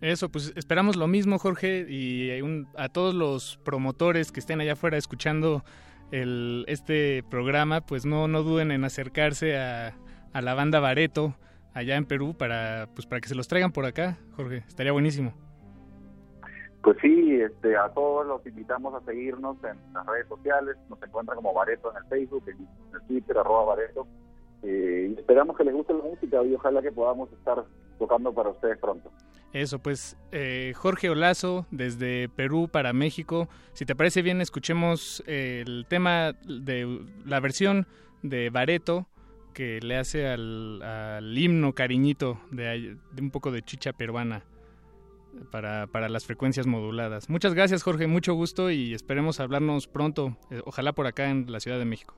Eso, 0.00 0.28
pues 0.28 0.52
esperamos 0.56 0.96
lo 0.96 1.06
mismo, 1.08 1.38
Jorge, 1.38 1.86
y 1.88 2.40
un- 2.40 2.68
a 2.76 2.88
todos 2.88 3.14
los 3.14 3.58
promotores 3.64 4.30
que 4.32 4.40
estén 4.40 4.60
allá 4.60 4.74
afuera 4.74 4.96
escuchando 4.96 5.64
el, 6.12 6.64
este 6.68 7.24
programa, 7.30 7.80
pues 7.80 8.06
no, 8.06 8.28
no 8.28 8.42
duden 8.42 8.70
en 8.70 8.84
acercarse 8.84 9.58
a, 9.58 9.94
a 10.32 10.42
la 10.42 10.54
banda 10.54 10.80
Bareto 10.80 11.34
allá 11.74 11.96
en 11.96 12.06
Perú 12.06 12.34
para, 12.36 12.88
pues 12.94 13.06
para 13.06 13.20
que 13.20 13.28
se 13.28 13.34
los 13.34 13.48
traigan 13.48 13.72
por 13.72 13.86
acá, 13.86 14.18
Jorge. 14.36 14.64
Estaría 14.68 14.92
buenísimo. 14.92 15.34
Pues 16.82 16.96
sí, 17.02 17.40
este, 17.40 17.76
a 17.76 17.88
todos 17.88 18.26
los 18.26 18.46
invitamos 18.46 18.94
a 18.94 19.04
seguirnos 19.04 19.56
en 19.64 19.76
las 19.92 20.06
redes 20.06 20.28
sociales. 20.28 20.76
Nos 20.88 21.02
encuentran 21.02 21.36
como 21.36 21.52
Bareto 21.52 21.90
en 21.90 21.96
el 21.98 22.04
Facebook, 22.08 22.44
en 22.46 22.68
el 22.94 23.06
Twitter, 23.06 23.36
arroba 23.36 23.74
Bareto. 23.74 24.06
Eh, 24.62 25.14
esperamos 25.18 25.56
que 25.56 25.64
les 25.64 25.74
guste 25.74 25.92
la 25.92 26.04
música 26.04 26.42
y 26.44 26.54
ojalá 26.54 26.80
que 26.82 26.92
podamos 26.92 27.32
estar 27.32 27.64
tocando 27.98 28.32
para 28.32 28.50
ustedes 28.50 28.78
pronto. 28.78 29.10
Eso, 29.52 29.78
pues 29.80 30.16
eh, 30.30 30.72
Jorge 30.76 31.10
Olazo 31.10 31.66
desde 31.70 32.28
Perú 32.28 32.68
para 32.70 32.92
México. 32.92 33.48
Si 33.72 33.84
te 33.84 33.96
parece 33.96 34.22
bien, 34.22 34.40
escuchemos 34.40 35.22
eh, 35.26 35.64
el 35.66 35.86
tema 35.88 36.32
de 36.46 37.00
la 37.24 37.40
versión 37.40 37.86
de 38.22 38.50
Bareto 38.50 39.06
que 39.54 39.80
le 39.80 39.96
hace 39.96 40.28
al, 40.28 40.82
al 40.82 41.36
himno 41.36 41.72
cariñito 41.72 42.38
de 42.52 42.96
un 43.20 43.30
poco 43.30 43.50
de 43.50 43.62
chicha 43.62 43.92
peruana 43.92 44.44
para, 45.50 45.86
para 45.86 46.08
las 46.08 46.26
frecuencias 46.26 46.66
moduladas. 46.66 47.28
Muchas 47.28 47.54
gracias, 47.54 47.82
Jorge, 47.82 48.06
mucho 48.06 48.34
gusto 48.34 48.70
y 48.70 48.94
esperemos 48.94 49.40
hablarnos 49.40 49.86
pronto, 49.86 50.36
eh, 50.50 50.60
ojalá 50.64 50.92
por 50.92 51.06
acá 51.06 51.30
en 51.30 51.50
la 51.50 51.60
Ciudad 51.60 51.78
de 51.78 51.84
México. 51.84 52.14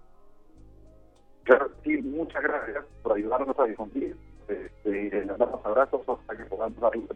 Claro, 1.45 1.71
sí, 1.85 1.97
muchas 2.03 2.43
gracias 2.43 2.85
por 3.03 3.17
ayudarnos 3.17 3.59
a 3.59 3.65
difundir. 3.65 4.17
Este, 4.49 5.07
y 5.07 5.11
les 5.11 5.27
damos 5.27 5.65
abrazos 5.65 6.03
hasta 6.09 6.37
que 6.37 6.45
podamos 6.45 6.81
dar 6.81 6.97
un. 6.97 7.09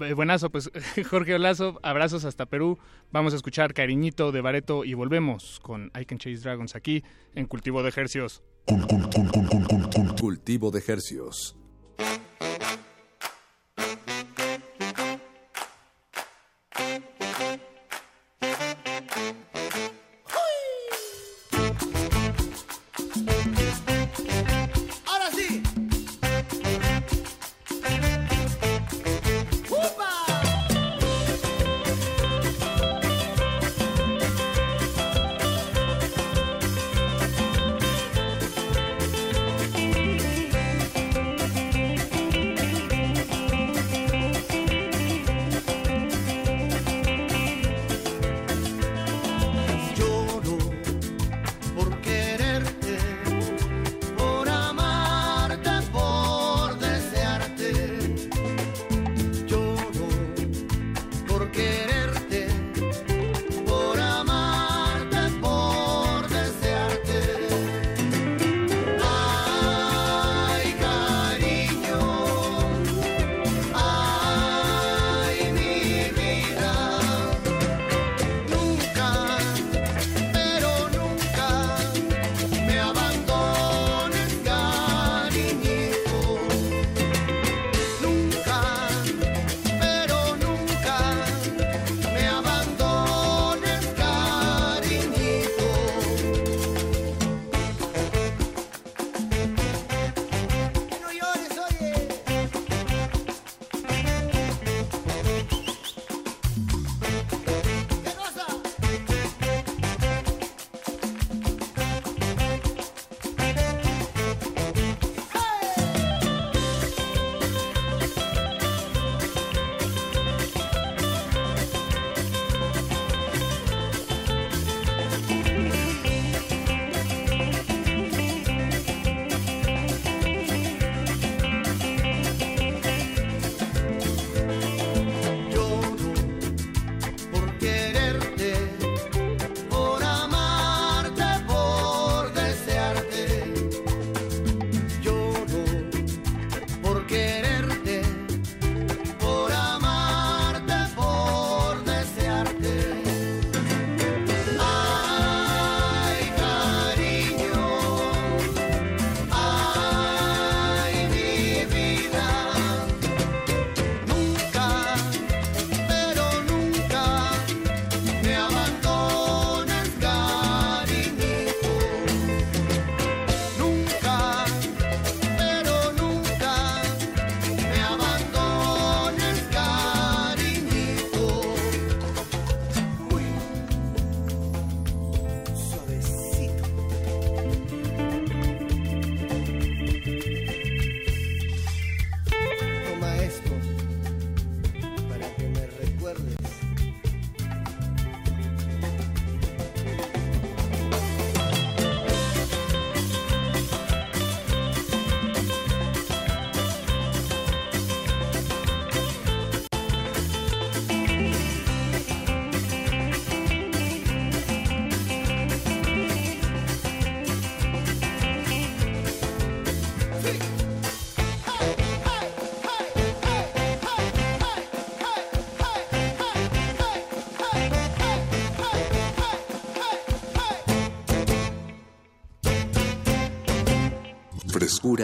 Eh, 0.00 0.12
Buenazo, 0.12 0.50
pues 0.50 0.70
Jorge 1.10 1.34
Olazo, 1.34 1.78
abrazos 1.82 2.24
hasta 2.24 2.46
Perú. 2.46 2.78
Vamos 3.12 3.32
a 3.32 3.36
escuchar 3.36 3.74
Cariñito 3.74 4.32
de 4.32 4.40
Bareto 4.40 4.84
y 4.84 4.94
volvemos 4.94 5.60
con 5.60 5.90
I 5.98 6.04
Can 6.04 6.18
Chase 6.18 6.42
Dragons 6.42 6.74
aquí 6.74 7.04
en 7.34 7.46
Cultivo 7.46 7.82
de 7.82 7.90
Ejercios. 7.90 8.42
Cultivo 10.20 10.70
de 10.70 10.82
Hercios. 10.86 11.56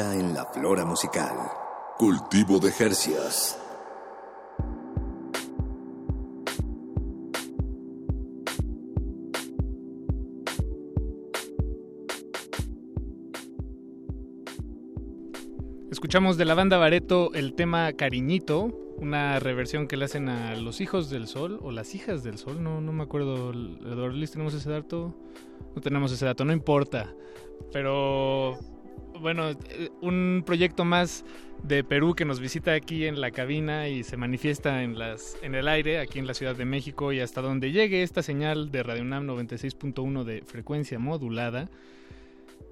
En 0.00 0.32
la 0.32 0.46
flora 0.46 0.86
musical. 0.86 1.36
Cultivo 1.98 2.58
de 2.58 2.72
Jercias. 2.72 3.60
Escuchamos 15.90 16.38
de 16.38 16.46
la 16.46 16.54
banda 16.54 16.78
Bareto 16.78 17.34
el 17.34 17.52
tema 17.52 17.92
Cariñito, 17.92 18.72
una 18.96 19.38
reversión 19.38 19.86
que 19.86 19.98
le 19.98 20.06
hacen 20.06 20.30
a 20.30 20.56
Los 20.56 20.80
Hijos 20.80 21.10
del 21.10 21.26
Sol 21.26 21.60
o 21.62 21.72
Las 21.72 21.94
Hijas 21.94 22.22
del 22.22 22.38
Sol, 22.38 22.62
no, 22.62 22.80
no 22.80 22.92
me 22.94 23.02
acuerdo. 23.02 23.52
Liz, 23.52 24.30
¿tenemos 24.30 24.54
ese 24.54 24.70
dato? 24.70 25.14
No 25.76 25.82
tenemos 25.82 26.10
ese 26.10 26.24
dato, 26.24 26.46
no 26.46 26.54
importa. 26.54 27.14
Pero 27.70 28.58
bueno, 29.20 29.50
eh, 29.50 29.90
un 30.00 30.42
proyecto 30.44 30.84
más 30.84 31.24
de 31.62 31.84
Perú 31.84 32.14
que 32.14 32.24
nos 32.24 32.40
visita 32.40 32.72
aquí 32.72 33.06
en 33.06 33.20
la 33.20 33.30
cabina 33.30 33.88
y 33.88 34.02
se 34.02 34.16
manifiesta 34.16 34.82
en, 34.82 34.98
las, 34.98 35.36
en 35.42 35.54
el 35.54 35.68
aire, 35.68 35.98
aquí 35.98 36.18
en 36.18 36.26
la 36.26 36.34
Ciudad 36.34 36.56
de 36.56 36.64
México 36.64 37.12
y 37.12 37.20
hasta 37.20 37.42
donde 37.42 37.70
llegue 37.72 38.02
esta 38.02 38.22
señal 38.22 38.70
de 38.70 38.82
Radio 38.82 39.02
UNAM 39.02 39.26
96.1 39.26 40.24
de 40.24 40.42
frecuencia 40.42 40.98
modulada. 40.98 41.68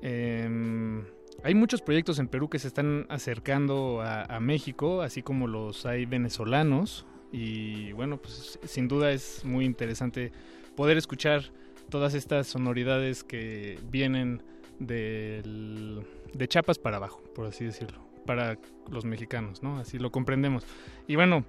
Em, 0.01 1.05
hay 1.45 1.55
muchos 1.55 1.83
proyectos 1.83 2.19
en 2.19 2.29
Perú 2.29 2.49
que 2.49 2.59
se 2.59 2.69
están 2.69 3.07
acercando 3.09 4.01
a, 4.01 4.23
a, 4.23 4.41
México, 4.41 5.03
así 5.03 5.23
como 5.23 5.47
los 5.47 5.87
hay 5.87 6.07
venezolanos. 6.07 7.07
Y 7.31 7.93
bueno, 7.93 8.17
pues 8.17 8.59
sin 8.65 8.89
duda 8.89 9.13
es 9.13 9.45
muy 9.45 9.65
interesante 9.65 10.33
poder 10.75 10.97
escuchar 10.97 11.53
todas 11.91 12.15
estas 12.15 12.47
sonoridades 12.47 13.25
que 13.25 13.79
vienen 13.91 14.43
del, 14.79 16.05
de 16.35 16.49
chapas 16.49 16.79
para 16.79 16.97
abajo, 16.97 17.23
por 17.35 17.47
así 17.47 17.65
decirlo, 17.65 18.01
para 18.27 18.59
los 18.91 19.05
mexicanos, 19.05 19.63
¿no? 19.63 19.79
Así 19.79 19.99
lo 19.99 20.11
comprendemos. 20.11 20.65
Y 21.07 21.17
bueno, 21.17 21.45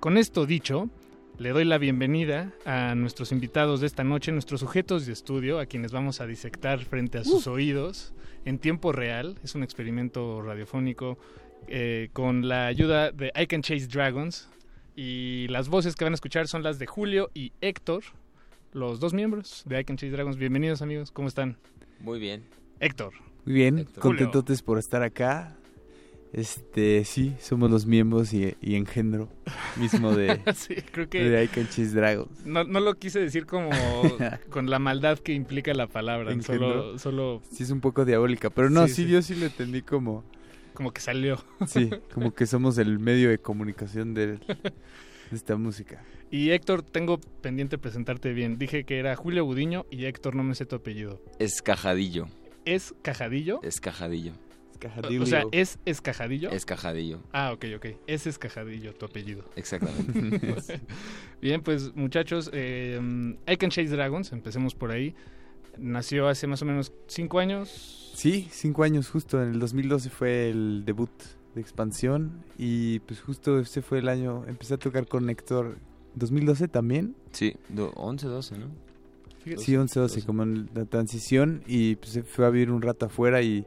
con 0.00 0.18
esto 0.18 0.46
dicho, 0.46 0.88
le 1.38 1.50
doy 1.50 1.64
la 1.64 1.78
bienvenida 1.78 2.52
a 2.64 2.94
nuestros 2.94 3.30
invitados 3.32 3.80
de 3.80 3.86
esta 3.86 4.04
noche, 4.04 4.32
nuestros 4.32 4.60
sujetos 4.60 5.06
de 5.06 5.12
estudio, 5.12 5.58
a 5.58 5.66
quienes 5.66 5.92
vamos 5.92 6.20
a 6.20 6.26
disectar 6.26 6.80
frente 6.80 7.18
a 7.18 7.24
sus 7.24 7.46
uh. 7.46 7.52
oídos 7.52 8.14
en 8.44 8.58
tiempo 8.58 8.92
real. 8.92 9.38
Es 9.44 9.54
un 9.54 9.62
experimento 9.62 10.40
radiofónico 10.42 11.18
eh, 11.68 12.08
con 12.12 12.48
la 12.48 12.66
ayuda 12.66 13.12
de 13.12 13.32
I 13.36 13.46
Can 13.46 13.62
Chase 13.62 13.86
Dragons. 13.86 14.48
Y 14.94 15.46
las 15.48 15.68
voces 15.68 15.94
que 15.94 16.04
van 16.04 16.14
a 16.14 16.16
escuchar 16.16 16.48
son 16.48 16.62
las 16.62 16.78
de 16.78 16.86
Julio 16.86 17.30
y 17.34 17.52
Héctor, 17.60 18.02
los 18.72 18.98
dos 18.98 19.12
miembros 19.12 19.62
de 19.66 19.80
I 19.80 19.84
Can 19.84 19.98
Chase 19.98 20.12
Dragons. 20.12 20.38
Bienvenidos 20.38 20.80
amigos, 20.80 21.10
¿cómo 21.10 21.28
están? 21.28 21.58
Muy 22.00 22.18
bien. 22.18 22.44
Héctor. 22.80 23.25
Muy 23.46 23.54
bien, 23.54 23.86
contentotes 24.00 24.60
por 24.60 24.78
estar 24.78 25.04
acá. 25.04 25.56
Este, 26.32 27.04
sí, 27.04 27.34
somos 27.40 27.70
los 27.70 27.86
miembros 27.86 28.34
y, 28.34 28.56
engendro 28.60 29.30
mismo 29.76 30.14
de, 30.14 30.40
sí, 30.54 30.74
creo 30.92 31.08
que 31.08 31.22
de 31.22 31.48
Cheese 31.48 31.94
Dragons. 31.94 32.44
No, 32.44 32.64
no 32.64 32.80
lo 32.80 32.94
quise 32.94 33.20
decir 33.20 33.46
como 33.46 33.70
con 34.50 34.68
la 34.68 34.80
maldad 34.80 35.18
que 35.18 35.32
implica 35.32 35.72
la 35.74 35.86
palabra, 35.86 36.38
solo, 36.42 36.98
solo... 36.98 37.40
Sí, 37.50 37.62
es 37.62 37.70
un 37.70 37.80
poco 37.80 38.04
diabólica, 38.04 38.50
pero 38.50 38.68
no, 38.68 38.88
sí, 38.88 39.06
yo 39.06 39.22
sí 39.22 39.36
lo 39.36 39.46
entendí 39.46 39.80
como... 39.80 40.24
Como 40.74 40.92
que 40.92 41.00
salió. 41.00 41.42
Sí, 41.68 41.88
como 42.12 42.34
que 42.34 42.46
somos 42.46 42.76
el 42.78 42.98
medio 42.98 43.30
de 43.30 43.38
comunicación 43.38 44.12
de, 44.12 44.36
de 44.36 44.38
esta 45.32 45.56
música. 45.56 46.02
Y 46.30 46.50
Héctor, 46.50 46.82
tengo 46.82 47.18
pendiente 47.18 47.78
presentarte 47.78 48.32
bien. 48.32 48.58
Dije 48.58 48.84
que 48.84 48.98
era 48.98 49.14
Julio 49.14 49.46
Budiño 49.46 49.86
y 49.90 50.04
Héctor, 50.04 50.34
no 50.34 50.42
me 50.42 50.54
sé 50.54 50.66
tu 50.66 50.76
apellido. 50.76 51.22
Es 51.38 51.62
Cajadillo. 51.62 52.26
¿Es 52.66 52.94
Cajadillo? 53.00 53.60
Es 53.62 53.80
Cajadillo. 53.80 54.32
O 55.20 55.26
sea, 55.26 55.44
¿es 55.52 55.78
Escajadillo? 55.84 56.50
Escajadillo. 56.50 57.20
Ah, 57.32 57.52
ok, 57.52 57.64
ok. 57.76 57.86
Es 58.06 58.26
Escajadillo 58.26 58.92
tu 58.94 59.06
apellido. 59.06 59.44
Exactamente. 59.56 60.80
Bien, 61.40 61.62
pues 61.62 61.94
muchachos, 61.94 62.50
eh, 62.52 63.00
I 63.46 63.56
Can 63.56 63.70
Chase 63.70 63.88
Dragons, 63.88 64.32
empecemos 64.32 64.74
por 64.74 64.90
ahí. 64.90 65.14
Nació 65.78 66.28
hace 66.28 66.46
más 66.46 66.60
o 66.62 66.64
menos 66.64 66.92
cinco 67.06 67.38
años. 67.38 68.12
Sí, 68.14 68.48
cinco 68.50 68.82
años 68.82 69.08
justo. 69.08 69.42
En 69.42 69.50
el 69.50 69.60
2012 69.60 70.10
fue 70.10 70.50
el 70.50 70.84
debut 70.84 71.10
de 71.54 71.60
expansión 71.60 72.44
y 72.58 72.98
pues 73.00 73.20
justo 73.20 73.60
ese 73.60 73.80
fue 73.80 73.98
el 73.98 74.08
año, 74.08 74.44
empecé 74.46 74.74
a 74.74 74.78
tocar 74.78 75.06
con 75.06 75.30
Héctor. 75.30 75.78
¿2012 76.18 76.70
también? 76.70 77.14
Sí, 77.30 77.56
11, 77.76 78.26
12, 78.26 78.58
¿no? 78.58 78.85
Sí, 79.56 79.76
11, 79.76 80.00
12, 80.00 80.22
como 80.24 80.42
en 80.42 80.68
la 80.74 80.84
transición 80.84 81.62
y 81.66 81.96
pues 81.96 82.10
se 82.10 82.22
fue 82.22 82.46
a 82.46 82.50
vivir 82.50 82.70
un 82.70 82.82
rato 82.82 83.06
afuera 83.06 83.42
y 83.42 83.64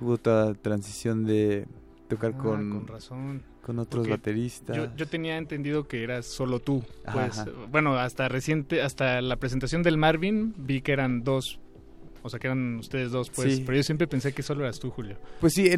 hubo 0.00 0.12
otra 0.12 0.54
transición 0.54 1.24
de 1.24 1.66
tocar 2.08 2.34
ah, 2.36 2.38
con, 2.38 2.70
con, 2.70 2.86
razón. 2.86 3.42
con 3.62 3.78
otros 3.78 4.08
bateristas. 4.08 4.76
Yo, 4.76 4.94
yo, 4.96 5.06
tenía 5.06 5.36
entendido 5.36 5.86
que 5.86 6.02
eras 6.02 6.26
solo 6.26 6.60
tú. 6.60 6.82
Pues, 7.12 7.44
bueno, 7.70 7.96
hasta 7.96 8.28
reciente, 8.28 8.82
hasta 8.82 9.20
la 9.20 9.36
presentación 9.36 9.82
del 9.82 9.96
Marvin 9.96 10.54
vi 10.58 10.82
que 10.82 10.92
eran 10.92 11.24
dos. 11.24 11.58
O 12.22 12.28
sea, 12.28 12.38
que 12.38 12.48
eran 12.48 12.76
ustedes 12.76 13.12
dos, 13.12 13.30
pues. 13.30 13.60
Pero 13.60 13.76
yo 13.76 13.82
siempre 13.82 14.06
pensé 14.06 14.34
que 14.34 14.42
solo 14.42 14.64
eras 14.64 14.78
tú, 14.78 14.90
Julio. 14.90 15.16
Pues 15.40 15.54
sí, 15.54 15.70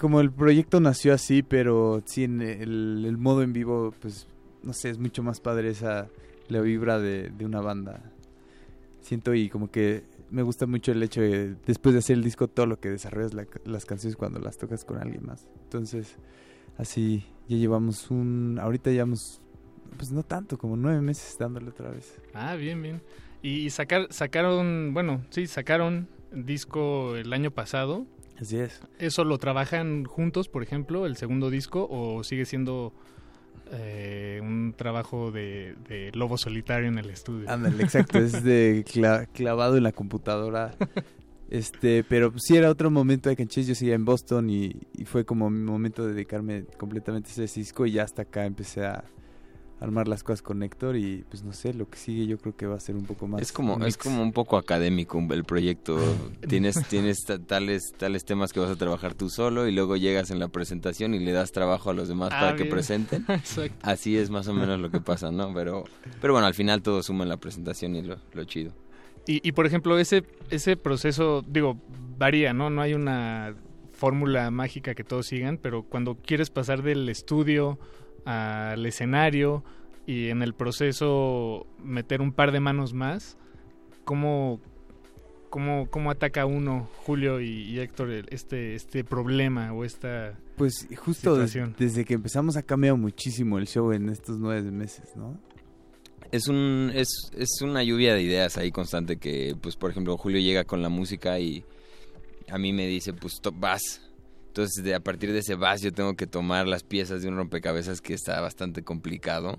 como 0.00 0.20
el 0.20 0.30
proyecto 0.30 0.78
nació 0.78 1.12
así, 1.12 1.42
pero 1.42 2.02
sí, 2.04 2.24
en 2.24 2.40
el, 2.40 3.04
el, 3.04 3.18
modo 3.18 3.42
en 3.42 3.52
vivo, 3.52 3.92
pues, 4.00 4.28
no 4.62 4.72
sé, 4.72 4.90
es 4.90 4.98
mucho 4.98 5.24
más 5.24 5.40
padre 5.40 5.70
esa, 5.70 6.08
la 6.48 6.60
vibra 6.60 7.00
de, 7.00 7.30
de 7.30 7.44
una 7.44 7.60
banda. 7.60 8.12
Siento 9.08 9.32
y 9.32 9.48
como 9.48 9.70
que 9.70 10.04
me 10.28 10.42
gusta 10.42 10.66
mucho 10.66 10.92
el 10.92 11.02
hecho 11.02 11.22
de 11.22 11.54
después 11.64 11.94
de 11.94 12.00
hacer 12.00 12.18
el 12.18 12.22
disco 12.22 12.46
todo 12.46 12.66
lo 12.66 12.78
que 12.78 12.90
desarrollas 12.90 13.32
las 13.64 13.86
canciones 13.86 14.16
cuando 14.16 14.38
las 14.38 14.58
tocas 14.58 14.84
con 14.84 14.98
alguien 14.98 15.24
más. 15.24 15.48
Entonces, 15.62 16.16
así 16.76 17.24
ya 17.48 17.56
llevamos 17.56 18.10
un 18.10 18.58
ahorita 18.60 18.90
llevamos 18.90 19.40
pues 19.96 20.12
no 20.12 20.22
tanto, 20.24 20.58
como 20.58 20.76
nueve 20.76 21.00
meses 21.00 21.38
dándole 21.38 21.70
otra 21.70 21.88
vez. 21.88 22.20
Ah, 22.34 22.54
bien, 22.56 22.82
bien. 22.82 23.00
Y 23.40 23.70
sacar, 23.70 24.08
sacaron, 24.10 24.92
bueno, 24.92 25.24
sí, 25.30 25.46
sacaron 25.46 26.06
disco 26.30 27.16
el 27.16 27.32
año 27.32 27.50
pasado. 27.50 28.04
Así 28.38 28.58
es. 28.58 28.82
¿Eso 28.98 29.24
lo 29.24 29.38
trabajan 29.38 30.04
juntos, 30.04 30.50
por 30.50 30.62
ejemplo, 30.62 31.06
el 31.06 31.16
segundo 31.16 31.48
disco, 31.48 31.88
o 31.90 32.22
sigue 32.24 32.44
siendo 32.44 32.92
eh, 33.72 34.40
un 34.42 34.74
trabajo 34.76 35.30
de, 35.30 36.10
lobo 36.14 36.38
solitario 36.38 36.88
en 36.88 36.98
el 36.98 37.10
estudio. 37.10 37.50
Ándale, 37.50 37.82
exacto, 37.82 38.18
es 38.18 38.42
de 38.42 38.84
clavado 39.32 39.76
en 39.76 39.82
la 39.82 39.92
computadora. 39.92 40.74
Este, 41.50 42.04
pero 42.04 42.32
sí 42.36 42.56
era 42.56 42.70
otro 42.70 42.90
momento 42.90 43.30
de 43.30 43.36
Canchés, 43.36 43.66
yo 43.66 43.74
seguía 43.74 43.94
en 43.94 44.04
Boston 44.04 44.50
y, 44.50 44.76
y, 44.94 45.06
fue 45.06 45.24
como 45.24 45.48
mi 45.48 45.62
momento 45.62 46.06
de 46.06 46.12
dedicarme 46.12 46.64
completamente 46.76 47.30
a 47.30 47.44
ese 47.44 47.60
disco 47.60 47.86
y 47.86 47.92
ya 47.92 48.02
hasta 48.02 48.22
acá 48.22 48.44
empecé 48.44 48.84
a, 48.84 49.04
armar 49.80 50.08
las 50.08 50.24
cosas 50.24 50.42
con 50.42 50.62
Héctor 50.62 50.96
y 50.96 51.24
pues 51.28 51.44
no 51.44 51.52
sé, 51.52 51.72
lo 51.72 51.88
que 51.88 51.98
sigue 51.98 52.26
yo 52.26 52.38
creo 52.38 52.56
que 52.56 52.66
va 52.66 52.76
a 52.76 52.80
ser 52.80 52.96
un 52.96 53.04
poco 53.04 53.28
más 53.28 53.40
Es 53.40 53.52
como 53.52 53.84
es 53.84 53.96
como 53.96 54.22
un 54.22 54.32
poco 54.32 54.56
académico 54.56 55.18
el 55.30 55.44
proyecto. 55.44 55.98
tienes 56.48 56.82
tienes 56.88 57.24
tales 57.46 57.92
tales 57.96 58.24
temas 58.24 58.52
que 58.52 58.60
vas 58.60 58.70
a 58.70 58.76
trabajar 58.76 59.14
tú 59.14 59.30
solo 59.30 59.68
y 59.68 59.72
luego 59.72 59.96
llegas 59.96 60.30
en 60.30 60.38
la 60.38 60.48
presentación 60.48 61.14
y 61.14 61.20
le 61.20 61.32
das 61.32 61.52
trabajo 61.52 61.90
a 61.90 61.94
los 61.94 62.08
demás 62.08 62.30
ah, 62.32 62.40
para 62.40 62.56
que 62.56 62.64
presenten. 62.64 63.24
Así 63.82 64.16
es 64.16 64.30
más 64.30 64.48
o 64.48 64.54
menos 64.54 64.80
lo 64.80 64.90
que 64.90 65.00
pasa, 65.00 65.30
¿no? 65.30 65.52
Pero 65.54 65.84
pero 66.20 66.32
bueno, 66.32 66.46
al 66.46 66.54
final 66.54 66.82
todo 66.82 67.02
suma 67.02 67.22
en 67.22 67.28
la 67.28 67.36
presentación 67.36 67.94
y 67.94 68.02
lo, 68.02 68.16
lo 68.32 68.44
chido. 68.44 68.72
Y, 69.26 69.46
y 69.46 69.52
por 69.52 69.66
ejemplo, 69.66 69.98
ese 69.98 70.24
ese 70.50 70.76
proceso, 70.76 71.44
digo, 71.46 71.78
varía, 72.18 72.52
¿no? 72.52 72.70
No 72.70 72.82
hay 72.82 72.94
una 72.94 73.54
fórmula 73.92 74.50
mágica 74.50 74.94
que 74.94 75.04
todos 75.04 75.26
sigan, 75.26 75.58
pero 75.58 75.82
cuando 75.82 76.16
quieres 76.16 76.50
pasar 76.50 76.82
del 76.82 77.08
estudio 77.08 77.78
al 78.24 78.84
escenario 78.86 79.64
y 80.06 80.28
en 80.28 80.42
el 80.42 80.54
proceso 80.54 81.66
meter 81.82 82.20
un 82.20 82.32
par 82.32 82.52
de 82.52 82.60
manos 82.60 82.94
más, 82.94 83.36
¿cómo, 84.04 84.60
cómo, 85.50 85.88
cómo 85.90 86.10
ataca 86.10 86.46
uno, 86.46 86.88
Julio 87.04 87.40
y, 87.40 87.78
Héctor, 87.78 88.10
este, 88.30 88.74
este 88.74 89.04
problema 89.04 89.72
o 89.72 89.84
esta 89.84 90.38
Pues 90.56 90.88
justo 90.96 91.36
desde 91.36 92.04
que 92.04 92.14
empezamos 92.14 92.56
ha 92.56 92.62
cambiado 92.62 92.96
muchísimo 92.96 93.58
el 93.58 93.66
show 93.66 93.92
en 93.92 94.08
estos 94.08 94.38
nueve 94.38 94.70
meses, 94.70 95.14
¿no? 95.16 95.38
Es, 96.30 96.48
un, 96.48 96.90
es, 96.94 97.08
es 97.36 97.62
una 97.62 97.82
lluvia 97.82 98.14
de 98.14 98.22
ideas 98.22 98.58
ahí 98.58 98.70
constante 98.70 99.16
que, 99.16 99.56
pues, 99.60 99.76
por 99.76 99.90
ejemplo, 99.90 100.16
Julio 100.18 100.40
llega 100.40 100.64
con 100.64 100.82
la 100.82 100.90
música 100.90 101.38
y 101.38 101.64
a 102.50 102.58
mí 102.58 102.72
me 102.74 102.86
dice, 102.86 103.14
pues, 103.14 103.40
vas, 103.54 104.07
entonces, 104.48 104.82
de, 104.82 104.94
a 104.94 105.00
partir 105.00 105.32
de 105.32 105.38
ese 105.38 105.54
vas, 105.54 105.82
yo 105.82 105.92
tengo 105.92 106.16
que 106.16 106.26
tomar 106.26 106.66
las 106.66 106.82
piezas 106.82 107.22
de 107.22 107.28
un 107.28 107.36
rompecabezas 107.36 108.00
que 108.00 108.14
está 108.14 108.40
bastante 108.40 108.82
complicado 108.82 109.58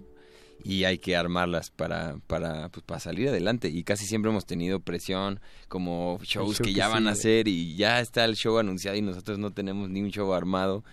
y 0.63 0.83
hay 0.83 0.97
que 0.97 1.15
armarlas 1.15 1.71
para, 1.71 2.17
para, 2.27 2.69
pues, 2.69 2.83
para 2.85 2.99
salir 2.99 3.29
adelante. 3.29 3.69
Y 3.69 3.83
casi 3.83 4.05
siempre 4.05 4.31
hemos 4.31 4.45
tenido 4.45 4.81
presión, 4.81 5.39
como 5.67 6.19
shows 6.23 6.59
que 6.59 6.73
ya 6.73 6.87
van 6.89 7.07
a 7.07 7.11
hacer 7.11 7.47
y 7.47 7.75
ya 7.75 8.01
está 8.01 8.25
el 8.25 8.35
show 8.35 8.57
anunciado 8.57 8.97
y 8.97 9.01
nosotros 9.01 9.37
no 9.39 9.51
tenemos 9.51 9.89
ni 9.89 10.01
un 10.01 10.09
show 10.09 10.33
armado. 10.33 10.83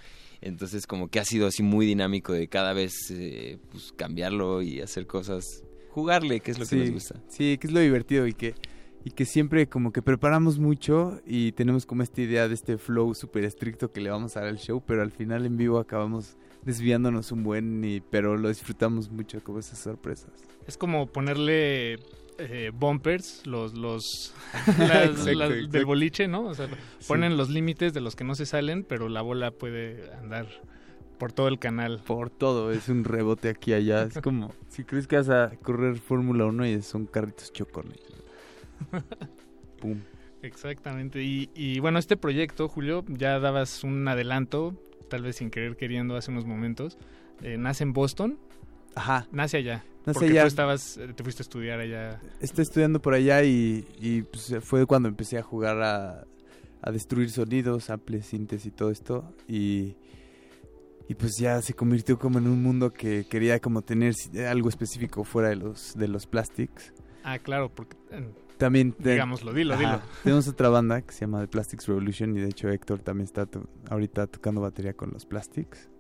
Entonces, 0.40 0.86
como 0.86 1.08
que 1.08 1.18
ha 1.18 1.24
sido 1.24 1.46
así 1.48 1.62
muy 1.62 1.86
dinámico 1.86 2.32
de 2.32 2.46
cada 2.46 2.74
vez 2.74 2.92
eh, 3.10 3.58
pues, 3.72 3.92
cambiarlo 3.96 4.62
y 4.62 4.82
hacer 4.82 5.06
cosas, 5.06 5.64
jugarle, 5.90 6.40
que 6.40 6.52
es 6.52 6.58
lo 6.58 6.66
que 6.66 6.76
nos 6.76 6.90
gusta. 6.90 7.20
Sí, 7.28 7.58
que 7.58 7.66
es 7.66 7.72
lo 7.72 7.80
divertido 7.80 8.26
y 8.26 8.34
que 8.34 8.54
y 9.06 9.12
que 9.12 9.24
siempre 9.24 9.68
como 9.68 9.92
que 9.92 10.02
preparamos 10.02 10.58
mucho 10.58 11.20
y 11.24 11.52
tenemos 11.52 11.86
como 11.86 12.02
esta 12.02 12.20
idea 12.22 12.48
de 12.48 12.54
este 12.54 12.76
flow 12.76 13.14
súper 13.14 13.44
estricto 13.44 13.92
que 13.92 14.00
le 14.00 14.10
vamos 14.10 14.36
a 14.36 14.40
dar 14.40 14.48
al 14.48 14.58
show, 14.58 14.82
pero 14.84 15.02
al 15.02 15.12
final 15.12 15.46
en 15.46 15.56
vivo 15.56 15.78
acabamos 15.78 16.36
desviándonos 16.62 17.30
un 17.30 17.44
buen, 17.44 17.84
y, 17.84 18.00
pero 18.00 18.36
lo 18.36 18.48
disfrutamos 18.48 19.08
mucho 19.12 19.44
como 19.44 19.60
esas 19.60 19.78
sorpresas. 19.78 20.32
Es 20.66 20.76
como 20.76 21.06
ponerle 21.06 22.00
eh, 22.38 22.72
bumpers, 22.74 23.46
los, 23.46 23.74
los 23.74 24.34
Exacto, 24.66 24.78
las- 24.82 25.26
las 25.36 25.50
exacto. 25.50 25.68
del 25.68 25.84
boliche, 25.86 26.26
¿no? 26.26 26.44
O 26.46 26.54
sea, 26.54 26.66
Sí. 26.98 27.06
ponen 27.06 27.36
los 27.36 27.48
límites 27.48 27.94
de 27.94 28.00
los 28.00 28.16
que 28.16 28.24
no 28.24 28.34
se 28.34 28.44
salen, 28.44 28.82
pero 28.82 29.08
la 29.08 29.22
bola 29.22 29.52
puede 29.52 30.12
andar 30.14 30.48
por 31.18 31.32
todo 31.32 31.46
el 31.46 31.60
canal. 31.60 32.02
Por 32.04 32.28
todo, 32.30 32.72
es 32.72 32.88
un 32.88 33.04
rebote 33.04 33.48
aquí 33.50 33.70
y 33.70 33.74
allá. 33.74 34.02
Es 34.02 34.18
como 34.20 34.52
si 34.68 34.82
crees 34.82 35.06
que 35.06 35.14
vas 35.16 35.28
a 35.30 35.52
correr 35.62 35.96
Fórmula 36.00 36.44
1 36.46 36.66
y 36.66 36.82
son 36.82 37.06
carritos 37.06 37.52
chocones. 37.52 38.00
Pum. 39.80 39.98
Exactamente. 40.42 41.22
Y, 41.22 41.50
y 41.54 41.80
bueno, 41.80 41.98
este 41.98 42.16
proyecto, 42.16 42.68
Julio, 42.68 43.04
ya 43.08 43.38
dabas 43.40 43.84
un 43.84 44.06
adelanto, 44.06 44.74
tal 45.10 45.22
vez 45.22 45.36
sin 45.36 45.50
querer 45.50 45.76
queriendo 45.76 46.16
hace 46.16 46.30
unos 46.30 46.44
momentos. 46.46 46.98
Eh, 47.42 47.56
nace 47.58 47.84
en 47.84 47.92
Boston. 47.92 48.38
Ajá. 48.94 49.26
Nace 49.32 49.58
allá. 49.58 49.84
Nace 50.06 50.20
porque 50.20 50.32
allá. 50.32 50.42
tú 50.42 50.46
estabas, 50.48 50.96
eh, 50.98 51.12
te 51.14 51.22
fuiste 51.22 51.42
a 51.42 51.44
estudiar 51.44 51.80
allá. 51.80 52.20
Estoy 52.40 52.62
estudiando 52.62 53.02
por 53.02 53.14
allá 53.14 53.42
y, 53.42 53.86
y, 54.00 54.22
pues, 54.22 54.54
fue 54.62 54.86
cuando 54.86 55.08
empecé 55.08 55.36
a 55.38 55.42
jugar 55.42 55.82
a, 55.82 56.24
a 56.80 56.90
destruir 56.92 57.30
sonidos, 57.30 57.84
samples, 57.84 58.26
sintes 58.26 58.64
y 58.66 58.70
todo 58.70 58.90
esto. 58.90 59.34
Y, 59.48 59.96
y 61.08 61.14
pues 61.14 61.32
ya 61.38 61.60
se 61.60 61.74
convirtió 61.74 62.18
como 62.18 62.38
en 62.38 62.46
un 62.46 62.62
mundo 62.62 62.92
que 62.92 63.26
quería 63.28 63.58
como 63.60 63.82
tener 63.82 64.14
si- 64.14 64.38
algo 64.40 64.68
específico 64.68 65.24
fuera 65.24 65.48
de 65.48 65.56
los, 65.56 65.94
de 65.96 66.08
los 66.08 66.26
plastics. 66.26 66.92
Ah, 67.24 67.38
claro, 67.40 67.70
porque... 67.74 67.96
También 68.58 68.92
te- 68.92 69.10
Digámoslo, 69.12 69.52
dilo, 69.52 69.74
Ajá. 69.74 69.82
dilo. 69.82 70.00
Tenemos 70.22 70.48
otra 70.48 70.68
banda 70.70 71.02
que 71.02 71.12
se 71.12 71.20
llama 71.20 71.40
The 71.42 71.48
Plastics 71.48 71.86
Revolution 71.86 72.36
y 72.36 72.40
de 72.40 72.48
hecho 72.48 72.68
Héctor 72.70 73.00
también 73.00 73.24
está 73.26 73.44
to- 73.46 73.68
ahorita 73.90 74.26
tocando 74.26 74.60
batería 74.62 74.94
con 74.94 75.10
los 75.12 75.26
Plastics. 75.26 75.90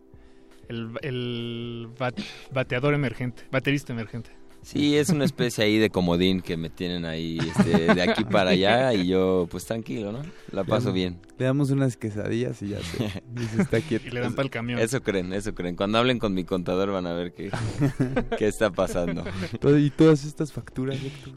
El, 0.68 0.90
el 1.02 1.88
bat- 1.98 2.18
bateador 2.52 2.94
emergente, 2.94 3.44
baterista 3.52 3.92
emergente. 3.92 4.30
Sí, 4.66 4.96
es 4.96 5.10
una 5.10 5.24
especie 5.24 5.62
ahí 5.62 5.78
de 5.78 5.90
comodín 5.90 6.40
que 6.40 6.56
me 6.56 6.70
tienen 6.70 7.04
ahí 7.04 7.38
este, 7.38 7.94
de 7.94 8.02
aquí 8.02 8.24
para 8.24 8.50
allá 8.50 8.92
y 8.94 9.06
yo 9.06 9.46
pues 9.48 9.64
tranquilo, 9.64 10.10
¿no? 10.10 10.22
La 10.50 10.64
paso 10.64 10.88
Le- 10.88 10.94
bien. 10.94 11.20
Le 11.38 11.44
damos 11.44 11.70
unas 11.70 11.96
quesadillas 11.96 12.60
y 12.62 12.70
ya 12.70 12.80
se, 12.80 13.04
y 13.36 13.44
se 13.44 13.62
está 13.62 13.80
quieto. 13.80 14.08
Y 14.08 14.10
le 14.10 14.18
dan 14.18 14.34
pa'l 14.34 14.50
camión. 14.50 14.80
Eso 14.80 15.00
creen, 15.04 15.32
eso 15.32 15.54
creen. 15.54 15.76
Cuando 15.76 15.98
hablen 15.98 16.18
con 16.18 16.34
mi 16.34 16.42
contador 16.42 16.90
van 16.90 17.06
a 17.06 17.12
ver 17.12 17.32
qué, 17.32 17.52
qué 18.38 18.48
está 18.48 18.72
pasando. 18.72 19.22
Todo- 19.60 19.78
y 19.78 19.90
todas 19.90 20.24
estas 20.24 20.52
facturas, 20.52 20.98
Héctor. 21.00 21.32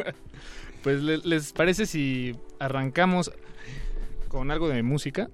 Pues 0.84 1.02
le- 1.02 1.18
les 1.18 1.52
parece 1.52 1.84
si 1.84 2.36
arrancamos 2.60 3.32
con 4.28 4.52
algo 4.52 4.68
de 4.68 4.84
música. 4.84 5.28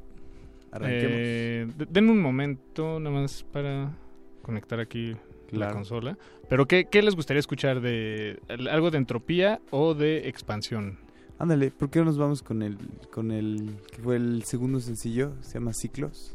Arranquemos. 0.73 1.12
Eh, 1.12 1.66
de- 1.77 1.86
denme 1.90 2.10
un 2.12 2.20
momento 2.23 2.98
nada 3.01 3.14
más 3.20 3.44
para 3.52 3.94
conectar 4.43 4.81
aquí 4.81 5.14
la 5.51 5.73
consola. 5.73 6.18
Pero 6.48 6.66
¿qué, 6.66 6.86
qué 6.90 7.02
les 7.02 7.14
gustaría 7.14 7.40
escuchar 7.40 7.81
de 7.81 8.40
algo 8.70 8.90
de 8.90 8.98
entropía 8.98 9.60
o 9.70 9.94
de 9.94 10.28
expansión? 10.28 10.98
Ándale, 11.39 11.70
¿por 11.70 11.90
qué 11.90 11.98
no 11.98 12.06
nos 12.06 12.18
vamos 12.18 12.43
con 12.43 12.62
el, 12.62 12.78
con 13.12 13.31
el, 13.31 13.77
que 13.93 14.02
fue 14.02 14.16
el 14.16 14.44
segundo 14.44 14.81
sencillo? 14.81 15.35
Se 15.43 15.55
llama 15.55 15.74
Ciclos. 15.74 16.35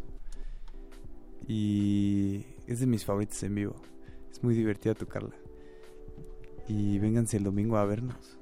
Y 1.48 2.46
es 2.68 2.80
de 2.80 2.86
mis 2.86 3.04
favoritos 3.04 3.42
en 3.44 3.56
vivo. 3.56 3.76
Es 4.32 4.44
muy 4.44 4.54
divertida 4.54 4.94
tocarla. 4.94 5.36
Y 6.68 7.00
vénganse 7.00 7.38
el 7.38 7.44
domingo 7.44 7.78
a 7.78 7.86
vernos. 7.86 8.38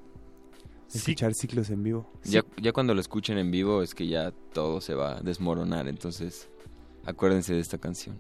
Sí. 0.88 0.98
Escuchar 0.98 1.34
ciclos 1.34 1.70
en 1.70 1.84
vivo. 1.84 2.12
Ya, 2.24 2.44
ya 2.62 2.74
cuando 2.74 2.94
lo 2.96 3.00
escuchen 3.00 3.38
en 3.38 3.52
vivo 3.52 3.84
es 3.84 3.94
que 3.94 4.08
ya 4.08 4.32
todo 4.54 4.82
se 4.82 4.96
va 4.96 5.18
a 5.18 5.22
desmoronar, 5.22 5.88
entonces 5.88 6.50
acuérdense 7.06 7.54
de 7.54 7.60
esta 7.60 7.78
canción. 7.78 8.20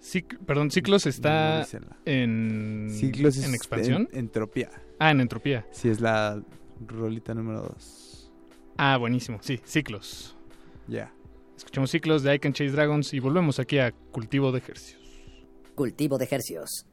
Cic- 0.00 0.38
perdón, 0.46 0.70
Ciclos 0.70 1.06
está 1.06 1.66
en, 2.04 2.88
Ciclos 2.90 3.36
en 3.44 3.54
expansión. 3.54 4.08
en- 4.12 4.20
entropía. 4.20 4.70
Ah, 4.98 5.10
en 5.10 5.20
entropía. 5.20 5.66
Sí, 5.72 5.88
es 5.88 6.00
la 6.00 6.42
rolita 6.86 7.34
número 7.34 7.60
2. 7.62 8.30
Ah, 8.76 8.96
buenísimo. 8.96 9.38
Sí, 9.42 9.60
Ciclos. 9.64 10.36
Ya. 10.88 11.12
Escuchamos 11.56 11.90
Ciclos 11.90 12.22
de 12.22 12.34
I 12.34 12.38
Can 12.38 12.52
Chase 12.54 12.70
Dragons 12.70 13.12
y 13.12 13.20
volvemos 13.20 13.58
aquí 13.58 13.78
a 13.78 13.92
Cultivo 13.92 14.50
de 14.52 14.58
Ejercicios. 14.58 15.00
Cultivo 15.74 16.16
de 16.18 16.28
hercios. 16.30 16.86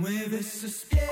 Mueve 0.00 0.42
sus 0.42 0.86
pies, 0.88 1.09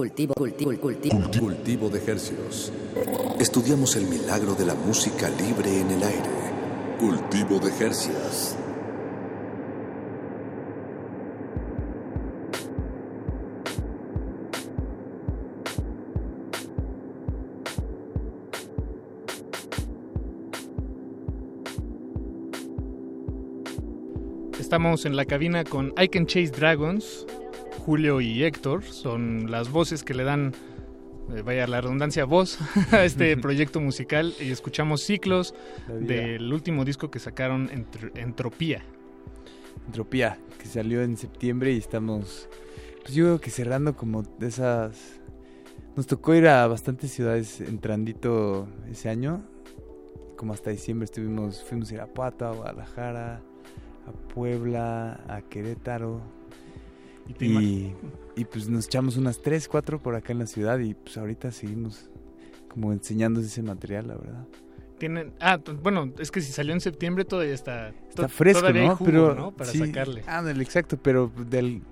Cultivo, 0.00 0.32
cultivo, 0.32 0.80
cultivo. 0.80 1.30
Cultivo 1.38 1.90
de 1.90 1.98
hercios. 1.98 2.72
Estudiamos 3.38 3.96
el 3.96 4.06
milagro 4.06 4.54
de 4.54 4.64
la 4.64 4.74
música 4.74 5.28
libre 5.28 5.78
en 5.78 5.90
el 5.90 6.02
aire. 6.02 6.30
Cultivo 6.98 7.58
de 7.58 7.84
hercios. 7.84 8.56
Estamos 24.58 25.04
en 25.04 25.16
la 25.16 25.26
cabina 25.26 25.62
con 25.64 25.92
I 26.02 26.08
Can 26.08 26.24
Chase 26.24 26.52
Dragons. 26.52 27.26
Julio 27.84 28.20
y 28.20 28.44
Héctor 28.44 28.84
son 28.84 29.50
las 29.50 29.70
voces 29.70 30.02
que 30.04 30.14
le 30.14 30.24
dan, 30.24 30.52
eh, 31.34 31.42
vaya 31.42 31.66
la 31.66 31.80
redundancia, 31.80 32.24
voz 32.24 32.58
a 32.92 33.04
este 33.04 33.36
proyecto 33.36 33.80
musical. 33.80 34.34
Y 34.40 34.50
escuchamos 34.50 35.02
ciclos 35.02 35.54
del 35.88 36.52
último 36.52 36.84
disco 36.84 37.10
que 37.10 37.18
sacaron, 37.18 37.68
Entr- 37.70 38.12
Entropía. 38.16 38.82
Entropía, 39.86 40.38
que 40.58 40.66
salió 40.66 41.02
en 41.02 41.16
septiembre 41.16 41.72
y 41.72 41.78
estamos, 41.78 42.48
pues 43.02 43.14
yo 43.14 43.24
creo 43.24 43.40
que 43.40 43.50
cerrando 43.50 43.96
como 43.96 44.22
de 44.22 44.46
esas... 44.46 45.16
Nos 45.96 46.06
tocó 46.06 46.34
ir 46.34 46.46
a 46.46 46.66
bastantes 46.68 47.10
ciudades 47.10 47.60
entrandito 47.60 48.68
ese 48.88 49.08
año, 49.08 49.42
como 50.36 50.52
hasta 50.52 50.70
diciembre 50.70 51.04
estuvimos, 51.06 51.64
fuimos 51.64 51.90
a 51.90 51.94
Irapuato, 51.94 52.46
a 52.46 52.52
Guadalajara, 52.54 53.42
a 54.06 54.12
Puebla, 54.32 55.20
a 55.28 55.42
Querétaro. 55.42 56.20
Y 57.30 57.34
te 57.34 57.46
Y, 57.46 57.94
y 58.36 58.44
pues 58.44 58.68
nos 58.68 58.86
echamos 58.86 59.16
unas 59.16 59.40
3, 59.40 59.68
4 59.68 59.98
por 60.00 60.14
acá 60.14 60.32
en 60.32 60.40
la 60.40 60.46
ciudad 60.46 60.78
y 60.78 60.94
pues 60.94 61.16
ahorita 61.16 61.50
seguimos 61.52 62.10
como 62.68 62.92
enseñando 62.92 63.40
ese 63.40 63.62
material, 63.62 64.08
la 64.08 64.16
verdad. 64.16 64.46
Tienen, 64.98 65.32
ah, 65.40 65.58
t- 65.58 65.72
bueno, 65.72 66.12
es 66.18 66.30
que 66.30 66.40
si 66.40 66.52
salió 66.52 66.72
en 66.74 66.80
septiembre 66.80 67.24
todavía 67.24 67.54
está, 67.54 67.88
Está 68.08 68.28
fresco, 68.28 68.60
todavía 68.60 68.82
hay 68.82 68.88
¿no? 68.88 68.96
jugo, 68.96 69.10
pero 69.10 69.34
¿no? 69.34 69.52
Para 69.52 69.70
sí, 69.70 69.78
sacarle. 69.78 70.22
ándale, 70.26 70.62
exacto, 70.62 70.98
pero 71.02 71.32
del 71.48 71.82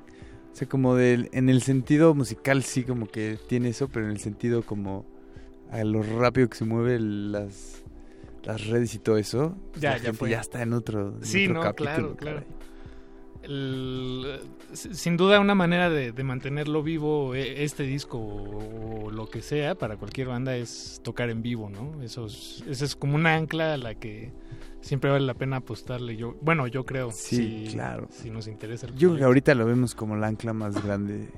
o 0.53 0.57
sea, 0.59 0.69
como 0.69 0.95
del 0.95 1.29
en 1.33 1.49
el 1.49 1.63
sentido 1.63 2.15
musical 2.15 2.63
sí 2.65 2.83
como 2.83 3.07
que 3.07 3.39
tiene 3.49 3.69
eso, 3.71 3.89
pero 3.89 4.07
en 4.07 4.13
el 4.13 4.19
sentido 4.19 4.63
como 4.63 5.07
a 5.71 5.85
lo 5.85 6.03
rápido 6.03 6.49
que 6.49 6.57
se 6.59 6.65
mueven 6.65 7.33
las 7.33 7.83
las 8.45 8.67
redes 8.67 8.95
y 8.95 8.99
todo 8.99 9.17
eso, 9.19 9.57
pues, 9.73 9.83
Ya, 9.83 9.91
la 9.93 9.99
ya 9.99 10.05
gente 10.05 10.29
ya 10.31 10.41
está 10.41 10.63
en 10.63 10.73
otro, 10.73 11.15
en 11.17 11.25
Sí, 11.25 11.45
otro 11.45 11.55
no, 11.55 11.61
capítulo, 11.63 11.93
claro, 11.93 12.17
claro. 12.17 12.37
caray. 12.41 12.58
El- 13.49 14.41
s- 14.73 14.95
sin 14.95 15.17
duda 15.17 15.41
una 15.41 15.55
manera 15.55 15.89
de, 15.91 16.13
de 16.13 16.23
mantenerlo 16.25 16.83
vivo 16.83 17.35
eh, 17.35 17.65
este 17.65 17.83
disco 17.85 18.19
o, 18.19 19.05
o 19.07 19.11
lo 19.11 19.29
que 19.29 19.41
sea 19.43 19.75
para 19.75 19.97
cualquier 19.97 20.29
banda 20.29 20.55
es 20.57 21.01
tocar 21.03 21.31
en 21.31 21.43
vivo, 21.43 21.71
¿no? 21.71 22.03
Eso 22.03 22.27
es, 22.27 22.63
esa 22.69 22.85
es 22.85 22.95
como 22.95 23.15
una 23.15 23.35
ancla 23.35 23.75
a 23.75 23.77
la 23.79 23.95
que 23.95 24.33
siempre 24.81 25.11
vale 25.11 25.25
la 25.27 25.35
pena 25.35 25.57
apostarle. 25.57 26.17
Yo, 26.17 26.37
bueno, 26.43 26.67
yo 26.67 26.85
creo. 26.85 27.11
Sí, 27.13 27.67
si- 27.67 27.73
claro. 27.75 28.07
Si 28.11 28.31
nos 28.31 28.47
interesa. 28.49 28.87
el 28.87 28.95
Yo 28.95 29.09
creo 29.09 29.19
que 29.19 29.25
ahorita 29.25 29.55
lo 29.55 29.65
vemos 29.67 29.95
como 29.95 30.17
la 30.17 30.27
ancla 30.27 30.53
más 30.53 30.83
grande 30.85 31.29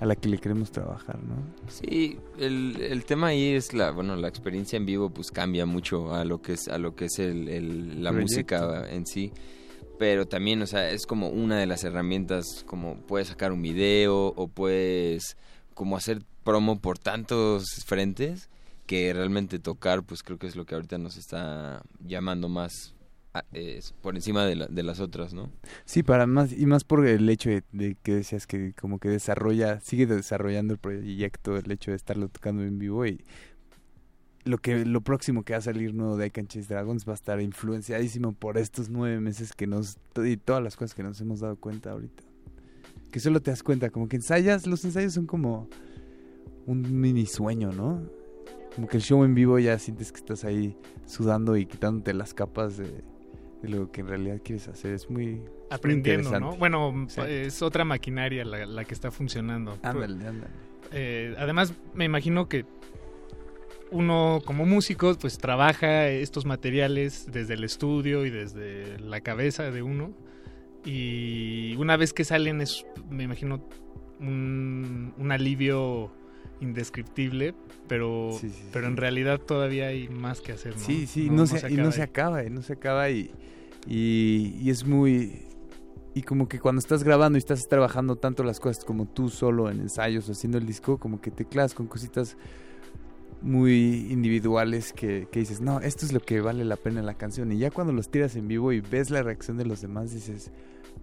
a 0.00 0.06
la 0.06 0.16
que 0.16 0.28
le 0.28 0.38
queremos 0.38 0.70
trabajar, 0.72 1.18
¿no? 1.22 1.36
Sí, 1.68 2.18
el, 2.38 2.76
el 2.80 3.04
tema 3.04 3.28
ahí 3.28 3.54
es 3.54 3.72
la, 3.74 3.90
bueno, 3.92 4.16
la 4.16 4.28
experiencia 4.28 4.76
en 4.76 4.86
vivo 4.86 5.08
pues 5.10 5.30
cambia 5.30 5.66
mucho 5.66 6.12
a 6.14 6.24
lo 6.24 6.42
que 6.42 6.54
es, 6.54 6.68
a 6.68 6.78
lo 6.78 6.94
que 6.96 7.04
es 7.04 7.18
el, 7.18 7.48
el- 7.48 8.02
la 8.02 8.10
Proyecto. 8.10 8.20
música 8.34 8.90
en 8.90 9.06
sí. 9.06 9.30
Pero 9.98 10.26
también, 10.26 10.60
o 10.62 10.66
sea, 10.66 10.90
es 10.90 11.06
como 11.06 11.28
una 11.28 11.58
de 11.58 11.66
las 11.66 11.84
herramientas, 11.84 12.64
como 12.66 12.96
puedes 12.96 13.28
sacar 13.28 13.52
un 13.52 13.62
video 13.62 14.28
o 14.36 14.48
puedes 14.48 15.36
como 15.74 15.96
hacer 15.96 16.22
promo 16.42 16.80
por 16.80 16.98
tantos 16.98 17.64
frentes 17.86 18.48
que 18.86 19.12
realmente 19.14 19.58
tocar, 19.58 20.02
pues 20.02 20.22
creo 20.22 20.38
que 20.38 20.46
es 20.46 20.56
lo 20.56 20.66
que 20.66 20.74
ahorita 20.74 20.98
nos 20.98 21.16
está 21.16 21.82
llamando 22.04 22.48
más 22.48 22.94
a- 23.32 23.44
es 23.52 23.92
por 24.02 24.14
encima 24.14 24.44
de, 24.44 24.56
la- 24.56 24.66
de 24.66 24.82
las 24.82 25.00
otras, 25.00 25.32
¿no? 25.32 25.50
Sí, 25.84 26.02
para 26.02 26.26
más 26.26 26.52
y 26.52 26.66
más 26.66 26.84
por 26.84 27.06
el 27.06 27.28
hecho 27.28 27.50
de, 27.50 27.62
de 27.72 27.96
que 28.02 28.14
decías 28.14 28.46
que 28.46 28.72
como 28.74 28.98
que 28.98 29.08
desarrolla, 29.08 29.80
sigue 29.80 30.06
desarrollando 30.06 30.74
el 30.74 30.78
proyecto, 30.78 31.56
el 31.56 31.70
hecho 31.70 31.90
de 31.92 31.96
estarlo 31.96 32.28
tocando 32.28 32.62
en 32.62 32.78
vivo 32.78 33.06
y 33.06 33.24
lo 34.44 34.58
que 34.58 34.84
lo 34.84 35.00
próximo 35.00 35.42
que 35.42 35.54
va 35.54 35.58
a 35.58 35.62
salir 35.62 35.94
nuevo 35.94 36.16
de 36.16 36.26
I 36.26 36.30
Can 36.30 36.46
Chase 36.46 36.66
Dragons 36.72 37.06
va 37.08 37.12
a 37.12 37.14
estar 37.14 37.40
influenciadísimo 37.40 38.32
por 38.32 38.58
estos 38.58 38.90
nueve 38.90 39.18
meses 39.20 39.52
que 39.52 39.66
nos 39.66 39.98
y 40.24 40.36
todas 40.36 40.62
las 40.62 40.76
cosas 40.76 40.94
que 40.94 41.02
nos 41.02 41.20
hemos 41.20 41.40
dado 41.40 41.56
cuenta 41.56 41.92
ahorita. 41.92 42.22
Que 43.10 43.20
solo 43.20 43.40
te 43.40 43.50
das 43.50 43.62
cuenta, 43.62 43.90
como 43.90 44.08
que 44.08 44.16
ensayas, 44.16 44.66
los 44.66 44.84
ensayos 44.84 45.14
son 45.14 45.26
como 45.26 45.68
un 46.66 47.00
mini 47.00 47.26
sueño, 47.26 47.72
¿no? 47.72 48.02
Como 48.74 48.88
que 48.88 48.96
el 48.96 49.02
show 49.02 49.22
en 49.24 49.34
vivo 49.34 49.58
ya 49.58 49.78
sientes 49.78 50.10
que 50.12 50.18
estás 50.18 50.44
ahí 50.44 50.76
sudando 51.06 51.56
y 51.56 51.64
quitándote 51.66 52.12
las 52.12 52.34
capas 52.34 52.76
de, 52.76 52.88
de 53.62 53.68
lo 53.68 53.90
que 53.92 54.00
en 54.00 54.08
realidad 54.08 54.40
quieres 54.44 54.66
hacer. 54.68 54.94
Es 54.94 55.08
muy, 55.08 55.40
aprendiendo, 55.70 56.38
¿no? 56.40 56.56
Bueno, 56.56 57.06
Sí. 57.08 57.20
es 57.24 57.62
otra 57.62 57.84
maquinaria 57.84 58.44
la, 58.44 58.66
la 58.66 58.84
que 58.84 58.94
está 58.94 59.10
funcionando. 59.12 59.78
Ándale, 59.82 60.26
ándale. 60.26 60.52
Eh, 60.92 61.34
además, 61.38 61.72
me 61.94 62.04
imagino 62.04 62.48
que 62.48 62.66
uno 63.90 64.40
como 64.44 64.66
músico 64.66 65.14
pues 65.20 65.38
trabaja 65.38 66.08
estos 66.08 66.46
materiales 66.46 67.26
desde 67.30 67.54
el 67.54 67.64
estudio 67.64 68.26
y 68.26 68.30
desde 68.30 68.98
la 68.98 69.20
cabeza 69.20 69.70
de 69.70 69.82
uno. 69.82 70.12
Y 70.84 71.76
una 71.76 71.96
vez 71.96 72.12
que 72.12 72.24
salen 72.24 72.60
es, 72.60 72.84
me 73.08 73.22
imagino, 73.22 73.66
un, 74.20 75.14
un 75.16 75.32
alivio 75.32 76.12
indescriptible, 76.60 77.54
pero, 77.88 78.30
Sí, 78.38 78.50
sí, 78.50 78.64
pero 78.72 78.86
en 78.86 78.96
realidad 78.96 79.40
todavía 79.40 79.88
hay 79.88 80.08
más 80.08 80.40
que 80.40 80.52
hacer, 80.52 80.74
¿no? 80.74 80.80
Sí, 80.80 81.06
sí, 81.06 81.30
no, 81.30 81.46
se, 81.46 81.72
y 81.72 81.76
no 81.76 81.92
se 81.92 82.02
acaba, 82.02 82.44
y 82.44 82.50
no 82.50 82.62
se 82.62 82.74
acaba 82.74 83.10
y, 83.10 83.30
y, 83.86 84.56
y 84.60 84.70
es 84.70 84.84
muy... 84.86 85.42
Y 86.16 86.22
como 86.22 86.48
que 86.48 86.60
cuando 86.60 86.78
estás 86.78 87.02
grabando 87.02 87.36
y 87.36 87.40
estás 87.40 87.66
trabajando 87.66 88.14
tanto 88.16 88.44
las 88.44 88.60
cosas 88.60 88.84
como 88.84 89.06
tú 89.06 89.30
solo 89.30 89.68
en 89.68 89.80
ensayos 89.80 90.28
o 90.28 90.32
haciendo 90.32 90.58
el 90.58 90.66
disco, 90.66 90.98
como 90.98 91.20
que 91.20 91.32
te 91.32 91.44
clavas 91.44 91.74
con 91.74 91.88
cositas 91.88 92.36
muy 93.44 94.06
individuales 94.10 94.92
que, 94.92 95.28
que 95.30 95.40
dices, 95.40 95.60
no, 95.60 95.80
esto 95.80 96.06
es 96.06 96.12
lo 96.12 96.20
que 96.20 96.40
vale 96.40 96.64
la 96.64 96.76
pena 96.76 97.00
en 97.00 97.06
la 97.06 97.14
canción. 97.14 97.52
Y 97.52 97.58
ya 97.58 97.70
cuando 97.70 97.92
los 97.92 98.08
tiras 98.08 98.34
en 98.36 98.48
vivo 98.48 98.72
y 98.72 98.80
ves 98.80 99.10
la 99.10 99.22
reacción 99.22 99.58
de 99.58 99.66
los 99.66 99.82
demás, 99.82 100.12
dices, 100.12 100.50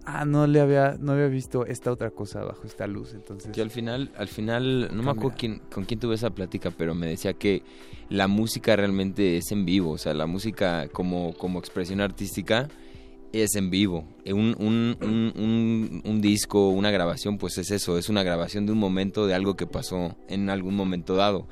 ah, 0.04 0.24
no 0.24 0.46
le 0.46 0.60
había, 0.60 0.96
no 0.98 1.12
había 1.12 1.28
visto 1.28 1.64
esta 1.66 1.92
otra 1.92 2.10
cosa 2.10 2.42
bajo 2.42 2.66
esta 2.66 2.86
luz. 2.86 3.14
Entonces, 3.14 3.52
Que 3.52 3.62
al 3.62 3.70
final, 3.70 4.10
al 4.16 4.28
final, 4.28 4.90
no 4.92 5.02
me 5.02 5.10
acuerdo 5.12 5.36
quién, 5.38 5.62
con 5.72 5.84
quién 5.84 6.00
tuve 6.00 6.16
esa 6.16 6.30
plática, 6.30 6.70
pero 6.70 6.94
me 6.94 7.06
decía 7.06 7.32
que 7.34 7.62
la 8.08 8.26
música 8.26 8.74
realmente 8.76 9.36
es 9.36 9.52
en 9.52 9.64
vivo, 9.64 9.92
o 9.92 9.98
sea, 9.98 10.12
la 10.12 10.26
música 10.26 10.88
como, 10.88 11.34
como 11.34 11.58
expresión 11.58 12.00
artística 12.00 12.68
es 13.32 13.54
en 13.54 13.70
vivo. 13.70 14.04
Eh, 14.24 14.32
un, 14.32 14.56
un, 14.58 14.96
un, 15.00 16.02
un 16.04 16.20
disco, 16.20 16.70
una 16.70 16.90
grabación, 16.90 17.38
pues 17.38 17.56
es 17.58 17.70
eso, 17.70 17.98
es 17.98 18.08
una 18.08 18.22
grabación 18.22 18.66
de 18.66 18.72
un 18.72 18.78
momento, 18.78 19.26
de 19.26 19.34
algo 19.34 19.54
que 19.54 19.66
pasó 19.66 20.16
en 20.28 20.50
algún 20.50 20.74
momento 20.74 21.14
dado. 21.14 21.46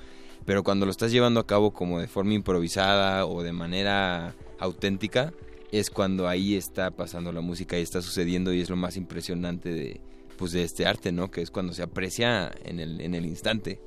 Pero 0.47 0.63
cuando 0.63 0.87
lo 0.87 0.91
estás 0.91 1.13
llevando 1.13 1.41
a 1.41 1.47
cabo 1.47 1.73
como 1.73 2.01
de 2.01 2.09
forma 2.09 2.35
improvisada 2.35 3.27
o 3.27 3.43
de 3.43 3.53
manera 3.53 4.35
auténtica, 4.59 5.33
es 5.73 5.91
cuando 5.91 6.29
ahí 6.29 6.57
está 6.57 6.91
pasando 6.91 7.33
la 7.33 7.41
música 7.41 7.79
y 7.79 7.83
está 7.83 8.03
sucediendo 8.03 8.53
y 8.53 8.61
es 8.61 8.71
lo 8.71 8.77
más 8.77 8.97
impresionante 8.97 9.71
de, 9.71 10.01
pues 10.37 10.53
de 10.53 10.65
este 10.65 10.87
arte, 10.87 11.13
¿no? 11.13 11.31
Que 11.31 11.43
es 11.43 11.51
cuando 11.51 11.73
se 11.73 11.83
aprecia 11.83 12.51
en 12.65 12.81
el, 12.81 13.01
en 13.01 13.15
el 13.15 13.27
instante. 13.27 13.81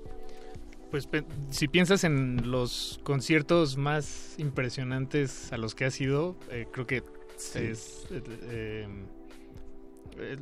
Pues 0.91 1.09
si 1.49 1.67
piensas 1.67 2.03
en 2.03 2.51
los 2.51 2.99
conciertos 3.03 3.77
más 3.77 4.35
impresionantes 4.37 5.51
a 5.51 5.57
los 5.57 5.73
que 5.73 5.85
has 5.85 5.99
ido, 5.99 6.35
eh, 6.51 6.67
creo 6.71 6.85
que 6.85 7.03
es 7.55 7.55
eh, 8.11 8.21
eh, 8.43 8.87
eh, 10.17 10.37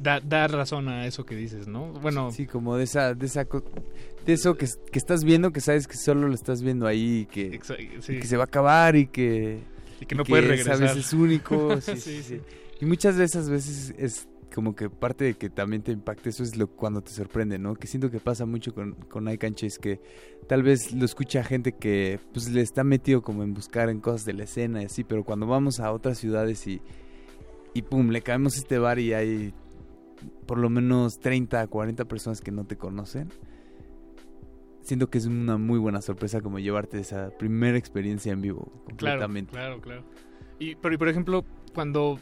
da, 0.00 0.20
da 0.20 0.46
razón 0.48 0.88
a 0.88 1.06
eso 1.06 1.24
que 1.24 1.34
dices, 1.34 1.68
¿no? 1.68 1.92
Bueno, 1.92 2.30
Sí, 2.32 2.46
como 2.46 2.76
de 2.76 2.84
esa, 2.84 3.14
de 3.14 3.26
esa, 3.26 3.44
de 3.44 4.32
eso 4.32 4.56
que, 4.56 4.66
que 4.90 4.98
estás 4.98 5.24
viendo, 5.24 5.52
que 5.52 5.60
sabes 5.60 5.86
que 5.86 5.96
solo 5.96 6.28
lo 6.28 6.34
estás 6.34 6.62
viendo 6.62 6.86
ahí 6.86 7.20
y 7.20 7.26
que, 7.26 7.60
y 8.08 8.18
que 8.20 8.26
se 8.26 8.36
va 8.36 8.44
a 8.44 8.46
acabar 8.46 8.96
y 8.96 9.06
que, 9.06 9.60
Y 10.00 10.06
que 10.06 10.14
no 10.14 10.24
puedes 10.24 10.46
regresar. 10.46 10.78
Sabes, 10.78 10.96
es 10.96 11.12
único. 11.12 11.80
sí, 11.80 11.96
Sí, 11.96 12.22
sí. 12.22 12.40
Y 12.80 12.86
muchas 12.86 13.16
de 13.16 13.24
esas 13.24 13.50
veces 13.50 13.94
es 13.98 14.26
como 14.54 14.74
que 14.74 14.90
parte 14.90 15.24
de 15.24 15.34
que 15.34 15.48
también 15.50 15.82
te 15.82 15.92
impacte 15.92 16.30
eso 16.30 16.42
es 16.42 16.56
lo 16.56 16.66
cuando 16.66 17.02
te 17.02 17.10
sorprende, 17.10 17.58
¿no? 17.58 17.74
Que 17.74 17.86
siento 17.86 18.10
que 18.10 18.20
pasa 18.20 18.46
mucho 18.46 18.74
con, 18.74 18.92
con 18.92 19.30
iCanches 19.30 19.78
que 19.78 20.00
tal 20.46 20.62
vez 20.62 20.92
lo 20.92 21.04
escucha 21.04 21.44
gente 21.44 21.72
que 21.72 22.18
pues 22.32 22.48
le 22.48 22.60
está 22.60 22.82
metido 22.84 23.22
como 23.22 23.42
en 23.42 23.54
buscar 23.54 23.88
en 23.90 24.00
cosas 24.00 24.24
de 24.24 24.32
la 24.32 24.44
escena 24.44 24.82
y 24.82 24.86
así, 24.86 25.04
pero 25.04 25.24
cuando 25.24 25.46
vamos 25.46 25.78
a 25.78 25.92
otras 25.92 26.18
ciudades 26.18 26.66
y, 26.66 26.80
y 27.74 27.82
pum, 27.82 28.10
le 28.10 28.22
caemos 28.22 28.56
a 28.56 28.58
este 28.58 28.78
bar 28.78 28.98
y 28.98 29.12
hay 29.12 29.54
por 30.46 30.58
lo 30.58 30.68
menos 30.70 31.20
30, 31.20 31.66
40 31.66 32.04
personas 32.06 32.40
que 32.40 32.50
no 32.50 32.64
te 32.64 32.76
conocen. 32.76 33.28
Siento 34.82 35.08
que 35.10 35.18
es 35.18 35.26
una 35.26 35.56
muy 35.58 35.78
buena 35.78 36.00
sorpresa 36.00 36.40
como 36.40 36.58
llevarte 36.58 36.98
esa 36.98 37.30
primera 37.38 37.76
experiencia 37.78 38.32
en 38.32 38.40
vivo 38.40 38.64
Claro, 38.64 38.84
completamente. 39.20 39.52
claro, 39.52 39.80
claro. 39.80 40.02
Y, 40.58 40.74
pero, 40.76 40.94
y 40.94 40.98
por 40.98 41.08
ejemplo, 41.08 41.44
cuando 41.74 42.18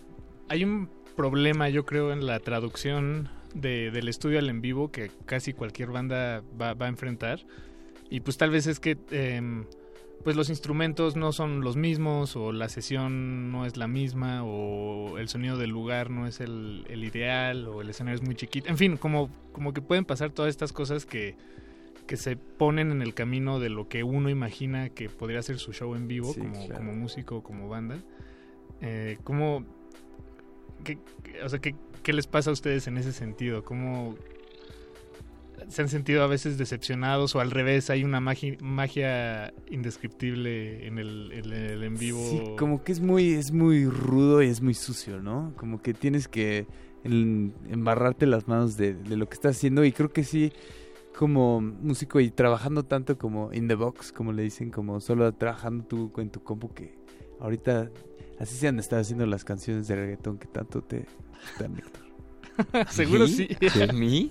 hay 0.49 0.65
un 0.65 0.89
problema, 1.17 1.69
yo 1.69 1.85
creo, 1.87 2.13
en 2.13 2.27
la 2.27 2.39
traducción 2.41 3.29
de- 3.55 3.91
del 3.91 4.09
estudio 4.09 4.39
al 4.39 4.49
en 4.51 4.61
vivo 4.61 4.91
que 4.91 5.11
casi 5.25 5.53
cualquier 5.53 5.91
banda 5.91 6.43
va, 6.61 6.75
va 6.75 6.87
a 6.87 6.89
enfrentar. 6.89 7.41
Y 8.11 8.21
pues 8.21 8.37
tal 8.37 8.51
vez 8.51 8.67
es 8.67 8.81
que 8.81 8.99
em, 9.11 9.65
pues 10.25 10.37
los 10.37 10.51
instrumentos 10.51 11.17
no 11.17 11.33
son 11.33 11.61
los 11.63 11.77
mismos 11.77 12.37
o 12.37 12.53
la 12.53 12.69
sesión 12.69 13.51
no 13.53 13.65
es 13.67 13.77
la 13.77 13.87
misma 13.89 14.43
o 14.45 15.17
el 15.19 15.29
sonido 15.29 15.57
del 15.57 15.71
lugar 15.71 16.11
no 16.11 16.27
es 16.27 16.41
el, 16.41 16.85
el 16.89 17.05
ideal 17.05 17.67
o 17.69 17.81
el 17.81 17.91
escenario 17.91 18.17
es 18.17 18.23
muy 18.23 18.35
chiquito. 18.35 18.69
En 18.69 18.77
fin, 18.77 18.97
como, 18.97 19.31
como 19.53 19.73
que 19.73 19.81
pueden 19.81 20.05
pasar 20.05 20.31
todas 20.31 20.51
estas 20.51 20.73
cosas 20.73 21.07
que, 21.07 21.37
que 22.07 22.17
se 22.17 22.37
ponen 22.37 22.91
en 22.91 23.01
el 23.03 23.15
camino 23.15 23.61
de 23.61 23.69
lo 23.71 23.89
que 23.89 24.03
uno 24.03 24.29
imagina 24.29 24.89
que 24.91 25.09
podría 25.09 25.41
ser 25.43 25.59
su 25.59 25.73
show 25.73 25.95
en 25.95 26.09
vivo 26.09 26.33
Sí, 26.35 26.41
como, 26.41 26.67
claro. 26.67 26.75
como 26.77 26.95
músico 26.95 27.37
o 27.37 27.43
como 27.43 27.69
banda. 27.69 27.99
Eh, 28.81 29.19
¿Cómo, 29.25 29.65
qué, 30.85 30.99
qué- 31.23 31.43
o 31.43 31.49
sea, 31.49 31.59
¿qué, 31.61 31.75
qué 32.03 32.13
les 32.13 32.27
pasa 32.27 32.51
a 32.51 32.53
ustedes 32.53 32.87
en 32.87 32.97
ese 32.99 33.13
sentido? 33.13 33.65
¿Cómo 33.65 34.15
se 35.69 35.83
han 35.83 35.89
sentido 35.89 36.23
a 36.23 36.27
veces 36.27 36.59
decepcionados 36.59 37.35
o 37.35 37.41
al 37.41 37.51
revés 37.51 37.91
hay 37.91 38.05
una 38.05 38.21
magia, 38.21 38.57
magia 38.61 39.53
indescriptible 39.69 40.87
en 40.87 40.99
el, 40.99 41.33
en 41.83 41.97
vivo? 41.97 42.25
Sí, 42.31 42.43
como 42.59 42.83
que 42.83 42.93
es 42.93 43.01
muy, 43.01 43.33
es 43.33 43.53
muy 43.53 43.87
rudo 43.87 44.43
y 44.43 44.47
es 44.47 44.61
muy 44.61 44.75
sucio, 44.75 45.21
¿no? 45.21 45.53
Como 45.57 45.83
que 45.83 45.95
tienes 45.95 46.29
que 46.29 46.67
embarrarte 47.05 48.27
las 48.27 48.49
manos 48.49 48.77
de, 48.77 48.95
de 48.95 49.17
lo 49.17 49.29
que 49.29 49.35
estás 49.35 49.57
haciendo 49.57 49.85
y 49.85 49.93
creo 49.93 50.13
que 50.13 50.25
sí, 50.25 50.53
como 51.19 51.61
músico 51.61 52.21
y 52.21 52.31
trabajando 52.31 52.85
tanto 52.85 53.19
como 53.19 53.53
in 53.53 53.67
the 53.67 53.75
box, 53.75 54.13
como 54.13 54.33
le 54.33 54.45
dicen, 54.45 54.71
como 54.71 55.01
solo 55.01 55.33
trabajando 55.33 55.85
tú 55.85 56.13
en 56.19 56.31
tu 56.31 56.45
compu 56.45 56.73
que 56.73 56.95
ahorita 57.41 57.91
así 58.39 58.55
se 58.55 58.69
han 58.69 58.79
estado 58.79 59.03
haciendo 59.03 59.27
las 59.27 59.45
canciones 59.45 59.89
de 59.89 59.97
reggaetón 59.97 60.39
que 60.39 60.47
tanto 60.47 60.81
te 60.83 61.07
gustan, 61.43 61.77
Héctor. 61.77 62.08
Seguro 62.91 63.27
¿Sí? 63.27 63.49
sí. 63.61 63.69
¿Sí? 63.71 63.83
¿A 63.89 63.93
mí? 63.93 64.31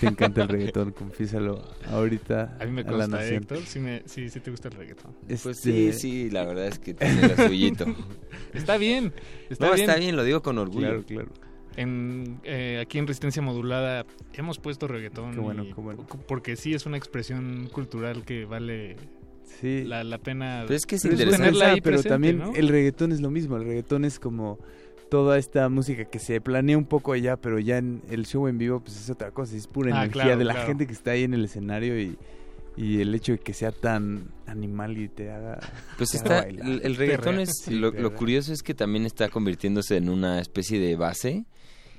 Te 0.00 0.06
encanta 0.06 0.42
el 0.42 0.48
reggaetón, 0.48 0.92
confiésalo 0.92 1.62
ahorita 1.88 2.56
A 2.60 2.64
mí 2.64 2.70
me 2.72 2.82
la 2.84 2.90
consta, 2.90 3.08
nación. 3.08 3.42
Héctor, 3.42 3.58
sí, 3.66 3.78
me, 3.80 4.02
sí, 4.06 4.28
sí 4.30 4.40
te 4.40 4.50
gusta 4.50 4.68
el 4.68 4.74
reggaetón. 4.74 5.12
Pues 5.26 5.46
Este- 5.46 5.92
sí, 5.92 5.92
sí, 5.92 6.30
la 6.30 6.44
verdad 6.44 6.66
es 6.68 6.78
que 6.78 6.94
tiene 6.94 7.28
lo 7.28 7.36
suyito. 7.48 7.86
Está 8.54 8.76
bien, 8.76 9.12
está 9.48 9.66
no, 9.68 9.74
bien. 9.74 9.88
está 9.88 10.00
bien, 10.00 10.16
lo 10.16 10.24
digo 10.24 10.42
con 10.42 10.58
orgullo. 10.58 10.88
Claro, 10.88 11.04
claro. 11.04 11.28
En, 11.76 12.40
eh, 12.44 12.80
aquí 12.82 12.98
en 12.98 13.06
Resistencia 13.06 13.40
Modulada 13.42 14.04
hemos 14.34 14.58
puesto 14.58 14.88
reggaetón. 14.88 15.34
Qué 15.34 15.40
bueno, 15.40 15.64
y- 15.64 15.68
qué 15.72 15.80
bueno. 15.80 16.04
Porque 16.26 16.56
sí 16.56 16.74
es 16.74 16.84
una 16.86 16.96
expresión 16.96 17.68
cultural 17.72 18.24
que 18.24 18.44
vale 18.44 18.96
Sí. 19.60 19.84
la, 19.84 20.02
la 20.04 20.18
pena 20.18 20.62
Pero 20.66 20.76
es 20.76 20.86
que 20.86 20.96
es 20.96 21.04
esa, 21.04 21.22
ahí 21.70 21.80
pero 21.80 21.96
presente, 21.96 22.08
también 22.08 22.38
¿no? 22.38 22.52
el 22.54 22.68
reggaetón 22.68 23.12
es 23.12 23.20
lo 23.20 23.30
mismo. 23.30 23.56
El 23.56 23.64
reggaetón 23.64 24.04
es 24.04 24.18
como 24.18 24.58
toda 25.10 25.36
esta 25.38 25.68
música 25.68 26.04
que 26.06 26.18
se 26.18 26.40
planea 26.40 26.78
un 26.78 26.86
poco 26.86 27.12
allá, 27.12 27.36
pero 27.36 27.58
ya 27.58 27.78
en 27.78 28.00
el 28.08 28.24
show 28.26 28.48
en 28.48 28.56
vivo 28.58 28.80
pues 28.80 28.96
es 28.96 29.10
otra 29.10 29.30
cosa. 29.32 29.56
Es 29.56 29.66
pura 29.66 29.90
Ah, 29.94 30.04
energía 30.04 30.22
claro, 30.22 30.38
de 30.38 30.44
la 30.44 30.52
claro. 30.54 30.68
gente 30.68 30.86
que 30.86 30.92
está 30.92 31.10
ahí 31.10 31.24
en 31.24 31.34
el 31.34 31.44
escenario 31.44 32.00
y, 32.00 32.16
y 32.76 33.00
el 33.00 33.14
hecho 33.14 33.32
de 33.32 33.38
que 33.38 33.52
sea 33.52 33.72
tan 33.72 34.28
animal 34.46 34.96
y 34.96 35.08
te 35.08 35.30
haga... 35.30 35.58
Pues 35.98 36.10
te 36.10 36.18
haga 36.18 36.26
está, 36.38 36.42
bailar. 36.46 36.66
el, 36.68 36.80
el 36.84 36.96
reggaetón 36.96 37.40
es, 37.40 37.50
Sí, 37.64 37.74
lo, 37.74 38.14
curioso 38.14 38.52
es 38.52 38.62
que 38.62 38.72
también 38.74 39.04
está 39.04 39.28
convirtiéndose 39.28 39.96
en 39.96 40.08
una 40.08 40.40
especie 40.40 40.78
de 40.80 40.96
base 40.96 41.44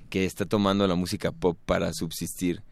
que 0.10 0.26
está 0.26 0.46
tomando 0.46 0.88
la 0.88 0.96
música 0.96 1.32
pop 1.32 1.58
para 1.66 1.94
subsistir. 1.94 2.64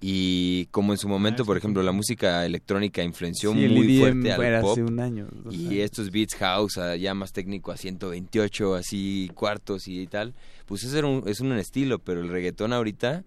Y 0.00 0.66
como 0.66 0.92
en 0.92 0.98
su 0.98 1.08
momento, 1.08 1.44
por 1.44 1.56
ejemplo, 1.56 1.82
la 1.82 1.92
música 1.92 2.44
electrónica 2.46 3.02
influenció 3.02 3.52
Sí, 3.52 3.64
el 3.64 3.72
muy 3.74 3.96
EDM 3.96 4.00
fuerte 4.22 4.32
al 4.32 4.60
pop. 4.62 4.70
hace 4.72 4.82
un 4.84 5.00
año, 5.00 5.28
y 5.50 5.66
años. 5.66 5.72
estos 5.84 6.10
beats 6.10 6.34
house, 6.36 6.78
ah, 6.78 6.94
ya 6.96 7.14
más 7.14 7.32
técnico 7.32 7.72
a 7.72 7.76
128, 7.76 8.74
así 8.74 9.30
cuartos 9.34 9.88
y 9.88 10.06
tal, 10.06 10.34
pues 10.66 10.84
ese 10.84 10.98
era 10.98 11.06
un- 11.08 11.24
es 11.26 11.40
un 11.40 11.52
estilo, 11.52 11.98
pero 11.98 12.20
el 12.20 12.28
reggaetón 12.28 12.72
ahorita, 12.72 13.24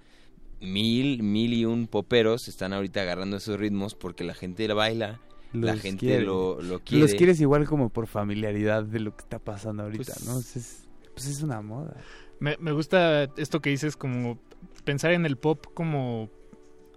mil, 0.61 1.23
mil 1.23 1.53
y 1.53 1.65
un 1.65 1.87
poperos 1.87 2.47
están 2.47 2.73
ahorita 2.73 3.01
agarrando 3.01 3.37
esos 3.37 3.59
ritmos 3.59 3.95
porque 3.95 4.23
la 4.23 4.33
gente 4.33 4.67
la 4.67 4.73
baila, 4.75 5.19
la 5.53 5.75
gente 5.75 6.05
quiere. 6.05 6.23
lo, 6.23 6.61
lo 6.61 6.79
quiere. 6.79 7.03
Los 7.03 7.15
quieres 7.15 7.41
igual 7.41 7.65
como 7.67 7.89
por 7.89 8.07
familiaridad 8.07 8.83
de 8.83 8.99
lo 8.99 9.15
que 9.15 9.23
está 9.23 9.39
pasando 9.39 9.83
ahorita, 9.83 10.13
Pues- 10.13 10.25
¿no? 10.25 10.39
Es, 10.39 10.55
es- 10.55 10.87
pues 11.13 11.27
es 11.27 11.41
una 11.41 11.61
moda. 11.61 11.97
Me, 12.39 12.55
me 12.59 12.71
gusta 12.71 13.25
esto 13.37 13.59
que 13.59 13.69
dices, 13.71 13.97
como 13.97 14.39
pensar 14.85 15.11
en 15.11 15.25
el 15.25 15.35
pop 15.37 15.65
como 15.73 16.29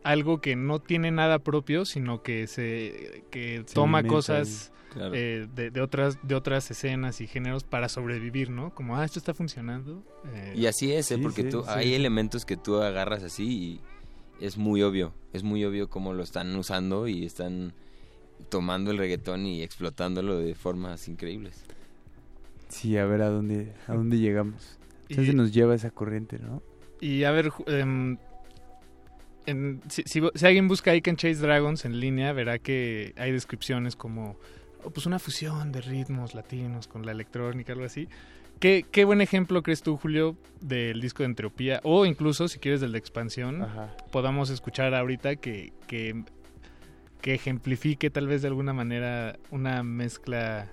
algo 0.04 0.40
que 0.40 0.54
no 0.54 0.78
tiene 0.80 1.10
nada 1.10 1.40
propio, 1.40 1.84
sino 1.84 2.22
que 2.22 2.46
se 2.46 3.24
que 3.30 3.64
Se 3.66 3.74
toma 3.74 4.04
cosas. 4.04 4.70
Claro. 4.92 5.10
eh, 5.12 5.48
de, 5.56 5.72
de 5.72 5.80
otras 5.80 6.18
de 6.22 6.36
otras 6.36 6.70
escenas 6.70 7.20
y 7.20 7.26
géneros 7.26 7.64
para 7.64 7.88
sobrevivir, 7.88 8.48
¿no? 8.50 8.72
Como 8.72 8.96
ah 8.96 9.04
esto 9.04 9.18
está 9.18 9.34
funcionando. 9.34 10.04
eh, 10.32 10.52
Y 10.54 10.66
así 10.66 10.92
es, 10.92 11.10
¿eh? 11.10 11.16
Sí, 11.16 11.20
porque 11.20 11.42
sí, 11.42 11.48
tú, 11.48 11.62
sí, 11.62 11.68
hay 11.68 11.88
sí. 11.88 11.94
elementos 11.94 12.44
que 12.44 12.56
tú 12.56 12.76
agarras 12.80 13.24
así 13.24 13.80
y 14.40 14.44
es 14.44 14.56
muy 14.56 14.82
obvio, 14.82 15.12
es 15.32 15.42
muy 15.42 15.64
obvio 15.64 15.90
cómo 15.90 16.12
lo 16.12 16.22
están 16.22 16.54
usando 16.54 17.08
y 17.08 17.26
están 17.26 17.72
tomando 18.50 18.92
el 18.92 18.98
reggaetón 18.98 19.46
y 19.46 19.64
explotándolo 19.64 20.38
de 20.38 20.54
formas 20.54 21.08
increíbles. 21.08 21.64
Sí, 22.68 22.96
a 22.96 23.04
ver 23.04 23.22
a 23.22 23.30
dónde, 23.30 23.72
a 23.88 23.94
dónde 23.94 24.18
llegamos. 24.18 24.78
Y- 25.08 25.14
Entonces 25.14 25.34
nos 25.34 25.52
lleva 25.52 25.74
esa 25.74 25.90
corriente, 25.90 26.38
¿no? 26.38 26.62
Y 27.00 27.24
a 27.24 27.32
ver, 27.32 27.50
em, 27.66 28.16
en- 29.46 29.80
si, 29.88 30.02
si- 30.06 30.22
si 30.34 30.46
alguien 30.46 30.68
busca 30.68 30.94
I 30.94 31.00
Can 31.02 31.16
Chase 31.16 31.36
Dragons 31.36 31.84
en 31.84 32.00
línea, 32.00 32.32
verá 32.32 32.58
que 32.58 33.12
hay 33.16 33.32
descripciones 33.32 33.96
como 33.96 34.36
oh, 34.84 34.90
pues 34.90 35.06
una 35.06 35.18
fusión 35.18 35.72
de 35.72 35.80
ritmos 35.80 36.34
latinos 36.34 36.86
con 36.88 37.04
la 37.06 37.12
electrónica, 37.12 37.72
algo 37.72 37.84
así. 37.84 38.08
¿Qué, 38.60 38.84
qué 38.90 39.04
buen 39.04 39.20
ejemplo 39.20 39.62
crees 39.62 39.82
tú, 39.82 39.96
Julio, 39.96 40.36
del 40.60 41.00
disco 41.00 41.22
de 41.22 41.26
Entropía? 41.26 41.80
O 41.82 42.06
incluso, 42.06 42.46
si 42.48 42.58
quieres, 42.60 42.80
del 42.80 42.92
de 42.92 42.98
Expansión, 42.98 43.62
Ajá. 43.62 43.94
podamos 44.12 44.48
escuchar 44.48 44.94
ahorita 44.94 45.36
que, 45.36 45.72
que, 45.88 46.22
que 47.20 47.34
ejemplifique 47.34 48.10
tal 48.10 48.28
vez 48.28 48.42
de 48.42 48.48
alguna 48.48 48.72
manera 48.72 49.36
una 49.50 49.82
mezcla 49.82 50.68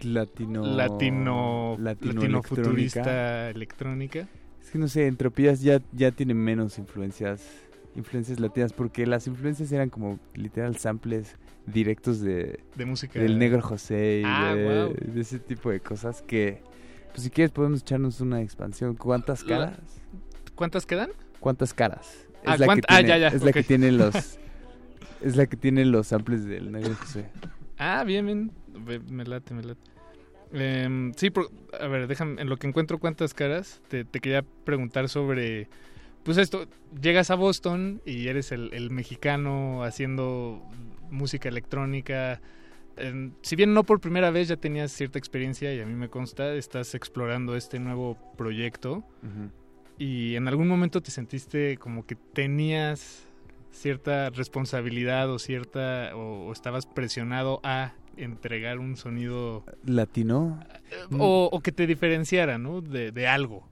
Latino... 0.00 0.64
latino, 0.76 1.76
latino 1.78 2.42
futurista 2.42 3.50
electrónica. 3.50 4.26
Es 4.60 4.70
que 4.70 4.78
no 4.78 4.88
sé, 4.88 5.06
Entropías 5.06 5.60
ya, 5.62 5.80
ya 5.92 6.10
tiene 6.10 6.34
menos 6.34 6.78
influencias, 6.78 7.46
influencias 7.94 8.40
latinas, 8.40 8.72
porque 8.72 9.06
las 9.06 9.26
influencias 9.26 9.70
eran 9.72 9.90
como 9.90 10.18
literal 10.34 10.76
samples 10.76 11.36
directos 11.66 12.20
de, 12.20 12.60
De 12.74 12.84
música. 12.86 13.18
del 13.20 13.38
Negro 13.38 13.60
José 13.62 14.20
y 14.20 14.24
Ah, 14.24 14.54
de, 14.54 15.20
ese 15.20 15.38
tipo 15.38 15.70
de 15.70 15.80
cosas 15.80 16.22
que, 16.22 16.62
pues 17.10 17.22
si 17.24 17.30
quieres 17.30 17.52
podemos 17.52 17.80
echarnos 17.80 18.20
una 18.20 18.40
expansión. 18.42 18.96
¿Cuántas 18.96 19.44
caras? 19.44 19.78
¿Cuántas 20.54 20.86
quedan? 20.86 21.10
¿Cuántas 21.40 21.74
caras? 21.74 22.26
Ah, 22.44 22.54
Es 22.54 22.60
la 22.60 22.66
que 22.74 22.80
ah, 22.88 22.96
tiene, 22.96 23.08
ya, 23.08 23.18
ya, 23.18 23.28
es 23.28 23.42
la 23.42 23.50
ok. 23.50 23.54
que 23.54 23.62
tiene 23.62 23.92
los, 23.92 24.14
es 25.20 25.36
la 25.36 25.46
que 25.46 25.56
tiene 25.56 25.84
los 25.84 26.08
samples 26.08 26.44
del 26.44 26.72
Negro 26.72 26.94
José. 26.96 27.26
Ah, 27.78 28.04
bien, 28.04 28.26
bien. 28.26 28.52
Me 29.10 29.24
late, 29.24 29.54
me 29.54 29.62
late. 29.62 29.80
Em, 30.52 31.12
sí, 31.14 31.30
por- 31.30 31.50
a 31.80 31.86
ver, 31.88 32.06
déjame, 32.06 32.40
en 32.42 32.48
lo 32.48 32.56
que 32.58 32.66
encuentro 32.66 32.98
cuántas 32.98 33.32
caras, 33.34 33.80
te, 33.88 34.04
te 34.04 34.20
quería 34.20 34.42
preguntar 34.64 35.08
sobre, 35.08 35.68
pues 36.22 36.38
esto, 36.38 36.66
llegas 37.00 37.30
a 37.30 37.34
Boston 37.34 38.00
y 38.06 38.28
eres 38.28 38.52
el, 38.52 38.72
el 38.72 38.90
mexicano 38.90 39.82
haciendo 39.82 40.62
música 41.10 41.48
electrónica. 41.48 42.40
Si 43.42 43.56
bien 43.56 43.72
no 43.74 43.84
por 43.84 44.00
primera 44.00 44.30
vez 44.30 44.48
ya 44.48 44.56
tenías 44.56 44.92
cierta 44.92 45.18
experiencia 45.18 45.74
y 45.74 45.80
a 45.80 45.86
mí 45.86 45.94
me 45.94 46.08
consta, 46.08 46.54
estás 46.54 46.94
explorando 46.94 47.56
este 47.56 47.78
nuevo 47.78 48.18
proyecto 48.36 49.02
y 49.98 50.36
en 50.36 50.46
algún 50.48 50.68
momento 50.68 51.00
te 51.00 51.10
sentiste 51.10 51.78
como 51.78 52.06
que 52.06 52.16
tenías 52.16 53.26
cierta 53.70 54.30
responsabilidad 54.30 55.30
o 55.30 55.38
cierta 55.38 56.14
o, 56.14 56.48
o 56.48 56.52
estabas 56.52 56.84
presionado 56.86 57.60
a 57.62 57.94
entregar 58.18 58.78
un 58.78 58.96
sonido 58.96 59.64
Latino. 59.86 60.60
o, 61.18 61.48
o 61.50 61.60
que 61.60 61.72
te 61.72 61.86
diferenciara 61.86 62.58
¿no? 62.58 62.82
de, 62.82 63.10
de 63.10 63.26
algo 63.26 63.71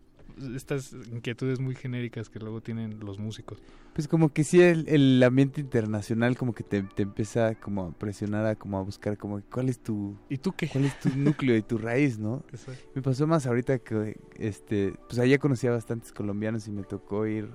estas 0.55 0.93
inquietudes 1.13 1.61
muy 1.61 1.75
genéricas 1.75 2.29
que 2.29 2.39
luego 2.39 2.61
tienen 2.61 3.01
los 3.01 3.19
músicos 3.19 3.63
Pues 3.93 4.09
como 4.09 4.33
que 4.33 4.45
sí, 4.45 4.61
el, 4.61 4.89
el 4.89 5.23
ambiente 5.23 5.61
internacional 5.61 6.37
como 6.37 6.55
que 6.55 6.65
te, 6.65 6.83
te 6.83 7.03
empieza 7.03 7.55
como 7.55 7.87
a 7.87 7.93
presionar 7.93 8.47
a 8.47 8.57
como 8.57 8.79
a 8.79 8.83
buscar 8.83 9.17
como 9.19 9.41
cuál 9.43 9.69
es 9.69 9.79
tu... 9.79 10.17
¿Y 10.29 10.39
tú 10.39 10.53
qué? 10.53 10.69
¿Cuál 10.69 10.85
es 10.87 10.99
tu 11.01 11.11
núcleo 11.17 11.57
y 11.57 11.63
tu 11.63 11.79
raíz, 11.79 12.19
no? 12.19 12.43
Me 12.95 13.03
pasó 13.03 13.27
más 13.27 13.47
ahorita 13.47 13.79
que, 13.79 14.19
este, 14.37 14.95
pues 15.09 15.19
allá 15.19 15.39
conocí 15.39 15.67
a 15.67 15.73
bastantes 15.73 16.13
colombianos 16.13 16.67
y 16.69 16.73
me 16.73 16.83
tocó 16.83 17.27
ir 17.27 17.51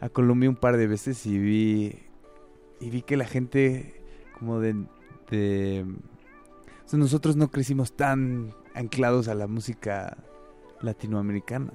a 0.00 0.08
Colombia 0.08 0.48
un 0.48 0.56
par 0.56 0.76
de 0.76 0.86
veces 0.86 1.24
y 1.26 1.38
vi, 1.38 1.98
y 2.80 2.90
vi 2.90 3.02
que 3.02 3.16
la 3.16 3.24
gente 3.24 4.02
como 4.38 4.60
de... 4.60 4.74
de 5.30 5.84
o 6.84 6.90
sea, 6.90 6.98
nosotros 6.98 7.36
no 7.36 7.50
crecimos 7.50 7.94
tan 7.94 8.54
anclados 8.74 9.28
a 9.28 9.34
la 9.34 9.46
música 9.46 10.16
latinoamericana. 10.82 11.72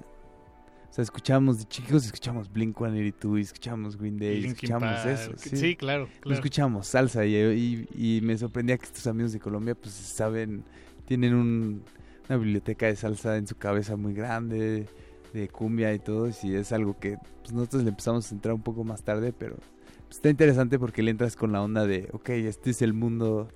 O 0.90 0.96
sea, 0.96 1.02
escuchábamos 1.04 1.58
de 1.58 1.66
chicos, 1.66 2.06
escuchábamos 2.06 2.52
Blink-182 2.54 3.38
y 3.40 3.42
escuchábamos 3.42 3.98
Green 3.98 4.18
Day, 4.20 4.36
Linkin 4.42 4.52
escuchábamos 4.54 5.00
Park, 5.00 5.08
eso. 5.08 5.32
sí, 5.38 5.58
Sí, 5.58 5.76
claro, 5.76 6.06
No 6.06 6.22
claro. 6.22 6.36
escuchábamos 6.36 6.88
salsa 6.88 7.26
y, 7.26 7.36
y- 7.36 8.18
y 8.18 8.22
me 8.22 8.38
sorprendía 8.38 8.78
que 8.78 8.86
estos 8.86 9.08
amigos 9.08 9.34
de 9.34 9.40
Colombia 9.40 9.74
pues 9.74 9.92
saben, 9.94 10.64
tienen 11.06 11.34
un- 11.34 11.82
una 12.30 12.38
biblioteca 12.38 12.86
de 12.86 12.96
salsa 12.96 13.38
en 13.38 13.48
su 13.48 13.56
cabeza 13.56 13.96
muy 13.98 14.14
grande, 14.14 14.88
de 15.34 15.48
cumbia 15.50 15.92
y 15.96 16.00
todo, 16.00 16.30
y 16.44 16.54
es 16.54 16.72
algo 16.72 17.00
que 17.00 17.18
pues, 17.42 17.52
nosotros 17.54 17.82
le 17.84 17.90
empezamos 17.90 18.32
a 18.32 18.36
entrar 18.36 18.54
un 18.54 18.62
poco 18.62 18.84
más 18.84 19.02
tarde, 19.02 19.34
pero 19.34 19.56
pues, 19.56 20.18
está 20.18 20.30
interesante 20.30 20.78
porque 20.78 21.02
le 21.02 21.10
entras 21.10 21.36
con 21.36 21.52
la 21.52 21.64
onda 21.64 21.88
de, 21.88 22.08
ok, 22.14 22.30
este 22.30 22.70
es 22.70 22.84
el 22.84 22.94
mundo, 22.94 23.50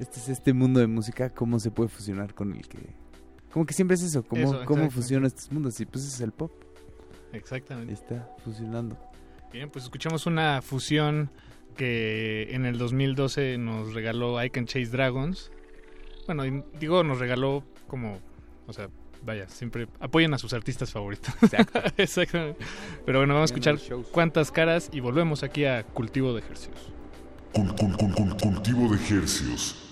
este 0.00 0.18
es 0.18 0.28
este 0.28 0.52
mundo 0.52 0.80
de 0.80 0.88
música, 0.88 1.30
¿cómo 1.30 1.60
se 1.60 1.70
puede 1.70 1.88
fusionar 1.90 2.34
con 2.34 2.52
el 2.54 2.66
que... 2.66 2.80
Como 3.52 3.66
que 3.66 3.74
siempre 3.74 3.94
es 3.96 4.02
eso, 4.02 4.22
¿cómo, 4.22 4.40
Eso, 4.42 4.64
cómo 4.64 4.82
exacto. 4.84 4.90
fusiona 5.02 5.26
estos 5.26 5.52
mundos? 5.52 5.78
Y 5.80 5.84
pues 5.86 6.04
es 6.06 6.20
el 6.20 6.32
pop, 6.32 6.50
Exactamente. 7.32 7.92
está 7.92 8.28
fusionando. 8.44 8.96
Bien, 9.52 9.68
pues 9.70 9.84
escuchamos 9.84 10.26
una 10.26 10.62
fusión 10.62 11.30
que 11.76 12.48
en 12.50 12.64
el 12.64 12.78
2012 12.78 13.58
nos 13.58 13.92
regaló 13.94 14.42
I 14.42 14.50
Can 14.50 14.66
Chase 14.66 14.86
Dragons. 14.86 15.50
Bueno, 16.26 16.44
digo, 16.80 17.04
nos 17.04 17.18
regaló 17.18 17.62
como, 17.88 18.18
o 18.66 18.72
sea, 18.72 18.88
vaya, 19.24 19.48
siempre 19.48 19.86
apoyen 20.00 20.32
a 20.32 20.38
sus 20.38 20.52
artistas 20.54 20.90
favoritos. 20.90 21.34
Exactamente. 21.98 22.64
Pero 23.04 23.18
bueno, 23.18 23.34
vamos 23.34 23.50
a 23.50 23.54
escuchar 23.54 23.78
cuántas 24.12 24.50
caras 24.50 24.88
y 24.92 25.00
volvemos 25.00 25.42
aquí 25.42 25.64
a 25.66 25.82
Cultivo 25.84 26.32
de 26.32 26.40
Ejercicios. 26.40 26.90
Cul- 27.52 27.74
cul- 27.76 27.96
cul- 27.98 28.14
cul- 28.14 28.40
cultivo 28.40 28.88
de 28.94 28.96
hercios. 29.18 29.91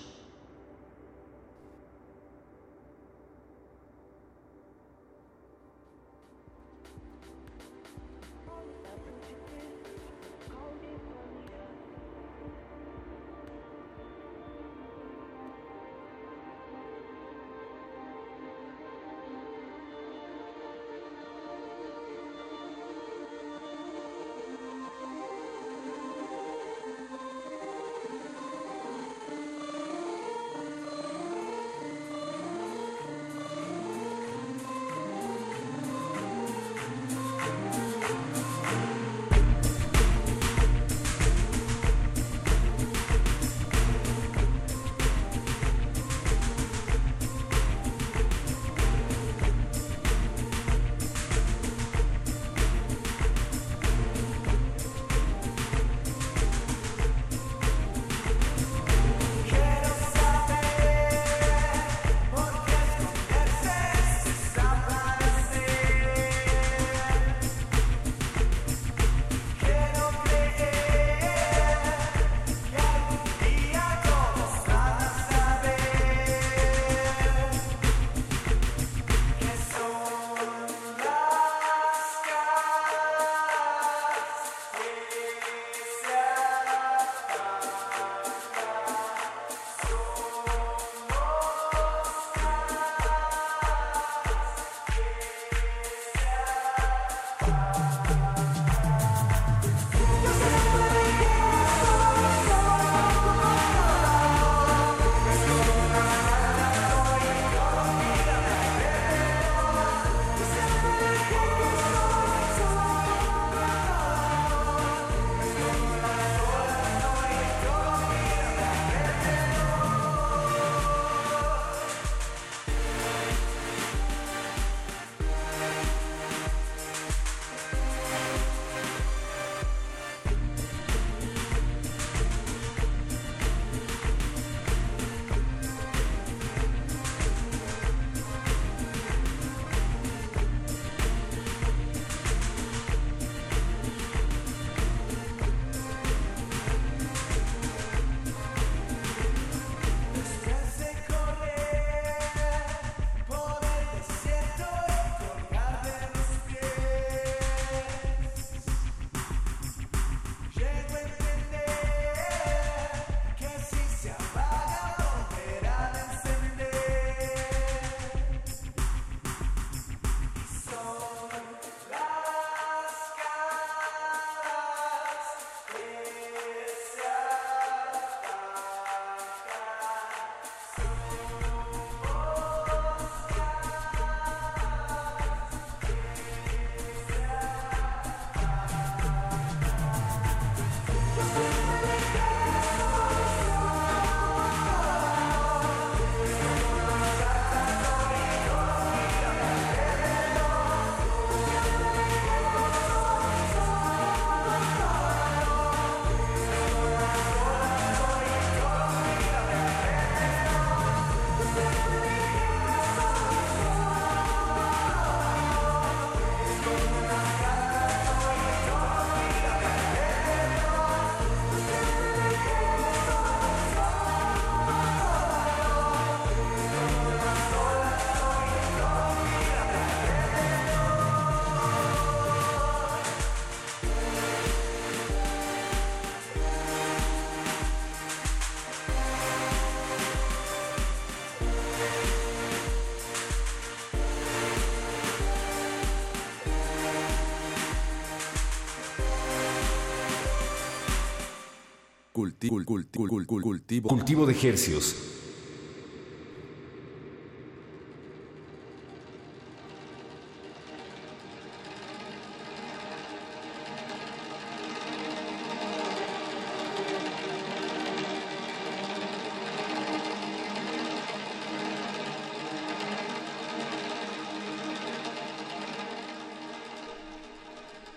cultivo. 252.71 253.89
cultivo 253.89 254.25
de 254.25 254.33
ejercios. 254.33 254.95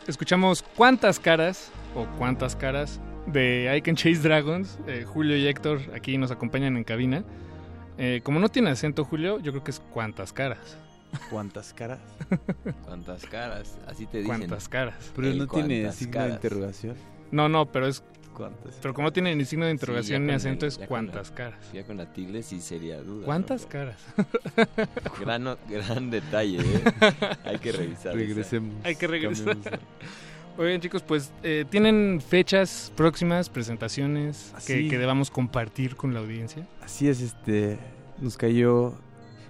Escuchamos 0.06 0.62
cuántas 0.76 1.18
caras 1.18 1.70
o 1.94 2.06
cuántas 2.18 2.54
caras 2.56 3.00
de 3.26 3.74
I 3.76 3.80
Can 3.82 3.96
Chase 3.96 4.20
Dragons. 4.20 4.78
Eh, 4.86 5.04
Julio 5.06 5.36
y 5.36 5.46
Héctor 5.46 5.80
aquí 5.94 6.18
nos 6.18 6.30
acompañan 6.30 6.76
en 6.76 6.84
cabina. 6.84 7.24
Eh, 7.98 8.20
como 8.24 8.40
no 8.40 8.48
tiene 8.48 8.70
acento 8.70 9.04
Julio, 9.04 9.38
yo 9.40 9.52
creo 9.52 9.64
que 9.64 9.70
es 9.70 9.80
cuántas 9.92 10.32
caras. 10.32 10.76
¿Cuántas 11.30 11.72
caras? 11.72 12.00
¿Cuántas 12.84 13.24
caras? 13.26 13.78
Así 13.86 14.06
te 14.06 14.18
dicen. 14.18 14.36
¿Cuántas 14.38 14.68
caras? 14.68 15.12
Pero 15.14 15.28
El 15.28 15.38
no 15.38 15.46
tiene 15.46 15.80
cuántas 15.82 15.94
signo 15.96 16.12
caras. 16.12 16.28
de 16.28 16.34
interrogación. 16.34 16.96
No, 17.30 17.48
no, 17.48 17.66
pero 17.70 17.86
es... 17.86 18.02
¿Cuántas? 18.34 18.74
Pero 18.82 18.94
como 18.94 19.06
no 19.06 19.12
tiene 19.12 19.36
ni 19.36 19.44
signo 19.44 19.64
de 19.66 19.70
interrogación 19.70 20.26
ni 20.26 20.32
acento, 20.32 20.66
el- 20.66 20.72
es 20.72 20.78
cuántas 20.88 21.30
la- 21.30 21.36
caras. 21.36 21.70
Ya 21.72 21.84
con 21.84 21.96
la 21.98 22.12
tilde 22.12 22.42
sí 22.42 22.60
sería 22.60 23.00
duda. 23.00 23.24
¿Cuántas 23.24 23.62
¿no? 23.62 23.68
caras? 23.68 24.04
Gran, 25.20 25.56
gran 25.70 26.10
detalle, 26.10 26.58
¿eh? 26.58 26.82
Hay 27.44 27.58
que 27.58 27.70
revisar. 27.70 28.08
esa. 28.08 28.12
Regresemos. 28.12 28.74
Hay 28.84 28.96
que 28.96 29.06
regresar. 29.06 29.44
Cambiemos. 29.56 29.80
Oigan 30.56 30.80
chicos, 30.80 31.02
pues 31.02 31.32
eh, 31.42 31.64
tienen 31.68 32.20
fechas 32.20 32.92
próximas, 32.96 33.48
presentaciones 33.48 34.52
que, 34.64 34.74
Así. 34.74 34.88
que 34.88 34.98
debamos 34.98 35.30
compartir 35.30 35.96
con 35.96 36.14
la 36.14 36.20
audiencia. 36.20 36.66
Así 36.80 37.08
es, 37.08 37.20
este, 37.20 37.76
nos 38.20 38.36
cayó 38.36 38.94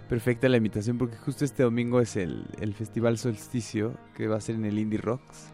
perfecta 0.08 0.48
la 0.48 0.56
invitación 0.56 0.96
porque 0.96 1.16
justo 1.16 1.44
este 1.44 1.62
domingo 1.62 2.00
es 2.00 2.16
el, 2.16 2.46
el 2.58 2.72
Festival 2.72 3.18
Solsticio 3.18 3.94
que 4.16 4.28
va 4.28 4.36
a 4.36 4.40
ser 4.40 4.54
en 4.54 4.64
el 4.64 4.78
Indie 4.78 4.98
Rocks. 4.98 5.50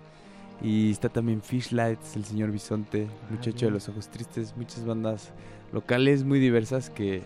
Y 0.62 0.90
está 0.90 1.09
también 1.09 1.43
Fishlights, 1.43 2.14
el 2.16 2.24
señor 2.24 2.52
Bisonte, 2.52 3.09
muchacho 3.31 3.66
de 3.66 3.72
los 3.72 3.89
ojos 3.89 4.09
tristes, 4.09 4.55
muchas 4.56 4.85
bandas 4.85 5.32
locales 5.72 6.22
muy 6.22 6.39
diversas 6.39 6.90
que 6.90 7.22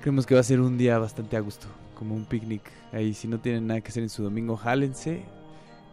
creemos 0.00 0.26
que 0.26 0.34
va 0.34 0.40
a 0.40 0.44
ser 0.44 0.60
un 0.60 0.76
día 0.76 0.98
bastante 0.98 1.36
a 1.36 1.40
gusto, 1.40 1.68
como 1.94 2.14
un 2.14 2.26
picnic. 2.26 2.62
Ahí 2.92 3.14
si 3.14 3.26
no 3.26 3.38
tienen 3.38 3.68
nada 3.68 3.80
que 3.80 3.88
hacer 3.88 4.02
en 4.02 4.08
su 4.10 4.22
domingo, 4.22 4.56
jálense. 4.56 5.22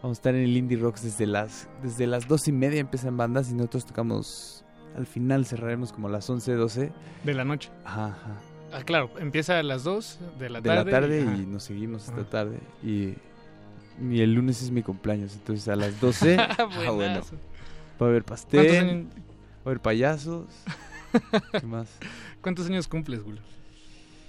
Vamos 0.04 0.18
a 0.18 0.20
estar 0.20 0.34
en 0.34 0.42
el 0.42 0.54
Indie 0.54 0.76
Rocks 0.76 1.02
desde 1.02 1.26
las, 1.26 1.66
desde 1.82 2.06
las 2.06 2.28
dos 2.28 2.46
y 2.46 2.52
media 2.52 2.78
empiezan 2.78 3.16
bandas 3.16 3.50
y 3.50 3.54
nosotros 3.54 3.86
tocamos, 3.86 4.62
al 4.94 5.06
final 5.06 5.46
cerraremos 5.46 5.94
como 5.94 6.08
a 6.08 6.10
las 6.10 6.28
11, 6.28 6.52
12. 6.56 6.92
De 7.24 7.32
la 7.32 7.42
noche. 7.46 7.70
Ajá, 7.86 8.08
ajá. 8.08 8.36
Ah, 8.70 8.82
claro, 8.84 9.10
empieza 9.18 9.58
a 9.58 9.62
las 9.62 9.82
2 9.82 10.18
de 10.38 10.50
la 10.50 10.60
de 10.60 10.68
tarde. 10.68 10.84
la 10.84 10.90
tarde 11.00 11.20
y, 11.22 11.46
nos 11.46 11.62
seguimos 11.62 12.06
hasta 12.06 12.20
Ajá. 12.20 12.28
tarde. 12.28 12.58
Y, 12.82 13.14
y 14.10 14.20
el 14.20 14.34
lunes 14.34 14.60
es 14.60 14.70
mi 14.70 14.82
cumpleaños, 14.82 15.32
entonces 15.36 15.66
a 15.68 15.74
las 15.76 15.98
12 15.98 16.36
va 16.36 16.44
Ah, 16.58 16.64
bueno. 16.66 16.94
buenazo. 16.96 17.36
a 17.98 18.04
haber 18.04 18.24
¿Cuántos 18.24 18.44
pastel, 18.44 19.06
va 19.06 19.60
a 19.64 19.68
haber 19.70 19.80
payasos. 19.80 20.44
¿Qué 21.58 21.66
más? 21.66 21.88
cuántos 22.42 22.66
años 22.66 22.86
cumples, 22.88 23.22
Julio? 23.22 23.40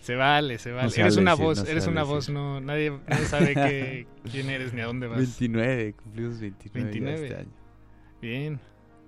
Se 0.06 0.14
vale, 0.16 0.60
se 0.60 0.72
vale. 0.72 0.92
se 0.92 1.02
eres 1.02 1.16
vale 1.16 1.22
una 1.24 1.32
decir, 1.32 1.46
voz, 1.46 1.64
no 1.64 1.70
eres 1.72 1.88
una 1.88 2.02
decir. 2.02 2.16
voz, 2.16 2.30
no, 2.30 2.62
nadie, 2.62 2.92
nadie 3.08 3.26
sabe 3.26 3.54
qué, 3.56 4.08
quién 4.32 4.52
eres 4.52 4.72
ni 4.72 4.82
a 4.82 4.86
dónde 4.86 5.08
vas. 5.08 5.18
29, 5.18 5.94
cumplimos 5.94 6.40
29, 6.40 6.80
ya 6.80 6.84
29. 6.84 7.24
este 7.24 7.36
año. 7.40 7.52
Bien, 8.22 8.60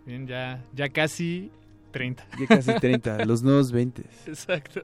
bien, 0.07 0.26
ya, 0.26 0.64
ya 0.74 0.90
casi 0.90 1.52
30. 1.91 2.26
Ya 2.40 2.48
casi 2.48 2.74
30, 2.74 3.26
los 3.26 3.44
nuevos 3.44 3.72
20. 3.72 4.02
Exacto. 4.26 4.82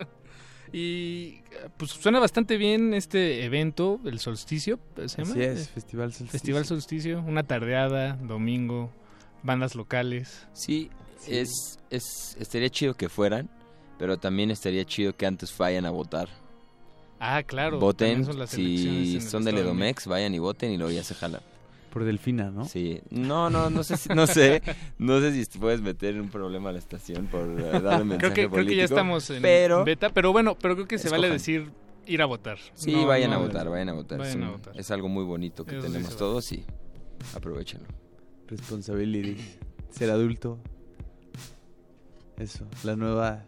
Y 0.72 1.42
pues 1.78 1.90
suena 1.92 2.20
bastante 2.20 2.58
bien 2.58 2.94
este 2.94 3.44
evento, 3.46 4.00
el 4.06 4.20
solsticio, 4.20 4.80
¿se 5.08 5.18
llama? 5.24 5.32
Así 5.32 5.42
es, 5.42 5.70
Festival 5.70 6.14
Solsticio. 6.14 6.32
Festival 6.32 6.66
Solsticio, 6.66 7.24
una 7.26 7.42
tardeada, 7.42 8.18
domingo, 8.18 8.92
bandas 9.42 9.74
locales. 9.74 10.48
Sí, 10.54 10.92
Es, 11.28 11.80
es, 11.90 12.38
estaría 12.40 12.70
chido 12.70 12.94
que 12.94 13.10
fueran, 13.10 13.50
pero 13.98 14.18
también 14.18 14.52
estaría 14.52 14.86
chido 14.86 15.14
que 15.16 15.26
antes 15.26 15.56
vayan 15.58 15.86
a 15.86 15.92
votar. 15.92 16.28
Ah, 17.20 17.42
claro. 17.44 17.80
Voten, 17.80 18.26
son 18.26 18.48
si 18.48 19.22
son 19.22 19.46
del 19.46 19.56
de 19.56 19.62
Edomex, 19.62 20.08
vayan 20.08 20.34
y 20.36 20.40
voten 20.40 20.72
y 20.72 20.78
luego 20.78 20.92
ya 20.92 21.04
se 21.04 21.16
jalan. 21.16 21.42
Por 21.90 22.04
Delfina, 22.06 22.50
¿no? 22.50 22.66
Sí. 22.66 23.02
No, 23.12 23.50
no, 23.52 23.70
no 23.70 23.84
sé 23.84 23.98
si, 23.98 24.10
no 24.10 24.26
sé, 24.28 24.62
no 24.98 25.20
sé 25.22 25.32
si 25.32 25.46
te 25.46 25.60
puedes 25.60 25.80
meter 25.82 26.16
en 26.16 26.22
un 26.22 26.30
problema 26.30 26.70
a 26.70 26.74
la 26.74 26.80
estación 26.80 27.28
por 27.28 27.44
eh, 27.48 27.80
darle 27.82 28.04
mensaje 28.04 28.18
creo 28.20 28.20
que, 28.20 28.34
creo 28.34 28.50
que 28.50 28.50
ya 28.50 28.50
político, 28.50 28.84
estamos 28.84 29.30
en 29.30 29.42
pero 29.44 29.86
beta, 29.86 30.10
pero 30.10 30.32
bueno, 30.32 30.58
pero 30.60 30.74
creo 30.76 30.88
que 30.88 30.98
se 30.98 31.10
vale 31.10 31.30
decir 31.30 31.72
ir 32.08 32.22
a 32.22 32.26
votar. 32.26 32.58
Sí, 32.74 32.92
No, 32.92 33.06
vayan 33.06 33.32
a 33.32 33.38
votar, 33.38 33.70
vayan 33.70 33.90
a 33.90 33.94
votar. 33.94 34.18
vayan 34.20 34.40
es, 34.40 34.44
a 34.44 34.48
un- 34.48 34.54
votar. 34.58 34.78
es 34.80 34.90
algo 34.92 35.08
muy 35.08 35.24
bonito 35.24 35.66
que 35.66 35.78
Eso 35.78 35.86
tenemos 35.88 36.18
todos 36.18 36.52
y 36.52 36.66
aprovechenlo. 37.36 37.88
Responsibility. 38.48 39.38
Ser 39.92 40.10
adulto. 40.10 40.58
Eso, 42.38 42.66
la 42.84 42.96
nueva 42.96 43.46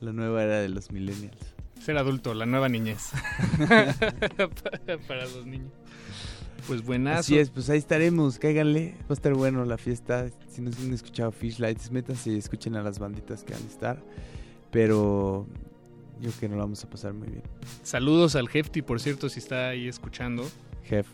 la 0.00 0.12
nueva 0.12 0.42
era 0.44 0.60
de 0.60 0.68
los 0.68 0.90
millennials. 0.90 1.54
Ser 1.80 1.98
adulto, 1.98 2.34
la 2.34 2.46
nueva 2.46 2.68
niñez. 2.68 3.10
Para 5.08 5.24
los 5.24 5.46
niños. 5.46 5.72
Pues 6.66 6.84
buenazo. 6.84 7.20
Así 7.20 7.38
es, 7.38 7.50
pues 7.50 7.68
ahí 7.70 7.78
estaremos, 7.78 8.38
cáiganle, 8.38 8.94
va 9.00 9.06
a 9.10 9.12
estar 9.14 9.34
bueno 9.34 9.64
la 9.64 9.78
fiesta. 9.78 10.28
Si 10.48 10.62
no 10.62 10.70
han 10.70 10.92
escuchado 10.92 11.32
Fishlights, 11.32 11.90
métanse 11.90 12.30
y 12.30 12.38
escuchen 12.38 12.76
a 12.76 12.82
las 12.82 12.98
banditas 13.00 13.42
que 13.42 13.52
van 13.52 13.62
a 13.62 13.66
estar. 13.66 14.02
Pero 14.70 15.46
yo 16.20 16.30
creo 16.30 16.40
que 16.40 16.48
nos 16.48 16.58
la 16.58 16.64
vamos 16.64 16.84
a 16.84 16.88
pasar 16.88 17.14
muy 17.14 17.28
bien. 17.28 17.42
Saludos 17.82 18.36
al 18.36 18.48
Hefty, 18.52 18.82
por 18.82 19.00
cierto, 19.00 19.28
si 19.28 19.40
está 19.40 19.70
ahí 19.70 19.88
escuchando. 19.88 20.48
Jef. 20.84 21.08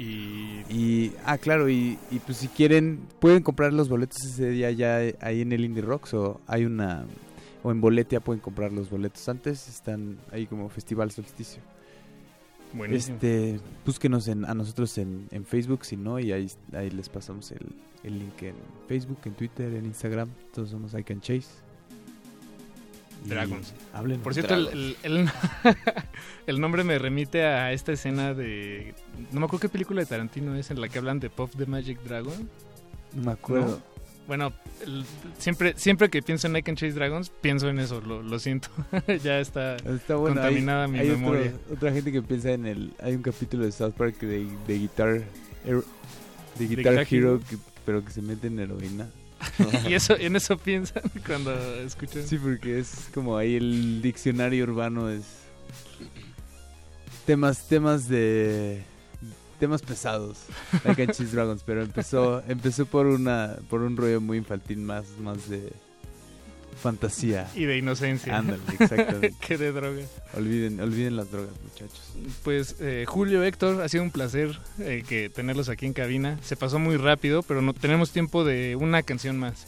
Y 0.00 0.64
Y, 0.70 1.12
ah, 1.26 1.36
claro, 1.36 1.68
y, 1.68 1.98
y 2.10 2.20
pues 2.20 2.38
si 2.38 2.48
quieren, 2.48 3.00
pueden 3.18 3.42
comprar 3.42 3.72
los 3.72 3.88
boletos 3.88 4.24
ese 4.24 4.48
día 4.50 4.70
ya 4.70 4.98
ahí 5.20 5.40
en 5.42 5.52
el 5.52 5.64
Indie 5.64 5.82
Rocks 5.82 6.14
o 6.14 6.40
hay 6.46 6.64
una, 6.64 7.04
o 7.62 7.70
en 7.70 7.80
Boletia 7.80 8.20
pueden 8.20 8.40
comprar 8.40 8.72
los 8.72 8.88
boletos 8.88 9.28
antes, 9.28 9.68
están 9.68 10.18
ahí 10.32 10.46
como 10.46 10.68
Festival 10.68 11.10
Solsticio. 11.10 11.60
Buenísimo. 12.72 13.16
Este, 13.16 13.60
búsquenos 13.84 14.28
en, 14.28 14.44
a 14.44 14.54
nosotros 14.54 14.96
en, 14.98 15.26
en 15.32 15.44
Facebook, 15.44 15.84
si 15.84 15.96
no, 15.96 16.20
y 16.20 16.30
ahí, 16.32 16.50
ahí 16.72 16.88
les 16.90 17.08
pasamos 17.08 17.50
el, 17.50 17.66
el 18.04 18.18
link 18.20 18.42
en 18.42 18.54
Facebook, 18.86 19.18
en 19.24 19.34
Twitter, 19.34 19.74
en 19.74 19.86
Instagram, 19.86 20.30
todos 20.54 20.70
somos 20.70 20.94
I 20.94 21.02
Can 21.02 21.20
Chase. 21.20 21.48
Dragons. 23.24 23.74
Por 24.22 24.34
cierto, 24.34 24.54
el, 24.54 24.68
el- 24.68 24.96
el- 25.02 25.28
el 26.46 26.60
nombre 26.60 26.84
me 26.84 26.98
remite 26.98 27.44
a 27.44 27.72
esta 27.72 27.92
escena 27.92 28.34
de... 28.34 28.94
No 29.32 29.40
me 29.40 29.46
acuerdo 29.46 29.60
qué 29.62 29.68
película 29.68 30.00
de 30.00 30.06
Tarantino 30.06 30.54
es 30.56 30.70
en 30.70 30.80
la 30.80 30.88
que 30.88 30.98
hablan 30.98 31.20
de 31.20 31.30
Puff 31.30 31.54
the 31.56 31.66
Magic 31.66 32.00
Dragon. 32.02 32.48
No 33.14 33.22
me 33.24 33.32
acuerdo. 33.32 33.76
¿No? 33.84 33.90
Bueno, 34.26 34.52
el- 34.84 35.04
siempre, 35.38 35.74
siempre 35.76 36.08
que 36.08 36.22
pienso 36.22 36.46
en 36.46 36.56
I 36.56 36.62
Can 36.62 36.76
Chase 36.76 36.92
Dragons, 36.92 37.30
pienso 37.30 37.68
en 37.68 37.78
eso, 37.80 38.00
lo, 38.00 38.22
lo 38.22 38.38
siento. 38.38 38.68
ya 39.24 39.40
está, 39.40 39.76
Está 39.76 40.14
bueno. 40.16 40.40
hay- 40.40 40.46
contaminada 40.46 40.86
mi 40.88 40.98
hay 41.00 41.08
otro- 41.10 41.18
memoria. 41.20 41.52
otra 41.72 41.92
gente 41.92 42.12
que 42.12 42.22
piensa 42.22 42.52
en 42.52 42.66
el. 42.66 42.92
Hay 43.02 43.14
un 43.14 43.22
capítulo 43.22 43.64
de 43.64 43.72
South 43.72 43.92
Park 43.96 44.20
de, 44.20 44.46
de 44.68 44.78
Guitar. 44.78 45.22
De 45.64 46.66
Guitar, 46.66 46.92
Guitar 46.94 46.94
Hero, 46.94 47.06
Hero. 47.10 47.40
que- 47.48 47.56
pero 47.84 48.04
que 48.04 48.12
se 48.12 48.22
mete 48.22 48.46
en 48.46 48.60
heroína. 48.60 49.08
y 49.88 49.94
eso, 49.94 50.16
en 50.16 50.36
eso 50.36 50.56
piensan 50.58 51.02
cuando 51.26 51.54
escuchan. 51.76 52.26
Sí, 52.26 52.38
porque 52.38 52.78
es 52.78 53.08
como 53.12 53.36
ahí 53.36 53.56
el 53.56 54.02
diccionario 54.02 54.64
urbano 54.64 55.08
es. 55.08 55.24
Temas, 57.26 57.68
temas 57.68 58.08
de. 58.08 58.82
Temas 59.58 59.82
pesados. 59.82 60.38
Like 60.84 61.06
Dragons, 61.06 61.62
pero 61.64 61.82
empezó, 61.82 62.42
empezó 62.48 62.86
por 62.86 63.06
una, 63.06 63.58
por 63.68 63.82
un 63.82 63.96
rollo 63.96 64.20
muy 64.20 64.38
infantil 64.38 64.78
más, 64.78 65.06
más 65.18 65.50
de 65.50 65.70
fantasía. 66.76 67.48
Y 67.54 67.64
de 67.64 67.78
inocencia. 67.78 68.36
Ándale, 68.36 68.62
exactamente. 68.78 69.34
que 69.46 69.58
de 69.58 69.72
droga. 69.72 70.02
Olviden, 70.34 70.80
olviden 70.80 71.16
las 71.16 71.30
drogas, 71.30 71.54
muchachos. 71.62 72.12
Pues 72.42 72.76
eh, 72.80 73.04
Julio, 73.06 73.42
Héctor, 73.42 73.82
ha 73.82 73.88
sido 73.88 74.02
un 74.02 74.10
placer 74.10 74.58
eh, 74.78 75.04
que 75.06 75.30
tenerlos 75.30 75.68
aquí 75.68 75.86
en 75.86 75.92
cabina. 75.92 76.38
Se 76.42 76.56
pasó 76.56 76.78
muy 76.78 76.96
rápido, 76.96 77.42
pero 77.42 77.62
no 77.62 77.74
tenemos 77.74 78.10
tiempo 78.10 78.44
de 78.44 78.76
una 78.76 79.02
canción 79.02 79.38
más. 79.38 79.66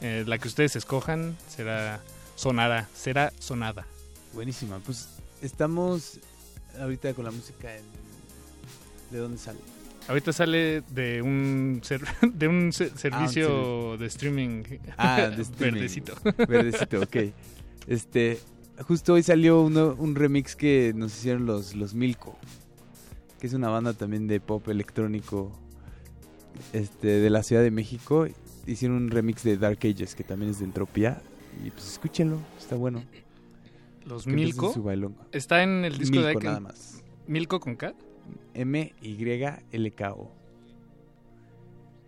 Eh, 0.00 0.24
la 0.26 0.38
que 0.38 0.48
ustedes 0.48 0.76
escojan 0.76 1.36
será 1.48 2.00
sonada, 2.36 2.88
será 2.94 3.32
sonada. 3.38 3.86
Buenísima. 4.32 4.78
Pues 4.80 5.08
estamos 5.40 6.18
ahorita 6.80 7.14
con 7.14 7.24
la 7.24 7.30
música 7.30 7.74
en... 7.76 7.84
¿De 9.10 9.18
dónde 9.18 9.38
sale? 9.38 9.73
Ahorita 10.08 10.32
sale 10.32 10.82
de 10.90 11.22
un 11.22 11.80
ser- 11.82 12.04
de 12.34 12.48
un 12.48 12.72
se- 12.72 12.90
servicio 12.96 13.96
de 13.96 14.06
streaming, 14.06 14.62
Ah, 14.98 15.28
de 15.34 15.42
streaming. 15.42 15.74
verdecito. 15.80 16.14
Verdecito, 16.46 17.00
ok. 17.00 17.16
Este, 17.86 18.38
justo 18.86 19.14
hoy 19.14 19.22
salió 19.22 19.62
uno- 19.62 19.94
un 19.98 20.14
remix 20.14 20.54
que 20.56 20.92
nos 20.94 21.12
hicieron 21.16 21.46
los, 21.46 21.74
los 21.74 21.94
Milko, 21.94 22.36
que 23.40 23.46
es 23.46 23.54
una 23.54 23.68
banda 23.68 23.92
también 23.94 24.26
de 24.26 24.40
pop 24.40 24.68
electrónico 24.68 25.52
este, 26.72 27.06
de 27.08 27.30
la 27.30 27.42
Ciudad 27.42 27.62
de 27.62 27.70
México. 27.70 28.26
Hicieron 28.66 28.96
un 28.96 29.10
remix 29.10 29.42
de 29.42 29.56
Dark 29.56 29.78
Ages, 29.82 30.14
que 30.14 30.24
también 30.24 30.50
es 30.50 30.58
de 30.58 30.64
Entropía. 30.66 31.22
Y 31.64 31.70
pues 31.70 31.92
escúchenlo, 31.92 32.38
está 32.58 32.76
bueno. 32.76 33.02
Los 34.06 34.26
Milko 34.26 34.74
está 35.32 35.62
en 35.62 35.84
el 35.84 35.96
disco 35.96 36.20
de 36.20 36.26
Milko 36.34 36.40
Icon- 36.40 36.44
nada 36.44 36.60
más. 36.60 37.02
Milko 37.26 37.58
con 37.60 37.74
K. 37.76 37.94
M-Y-L-K-O. 38.54 40.30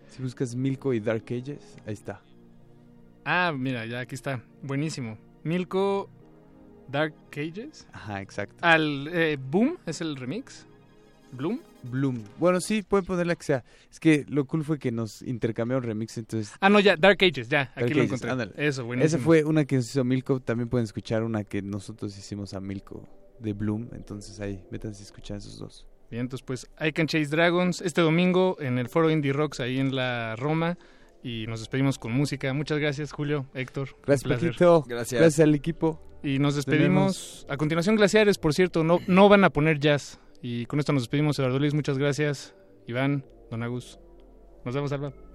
Si 0.09 0.23
buscas 0.23 0.55
Milko 0.55 0.95
y 0.95 1.01
Dark 1.01 1.25
Ages, 1.27 1.77
ahí 1.87 1.95
está. 1.95 2.23
Ah, 3.25 3.53
mira, 3.57 3.85
ya 3.87 4.01
aquí 4.01 4.15
está. 4.15 4.43
Buenísimo. 4.63 5.19
Milko 5.43 6.09
Dark 6.89 7.15
Cages. 7.31 7.87
Ajá, 7.93 8.23
exacto. 8.23 8.57
Al 8.61 9.09
eh, 9.13 9.37
Boom 9.37 9.79
es 9.87 10.01
el 10.01 10.17
remix. 10.17 10.67
Bloom. 11.33 11.61
Bloom. 11.83 12.23
Bueno, 12.39 12.61
sí, 12.61 12.83
pueden 12.83 13.05
poner 13.05 13.27
la 13.27 13.35
que 13.35 13.45
sea. 13.45 13.65
Es 13.91 14.01
que 14.01 14.25
lo 14.29 14.45
cool 14.47 14.65
fue 14.65 14.79
que 14.79 14.93
nos 14.93 15.23
intercambiaron 15.23 15.83
remix, 15.83 16.17
entonces. 16.19 16.55
Ah, 16.61 16.69
no, 16.69 16.81
ya, 16.81 16.97
Dark 16.97 17.19
Ages, 17.23 17.49
ya, 17.49 17.73
aquí 17.75 17.95
lo 17.95 18.03
encontré. 18.03 18.31
Eso, 18.57 18.85
buenísimo. 18.85 19.07
Esa 19.07 19.19
fue 19.19 19.45
una 19.45 19.65
que 19.65 19.77
nos 19.77 19.91
hizo 19.91 20.05
Milko. 20.05 20.41
También 20.41 20.69
pueden 20.69 20.85
escuchar 20.85 21.23
una 21.23 21.45
que 21.45 21.63
nosotros 21.63 22.17
hicimos 22.17 22.55
a 22.55 22.61
Milko 22.61 23.07
de 23.41 23.53
Bloom. 23.53 23.89
Entonces 23.93 24.41
ahí, 24.41 24.65
métanse 24.71 25.03
a 25.03 25.07
escuchar 25.07 25.39
esos 25.39 25.59
dos. 25.59 25.87
Bien, 26.11 26.23
entonces 26.23 26.45
pues 26.45 26.69
I 26.81 26.93
Can 26.93 27.07
Chase 27.07 27.27
Dragons 27.27 27.81
este 27.81 28.01
domingo 28.01 28.57
en 28.61 28.79
el 28.79 28.89
foro 28.89 29.11
Indie 29.11 29.33
Rocks 29.33 29.61
ahí 29.61 29.79
en 29.79 29.95
la 29.95 30.37
Roma 30.37 30.79
y 31.23 31.47
nos 31.49 31.61
despedimos 31.61 31.99
con 31.99 32.13
música. 32.13 32.53
Muchas 32.53 32.79
gracias 32.79 33.13
Julio, 33.13 33.47
Héctor. 33.55 33.97
Gracias 34.07 34.33
Paquito. 34.33 34.85
Gracias. 34.87 35.21
gracias. 35.21 35.41
al 35.41 35.55
equipo. 35.55 36.01
Y 36.23 36.39
nos 36.39 36.57
despedimos. 36.57 37.47
A 37.49 37.57
continuación 37.57 37.97
Glaciares, 37.97 38.39
por 38.39 38.55
cierto, 38.55 38.83
no, 38.83 39.01
no 39.07 39.29
van 39.29 39.45
a 39.45 39.51
poner 39.51 39.79
jazz. 39.79 40.19
Y 40.43 40.67
con 40.67 40.81
esto 40.81 40.93
nos 40.93 41.03
despedimos, 41.03 41.39
Eduardo 41.39 41.59
Luis, 41.59 41.75
muchas 41.75 41.99
gracias. 41.99 42.55
Iván, 42.87 43.25
Don 43.51 43.63
Agus. 43.63 43.99
Nos 44.65 44.75
vemos, 44.75 44.93
Alba. 44.93 45.26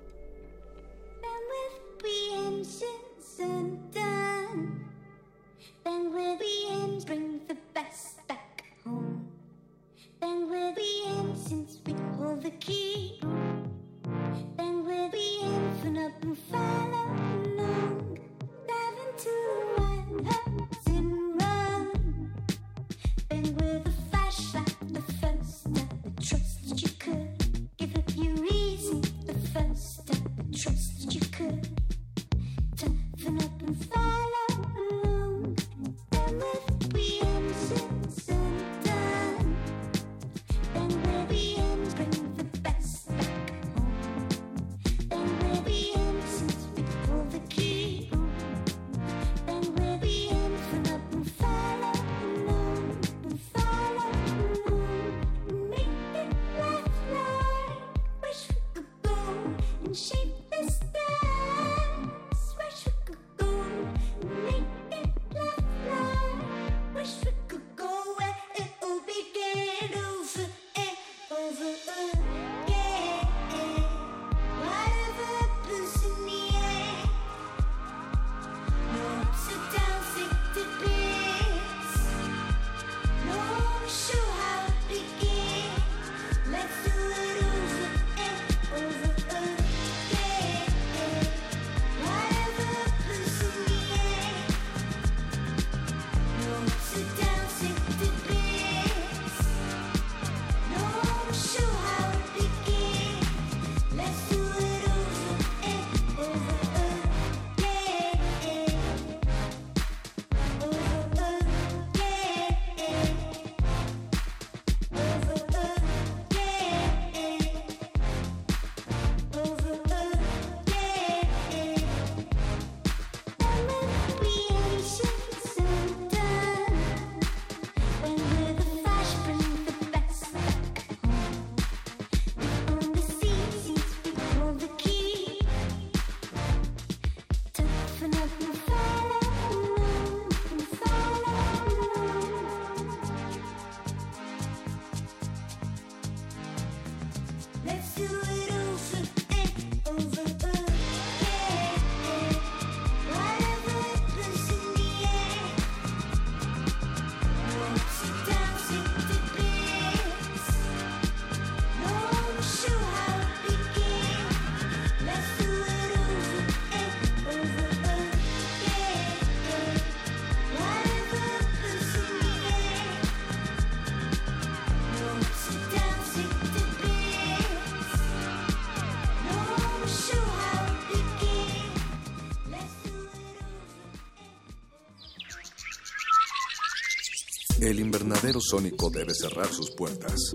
ultrasónico 188.51 188.89
debe 188.89 189.13
cerrar 189.13 189.47
sus 189.53 189.71
puertas. 189.71 190.33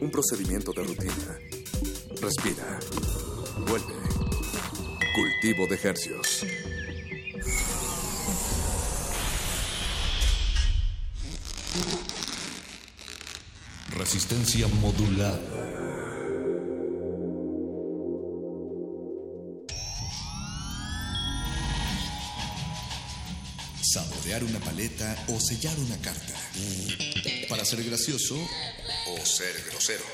Un 0.00 0.10
procedimiento 0.10 0.72
de 0.72 0.84
rutina. 0.84 1.38
Respira. 2.20 2.78
Vuelve. 3.66 3.94
Cultivo 5.14 5.66
de 5.66 5.80
hercios. 5.82 6.44
Resistencia 13.96 14.68
modulada. 14.68 15.40
Saborear 23.82 24.44
una 24.44 24.60
paleta 24.60 25.24
o 25.28 25.40
sellar 25.40 25.76
una 25.80 25.96
carta 25.96 26.27
ser 27.68 27.84
gracioso 27.84 28.34
o 28.34 29.26
ser 29.26 29.62
grosero. 29.70 30.04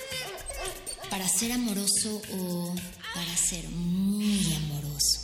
Para 1.09 1.29
ser 1.29 1.53
amoroso 1.53 2.21
o 2.33 2.75
para 3.15 3.37
ser 3.37 3.69
muy 3.69 4.53
amoroso. 4.55 5.21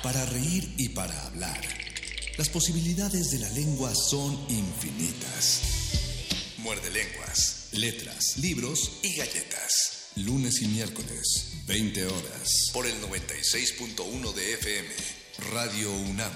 Para 0.00 0.24
reír 0.26 0.74
y 0.78 0.90
para 0.90 1.26
hablar. 1.26 1.60
Las 2.38 2.50
posibilidades 2.50 3.30
de 3.32 3.40
la 3.40 3.50
lengua 3.50 3.92
son 3.96 4.32
infinitas. 4.48 5.62
Muerde 6.58 6.88
lenguas, 6.90 7.70
letras, 7.72 8.36
libros 8.36 9.00
y 9.02 9.16
galletas. 9.16 10.12
Lunes 10.14 10.62
y 10.62 10.68
miércoles, 10.68 11.64
20 11.66 12.06
horas. 12.06 12.70
Por 12.72 12.86
el 12.86 12.94
96.1 13.02 14.34
de 14.34 14.52
FM, 14.54 14.88
Radio 15.52 15.92
UNAM. 15.92 16.32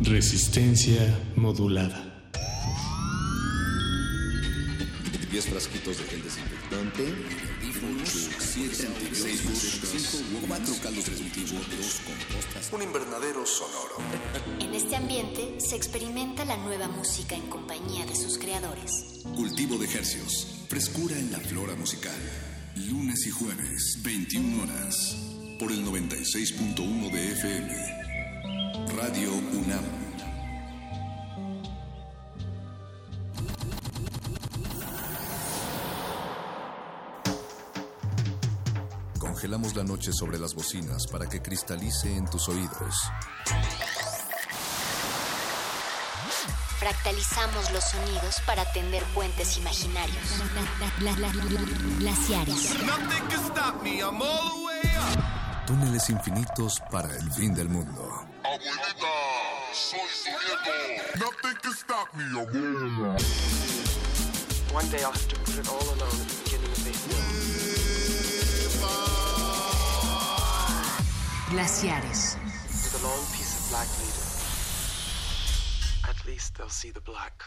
Resistencia 0.00 1.22
modulada. 1.36 2.13
10 5.34 5.46
frasquitos 5.46 5.98
de 5.98 6.04
gel 6.04 6.22
desinfectante, 6.22 7.12
4 10.46 10.74
caldos 10.80 11.04
cultivos, 11.10 11.50
2 11.50 12.02
compostas, 12.06 12.72
un 12.72 12.82
invernadero 12.82 13.44
sonoro. 13.44 13.96
En 14.60 14.72
este 14.72 14.94
ambiente 14.94 15.56
se 15.58 15.74
experimenta 15.74 16.44
la 16.44 16.56
nueva 16.58 16.86
música 16.86 17.34
en 17.34 17.48
compañía 17.48 18.06
de 18.06 18.14
sus 18.14 18.38
creadores. 18.38 19.24
Cultivo 19.34 19.76
de 19.76 19.86
ejercios, 19.86 20.46
frescura 20.68 21.18
en 21.18 21.32
la 21.32 21.40
flora 21.40 21.74
musical. 21.74 22.14
Lunes 22.76 23.26
y 23.26 23.30
jueves, 23.30 23.98
21 24.04 24.62
horas, 24.62 25.16
por 25.58 25.72
el 25.72 25.84
96.1 25.84 27.10
de 27.10 27.32
FM. 27.32 27.74
Radio 28.96 29.32
UNAM. 29.34 30.03
Congelamos 39.44 39.76
la 39.76 39.84
noche 39.84 40.10
sobre 40.10 40.38
las 40.38 40.54
bocinas 40.54 41.06
para 41.06 41.28
que 41.28 41.42
cristalice 41.42 42.16
en 42.16 42.24
tus 42.30 42.48
oídos. 42.48 42.94
Fractalizamos 46.78 47.70
los 47.70 47.84
sonidos 47.84 48.40
para 48.46 48.64
tender 48.72 49.02
puentes 49.12 49.58
imaginarios. 49.58 50.16
Glaciares. 51.98 52.72
Túneles 55.66 56.08
infinitos 56.08 56.80
para 56.90 57.14
el 57.14 57.30
fin 57.30 57.52
del 57.52 57.68
mundo. 57.68 58.24
Abuelita, 58.44 59.12
soy 59.74 60.08
su 60.22 60.30
nieto. 60.30 60.72
Nothing 61.18 61.58
can 61.60 61.74
stop 61.74 62.08
me, 62.14 62.24
abuela. 62.40 63.18
One 64.72 64.88
day 64.88 65.04
I'll 65.04 65.12
have 65.12 65.28
to 65.28 65.36
put 65.40 65.58
it 65.58 65.68
all 65.68 65.82
alone 65.82 66.00
at 66.00 66.28
the 66.28 66.34
beginning 66.44 66.70
of 66.70 66.84
the 66.84 66.92
black. 77.04 77.44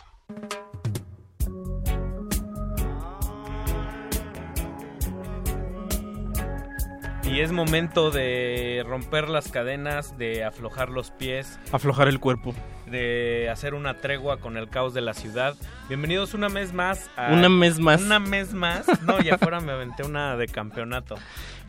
Y 7.24 7.42
es 7.42 7.52
momento 7.52 8.10
de 8.10 8.86
romper 8.88 9.28
las 9.28 9.52
cadenas, 9.52 10.18
de 10.18 10.46
aflojar 10.46 10.90
los 10.90 11.12
pies, 11.12 11.60
Aflojar 11.74 12.08
el 12.08 12.22
cuerpo. 12.22 12.56
de 12.86 13.50
hacer 13.52 13.74
una 13.74 14.00
tregua 14.00 14.40
con 14.40 14.56
el 14.56 14.70
caos 14.70 14.94
de 14.94 15.02
la 15.02 15.14
ciudad. 15.14 15.54
Bienvenidos 15.90 16.34
una 16.34 16.48
mes 16.48 16.72
más 16.72 17.10
a... 17.18 17.34
Una 17.34 17.50
mes 17.50 17.80
más. 17.80 18.02
Una 18.02 18.20
mes 18.20 18.54
más. 18.54 18.88
No, 19.02 19.20
ya 19.20 19.38
fuera 19.38 19.60
me 19.60 19.74
aventé 19.74 20.04
una 20.04 20.38
de 20.38 20.48
campeonato. 20.48 21.16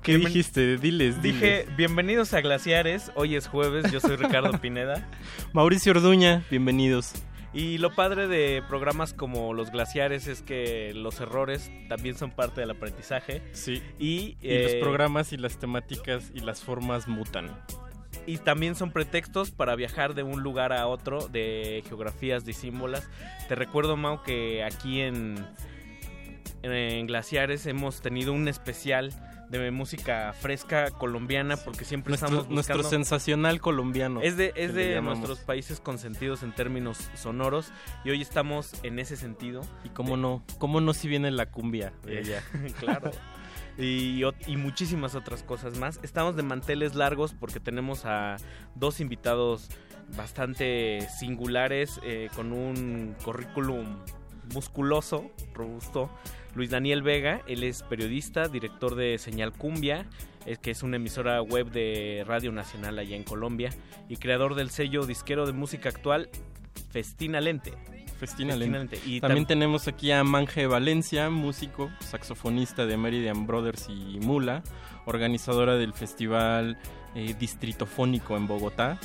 ¿Qué 0.03 0.13
Bienven- 0.17 0.27
dijiste? 0.29 0.77
Diles, 0.79 1.21
Dije, 1.23 1.61
diles. 1.63 1.77
bienvenidos 1.77 2.33
a 2.33 2.41
Glaciares. 2.41 3.11
Hoy 3.15 3.35
es 3.37 3.47
jueves, 3.49 3.91
yo 3.93 4.01
soy 4.01 4.17
Ricardo 4.17 4.53
Pineda. 4.61 5.09
Mauricio 5.53 5.93
Orduña, 5.93 6.43
bienvenidos. 6.51 7.13
Y 7.53 7.79
lo 7.79 7.95
padre 7.95 8.29
de 8.29 8.63
programas 8.69 9.13
como 9.13 9.53
Los 9.55 9.71
Glaciares 9.71 10.27
es 10.27 10.43
que 10.43 10.93
los 10.95 11.21
errores 11.21 11.71
también 11.89 12.17
son 12.17 12.31
parte 12.31 12.61
del 12.61 12.71
aprendizaje. 12.71 13.43
Sí. 13.53 13.83
Y, 13.99 14.37
Y 14.41 14.63
los 14.63 14.73
eh, 14.73 14.79
programas 14.81 15.33
y 15.33 15.37
las 15.37 15.59
temáticas 15.59 16.31
y 16.35 16.41
las 16.41 16.63
formas 16.63 17.09
mutan. 17.09 17.51
y 18.27 18.39
también 18.39 18.75
son 18.77 18.93
pretextos 18.93 19.51
para 19.51 19.75
viajar 19.77 20.15
de 20.15 20.23
un 20.23 20.43
lugar 20.43 20.73
a 20.73 20.87
otro 20.87 21.29
de 21.29 21.83
geografías 21.89 22.45
disímbolas. 22.45 23.09
Te 23.49 23.55
recuerdo, 23.55 23.97
Mau, 23.97 24.23
que 24.23 24.63
aquí 24.63 25.01
en, 25.01 25.35
en 26.63 27.07
Glaciares 27.07 27.67
hemos 27.67 28.01
tenido 28.03 28.33
un 28.35 28.47
especial 28.49 29.13
de 29.51 29.71
música 29.71 30.33
fresca 30.33 30.91
colombiana 30.91 31.57
porque 31.57 31.85
siempre 31.85 32.11
Nuestro, 32.11 32.29
estamos 32.29 32.51
nuestro 32.51 32.83
sensacional 32.83 33.61
colombiano. 33.61 34.21
Es 34.21 34.37
de, 34.37 34.53
es 34.57 34.75
de 34.75 35.01
nuestros 35.01 35.39
países 35.41 35.81
consentidos 35.81 36.43
en 36.43 36.53
términos 36.55 37.11
sonoros 37.15 37.73
y 38.05 38.11
hoy 38.11 38.21
estamos 38.23 38.73
en 38.83 38.99
ese 38.99 39.17
sentido. 39.17 39.63
Y 39.85 39.89
cómo 39.91 40.17
no, 40.17 40.45
cómo 40.59 40.81
no 40.81 40.93
si 40.95 41.09
viene 41.09 41.31
la 41.31 41.47
cumbia 41.51 41.93
de 42.05 42.19
Eh, 42.19 42.21
ella. 42.21 42.43
claro. 42.79 43.11
Y, 43.79 44.23
y 44.47 44.57
muchísimas 44.57 45.15
otras 45.15 45.43
cosas 45.43 45.79
más. 45.79 46.01
Estamos 46.03 46.37
de 46.37 46.43
manteles 46.43 46.95
largos 46.95 47.33
porque 47.33 47.61
tenemos 47.61 48.05
a 48.05 48.37
dos 48.75 49.01
invitados 49.01 49.69
bastante 50.17 51.07
singulares 51.19 52.01
eh, 52.03 52.29
con 52.35 52.53
un 52.53 53.15
currículum 53.25 53.99
musculoso, 54.53 55.31
robusto. 55.55 56.11
Luis 56.55 56.71
Daniel 56.71 57.03
Vega, 57.03 57.43
él 57.47 57.63
es 57.63 57.83
periodista, 57.83 58.49
director 58.49 58.95
de 58.95 59.19
Señal 59.19 59.53
Cumbia, 59.53 60.07
es 60.47 60.59
que 60.59 60.71
es 60.71 60.83
una 60.83 60.97
emisora 60.97 61.41
web 61.43 61.71
de 61.71 62.25
Radio 62.27 62.53
Nacional 62.53 62.99
allá 62.99 63.17
en 63.17 63.23
Colombia, 63.25 63.71
y 64.09 64.17
creador 64.17 64.55
del 64.55 64.71
sello 64.71 65.07
disquero 65.07 65.47
de 65.47 65.53
música 65.53 65.89
actual 65.89 66.29
Festina 66.91 67.41
Lente. 67.41 67.73
Festina 68.19 68.57
Lente. 68.57 68.79
Lente. 68.79 69.01
Y 69.07 69.21
También 69.21 69.45
tam- 69.45 69.49
tenemos 69.49 69.87
aquí 69.87 70.11
a 70.11 70.25
Manje 70.25 70.67
Valencia, 70.67 71.31
músico, 71.31 71.91
saxofonista 72.01 72.87
de 72.87 72.97
Meridian 72.97 73.47
Brothers 73.47 73.87
y 73.89 74.19
Mula, 74.21 74.65
organizadora 75.07 75.77
del 75.77 75.93
festival 75.93 76.79
eh, 77.15 77.35
Distritofónico 77.39 78.37
en 78.37 78.47
Bogotá 78.49 78.99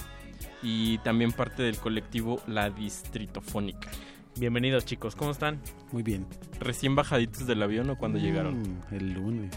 y 0.63 0.97
también 0.99 1.31
parte 1.31 1.61
del 1.61 1.77
colectivo 1.77 2.41
La 2.47 2.69
Distritofónica. 2.71 3.89
Bienvenidos 4.37 4.85
chicos, 4.85 5.15
¿cómo 5.15 5.31
están? 5.31 5.61
Muy 5.91 6.01
bien. 6.03 6.25
¿Recién 6.59 6.95
bajaditos 6.95 7.45
del 7.45 7.61
avión 7.61 7.89
o 7.89 7.97
cuando 7.97 8.17
Mm, 8.17 8.21
llegaron? 8.21 8.83
El 8.91 9.13
lunes. 9.13 9.53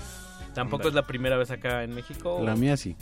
¿Tampoco 0.55 0.89
es 0.89 0.95
la 0.95 1.07
primera 1.07 1.37
vez 1.37 1.51
acá 1.51 1.83
en 1.83 1.95
México? 1.95 2.41
La 2.43 2.57
mía 2.57 2.77
sí. 2.77 2.97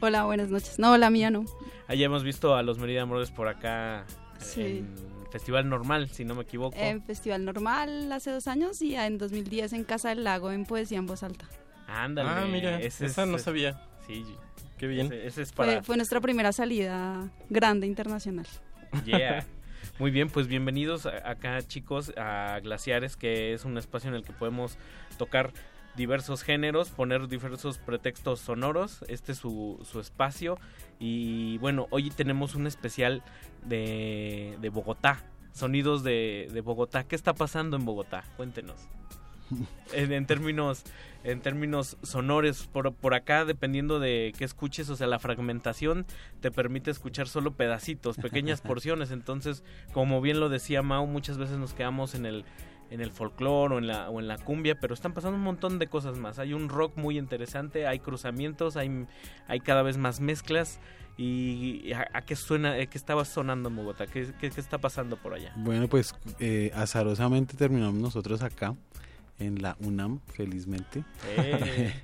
Hola, 0.00 0.24
buenas 0.24 0.48
noches. 0.50 0.78
No, 0.78 0.96
la 0.96 1.10
mía 1.10 1.30
no. 1.30 1.44
Allá 1.88 2.06
hemos 2.06 2.24
visto 2.24 2.54
a 2.56 2.62
los 2.62 2.78
Meridian 2.78 3.08
Brothers 3.08 3.30
por 3.30 3.48
acá 3.48 4.04
Sí. 4.38 4.78
en 4.78 4.94
Festival 5.30 5.68
Normal, 5.68 6.08
si 6.08 6.24
no 6.24 6.34
me 6.34 6.42
equivoco. 6.42 6.76
En 6.78 7.02
Festival 7.02 7.44
Normal 7.44 8.10
hace 8.12 8.30
dos 8.30 8.46
años 8.46 8.80
y 8.82 8.94
en 8.96 9.18
2010 9.18 9.72
en 9.74 9.84
Casa 9.84 10.08
del 10.10 10.24
Lago 10.24 10.52
en 10.52 10.64
Poesía 10.64 10.98
en 10.98 11.06
Voz 11.06 11.22
Alta. 11.22 11.46
Ándale. 11.86 12.28
Ah, 12.30 12.46
mira, 12.50 12.80
ese 12.80 13.06
esa 13.06 13.22
es- 13.24 13.28
no 13.28 13.38
sabía. 13.38 13.80
Sí. 14.06 14.24
Qué 14.78 14.86
bien. 14.86 15.06
Ese, 15.06 15.26
ese 15.26 15.42
es 15.42 15.52
Fue, 15.52 15.66
para... 15.66 15.82
fue 15.82 15.96
nuestra 15.96 16.20
primera 16.20 16.52
salida 16.52 17.30
grande 17.50 17.86
internacional. 17.86 18.46
Yeah. 19.04 19.44
Muy 20.00 20.10
bien, 20.10 20.28
pues 20.28 20.48
bienvenidos 20.48 21.06
acá 21.06 21.62
chicos 21.62 22.12
a 22.16 22.58
Glaciares, 22.60 23.16
que 23.16 23.52
es 23.52 23.64
un 23.64 23.78
espacio 23.78 24.10
en 24.10 24.16
el 24.16 24.24
que 24.24 24.32
podemos 24.32 24.76
tocar 25.18 25.52
diversos 25.94 26.42
géneros, 26.42 26.90
poner 26.90 27.28
diversos 27.28 27.78
pretextos 27.78 28.40
sonoros. 28.40 29.04
Este 29.06 29.30
es 29.30 29.38
su, 29.38 29.78
su 29.88 30.00
espacio. 30.00 30.58
Y 30.98 31.58
bueno, 31.58 31.86
hoy 31.90 32.10
tenemos 32.10 32.56
un 32.56 32.66
especial 32.66 33.22
de, 33.64 34.58
de 34.60 34.68
Bogotá. 34.68 35.22
Sonidos 35.52 36.02
de, 36.02 36.48
de 36.52 36.60
Bogotá. 36.60 37.04
¿Qué 37.04 37.14
está 37.14 37.32
pasando 37.32 37.76
en 37.76 37.84
Bogotá? 37.84 38.24
Cuéntenos. 38.36 38.88
en, 39.92 40.12
en 40.12 40.26
términos 40.26 40.84
en 41.24 41.40
términos 41.40 41.96
sonores 42.02 42.68
por, 42.70 42.94
por 42.94 43.14
acá 43.14 43.46
dependiendo 43.46 43.98
de 43.98 44.32
qué 44.36 44.44
escuches 44.44 44.90
o 44.90 44.96
sea 44.96 45.06
la 45.06 45.18
fragmentación 45.18 46.04
te 46.40 46.50
permite 46.50 46.90
escuchar 46.90 47.28
solo 47.28 47.54
pedacitos 47.54 48.18
pequeñas 48.18 48.60
porciones. 48.60 49.10
Entonces 49.10 49.64
como 49.92 50.20
bien 50.20 50.38
lo 50.38 50.50
decía 50.50 50.82
Mau 50.82 51.06
muchas 51.06 51.38
veces 51.38 51.56
nos 51.56 51.72
quedamos 51.72 52.14
en 52.14 52.26
el 52.26 52.44
en 52.90 53.00
el 53.00 53.10
folclore 53.10 53.74
o 53.74 53.78
en 53.78 53.86
la 53.86 54.10
o 54.10 54.20
en 54.20 54.28
la 54.28 54.36
cumbia 54.36 54.78
pero 54.78 54.92
están 54.92 55.14
pasando 55.14 55.38
un 55.38 55.44
montón 55.44 55.78
de 55.78 55.86
cosas 55.86 56.18
más. 56.18 56.38
Hay 56.38 56.52
un 56.52 56.68
rock 56.68 56.96
muy 56.96 57.18
interesante 57.18 57.86
hay 57.86 57.98
cruzamientos 57.98 58.76
hay 58.76 59.06
hay 59.48 59.60
cada 59.60 59.82
vez 59.82 59.96
más 59.96 60.20
mezclas. 60.20 60.78
Y 61.16 61.92
a, 61.92 62.08
a 62.12 62.22
qué 62.22 62.34
suena 62.34 62.72
a 62.72 62.86
qué 62.86 62.98
estaba 62.98 63.24
sonando 63.24 63.68
en 63.68 63.76
Bogotá 63.76 64.08
¿Qué, 64.08 64.32
qué, 64.40 64.50
qué 64.50 64.60
está 64.60 64.78
pasando 64.78 65.16
por 65.16 65.32
allá 65.32 65.52
Bueno, 65.54 65.86
pues 65.86 66.12
eh, 66.40 66.72
azarosamente 66.74 67.56
terminamos 67.56 68.00
nosotros 68.00 68.42
acá 68.42 68.74
en 69.38 69.60
la 69.62 69.76
UNAM, 69.80 70.20
felizmente. 70.32 71.04
Eh. 71.36 71.92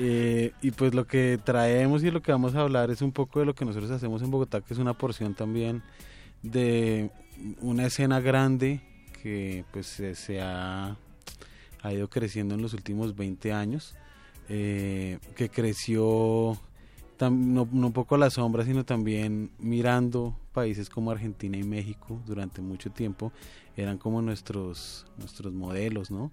Eh, 0.00 0.50
y 0.60 0.72
pues 0.72 0.92
lo 0.92 1.06
que 1.06 1.38
traemos 1.44 2.02
y 2.02 2.10
lo 2.10 2.20
que 2.20 2.32
vamos 2.32 2.56
a 2.56 2.62
hablar 2.62 2.90
es 2.90 3.00
un 3.00 3.12
poco 3.12 3.38
de 3.38 3.46
lo 3.46 3.54
que 3.54 3.64
nosotros 3.64 3.92
hacemos 3.92 4.20
en 4.20 4.28
Bogotá, 4.32 4.60
que 4.60 4.74
es 4.74 4.80
una 4.80 4.92
porción 4.94 5.34
también 5.34 5.82
de 6.42 7.10
una 7.60 7.86
escena 7.86 8.18
grande 8.18 8.80
que 9.22 9.64
pues 9.72 9.86
se, 9.86 10.16
se 10.16 10.40
ha, 10.40 10.96
ha 11.82 11.92
ido 11.92 12.08
creciendo 12.08 12.56
en 12.56 12.62
los 12.62 12.74
últimos 12.74 13.14
20 13.14 13.52
años, 13.52 13.94
eh, 14.48 15.20
que 15.36 15.48
creció 15.48 16.58
tam- 17.16 17.36
no, 17.52 17.68
no 17.70 17.86
un 17.86 17.92
poco 17.92 18.16
a 18.16 18.18
la 18.18 18.30
sombra, 18.30 18.64
sino 18.64 18.84
también 18.84 19.50
mirando 19.60 20.36
países 20.52 20.90
como 20.90 21.12
Argentina 21.12 21.56
y 21.56 21.62
México 21.62 22.20
durante 22.26 22.60
mucho 22.62 22.90
tiempo, 22.90 23.30
eran 23.76 23.96
como 23.98 24.20
nuestros, 24.22 25.06
nuestros 25.18 25.52
modelos, 25.52 26.10
¿no? 26.10 26.32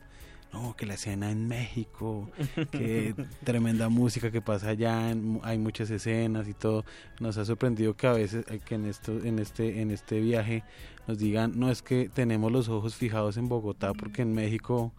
No, 0.53 0.75
que 0.75 0.85
la 0.85 0.95
escena 0.95 1.29
en 1.31 1.47
México, 1.47 2.29
que 2.71 3.13
tremenda 3.43 3.87
música 3.89 4.31
que 4.31 4.41
pasa 4.41 4.69
allá, 4.69 5.11
en- 5.11 5.39
hay 5.43 5.57
muchas 5.57 5.89
escenas 5.91 6.47
y 6.47 6.53
todo. 6.53 6.85
Nos 7.19 7.37
ha 7.37 7.45
sorprendido 7.45 7.95
que 7.95 8.07
a 8.07 8.13
veces, 8.13 8.45
eh, 8.49 8.59
que 8.63 8.75
en, 8.75 8.85
esto, 8.85 9.11
en, 9.23 9.39
este, 9.39 9.81
en 9.81 9.91
este 9.91 10.19
viaje 10.19 10.63
nos 11.07 11.17
digan, 11.19 11.53
no, 11.59 11.69
es 11.71 11.81
que 11.81 12.09
tenemos 12.09 12.51
los 12.51 12.67
ojos 12.69 12.95
fijados 12.95 13.37
en 13.37 13.47
Bogotá 13.49 13.93
porque 13.93 14.21
en 14.23 14.33
México 14.33 14.91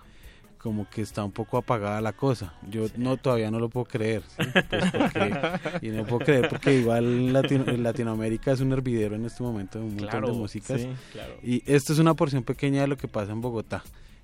como 0.59 0.89
que 0.91 1.01
está 1.01 1.25
un 1.25 1.33
poco 1.33 1.57
apagada 1.57 2.03
la 2.03 2.13
cosa. 2.13 2.53
Yo 2.71 2.87
no 2.99 3.17
todavía 3.17 3.51
no 3.51 3.59
lo 3.59 3.71
puedo 3.71 3.87
creer. 3.87 4.23
¿sí? 4.29 4.45
Pues 4.69 4.85
porque- 4.93 5.33
y 5.81 5.89
no 5.89 6.05
puedo 6.05 6.19
creer 6.25 6.49
porque 6.51 6.75
igual 6.79 7.33
Latino- 7.33 7.65
Latinoamérica 7.79 8.53
es 8.53 8.61
un 8.61 8.71
hervidero 8.73 9.17
en 9.17 9.25
este 9.25 9.43
momento 9.43 9.79
de 9.79 9.85
un 9.87 9.91
montón 9.93 10.09
Claro, 10.11 10.29
de 10.29 10.35
músicas. 10.35 10.81
sí, 10.83 10.89
claro. 11.13 11.35
Y 11.43 11.63
esto 11.65 11.95
es 11.95 11.99
una 11.99 12.13
porción 12.15 12.43
pequeña 12.43 12.83
de 12.83 12.89
lo 12.89 12.97
que 12.99 13.09
pasa 13.09 13.33
en 13.33 13.41
Bogotá. 13.41 13.83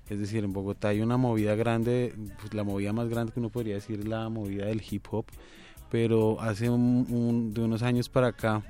Es 0.09 0.19
decir, 0.19 0.43
en 0.43 0.53
Bogotá 0.53 0.89
hay 0.89 1.01
una 1.01 1.17
movida 1.17 1.55
grande, 1.55 2.13
pues 2.39 2.53
la 2.53 2.63
movida 2.63 2.93
más 2.93 3.09
grande 3.09 3.33
que 3.33 3.39
uno 3.39 3.49
podría 3.49 3.75
decir 3.75 3.99
es 3.99 4.07
la 4.07 4.29
movida 4.29 4.65
del 4.65 4.81
hip 4.89 5.05
hop, 5.11 5.25
pero 5.89 6.39
hace 6.39 6.65
de 6.65 6.71
unos 6.71 7.83
años 7.83 8.09
para 8.09 8.27
acá 8.27 8.63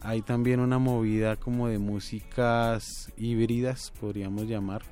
hay 0.00 0.22
también 0.22 0.60
una 0.60 0.78
movida 0.78 1.36
como 1.36 1.68
de 1.68 1.78
músicas 1.78 3.12
híbridas, 3.18 3.92
podríamos 4.00 4.44
llamar, 4.44 4.82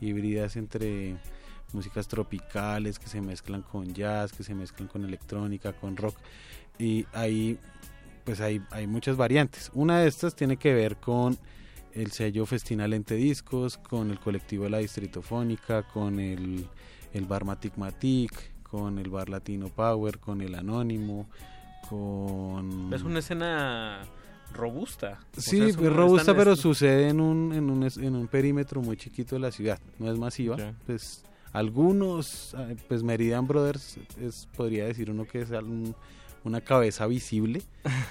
híbridas 0.00 0.56
entre 0.56 1.16
músicas 1.72 2.08
tropicales 2.08 2.98
que 2.98 3.06
se 3.06 3.20
mezclan 3.20 3.62
con 3.62 3.94
jazz, 3.94 4.32
que 4.32 4.42
se 4.42 4.54
mezclan 4.54 4.88
con 4.88 5.04
electrónica, 5.04 5.72
con 5.72 5.96
rock 5.96 6.16
y 6.78 7.06
ahí 7.12 7.58
pues 8.24 8.40
hay, 8.40 8.60
hay 8.72 8.88
muchas 8.88 9.16
variantes. 9.16 9.70
Una 9.72 10.00
de 10.00 10.08
estas 10.08 10.34
tiene 10.34 10.56
que 10.56 10.74
ver 10.74 10.96
con 10.96 11.38
el 11.96 12.12
sello 12.12 12.46
Festina 12.46 12.86
Lente 12.86 13.14
Discos, 13.14 13.78
con 13.78 14.10
el 14.10 14.18
colectivo 14.20 14.64
de 14.64 14.70
la 14.70 14.78
Distritofónica, 14.78 15.82
con 15.84 16.20
el, 16.20 16.66
el 17.12 17.24
bar 17.24 17.44
Matic 17.44 17.76
Matic, 17.76 18.62
con 18.62 18.98
el 18.98 19.08
bar 19.08 19.28
Latino 19.28 19.68
Power, 19.68 20.18
con 20.18 20.40
el 20.42 20.54
Anónimo, 20.54 21.26
con... 21.88 22.92
Es 22.92 23.02
una 23.02 23.20
escena 23.20 24.02
robusta. 24.52 25.18
O 25.36 25.40
Sí, 25.40 25.56
sea, 25.58 25.66
es 25.68 25.76
un- 25.76 25.94
robusta, 25.94 26.34
pero 26.36 26.54
sucede 26.56 27.08
en 27.08 27.20
un, 27.20 27.52
en, 27.54 27.70
un, 27.70 27.82
es- 27.84 27.96
en 27.96 28.14
un 28.14 28.28
perímetro 28.28 28.80
muy 28.82 28.96
chiquito 28.96 29.36
de 29.36 29.40
la 29.40 29.50
ciudad, 29.50 29.78
no 29.98 30.10
es 30.10 30.18
masiva. 30.18 30.56
Pues 30.86 31.24
algunos, 31.52 32.54
eh, 32.58 32.76
pues 32.88 33.02
Meridian 33.02 33.46
Brothers, 33.46 33.98
es, 34.20 34.46
podría 34.56 34.84
decir 34.84 35.10
uno 35.10 35.24
que 35.24 35.40
es 35.42 35.52
algún- 35.52 35.94
una 36.46 36.60
cabeza 36.60 37.06
visible, 37.06 37.62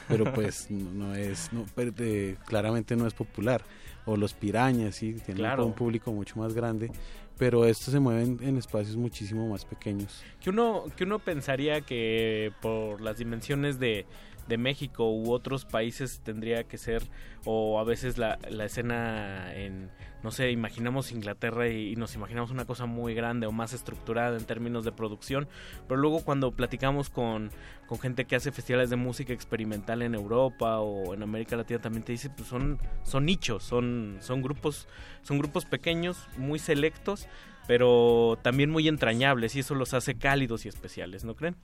pero 0.07 0.31
pues 0.33 0.67
no, 0.69 0.91
no 0.91 1.15
es, 1.15 1.51
no, 1.53 1.65
pero, 1.75 1.91
eh, 1.99 2.35
claramente 2.45 2.95
no 2.95 3.07
es 3.07 3.13
popular. 3.13 3.63
O 4.07 4.15
los 4.17 4.33
pirañas, 4.33 4.95
sí, 4.95 5.13
tienen 5.13 5.37
Claro. 5.37 5.65
un 5.65 5.73
público 5.73 6.11
mucho 6.13 6.37
más 6.37 6.53
grande, 6.53 6.91
pero 7.39 7.65
estos 7.65 7.91
se 7.91 7.99
mueven 7.99 8.37
en 8.41 8.57
espacios 8.57 8.95
muchísimo 8.95 9.49
más 9.49 9.65
pequeños. 9.65 10.21
Que 10.39 10.51
uno, 10.51 10.83
que 10.95 11.05
uno 11.05 11.17
pensaría 11.19 11.81
que 11.81 12.51
por 12.61 13.01
las 13.01 13.17
dimensiones 13.17 13.79
de, 13.79 14.05
de 14.47 14.57
México 14.57 15.09
u 15.11 15.31
otros 15.31 15.65
países 15.65 16.21
tendría 16.23 16.63
que 16.65 16.77
ser, 16.77 17.03
o 17.45 17.79
a 17.79 17.83
veces 17.83 18.17
la, 18.17 18.37
la 18.49 18.65
escena 18.65 19.53
en, 19.55 19.89
no 20.25 20.31
sé, 20.31 20.49
imaginamos 20.49 21.11
Inglaterra 21.11 21.69
y, 21.69 21.95
nos 21.95 22.15
imaginamos 22.15 22.49
una 22.49 22.65
cosa 22.65 22.87
muy 22.87 23.13
grande 23.13 23.45
o 23.45 23.51
más 23.51 23.73
estructurada 23.73 24.35
en 24.35 24.45
términos 24.45 24.83
de 24.83 24.91
producción, 24.91 25.47
pero 25.87 26.01
luego 26.01 26.21
cuando 26.23 26.51
platicamos 26.51 27.11
con, 27.11 27.51
con 27.85 27.99
gente 27.99 28.25
que 28.25 28.35
hace 28.35 28.51
festivales 28.51 28.89
de 28.89 28.95
música 28.95 29.33
experimental 29.33 30.01
en 30.01 30.15
Europa 30.15 30.79
o 30.79 31.13
en 31.13 31.21
América 31.21 31.55
Latina 31.55 31.79
también 31.79 32.03
te 32.03 32.11
dice, 32.11 32.31
pues 32.31 32.49
son, 32.49 32.79
son 33.03 33.25
nichos, 33.25 33.63
son, 33.63 34.17
son 34.19 34.41
grupos, 34.41 34.87
son 35.21 35.37
grupos 35.37 35.65
pequeños, 35.65 36.17
muy 36.37 36.57
selectos, 36.57 37.27
pero 37.67 38.39
también 38.41 38.71
muy 38.71 38.87
entrañables 38.87 39.55
y 39.55 39.59
eso 39.59 39.75
los 39.75 39.93
hace 39.93 40.15
cálidos 40.15 40.65
y 40.65 40.69
especiales, 40.69 41.23
¿no 41.23 41.35
creen? 41.35 41.55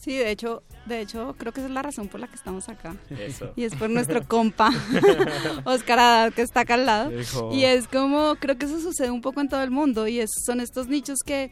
Sí, 0.00 0.16
de 0.16 0.30
hecho, 0.30 0.62
de 0.86 1.02
hecho, 1.02 1.34
creo 1.36 1.52
que 1.52 1.60
esa 1.60 1.68
es 1.68 1.74
la 1.74 1.82
razón 1.82 2.08
por 2.08 2.20
la 2.20 2.26
que 2.26 2.34
estamos 2.34 2.70
acá. 2.70 2.96
Eso. 3.10 3.52
Y 3.54 3.64
es 3.64 3.76
por 3.76 3.90
nuestro 3.90 4.26
compa, 4.26 4.70
Oscar 5.66 5.98
Haddad, 5.98 6.32
que 6.32 6.40
está 6.40 6.60
acá 6.60 6.74
al 6.74 6.86
lado. 6.86 7.20
Hijo. 7.20 7.50
Y 7.52 7.64
es 7.64 7.86
como, 7.86 8.34
creo 8.36 8.56
que 8.56 8.64
eso 8.64 8.80
sucede 8.80 9.10
un 9.10 9.20
poco 9.20 9.42
en 9.42 9.50
todo 9.50 9.62
el 9.62 9.70
mundo. 9.70 10.08
Y 10.08 10.20
es, 10.20 10.30
son 10.46 10.60
estos 10.60 10.88
nichos 10.88 11.18
que, 11.22 11.50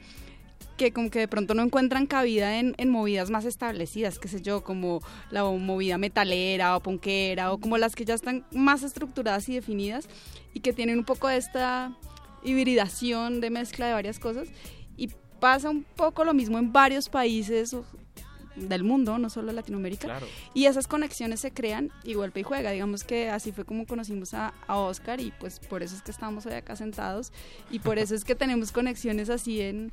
que 0.78 0.94
como 0.94 1.10
que 1.10 1.18
de 1.18 1.28
pronto 1.28 1.52
no 1.52 1.62
encuentran 1.62 2.06
cabida 2.06 2.58
en, 2.58 2.74
en 2.78 2.88
movidas 2.88 3.28
más 3.28 3.44
establecidas, 3.44 4.18
qué 4.18 4.28
sé 4.28 4.40
yo, 4.40 4.64
como 4.64 5.02
la 5.30 5.44
movida 5.44 5.98
metalera 5.98 6.74
o 6.74 6.80
punkera, 6.80 7.52
o 7.52 7.58
como 7.58 7.76
las 7.76 7.94
que 7.94 8.06
ya 8.06 8.14
están 8.14 8.46
más 8.50 8.82
estructuradas 8.82 9.46
y 9.50 9.56
definidas, 9.56 10.08
y 10.54 10.60
que 10.60 10.72
tienen 10.72 11.00
un 11.00 11.04
poco 11.04 11.28
esta 11.28 11.94
hibridación 12.42 13.42
de 13.42 13.50
mezcla 13.50 13.88
de 13.88 13.92
varias 13.92 14.18
cosas. 14.18 14.48
Y 14.96 15.10
pasa 15.38 15.68
un 15.68 15.84
poco 15.84 16.24
lo 16.24 16.32
mismo 16.32 16.58
en 16.58 16.72
varios 16.72 17.10
países 17.10 17.76
del 18.60 18.84
mundo, 18.84 19.18
no 19.18 19.30
solo 19.30 19.52
Latinoamérica. 19.52 20.06
Claro. 20.06 20.26
Y 20.54 20.66
esas 20.66 20.86
conexiones 20.86 21.40
se 21.40 21.52
crean 21.52 21.90
y 22.04 22.14
golpe 22.14 22.40
y 22.40 22.42
juega. 22.42 22.70
Digamos 22.70 23.04
que 23.04 23.30
así 23.30 23.52
fue 23.52 23.64
como 23.64 23.86
conocimos 23.86 24.34
a, 24.34 24.54
a 24.66 24.76
Oscar 24.78 25.20
y 25.20 25.32
pues 25.38 25.60
por 25.60 25.82
eso 25.82 25.94
es 25.94 26.02
que 26.02 26.10
estamos 26.10 26.46
hoy 26.46 26.54
acá 26.54 26.76
sentados 26.76 27.32
y 27.70 27.78
por 27.78 27.98
eso 27.98 28.14
es 28.14 28.24
que 28.24 28.34
tenemos 28.34 28.72
conexiones 28.72 29.30
así 29.30 29.60
en, 29.60 29.92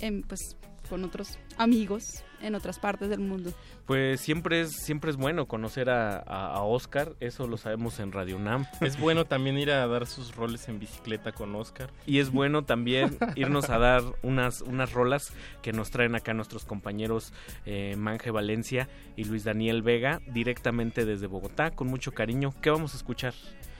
en 0.00 0.22
pues 0.22 0.56
con 0.88 1.04
otros 1.04 1.38
amigos 1.56 2.22
en 2.42 2.54
otras 2.54 2.78
partes 2.78 3.08
del 3.08 3.20
mundo. 3.20 3.52
Pues 3.86 4.20
siempre 4.20 4.60
es, 4.60 4.72
siempre 4.72 5.10
es 5.10 5.16
bueno 5.16 5.46
conocer 5.46 5.88
a, 5.90 6.16
a- 6.18 6.54
a 6.54 6.62
Oscar, 6.62 7.12
eso 7.20 7.46
lo 7.46 7.56
sabemos 7.56 7.98
en 8.00 8.12
Radio 8.12 8.36
UNAM. 8.36 8.66
Es 8.80 8.98
bueno 8.98 9.24
también 9.24 9.58
ir 9.58 9.70
a 9.70 9.86
dar 9.86 10.06
sus 10.06 10.34
roles 10.36 10.68
en 10.68 10.78
bicicleta 10.78 11.32
con 11.32 11.54
Oscar. 11.54 11.90
Y 12.06 12.18
es 12.18 12.30
bueno 12.30 12.62
también 12.64 13.16
irnos 13.36 13.70
a 13.70 13.78
dar 13.78 14.02
unas, 14.22 14.60
unas 14.62 14.92
rolas 14.92 15.32
que 15.62 15.72
nos 15.72 15.90
traen 15.90 16.14
acá 16.14 16.34
nuestros 16.34 16.64
compañeros 16.64 17.32
eh, 17.66 17.94
Manje 17.96 18.30
Valencia 18.30 18.88
y 19.16 19.24
Luis 19.24 19.44
Daniel 19.44 19.82
Vega 19.82 20.20
directamente 20.32 21.04
desde 21.04 21.26
Bogotá, 21.26 21.70
con 21.70 21.86
mucho 21.88 22.12
cariño. 22.12 22.52
¿Qué 22.60 22.70
vamos 22.70 22.94
a 22.94 22.96
escuchar 22.96 23.34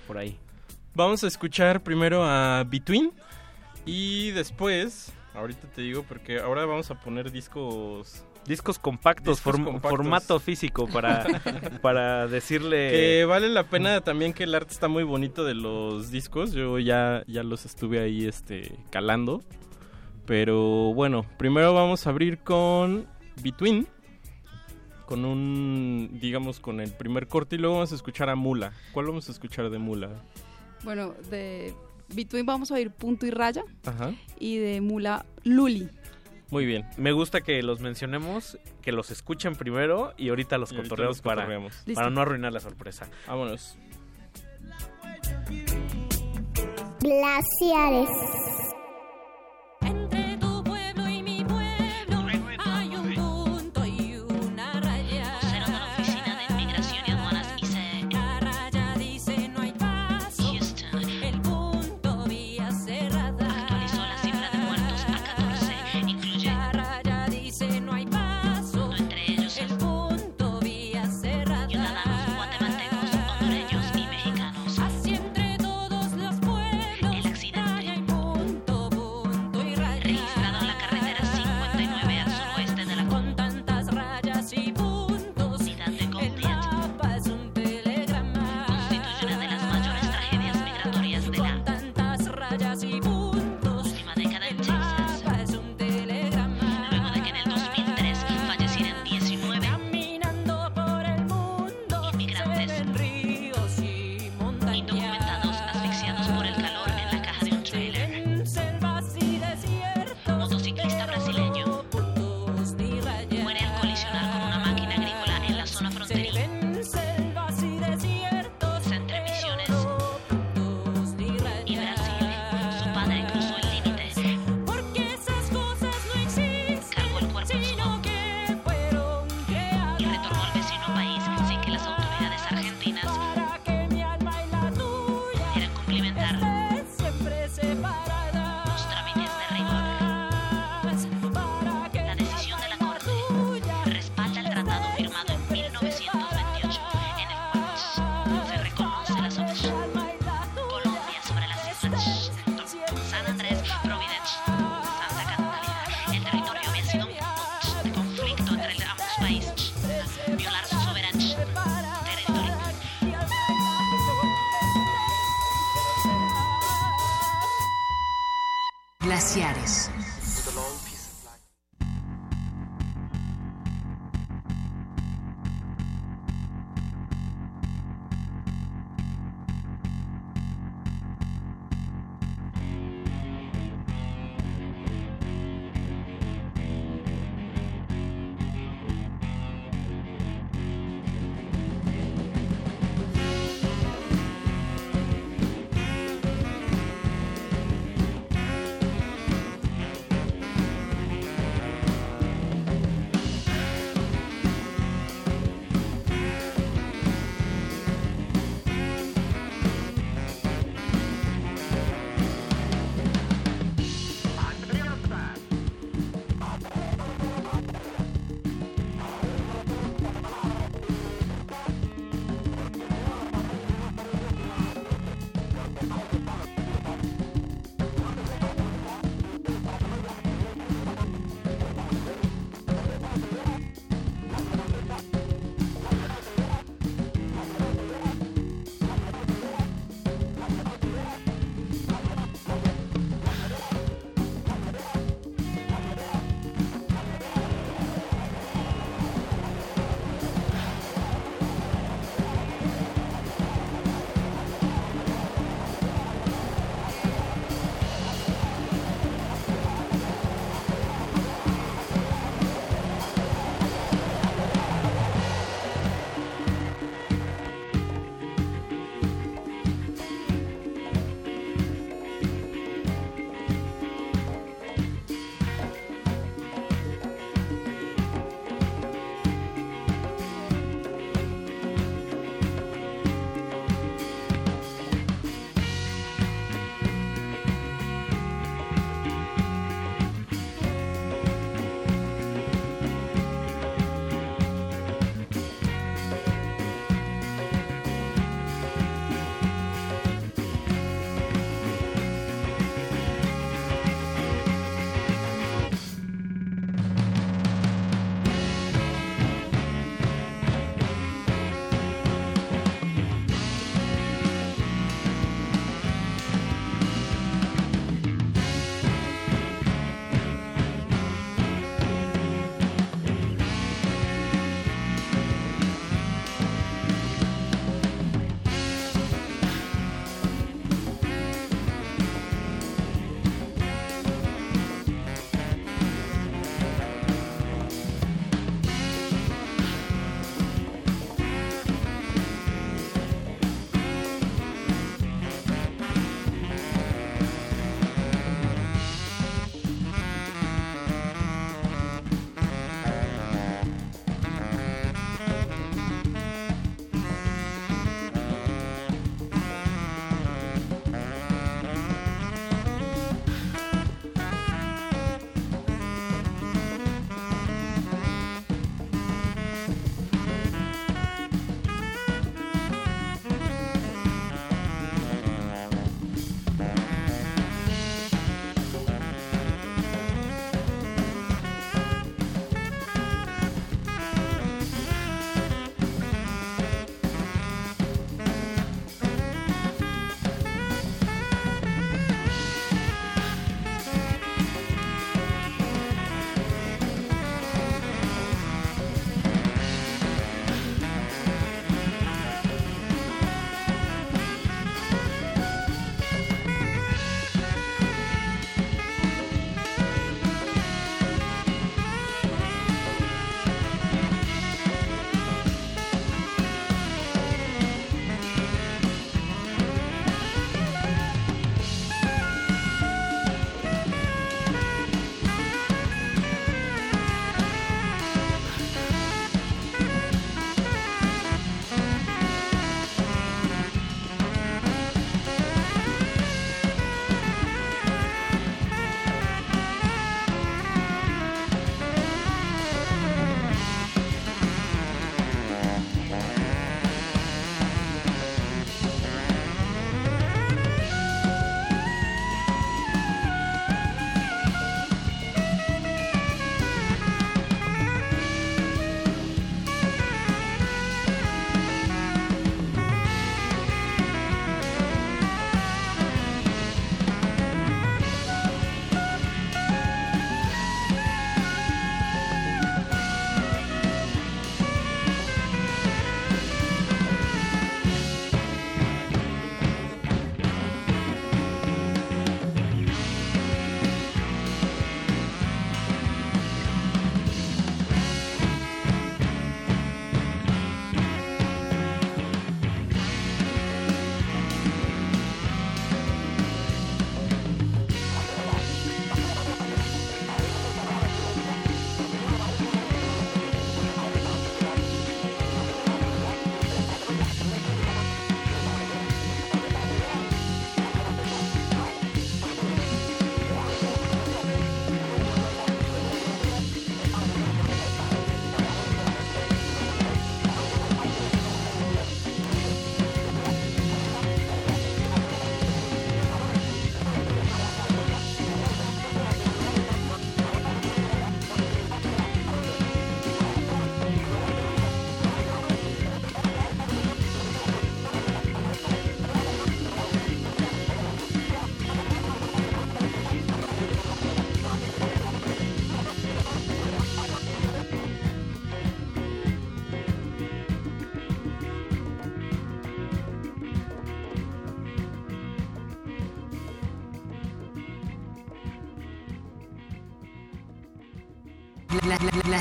por 0.07 0.19
ahí? 0.19 0.39
Vamos 0.95 1.25
a 1.25 1.27
escuchar 1.27 1.83
primero 1.83 2.23
a 2.25 2.65
Between 2.65 3.13
y 3.87 4.31
después, 4.33 5.13
ahorita 5.35 5.67
te 5.75 5.83
digo 5.83 6.05
porque 6.07 6.39
ahora 6.39 6.67
vamos 6.67 6.91
a 6.91 7.01
poner 7.01 7.33
discos 7.33 8.25
Discos 8.47 8.79
compactos, 8.79 9.37
Discos 9.39 9.55
form- 9.55 9.65
compactos. 9.65 9.91
formato 9.91 10.41
físico 10.41 10.89
para, 10.89 11.25
para 11.83 12.27
decirle... 12.27 12.91
Que 12.91 13.25
vale 13.25 13.49
la 13.49 13.65
pena 13.65 14.01
también 14.01 14.33
que 14.33 14.45
el 14.45 14.55
arte 14.55 14.73
está 14.73 14.89
muy 14.89 15.05
bonito 15.05 15.45
de 15.45 15.55
los 15.55 16.11
discos. 16.11 16.53
Yo 16.53 16.79
ya, 16.79 17.23
ya 17.29 17.43
los 17.45 17.65
estuve 17.65 18.01
ahí 18.01 18.27
este, 18.27 18.77
calando. 18.91 19.43
Pero 20.27 20.93
bueno, 20.95 21.25
primero 21.39 21.73
vamos 21.75 22.07
a 22.07 22.11
abrir 22.11 22.39
con 22.39 23.07
Between. 23.43 23.87
Con 25.07 25.25
un, 25.25 26.19
digamos, 26.21 26.59
con 26.59 26.81
el 26.81 26.91
primer 26.93 27.29
corte 27.29 27.57
y 27.57 27.59
luego 27.59 27.77
vamos 27.77 27.93
a 27.93 27.97
escuchar 27.97 28.29
a 28.31 28.35
Mula. 28.35 28.73
¿Cuál 28.93 29.07
vamos 29.07 29.29
a 29.29 29.33
escuchar 29.33 29.69
de 29.71 29.79
Mula? 29.79 30.09
Bueno, 30.85 31.15
de 31.31 31.75
Between 32.15 32.47
vamos 32.47 32.71
a 32.71 32.75
oír 32.75 32.91
Punto 32.91 33.27
y 33.27 33.31
Raya 33.31 33.63
Ajá. 33.85 34.13
y 34.39 34.57
de 34.57 34.81
Mula 34.81 35.27
Luli. 35.45 35.89
Muy 36.53 36.67
bien. 36.67 36.85
Me 36.99 37.13
gusta 37.13 37.41
que 37.41 37.63
los 37.63 37.81
mencionemos, 37.81 38.59
que 38.83 38.93
los 38.93 39.11
escuchen 39.11 39.57
primero 39.57 40.13
y 40.19 40.29
ahorita 40.29 40.59
los 40.59 40.75
cotorreos 40.75 41.23
para, 41.23 41.49
para 41.95 42.11
no 42.11 42.21
arruinar 42.21 42.53
la 42.53 42.61
sorpresa. 42.61 43.09
Vámonos. 43.27 43.79
Glaciares. 47.01 48.09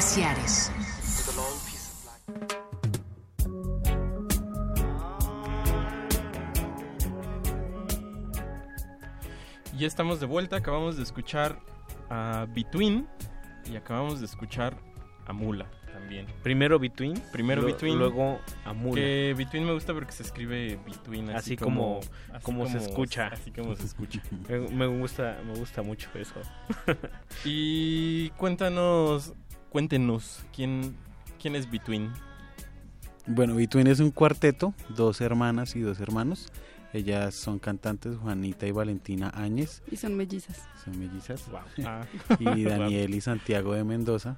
Glaciares. 0.01 0.71
Ya 9.77 9.87
estamos 9.87 10.19
de 10.19 10.25
vuelta, 10.25 10.57
acabamos 10.57 10.97
de 10.97 11.03
escuchar 11.03 11.59
a 12.09 12.45
Between 12.53 13.07
y 13.71 13.75
acabamos 13.75 14.19
de 14.19 14.25
escuchar 14.25 14.75
a 15.25 15.33
Mula 15.33 15.65
también. 15.93 16.25
Primero 16.43 16.77
Between, 16.77 17.13
Primero 17.31 17.61
lo- 17.61 17.67
Between. 17.67 17.97
luego 17.97 18.39
a 18.65 18.73
Mula. 18.73 18.95
Que 18.95 19.33
Between 19.37 19.65
me 19.65 19.73
gusta 19.73 19.93
porque 19.93 20.11
se 20.11 20.23
escribe 20.23 20.77
Between 20.85 21.29
así, 21.29 21.53
Así 21.53 21.57
como, 21.57 21.99
así 22.33 22.43
como 22.43 22.67
se 22.67 22.77
escucha. 22.79 23.27
Así 23.27 23.51
como 23.51 23.75
se 23.75 23.85
escucha. 23.85 24.21
Me, 24.49 24.59
me 24.59 24.87
gusta, 24.87 25.39
me 25.45 25.53
gusta 25.57 25.81
mucho 25.81 26.09
eso. 26.15 26.35
y 27.45 28.29
cuéntanos, 28.31 29.33
cuéntenos, 29.71 30.43
¿quién, 30.53 30.95
quién 31.41 31.55
es 31.55 31.69
Between? 31.71 32.11
Bueno, 33.25 33.55
Between 33.55 33.87
es 33.87 33.99
un 33.99 34.11
cuarteto, 34.11 34.73
dos 34.89 35.21
hermanas 35.21 35.75
y 35.75 35.79
dos 35.79 35.99
hermanos. 35.99 36.51
Ellas 36.93 37.35
son 37.35 37.57
cantantes, 37.57 38.17
Juanita 38.17 38.67
y 38.67 38.71
Valentina 38.71 39.31
Áñez, 39.33 39.81
Y 39.89 39.95
son 39.95 40.15
mellizas. 40.17 40.61
son 40.83 40.99
mellizas. 40.99 41.45
Ah. 41.85 42.05
y 42.37 42.63
Daniel 42.65 43.15
y 43.15 43.21
Santiago 43.21 43.73
de 43.73 43.85
Mendoza. 43.85 44.35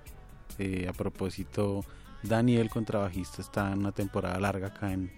Eh, 0.60 0.86
a 0.88 0.94
propósito, 0.94 1.84
Daniel, 2.22 2.70
contrabajista, 2.70 3.42
está 3.42 3.72
en 3.72 3.80
una 3.80 3.92
temporada 3.92 4.40
larga 4.40 4.68
acá 4.68 4.94
en, 4.94 5.12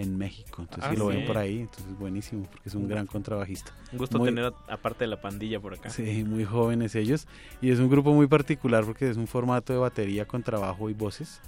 en 0.00 0.16
México. 0.16 0.62
Entonces, 0.62 0.84
Ah, 0.86 0.90
si 0.92 0.96
lo 0.96 1.10
sí. 1.10 1.16
ven 1.16 1.26
por 1.26 1.38
ahí, 1.38 1.60
entonces 1.60 1.98
buenísimo, 1.98 2.44
porque 2.50 2.68
es 2.68 2.74
un 2.74 2.88
gran 2.88 3.06
contrabajista. 3.06 3.72
Un 3.92 3.98
gusto 3.98 4.18
Muy- 4.18 4.28
tener 4.28 4.52
aparte 4.68 5.04
de 5.04 5.08
la 5.08 5.20
pandilla 5.20 5.60
por 5.60 5.74
acá. 5.74 5.90
Sí, 5.90 6.24
muy 6.24 6.44
jóvenes 6.44 6.94
ellos. 6.94 7.26
Y 7.60 7.70
es 7.70 7.78
un 7.78 7.88
grupo 7.90 8.12
muy 8.14 8.26
particular 8.26 8.84
porque 8.84 9.10
es 9.10 9.16
un 9.16 9.26
formato 9.26 9.72
de 9.72 9.78
batería 9.78 10.24
con 10.26 10.42
trabajo 10.42 10.88
y 10.90 10.94
voces. 10.94 11.40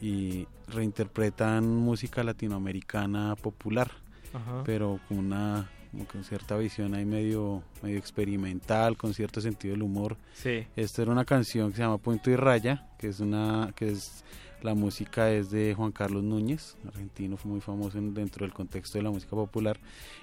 Y 0.00 0.46
reinterpretan 0.68 1.66
música 1.68 2.24
latinoamericana 2.24 3.36
popular, 3.36 3.90
Ajá. 4.32 4.62
pero 4.64 4.98
con 5.08 5.18
una 5.18 5.68
como 5.90 6.04
con 6.06 6.22
cierta 6.22 6.56
visión 6.56 6.94
ahí 6.94 7.04
medio, 7.04 7.64
medio 7.82 7.98
experimental, 7.98 8.96
con 8.96 9.12
cierto 9.12 9.40
sentido 9.40 9.72
del 9.74 9.82
humor. 9.82 10.16
Sí. 10.34 10.64
Esta 10.76 11.02
era 11.02 11.10
una 11.10 11.24
canción 11.24 11.70
que 11.70 11.76
se 11.78 11.82
llama 11.82 11.98
Punto 11.98 12.30
y 12.30 12.36
Raya, 12.36 12.86
que 12.96 13.08
es 13.08 13.18
una, 13.18 13.72
que 13.74 13.90
es 13.90 14.24
la 14.62 14.74
música 14.74 15.30
es 15.30 15.50
de 15.50 15.74
Juan 15.74 15.92
Carlos 15.92 16.22
Núñez, 16.22 16.76
argentino, 16.86 17.36
fue 17.36 17.50
muy 17.50 17.60
famoso 17.60 17.98
en- 17.98 18.14
dentro 18.14 18.44
del 18.44 18.52
contexto 18.52 18.98
de 18.98 19.04
la 19.04 19.10
música 19.10 19.30
popular 19.30 19.78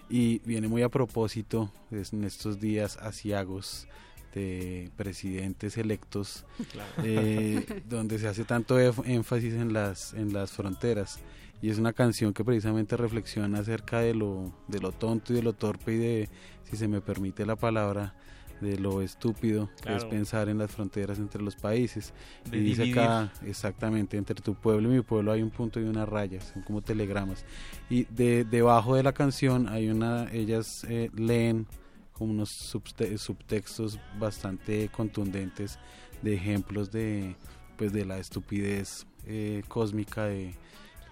y 0.10 0.40
viene 0.40 0.68
muy 0.68 0.82
a 0.84 0.90
propósito 0.90 1.72
es 1.92 2.14
en 2.14 2.24
estos 2.24 2.60
días 2.60 2.98
asiagos 2.98 3.88
de 4.34 4.92
presidentes 4.96 5.78
electos, 5.78 6.46
Claro. 6.72 6.92
eh, 7.04 7.84
donde 7.90 8.20
se 8.20 8.28
hace 8.28 8.44
tanto 8.44 8.80
énfasis 8.80 9.54
en 9.54 9.74
las 9.74 10.14
en 10.14 10.34
las 10.34 10.52
fronteras 10.52 11.20
y 11.62 11.70
es 11.72 11.80
una 11.80 11.92
canción 11.94 12.34
que 12.34 12.44
precisamente 12.46 12.96
reflexiona 12.98 13.60
acerca 13.60 14.00
de 14.02 14.14
lo 14.14 14.54
de 14.68 14.80
lo 14.80 14.92
tonto 14.92 15.34
y 15.34 15.38
de 15.38 15.44
lo 15.44 15.54
torpe 15.54 15.94
y 15.94 15.98
de 15.98 16.30
si 16.70 16.78
se 16.78 16.88
me 16.88 17.02
permite 17.02 17.46
la 17.46 17.56
palabra 17.56 18.14
de 18.61 18.77
lo 18.80 19.02
estúpido 19.02 19.69
que 19.84 19.95
es 19.95 20.06
pensar 20.06 20.50
en 20.50 20.58
las 20.58 20.72
fronteras 20.72 21.19
entre 21.19 21.42
los 21.42 21.56
países. 21.56 22.14
De 22.50 22.58
y 22.58 22.61
dice 22.61 22.84
dividir. 22.84 23.03
acá 23.03 23.32
exactamente 23.45 24.18
entre 24.18 24.36
tu 24.36 24.56
pueblo 24.56 24.92
y 24.92 24.95
mi 24.98 25.02
pueblo 25.02 25.32
hay 25.32 25.42
un 25.42 25.50
punto 25.52 25.80
y 25.80 25.84
una 25.84 26.06
raya 26.06 26.42
son 26.42 26.61
como 26.64 26.82
telegramas. 26.82 27.45
Y 27.90 28.06
de 28.06 28.44
debajo 28.45 28.95
de 28.95 29.03
la 29.03 29.14
canción 29.14 29.68
hay 29.68 29.90
una 29.90 30.32
ellas 30.32 30.86
eh, 30.90 31.10
leen 31.16 31.68
como 32.14 32.32
unos 32.32 32.50
subte- 32.50 33.18
subtextos 33.18 34.00
bastante 34.19 34.90
contundentes 34.90 35.77
de 36.24 36.34
ejemplos 36.34 36.92
de 36.92 37.36
pues 37.77 37.94
de 37.94 38.06
la 38.06 38.18
estupidez 38.18 39.06
eh, 39.27 39.61
cósmica 39.68 40.26
de, 40.26 40.56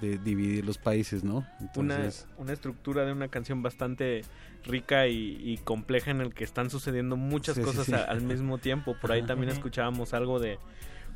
de 0.01 0.17
dividir 0.17 0.65
los 0.65 0.79
países 0.79 1.23
no 1.23 1.45
Una, 1.75 2.09
una 2.39 2.53
estructura 2.53 3.05
de 3.05 3.11
una 3.11 3.27
canción 3.27 3.61
bastante 3.61 4.23
rica 4.65 5.07
y, 5.07 5.37
y 5.41 5.57
compleja 5.57 6.11
en 6.11 6.21
el 6.21 6.33
que 6.33 6.43
están 6.43 6.69
sucediendo 6.69 7.15
muchas 7.17 7.55
Sí, 7.55 7.61
cosas 7.61 7.85
sí. 7.87 7.93
a- 7.93 8.03
al 8.03 8.21
mismo 8.21 8.57
tiempo. 8.57 8.95
Por 8.99 9.11
ahí 9.11 9.23
también 9.23 9.51
escuchábamos 9.51 10.13
algo 10.13 10.39
de 10.39 10.59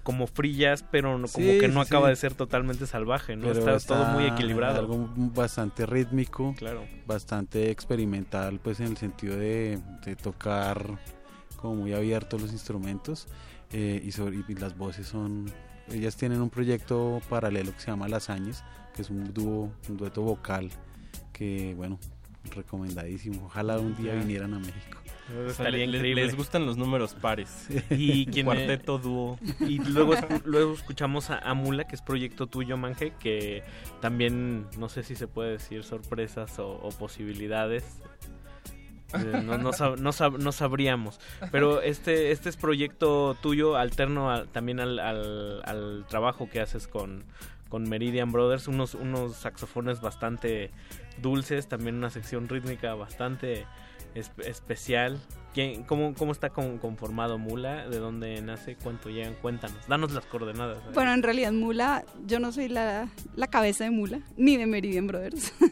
como 0.04 0.28
frillas, 0.28 0.84
pero 0.90 1.18
no, 1.18 1.28
como 1.28 1.58
que 1.60 1.68
no 1.68 1.82
acaba 1.82 2.08
de 2.10 2.16
ser 2.16 2.34
totalmente 2.34 2.88
salvaje, 2.88 3.36
¿no? 3.36 3.52
Está, 3.52 3.78
todo 3.80 4.06
muy 4.06 4.26
equilibrado. 4.26 4.80
Algo 4.80 5.10
bastante 5.16 5.86
rítmico, 5.86 6.56
Claro. 6.58 6.88
bastante 7.06 7.70
experimental, 7.70 8.60
pues 8.64 8.80
en 8.80 8.88
el 8.88 8.98
sentido 8.98 9.36
de, 9.36 9.78
de 10.06 10.16
tocar 10.16 10.98
como 11.58 11.76
muy 11.76 11.94
abiertos 11.94 12.42
los 12.42 12.54
instrumentos 12.54 13.28
eh, 13.74 14.02
y, 14.04 14.12
sobre, 14.14 14.38
y 14.48 14.56
las 14.56 14.78
voces 14.78 15.06
son... 15.08 15.52
Ellas 15.92 16.16
tienen 16.16 16.40
un 16.42 16.50
proyecto 16.50 17.20
paralelo 17.30 17.74
que 17.74 17.80
se 17.82 17.88
llama 17.88 18.08
Las 18.08 18.30
Añes, 18.30 18.64
que 18.96 19.02
es 19.02 19.10
un 19.10 19.34
dúo, 19.34 19.72
un 19.90 19.98
dueto 19.98 20.22
vocal 20.22 20.70
que, 21.34 21.74
bueno, 21.76 22.00
recomendadísimo. 22.56 23.46
Ojalá 23.46 23.80
un 23.80 23.96
día 23.96 24.16
vinieran 24.16 24.54
a 24.54 24.60
México. 24.60 24.98
O 25.48 25.52
sea, 25.52 25.70
les 25.70 26.36
gustan 26.36 26.66
los 26.66 26.76
números 26.78 27.14
pares. 27.14 27.68
Y 27.92 28.26
quien 28.26 28.46
Cuarteto, 28.48 28.98
dúo. 28.98 29.38
Y 29.60 29.78
luego, 29.78 30.16
luego 30.46 30.74
escuchamos 30.74 31.30
a, 31.30 31.38
a 31.38 31.54
Mula, 31.54 31.84
que 31.86 31.96
es 31.96 32.02
proyecto 32.02 32.48
tuyo, 32.48 32.78
Manje, 32.78 33.14
que 33.20 33.64
también, 34.02 34.66
no 34.80 34.90
sé 34.90 35.04
si 35.04 35.16
se 35.16 35.28
puede 35.28 35.52
decir 35.52 35.84
sorpresas 35.84 36.58
o, 36.58 36.70
o 36.72 36.90
posibilidades. 36.90 37.84
Eh, 39.14 39.42
No, 39.44 39.58
no, 39.60 39.72
sab- 39.72 39.98
no 40.00 40.12
sab- 40.12 40.38
no 40.40 40.52
sabríamos. 40.52 41.20
Pero 41.52 41.82
este, 41.82 42.32
este 42.32 42.50
es 42.50 42.58
proyecto 42.58 43.36
tuyo 43.42 43.76
alterno 43.76 44.32
a- 44.32 44.46
también 44.46 44.80
al, 44.80 44.98
al- 45.00 45.62
al 45.66 46.06
trabajo 46.08 46.50
que 46.50 46.60
haces 46.60 46.88
con, 46.88 47.24
con 47.70 47.84
Meridian 47.90 48.32
Brothers. 48.32 48.68
Unos, 48.68 48.96
unos 48.96 49.36
saxofones 49.36 50.02
bastante 50.02 50.72
dulces, 51.22 51.68
también 51.68 51.96
una 51.96 52.10
sección 52.10 52.48
rítmica 52.50 52.94
bastante 52.96 53.66
espe- 54.16 54.46
especial. 54.48 55.20
¿Quién, 55.54 55.84
cómo, 55.84 56.14
¿Cómo 56.14 56.32
está 56.32 56.52
con- 56.52 56.78
conformado 56.78 57.38
Mula? 57.40 57.88
¿De 57.90 57.98
dónde 57.98 58.40
nace? 58.42 58.76
¿Cuánto 58.76 59.10
llegan? 59.10 59.34
Cuéntanos. 59.42 59.88
Danos 59.88 60.12
las 60.14 60.26
coordenadas. 60.28 60.78
Bueno, 60.94 61.12
en 61.14 61.24
realidad 61.24 61.52
Mula, 61.52 62.06
yo 62.28 62.40
no 62.40 62.52
soy 62.52 62.68
la, 62.70 63.10
la 63.36 63.48
cabeza 63.48 63.84
de 63.86 63.90
Mula, 63.90 64.22
ni 64.38 64.58
de 64.58 64.66
Meridian 64.68 65.08
Brothers. 65.08 65.54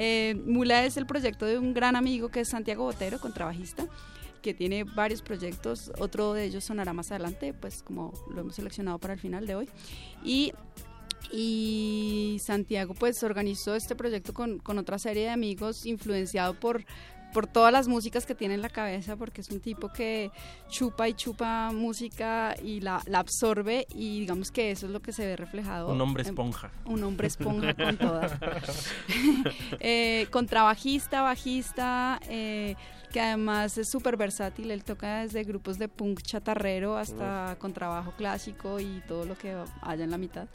Eh, 0.00 0.40
Mula 0.46 0.84
es 0.84 0.96
el 0.96 1.06
proyecto 1.06 1.44
de 1.44 1.58
un 1.58 1.74
gran 1.74 1.96
amigo 1.96 2.28
que 2.28 2.40
es 2.40 2.48
Santiago 2.50 2.84
Botero, 2.84 3.18
contrabajista, 3.18 3.84
que 4.42 4.54
tiene 4.54 4.84
varios 4.84 5.22
proyectos. 5.22 5.90
Otro 5.98 6.32
de 6.34 6.44
ellos 6.44 6.62
sonará 6.62 6.92
más 6.92 7.10
adelante, 7.10 7.52
pues 7.52 7.82
como 7.82 8.12
lo 8.32 8.42
hemos 8.42 8.54
seleccionado 8.54 9.00
para 9.00 9.14
el 9.14 9.18
final 9.20 9.44
de 9.48 9.56
hoy. 9.56 9.68
Y, 10.22 10.52
y 11.32 12.38
Santiago 12.44 12.94
pues 12.94 13.22
organizó 13.22 13.74
este 13.74 13.94
proyecto 13.94 14.32
con, 14.34 14.58
con 14.58 14.78
otra 14.78 14.98
serie 14.98 15.24
de 15.24 15.30
amigos 15.30 15.86
influenciado 15.86 16.54
por 16.54 16.84
por 17.34 17.46
todas 17.46 17.70
las 17.70 17.88
músicas 17.88 18.24
que 18.24 18.34
tiene 18.34 18.54
en 18.54 18.62
la 18.62 18.70
cabeza, 18.70 19.14
porque 19.16 19.42
es 19.42 19.50
un 19.50 19.60
tipo 19.60 19.90
que 19.92 20.30
chupa 20.70 21.10
y 21.10 21.12
chupa 21.12 21.70
música 21.74 22.54
y 22.64 22.80
la, 22.80 23.02
la 23.04 23.18
absorbe 23.18 23.86
y 23.94 24.20
digamos 24.20 24.50
que 24.50 24.70
eso 24.70 24.86
es 24.86 24.92
lo 24.92 25.00
que 25.02 25.12
se 25.12 25.26
ve 25.26 25.36
reflejado. 25.36 25.92
Un 25.92 26.00
hombre 26.00 26.22
en- 26.22 26.30
esponja. 26.30 26.70
un 26.86 27.02
hombre 27.04 27.26
esponja 27.26 27.74
con 27.74 27.96
todas. 27.98 28.32
eh, 29.80 30.26
contrabajista, 30.30 31.20
bajista, 31.20 32.18
eh, 32.30 32.76
que 33.12 33.20
además 33.20 33.76
es 33.76 33.90
súper 33.90 34.16
versátil. 34.16 34.70
Él 34.70 34.82
toca 34.82 35.20
desde 35.20 35.44
grupos 35.44 35.78
de 35.78 35.88
punk 35.88 36.22
chatarrero 36.22 36.96
hasta 36.96 37.56
contrabajo 37.58 38.14
clásico 38.16 38.80
y 38.80 39.02
todo 39.06 39.26
lo 39.26 39.36
que 39.36 39.54
haya 39.82 40.04
en 40.04 40.10
la 40.10 40.18
mitad. 40.18 40.48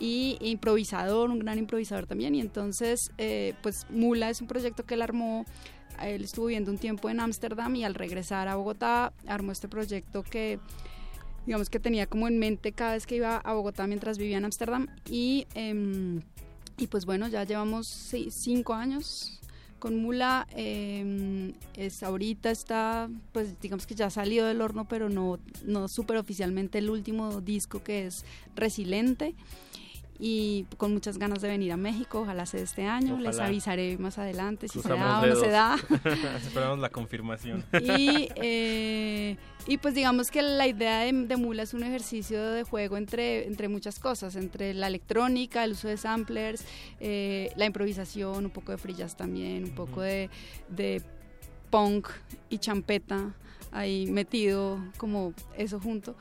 Y 0.00 0.36
improvisador, 0.40 1.30
un 1.30 1.38
gran 1.40 1.58
improvisador 1.58 2.06
también. 2.06 2.34
Y 2.34 2.40
entonces, 2.40 3.10
eh, 3.18 3.54
pues 3.62 3.86
Mula 3.90 4.30
es 4.30 4.40
un 4.40 4.46
proyecto 4.46 4.84
que 4.86 4.94
él 4.94 5.02
armó. 5.02 5.44
Él 6.02 6.22
estuvo 6.22 6.46
viviendo 6.46 6.70
un 6.70 6.78
tiempo 6.78 7.10
en 7.10 7.18
Ámsterdam 7.18 7.74
y 7.74 7.82
al 7.84 7.94
regresar 7.94 8.46
a 8.46 8.54
Bogotá 8.54 9.12
armó 9.26 9.50
este 9.50 9.66
proyecto 9.66 10.22
que 10.22 10.60
digamos 11.46 11.70
que 11.70 11.80
tenía 11.80 12.06
como 12.06 12.28
en 12.28 12.38
mente 12.38 12.72
cada 12.72 12.92
vez 12.92 13.06
que 13.06 13.16
iba 13.16 13.38
a 13.38 13.52
Bogotá 13.54 13.86
mientras 13.86 14.18
vivía 14.18 14.36
en 14.36 14.44
Ámsterdam 14.44 14.86
y, 15.10 15.46
em, 15.54 16.20
y 16.76 16.86
pues 16.88 17.06
bueno, 17.06 17.26
ya 17.26 17.42
llevamos 17.44 18.12
ci- 18.12 18.30
cinco 18.30 18.74
años 18.74 19.40
con 19.78 19.96
Mula, 20.02 20.46
em, 20.54 21.54
es, 21.74 22.02
ahorita 22.02 22.50
está, 22.50 23.08
pues 23.32 23.58
digamos 23.60 23.86
que 23.86 23.94
ya 23.94 24.10
salió 24.10 24.44
del 24.44 24.60
horno, 24.60 24.86
pero 24.86 25.08
no, 25.08 25.38
no 25.64 25.88
súper 25.88 26.18
oficialmente 26.18 26.78
el 26.78 26.90
último 26.90 27.40
disco 27.40 27.82
que 27.82 28.06
es 28.06 28.24
Resiliente 28.54 29.34
y 30.18 30.66
con 30.76 30.92
muchas 30.92 31.18
ganas 31.18 31.40
de 31.40 31.48
venir 31.48 31.72
a 31.72 31.76
México, 31.76 32.20
ojalá 32.22 32.44
sea 32.44 32.60
este 32.60 32.86
año, 32.86 33.18
les 33.18 33.38
avisaré 33.38 33.96
más 33.98 34.18
adelante 34.18 34.68
si 34.68 34.80
se 34.80 34.88
da 34.88 35.20
o 35.20 35.26
no 35.26 35.36
se 35.36 35.48
da. 35.48 35.76
Esperamos 36.42 36.80
la 36.80 36.90
confirmación. 36.90 37.64
Y, 37.80 38.28
eh, 38.36 39.36
y 39.66 39.78
pues 39.78 39.94
digamos 39.94 40.30
que 40.30 40.42
la 40.42 40.66
idea 40.66 41.00
de, 41.00 41.12
de 41.12 41.36
Mula 41.36 41.62
es 41.62 41.74
un 41.74 41.84
ejercicio 41.84 42.42
de 42.50 42.64
juego 42.64 42.96
entre, 42.96 43.46
entre 43.46 43.68
muchas 43.68 44.00
cosas, 44.00 44.34
entre 44.34 44.74
la 44.74 44.88
electrónica, 44.88 45.62
el 45.62 45.72
uso 45.72 45.88
de 45.88 45.96
samplers, 45.96 46.64
eh, 46.98 47.52
la 47.56 47.66
improvisación, 47.66 48.46
un 48.46 48.50
poco 48.50 48.72
de 48.72 48.78
frillas 48.78 49.16
también, 49.16 49.64
un 49.64 49.74
poco 49.74 50.00
de, 50.00 50.30
de 50.68 51.00
punk 51.70 52.08
y 52.50 52.58
champeta 52.58 53.34
ahí 53.72 54.06
metido 54.06 54.78
como 54.96 55.34
eso 55.56 55.80
junto 55.80 56.16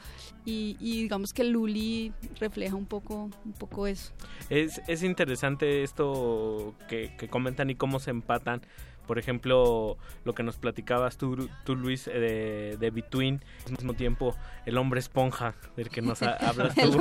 y, 0.45 0.77
y 0.79 1.03
digamos 1.03 1.33
que 1.33 1.43
Luli 1.43 2.13
refleja 2.39 2.75
un 2.75 2.85
poco 2.85 3.29
un 3.45 3.53
poco 3.53 3.87
eso 3.87 4.11
Es, 4.49 4.81
es 4.87 5.03
interesante 5.03 5.83
esto 5.83 6.75
que, 6.87 7.15
que 7.17 7.27
comentan 7.27 7.69
y 7.69 7.75
cómo 7.75 7.99
se 7.99 8.11
empatan. 8.11 8.61
Por 9.07 9.17
ejemplo, 9.17 9.97
lo 10.25 10.35
que 10.35 10.43
nos 10.43 10.57
platicabas 10.57 11.17
tú, 11.17 11.49
tú 11.63 11.75
Luis, 11.75 12.07
eh, 12.07 12.19
de, 12.19 12.77
de 12.77 12.91
Between, 12.91 13.41
al 13.65 13.71
mismo 13.71 13.93
tiempo 13.93 14.35
el 14.65 14.77
hombre 14.77 14.99
esponja, 14.99 15.55
del 15.77 15.89
que 15.89 16.01
nos 16.01 16.21
ha- 16.21 16.33
hablas 16.49 16.75
tú, 16.75 16.91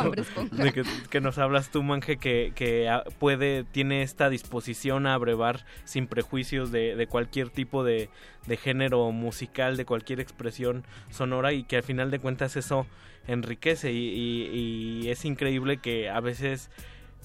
de 0.53 0.73
que, 0.73 0.85
que 1.11 1.21
nos 1.21 1.37
hablas 1.39 1.71
tú, 1.71 1.83
Manje, 1.83 2.17
que, 2.17 2.53
que 2.55 2.89
puede, 3.19 3.65
tiene 3.65 4.03
esta 4.03 4.31
disposición 4.31 5.07
a 5.07 5.15
abrevar 5.15 5.67
sin 5.85 6.07
prejuicios 6.07 6.71
de, 6.73 6.95
de 6.97 7.07
cualquier 7.09 7.51
tipo 7.51 7.83
de, 7.85 8.09
de 8.47 8.57
género 8.57 9.11
musical, 9.11 9.77
de 9.77 9.85
cualquier 9.85 10.21
expresión 10.21 10.85
sonora 11.11 11.53
y 11.53 11.65
que 11.65 11.77
al 11.77 11.83
final 11.83 12.11
de 12.13 12.21
cuentas 12.21 12.57
eso 12.57 12.87
enriquece. 13.27 13.93
Y, 13.93 13.97
y- 14.09 15.01
y 15.07 15.09
es 15.11 15.25
increíble 15.25 15.79
que 15.79 16.09
a 16.09 16.21
veces 16.21 16.71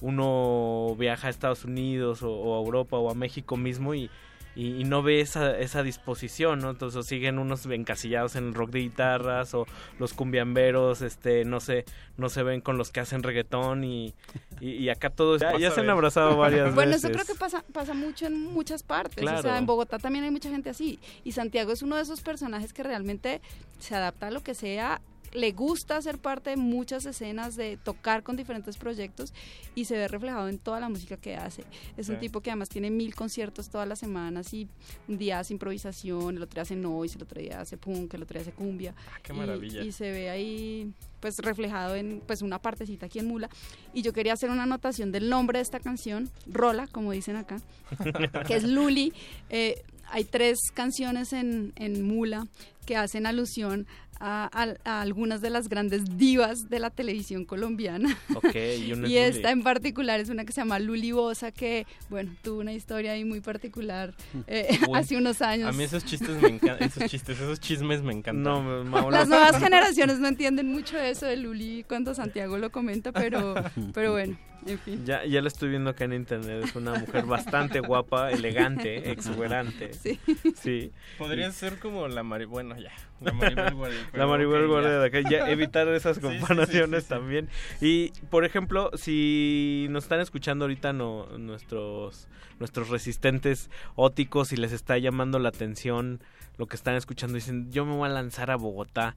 uno 0.00 0.96
viaja 0.98 1.28
a 1.28 1.30
Estados 1.30 1.64
Unidos 1.64 2.22
o, 2.22 2.30
o 2.32 2.56
a 2.60 2.64
Europa 2.64 2.96
o 2.98 3.10
a 3.10 3.14
México 3.14 3.56
mismo 3.56 3.94
y, 3.94 4.10
y, 4.54 4.80
y 4.80 4.84
no 4.84 5.02
ve 5.02 5.20
esa, 5.20 5.58
esa 5.58 5.82
disposición, 5.82 6.60
¿no? 6.60 6.70
Entonces 6.70 7.06
siguen 7.06 7.38
unos 7.38 7.66
encasillados 7.66 8.36
en 8.36 8.48
el 8.48 8.54
rock 8.54 8.70
de 8.70 8.80
guitarras 8.80 9.54
o 9.54 9.66
los 9.98 10.12
cumbiamberos, 10.12 11.02
este, 11.02 11.44
no 11.44 11.60
sé, 11.60 11.84
no 12.16 12.28
se 12.28 12.42
ven 12.42 12.60
con 12.60 12.78
los 12.78 12.90
que 12.90 13.00
hacen 13.00 13.22
reggaetón 13.22 13.84
y, 13.84 14.14
y, 14.60 14.70
y 14.70 14.88
acá 14.90 15.10
todos 15.10 15.40
ya, 15.40 15.56
ya 15.58 15.70
se 15.70 15.80
han 15.80 15.90
abrazado 15.90 16.36
varias 16.36 16.74
bueno 16.74 16.92
veces. 16.92 17.04
eso 17.04 17.12
creo 17.12 17.24
que 17.26 17.38
pasa 17.38 17.64
pasa 17.72 17.94
mucho 17.94 18.26
en 18.26 18.40
muchas 18.52 18.82
partes 18.82 19.24
o 19.24 19.42
sea 19.42 19.58
en 19.58 19.66
Bogotá 19.66 19.98
también 19.98 20.24
hay 20.24 20.30
mucha 20.30 20.50
gente 20.50 20.70
así 20.70 20.98
y 21.24 21.32
Santiago 21.32 21.72
es 21.72 21.82
uno 21.82 21.96
de 21.96 22.02
esos 22.02 22.20
personajes 22.20 22.72
que 22.72 22.82
realmente 22.82 23.40
se 23.78 23.94
adapta 23.94 24.28
a 24.28 24.30
lo 24.30 24.42
que 24.42 24.54
sea 24.54 25.00
le 25.32 25.52
gusta 25.52 26.00
ser 26.02 26.18
parte 26.18 26.50
de 26.50 26.56
muchas 26.56 27.06
escenas, 27.06 27.56
de 27.56 27.76
tocar 27.78 28.22
con 28.22 28.36
diferentes 28.36 28.76
proyectos 28.76 29.32
y 29.74 29.86
se 29.86 29.96
ve 29.96 30.06
reflejado 30.08 30.48
en 30.48 30.58
toda 30.58 30.78
la 30.80 30.88
música 30.88 31.16
que 31.16 31.36
hace. 31.36 31.64
Es 31.96 32.08
un 32.10 32.18
tipo 32.18 32.40
que 32.40 32.50
además 32.50 32.68
tiene 32.68 32.90
mil 32.90 33.14
conciertos 33.14 33.70
todas 33.70 33.88
las 33.88 33.98
semanas 33.98 34.52
y 34.52 34.68
un 35.08 35.16
día 35.18 35.38
hace 35.38 35.54
improvisación, 35.54 36.36
el 36.36 36.42
otro 36.42 36.56
día 36.56 36.62
hace 36.62 36.76
noise, 36.76 37.16
el 37.16 37.22
otro 37.22 37.40
día 37.40 37.60
hace 37.60 37.76
punk, 37.78 38.12
el 38.14 38.22
otro 38.24 38.34
día 38.34 38.42
hace 38.42 38.52
cumbia. 38.52 38.94
qué 39.22 39.32
Y- 39.32 39.36
maravilla. 39.36 39.82
Y, 39.82 39.92
se 39.92 40.10
ve 40.10 40.28
ahí 40.30 40.92
pues 41.20 41.36
reflejado 41.38 41.94
en 41.96 42.20
pues 42.26 42.42
una 42.42 42.58
partecita 42.60 43.06
aquí 43.06 43.18
en 43.20 43.26
Mula 43.28 43.48
y 43.94 44.02
yo 44.02 44.12
quería 44.12 44.32
hacer 44.32 44.50
una 44.50 44.64
anotación 44.64 45.12
del 45.12 45.30
nombre 45.30 45.58
de 45.60 45.62
esta 45.62 45.80
canción, 45.80 46.28
Rola, 46.46 46.86
como 46.88 47.12
dicen 47.12 47.36
acá, 47.36 47.60
que 48.46 48.56
es 48.56 48.64
Luli. 48.64 49.12
Eh, 49.48 49.82
hay 50.10 50.24
tres 50.24 50.58
canciones 50.74 51.32
en, 51.32 51.72
en 51.76 52.02
Mula 52.06 52.46
que 52.84 52.96
hacen 52.96 53.24
alusión 53.26 53.86
a, 54.24 54.48
a- 54.52 54.76
a 54.88 55.00
algunas 55.02 55.40
de 55.40 55.50
las 55.50 55.68
grandes 55.68 56.16
divas 56.16 56.70
de 56.70 56.78
la 56.78 56.90
televisión 56.90 57.44
colombiana. 57.44 58.16
Ok, 58.36 58.54
y 58.54 58.92
y 59.08 59.16
esta 59.18 59.40
Luli. 59.50 59.52
en 59.52 59.62
particular 59.64 60.20
es 60.20 60.28
una 60.28 60.44
que 60.44 60.52
se 60.52 60.60
llama 60.60 60.78
Luli 60.78 61.10
Bosa, 61.10 61.50
que, 61.50 61.86
bueno, 62.08 62.32
tuvo 62.42 62.60
una 62.60 62.72
historia 62.72 63.12
ahí 63.12 63.24
muy 63.24 63.40
particular 63.40 64.14
eh, 64.46 64.78
Uy, 64.88 64.96
hace 64.98 65.16
unos 65.16 65.42
años. 65.42 65.68
A 65.68 65.72
mí 65.72 65.82
esos 65.82 66.04
chistes 66.04 66.40
me 66.40 66.48
encantan, 66.48 66.88
esos 66.88 67.10
chistes, 67.10 67.40
esos 67.40 67.58
chismes 67.58 68.02
me 68.02 68.12
encantan. 68.12 68.42
No, 68.44 69.10
Las 69.10 69.28
nuevas 69.28 69.58
generaciones 69.62 70.20
no 70.20 70.28
entienden 70.28 70.68
mucho 70.68 70.96
eso 70.98 71.26
de 71.26 71.36
Luli 71.36 71.84
cuando 71.88 72.14
Santiago 72.14 72.58
lo 72.58 72.70
comenta, 72.70 73.10
pero, 73.10 73.54
pero 73.92 74.12
bueno, 74.12 74.38
en 74.66 74.78
fin. 74.78 75.04
Ya, 75.04 75.24
ya 75.24 75.42
la 75.42 75.48
estoy 75.48 75.70
viendo 75.70 75.90
acá 75.90 76.04
en 76.04 76.12
internet, 76.12 76.62
es 76.64 76.76
una 76.76 76.94
mujer 76.94 77.24
bastante 77.26 77.80
guapa, 77.80 78.30
elegante, 78.30 79.10
exuberante. 79.10 79.92
Sí. 79.94 80.20
Sí. 80.60 80.92
Podría 81.18 81.50
ser 81.50 81.80
como 81.80 82.06
la 82.06 82.22
Mari... 82.22 82.44
Bueno, 82.44 82.78
ya. 82.78 82.92
La 83.20 83.32
Maribel. 83.32 83.94
La 84.14 84.26
Maribel 84.26 84.66
Guardia 84.68 84.98
de 84.98 85.06
acá, 85.06 85.20
ya 85.28 85.48
evitar 85.50 85.88
esas 85.88 86.16
Sí, 86.16 86.22
sí, 86.22 86.28
sí, 86.28 86.38
comparaciones 86.38 87.04
sí, 87.04 87.08
sí. 87.08 87.08
también. 87.08 87.48
Y, 87.80 88.10
por 88.30 88.44
ejemplo, 88.44 88.90
si 88.94 89.86
nos 89.90 90.04
están 90.04 90.20
escuchando 90.20 90.64
ahorita 90.64 90.92
no, 90.92 91.26
nuestros, 91.38 92.28
nuestros 92.60 92.88
resistentes 92.90 93.70
óticos 93.94 94.52
y 94.52 94.56
les 94.56 94.72
está 94.72 94.98
llamando 94.98 95.38
la 95.38 95.48
atención 95.48 96.20
lo 96.58 96.66
que 96.66 96.76
están 96.76 96.94
escuchando, 96.96 97.34
dicen, 97.36 97.70
yo 97.72 97.86
me 97.86 97.94
voy 97.96 98.08
a 98.08 98.12
lanzar 98.12 98.50
a 98.50 98.56
Bogotá 98.56 99.16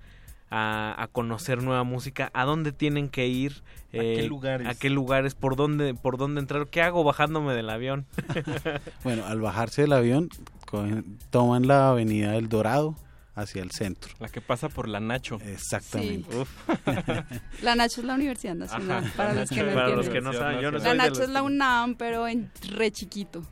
a, 0.49 0.95
a 0.97 1.07
conocer 1.07 1.61
nueva 1.63 1.83
música, 1.83 2.29
¿a 2.33 2.45
dónde 2.45 2.71
tienen 2.71 3.09
que 3.09 3.27
ir? 3.27 3.63
Eh, 3.91 3.99
¿A 4.17 4.21
qué 4.21 4.27
lugares? 4.27 4.67
¿A 4.67 4.75
qué 4.75 4.89
lugares? 4.89 5.35
¿Por 5.35 5.55
dónde, 5.55 5.93
por 5.95 6.17
dónde 6.17 6.39
entrar? 6.39 6.67
¿Qué 6.67 6.81
hago 6.81 7.03
bajándome 7.03 7.53
del 7.53 7.69
avión? 7.69 8.05
Bueno, 9.03 9.25
al 9.25 9.41
bajarse 9.41 9.81
del 9.81 9.93
avión, 9.93 10.29
cogen- 10.67 11.17
toman 11.31 11.67
la 11.67 11.89
avenida 11.89 12.31
del 12.31 12.47
Dorado 12.47 12.95
hacia 13.35 13.61
el 13.61 13.71
centro. 13.71 14.13
La 14.19 14.29
que 14.29 14.41
pasa 14.41 14.69
por 14.69 14.87
la 14.87 14.99
Nacho. 14.99 15.37
Exactamente. 15.45 16.29
Sí. 16.31 17.61
La 17.61 17.75
Nacho 17.75 18.01
es 18.01 18.07
la 18.07 18.15
Universidad 18.15 18.55
Nacional, 18.55 19.03
Ajá, 19.03 19.13
para 19.17 19.33
la 19.33 19.39
los 19.41 19.49
que 19.49 19.55
Nacho 19.55 19.65
no 19.65 19.71
es 19.71 19.75
la 19.75 19.81
Para 19.83 19.95
los 19.95 20.05
entienden. 20.07 20.13
que 20.13 20.21
no 20.21 20.33
saben, 20.33 20.59
yo 20.61 20.71
no 20.71 20.77
La 20.79 20.93
Nacho 20.93 21.09
los 21.09 21.19
es 21.19 21.29
la 21.29 21.43
UNAM, 21.43 21.95
pero 21.95 22.27
en 22.27 22.49
re 22.75 22.91
chiquito. 22.91 23.43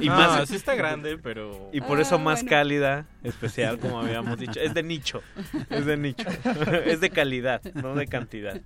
Y 0.00 0.06
No, 0.06 0.14
más, 0.14 0.48
sí 0.48 0.54
está 0.54 0.76
grande, 0.76 1.18
pero... 1.18 1.70
Y 1.72 1.80
por 1.80 1.98
eso 1.98 2.14
Ah, 2.14 2.18
más 2.18 2.38
bueno. 2.42 2.50
cálida, 2.50 3.06
especial, 3.24 3.80
como 3.80 4.00
habíamos 4.00 4.38
dicho. 4.38 4.60
Es 4.60 4.72
de 4.74 4.84
nicho. 4.84 5.22
Es 5.70 5.84
de 5.86 5.96
nicho. 5.96 6.24
es 6.86 7.00
de 7.00 7.10
calidad, 7.10 7.62
no 7.74 7.96
de 7.96 8.06
cantidad. 8.06 8.60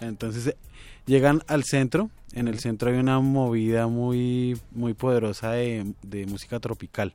Entonces 0.00 0.46
eh, 0.48 0.56
llegan 1.06 1.42
al 1.48 1.64
centro. 1.64 2.10
En 2.34 2.46
el 2.48 2.58
centro 2.60 2.90
hay 2.90 2.96
una 2.98 3.18
movida 3.18 3.86
muy, 3.88 4.60
muy 4.70 4.94
poderosa 4.94 5.52
de, 5.52 5.92
de 6.02 6.26
música 6.26 6.60
tropical. 6.60 7.12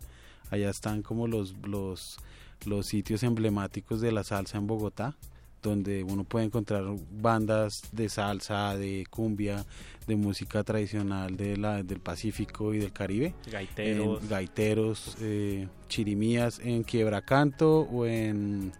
Allá 0.49 0.69
están 0.69 1.01
como 1.01 1.27
los, 1.27 1.55
los, 1.65 2.17
los 2.65 2.85
sitios 2.87 3.23
emblemáticos 3.23 4.01
de 4.01 4.11
la 4.11 4.23
salsa 4.23 4.57
en 4.57 4.67
Bogotá, 4.67 5.15
donde 5.61 6.03
uno 6.03 6.23
puede 6.23 6.45
encontrar 6.45 6.83
bandas 7.11 7.83
de 7.91 8.09
salsa, 8.09 8.75
de 8.75 9.05
cumbia, 9.09 9.63
de 10.07 10.15
música 10.15 10.63
tradicional 10.63 11.37
de 11.37 11.55
la, 11.57 11.83
del 11.83 11.99
Pacífico 11.99 12.73
y 12.73 12.79
del 12.79 12.91
Caribe. 12.91 13.35
Gaiteros. 13.51 14.21
En 14.23 14.29
gaiteros, 14.29 15.17
eh, 15.21 15.67
chirimías 15.87 16.59
en 16.63 16.83
Quiebracanto 16.83 17.81
o 17.81 18.05
en, 18.07 18.71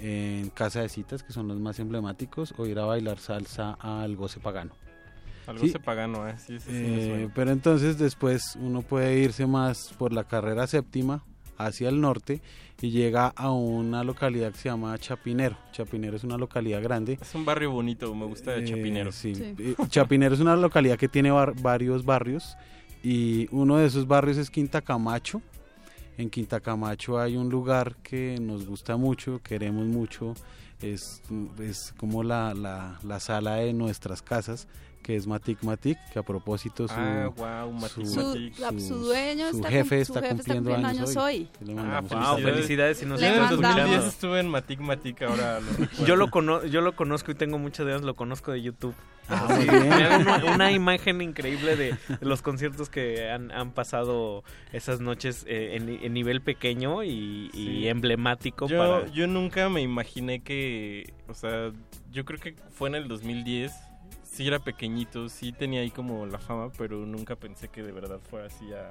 en 0.00 0.50
Casa 0.50 0.82
de 0.82 0.88
Citas, 0.88 1.22
que 1.22 1.32
son 1.32 1.46
los 1.46 1.60
más 1.60 1.78
emblemáticos, 1.78 2.54
o 2.56 2.66
ir 2.66 2.78
a 2.80 2.84
bailar 2.86 3.18
salsa 3.18 3.74
al 3.74 4.16
goce 4.16 4.40
pagano. 4.40 4.72
Algo 5.46 5.64
Sí. 5.64 5.70
se 5.70 5.80
pagano, 5.80 6.28
¿eh? 6.28 6.34
Sí, 6.38 6.58
sí, 6.58 6.66
sí, 6.66 6.72
Eh, 6.72 7.28
pero 7.34 7.50
entonces 7.50 7.98
después 7.98 8.56
uno 8.60 8.82
puede 8.82 9.18
irse 9.18 9.46
más 9.46 9.92
por 9.98 10.12
la 10.12 10.24
carrera 10.24 10.66
séptima 10.66 11.24
hacia 11.66 11.88
el 11.88 12.00
norte 12.00 12.40
y 12.80 12.90
llega 12.90 13.28
a 13.28 13.50
una 13.52 14.02
localidad 14.04 14.52
que 14.52 14.58
se 14.58 14.68
llama 14.68 14.96
Chapinero. 14.98 15.56
Chapinero 15.72 16.16
es 16.16 16.24
una 16.24 16.36
localidad 16.38 16.82
grande. 16.82 17.18
Es 17.20 17.34
un 17.34 17.44
barrio 17.44 17.70
bonito, 17.70 18.14
me 18.14 18.26
gusta 18.26 18.52
de 18.52 18.62
Eh, 18.62 18.64
Chapinero. 18.64 19.12
sí. 19.12 19.32
Eh, 19.38 19.74
Chapinero 19.88 20.34
es 20.34 20.40
una 20.40 20.56
localidad 20.56 20.96
que 20.98 21.08
tiene 21.08 21.30
bar- 21.30 21.54
varios 21.60 22.04
barrios 22.04 22.56
y 23.02 23.48
uno 23.50 23.76
de 23.78 23.86
esos 23.86 24.06
barrios 24.06 24.36
es 24.38 24.50
Quinta 24.50 24.80
Camacho. 24.80 25.42
En 26.18 26.28
Quinta 26.30 26.60
Camacho 26.60 27.18
hay 27.18 27.36
un 27.36 27.48
lugar 27.48 27.96
que 28.02 28.38
nos 28.40 28.66
gusta 28.66 28.96
mucho, 28.96 29.40
queremos 29.42 29.86
mucho, 29.86 30.34
es, 30.82 31.22
es 31.60 31.94
como 31.98 32.22
la, 32.22 32.52
la, 32.54 32.98
la 33.02 33.20
sala 33.20 33.56
de 33.56 33.72
nuestras 33.72 34.20
casas, 34.22 34.68
que 35.02 35.16
es 35.16 35.26
Matic 35.26 35.62
Matic, 35.62 35.98
que 36.12 36.18
a 36.18 36.22
propósito 36.22 36.86
su, 36.86 36.94
Ah, 36.96 37.30
guau, 37.34 37.72
Matic 37.72 38.04
Su, 38.06 38.20
Matic. 38.26 38.58
la- 38.58 38.70
su 38.78 38.94
dueño 38.96 39.50
su 39.50 39.56
está, 39.56 39.68
jefe 39.70 39.88
cum- 39.96 40.00
está 40.02 40.14
su 40.14 40.20
jefe 40.20 40.34
cumpliendo 40.36 40.74
años 40.88 41.16
hoy. 41.16 41.48
Le 41.64 41.74
Ah, 41.78 42.02
wow, 42.08 42.38
felicidades 42.38 42.98
si 42.98 43.06
nos 43.06 43.20
estás 43.20 43.50
escuchando. 43.50 43.80
2010 43.82 44.04
estuve 44.04 44.40
en 44.40 44.48
Matic 44.48 44.80
Matic, 44.80 45.22
ahora 45.22 45.60
lo. 45.60 45.66
Yo 46.06 46.16
lo, 46.16 46.30
cono 46.30 46.64
yo 46.66 46.80
lo 46.82 46.94
conozco 46.96 47.30
y 47.32 47.34
tengo 47.34 47.58
muchas 47.58 47.86
ideas, 47.86 48.02
lo 48.02 48.14
conozco 48.14 48.52
de 48.52 48.62
YouTube. 48.62 48.94
Ah, 49.28 49.46
Sí, 49.60 49.68
una, 49.68 50.54
una 50.54 50.72
imagen 50.72 51.22
increíble 51.22 51.76
de, 51.76 51.94
los 52.20 52.42
conciertos 52.42 52.88
que 52.90 53.30
han, 53.30 53.52
han 53.52 53.70
pasado 53.72 54.42
esas 54.72 55.00
noches 55.00 55.44
eh, 55.48 55.76
en, 55.76 55.88
en 55.88 56.12
nivel 56.12 56.40
pequeño 56.42 57.04
y, 57.04 57.48
y 57.54 57.80
Sí. 57.80 57.88
emblemático 57.88 58.66
Yo, 58.66 58.78
para... 58.78 59.06
yo 59.12 59.26
nunca 59.28 59.68
me 59.68 59.82
imaginé 59.82 60.40
que, 60.40 61.12
o 61.28 61.34
sea, 61.34 61.70
yo 62.10 62.24
creo 62.24 62.40
que 62.40 62.56
fue 62.70 62.88
en 62.88 62.96
el 62.96 63.06
2010, 63.08 63.72
sí 64.40 64.46
era 64.48 64.58
pequeñito, 64.58 65.28
sí 65.28 65.52
tenía 65.52 65.82
ahí 65.82 65.90
como 65.90 66.24
la 66.24 66.38
fama, 66.38 66.70
pero 66.78 66.96
nunca 67.04 67.36
pensé 67.36 67.68
que 67.68 67.82
de 67.82 67.92
verdad 67.92 68.20
fuera 68.30 68.46
así 68.46 68.72
a, 68.72 68.88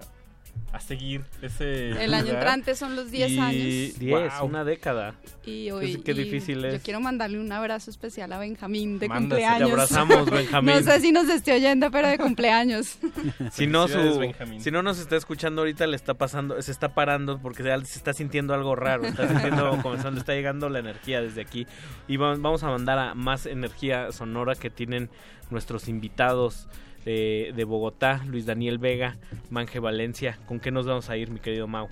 a 0.75 0.79
seguir 0.79 1.21
ese 1.41 1.89
El 2.03 2.13
año 2.13 2.25
lugar. 2.25 2.35
entrante 2.37 2.75
son 2.75 2.95
los 2.95 3.09
10 3.11 3.31
Y- 3.31 3.39
años. 3.39 3.99
10, 3.99 4.33
Wow. 4.39 4.47
una 4.47 4.63
década. 4.63 5.15
Y 5.45 5.69
hoy 5.71 5.93
Es- 5.93 5.97
qué 6.03 6.11
y 6.11 6.15
difícil 6.15 6.61
Yo 6.61 6.67
es. 6.67 6.81
quiero 6.83 6.99
mandarle 6.99 7.39
un 7.39 7.51
abrazo 7.51 7.89
especial 7.89 8.31
a 8.33 8.37
Benjamín 8.39 8.99
de 8.99 9.07
Mándaselo. 9.07 9.29
cumpleaños. 9.47 9.67
Te 9.67 9.73
abrazamos, 9.73 10.29
Benjamín. 10.31 10.75
No 10.75 10.81
sé 10.83 10.99
si 11.01 11.11
nos 11.11 11.29
esté 11.29 11.53
oyendo, 11.53 11.89
pero 11.91 12.07
de 12.07 12.17
cumpleaños. 12.19 12.97
Si 13.51 13.65
no, 13.67 13.87
su, 13.87 14.19
Benjamín. 14.19 14.61
si 14.61 14.69
no 14.71 14.83
nos 14.83 14.99
está 14.99 15.15
escuchando 15.15 15.61
ahorita, 15.61 15.87
le 15.87 15.95
está 15.95 16.13
pasando, 16.15 16.61
se 16.61 16.71
está 16.71 16.93
parando 16.93 17.39
porque 17.39 17.63
ya 17.63 17.77
se 17.83 17.97
está 17.97 18.13
sintiendo 18.13 18.53
algo 18.53 18.75
raro, 18.75 19.05
está 19.05 19.27
sintiendo, 19.27 19.77
comenzando, 19.83 20.19
está 20.19 20.33
llegando 20.33 20.69
la 20.69 20.79
energía 20.79 21.21
desde 21.21 21.41
aquí. 21.41 21.65
Y 22.07 22.17
va- 22.17 22.35
vamos 22.37 22.63
a 22.63 22.67
mandar 22.67 22.99
a 22.99 23.15
más 23.15 23.45
energía 23.47 24.11
sonora 24.11 24.53
que 24.55 24.69
tienen 24.69 25.09
nuestros 25.49 25.87
invitados 25.87 26.67
de, 27.05 27.53
de 27.55 27.63
Bogotá, 27.63 28.23
Luis 28.27 28.45
Daniel 28.45 28.77
Vega, 28.77 29.17
Manje 29.49 29.79
Valencia. 29.79 30.37
¿Con 30.47 30.59
qué 30.59 30.71
nos 30.71 30.85
vamos 30.85 31.09
a 31.09 31.17
ir, 31.17 31.29
mi 31.31 31.39
querido 31.39 31.67
Mau? 31.67 31.87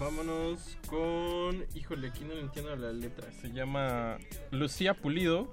Vámonos 0.00 0.78
con. 0.88 1.64
Híjole, 1.74 2.08
aquí 2.08 2.24
no 2.24 2.34
le 2.34 2.40
entiendo 2.40 2.74
la 2.76 2.92
letra. 2.92 3.30
Se 3.32 3.50
llama 3.52 4.16
Lucía 4.50 4.94
Pulido. 4.94 5.52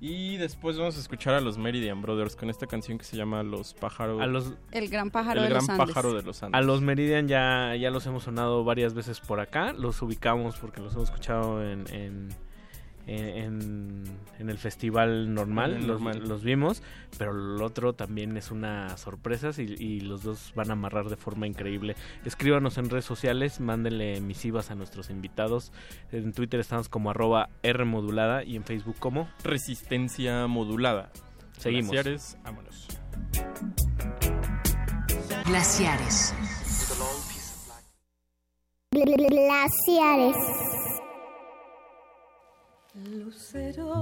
Y 0.00 0.36
después 0.36 0.78
vamos 0.78 0.96
a 0.96 1.00
escuchar 1.00 1.34
a 1.34 1.40
los 1.40 1.58
Meridian 1.58 2.00
Brothers 2.02 2.36
con 2.36 2.50
esta 2.50 2.68
canción 2.68 2.98
que 2.98 3.04
se 3.04 3.16
llama 3.16 3.42
Los 3.42 3.74
pájaros. 3.74 4.20
A 4.22 4.26
los- 4.26 4.52
El 4.70 4.88
gran 4.90 5.10
pájaro 5.10 5.40
El 5.40 5.46
de 5.46 5.50
gran 5.54 5.62
los 5.62 5.68
Andes. 5.70 5.86
pájaro 5.88 6.14
de 6.14 6.22
los 6.22 6.40
Andes. 6.40 6.56
A 6.56 6.62
los 6.62 6.80
Meridian 6.82 7.26
ya, 7.26 7.74
ya 7.74 7.90
los 7.90 8.06
hemos 8.06 8.22
sonado 8.22 8.62
varias 8.62 8.94
veces 8.94 9.18
por 9.18 9.40
acá. 9.40 9.72
Los 9.72 10.00
ubicamos 10.00 10.56
porque 10.56 10.80
los 10.80 10.94
hemos 10.94 11.08
escuchado 11.08 11.68
en, 11.68 11.92
en, 11.92 12.28
en, 13.08 14.04
en 14.38 14.50
el 14.50 14.58
festival 14.58 15.32
normal. 15.32 15.72
En 15.72 15.80
el 15.82 15.86
los, 15.86 16.00
normal. 16.00 16.28
los 16.28 16.42
vimos. 16.42 16.82
Pero 17.16 17.32
el 17.32 17.62
otro 17.62 17.94
también 17.94 18.36
es 18.36 18.50
una 18.50 18.96
sorpresa 18.96 19.50
y, 19.56 19.62
y 19.78 20.00
los 20.00 20.22
dos 20.22 20.52
van 20.54 20.70
a 20.70 20.74
amarrar 20.74 21.08
de 21.08 21.16
forma 21.16 21.46
increíble. 21.46 21.96
Escríbanos 22.24 22.78
en 22.78 22.90
redes 22.90 23.04
sociales, 23.04 23.60
mándenle 23.60 24.20
misivas 24.20 24.70
a 24.70 24.74
nuestros 24.74 25.10
invitados. 25.10 25.72
En 26.12 26.32
Twitter 26.32 26.60
estamos 26.60 26.88
como 26.88 27.10
arroba 27.10 27.48
Rmodulada 27.62 28.44
y 28.44 28.56
en 28.56 28.64
Facebook 28.64 28.96
como 28.98 29.28
Resistencia 29.42 30.46
Modulada. 30.46 31.10
Seguimos. 31.58 31.90
Glaciares, 31.90 32.38
vámonos. 32.44 32.86
Glaciares. 35.46 36.34
Glaciares. 38.92 40.36
Lucero 43.06 43.94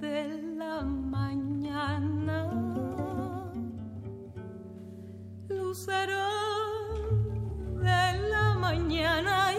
de 0.00 0.42
la 0.56 0.82
mañana, 0.82 2.50
lucero 5.48 6.26
de 7.76 8.28
la 8.28 8.54
mañana 8.58 9.52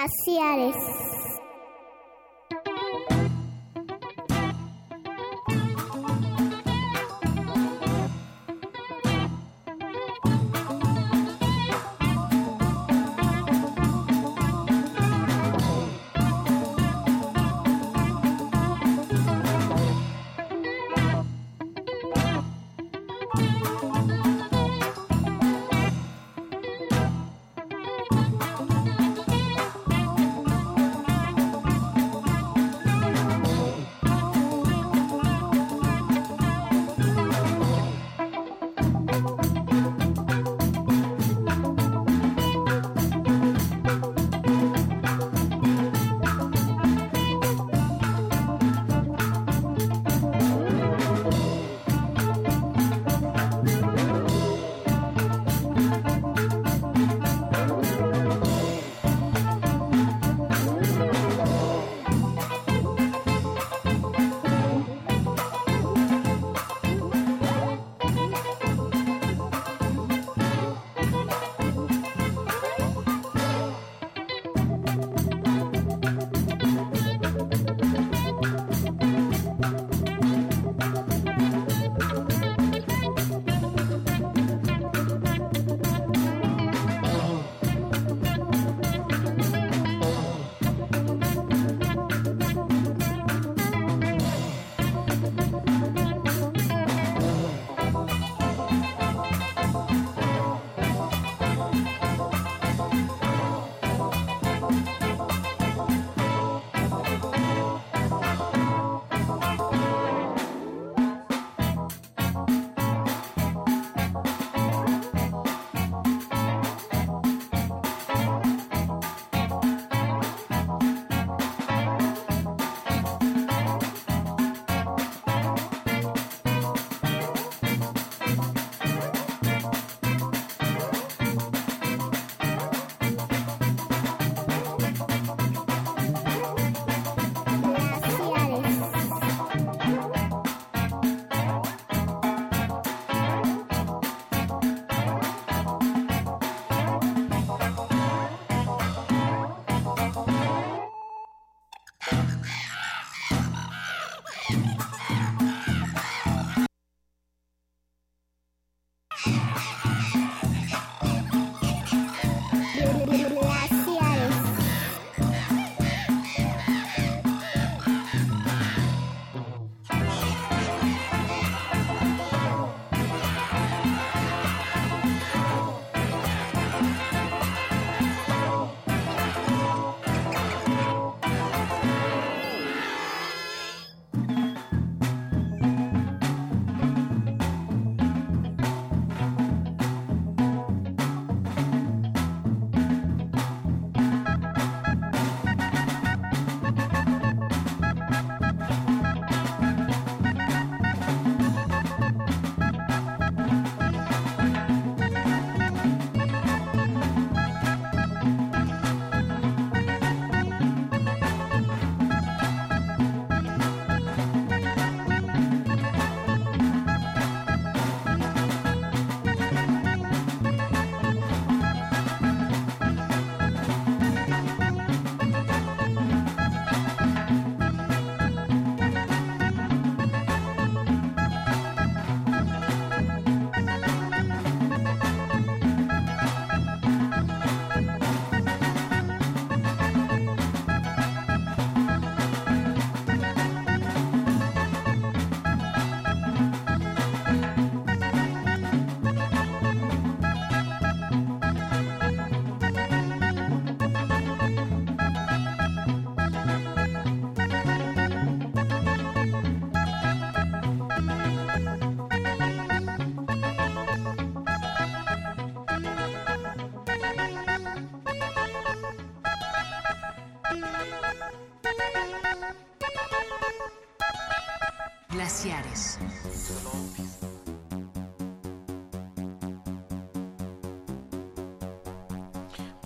Glaciares. 0.00 0.89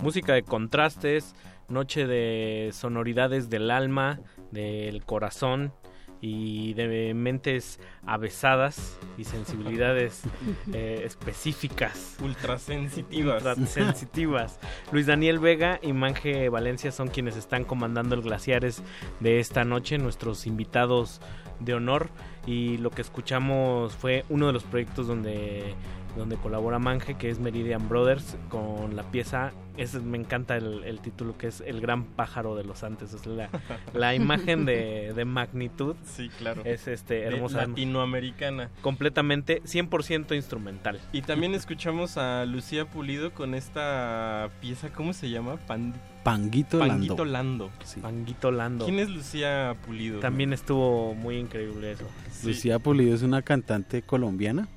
Música 0.05 0.33
de 0.33 0.43
contrastes, 0.43 1.33
noche 1.67 2.05
de 2.05 2.69
sonoridades 2.73 3.49
del 3.49 3.71
alma, 3.71 4.19
del 4.51 5.03
corazón 5.03 5.73
y 6.21 6.75
de 6.75 7.15
mentes 7.15 7.79
avesadas 8.05 8.99
y 9.17 9.23
sensibilidades 9.23 10.21
eh, 10.73 11.01
específicas. 11.03 12.17
Ultrasensitivas. 12.21 13.43
Ultrasensitivas. 13.43 14.59
Luis 14.91 15.07
Daniel 15.07 15.39
Vega 15.39 15.79
y 15.81 15.91
Manje 15.91 16.49
Valencia 16.49 16.91
son 16.91 17.07
quienes 17.07 17.35
están 17.35 17.63
comandando 17.63 18.13
el 18.13 18.21
Glaciares 18.21 18.83
de 19.21 19.39
esta 19.39 19.65
noche, 19.65 19.97
nuestros 19.97 20.45
invitados 20.45 21.19
de 21.59 21.73
honor. 21.73 22.11
Y 22.45 22.77
lo 22.77 22.91
que 22.91 23.01
escuchamos 23.01 23.95
fue 23.95 24.23
uno 24.29 24.45
de 24.45 24.53
los 24.53 24.65
proyectos 24.65 25.07
donde 25.07 25.73
donde 26.15 26.37
colabora 26.37 26.79
Manje, 26.79 27.15
que 27.15 27.29
es 27.29 27.39
Meridian 27.39 27.89
Brothers, 27.89 28.37
con 28.49 28.95
la 28.95 29.03
pieza, 29.03 29.51
ese, 29.77 29.99
me 29.99 30.17
encanta 30.17 30.55
el, 30.55 30.83
el 30.85 30.99
título, 31.01 31.37
que 31.37 31.47
es 31.47 31.61
El 31.61 31.81
Gran 31.81 32.05
Pájaro 32.05 32.55
de 32.55 32.63
los 32.63 32.83
Antes, 32.83 33.13
es 33.13 33.25
la, 33.25 33.49
la 33.93 34.15
imagen 34.15 34.65
de, 34.65 35.11
de 35.13 35.25
magnitud. 35.25 35.95
Sí, 36.05 36.29
claro. 36.37 36.61
Es 36.63 36.87
este, 36.87 37.15
De 37.15 37.23
hermosa. 37.25 37.67
latinoamericana. 37.67 38.69
Completamente 38.81 39.61
100% 39.63 40.35
instrumental. 40.35 40.99
Y 41.11 41.21
también 41.23 41.53
escuchamos 41.53 42.17
a 42.17 42.45
Lucía 42.45 42.85
Pulido 42.85 43.33
con 43.33 43.53
esta 43.53 44.49
pieza, 44.61 44.89
¿cómo 44.93 45.13
se 45.13 45.29
llama? 45.29 45.57
Pan- 45.67 45.93
Panguito, 46.23 46.79
Panguito 46.79 47.23
Lando. 47.25 47.69
Lando. 47.69 48.01
Panguito 48.01 48.51
Lando. 48.51 48.85
¿Quién 48.85 48.97
es 48.99 49.09
Lucía 49.09 49.75
Pulido? 49.85 50.19
También 50.21 50.53
estuvo 50.53 51.13
muy 51.13 51.37
increíble 51.37 51.91
eso. 51.91 52.05
Lucía 52.43 52.79
Pulido 52.79 53.13
es 53.13 53.21
una 53.21 53.41
cantante 53.43 54.01
colombiana 54.01 54.67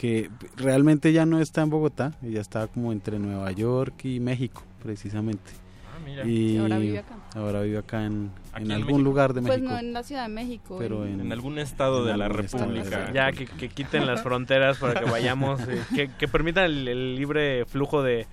que 0.00 0.30
realmente 0.56 1.12
ya 1.12 1.26
no 1.26 1.40
está 1.40 1.60
en 1.60 1.68
Bogotá, 1.68 2.12
ella 2.22 2.40
está 2.40 2.66
como 2.68 2.90
entre 2.90 3.18
Nueva 3.18 3.52
York 3.52 4.02
y 4.06 4.18
México, 4.18 4.62
precisamente. 4.82 5.50
Ah, 5.92 5.98
mira. 6.02 6.24
Y 6.26 6.52
Y 6.54 6.56
ahora 6.56 6.78
vive 6.78 6.98
acá. 7.00 7.16
ahora 7.34 7.60
vive 7.60 7.76
acá 7.76 8.06
en, 8.06 8.30
algún 8.54 8.68
México. 8.78 8.98
lugar 8.98 9.34
de 9.34 9.42
Pues 9.42 9.58
México. 9.60 9.72
no 9.74 9.78
en 9.78 9.92
la 9.92 10.02
Ciudad 10.02 10.22
de 10.22 10.32
México. 10.32 10.76
Pero 10.78 11.04
en- 11.04 11.20
En 11.20 11.32
algún 11.32 11.58
estado 11.58 12.02
de 12.06 12.16
la 12.16 12.24
algún 12.26 12.38
República. 12.44 13.12
Ya 13.12 13.30
que, 13.32 13.44
que 13.44 13.68
quiten 13.68 14.06
las 14.06 14.22
fronteras 14.22 14.78
para 14.78 15.00
que 15.00 15.10
vayamos, 15.10 15.60
eh, 15.68 15.82
que, 15.94 16.08
que 16.18 16.28
permitan 16.28 16.64
el, 16.64 16.88
el 16.88 17.16
libre 17.16 17.66
flujo 17.66 18.02
de, 18.02 18.26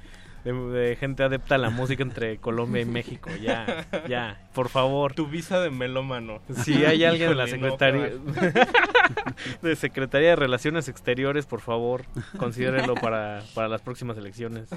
de- 0.54 0.80
de 0.80 0.96
gente 0.96 1.24
adepta 1.24 1.56
a 1.56 1.58
la 1.58 1.70
música 1.70 2.04
entre 2.04 2.38
Colombia 2.38 2.82
y 2.82 2.86
México. 2.86 3.30
Ya, 3.42 3.86
ya, 4.08 4.40
por 4.54 4.70
favor. 4.70 5.14
Tu 5.14 5.28
visa 5.28 5.60
de 5.60 5.70
melómano. 5.70 6.40
Si 6.64 6.86
hay 6.86 7.04
alguien 7.04 7.30
de 7.30 7.36
la 7.36 7.48
Secretaría 7.48 8.12
de 9.62 9.76
Secretaría 9.76 10.30
de 10.30 10.36
Relaciones 10.36 10.88
Exteriores, 10.90 11.46
por 11.46 11.62
favor, 11.62 12.06
considérenlo 12.38 12.96
para, 12.96 13.42
para 13.54 13.68
las 13.68 13.82
próximas 13.82 14.18
elecciones. 14.18 14.70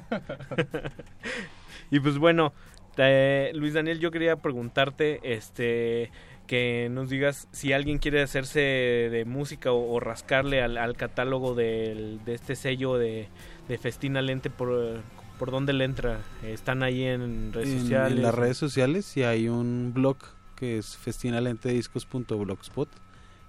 y 1.91 2.01
pues 2.01 2.19
bueno, 2.19 2.53
eh, 2.97 3.51
Luis 3.55 3.75
Daniel, 3.75 3.99
yo 4.01 4.11
quería 4.11 4.37
preguntarte, 4.37 5.21
este, 5.23 6.11
que 6.47 6.89
nos 6.91 7.09
digas 7.11 7.49
si 7.53 7.73
alguien 7.73 7.99
quiere 7.99 8.23
hacerse 8.23 8.61
de 8.61 9.25
música 9.27 9.73
o, 9.73 9.93
o 9.93 10.01
rascarle 10.01 10.63
al, 10.63 10.77
al 10.77 10.97
catálogo 10.97 11.55
del- 11.55 12.21
de 12.25 12.35
este 12.35 12.57
sello 12.57 12.99
de, 12.99 13.29
de 13.69 13.79
Festina 13.79 14.21
Lente 14.23 14.51
por 14.51 15.01
por 15.41 15.51
dónde 15.51 15.73
le 15.73 15.85
entra. 15.87 16.21
Están 16.45 16.83
ahí 16.83 17.03
en 17.03 17.53
redes 17.55 17.71
en, 17.71 17.81
sociales. 17.81 18.17
en 18.19 18.23
las 18.23 18.35
redes 18.35 18.59
sociales 18.59 19.17
y 19.17 19.23
hay 19.25 19.49
un 19.49 19.93
blog 19.95 20.19
que 20.55 20.77
es 20.77 20.99
festinalentediscos.blogspot 20.99 22.89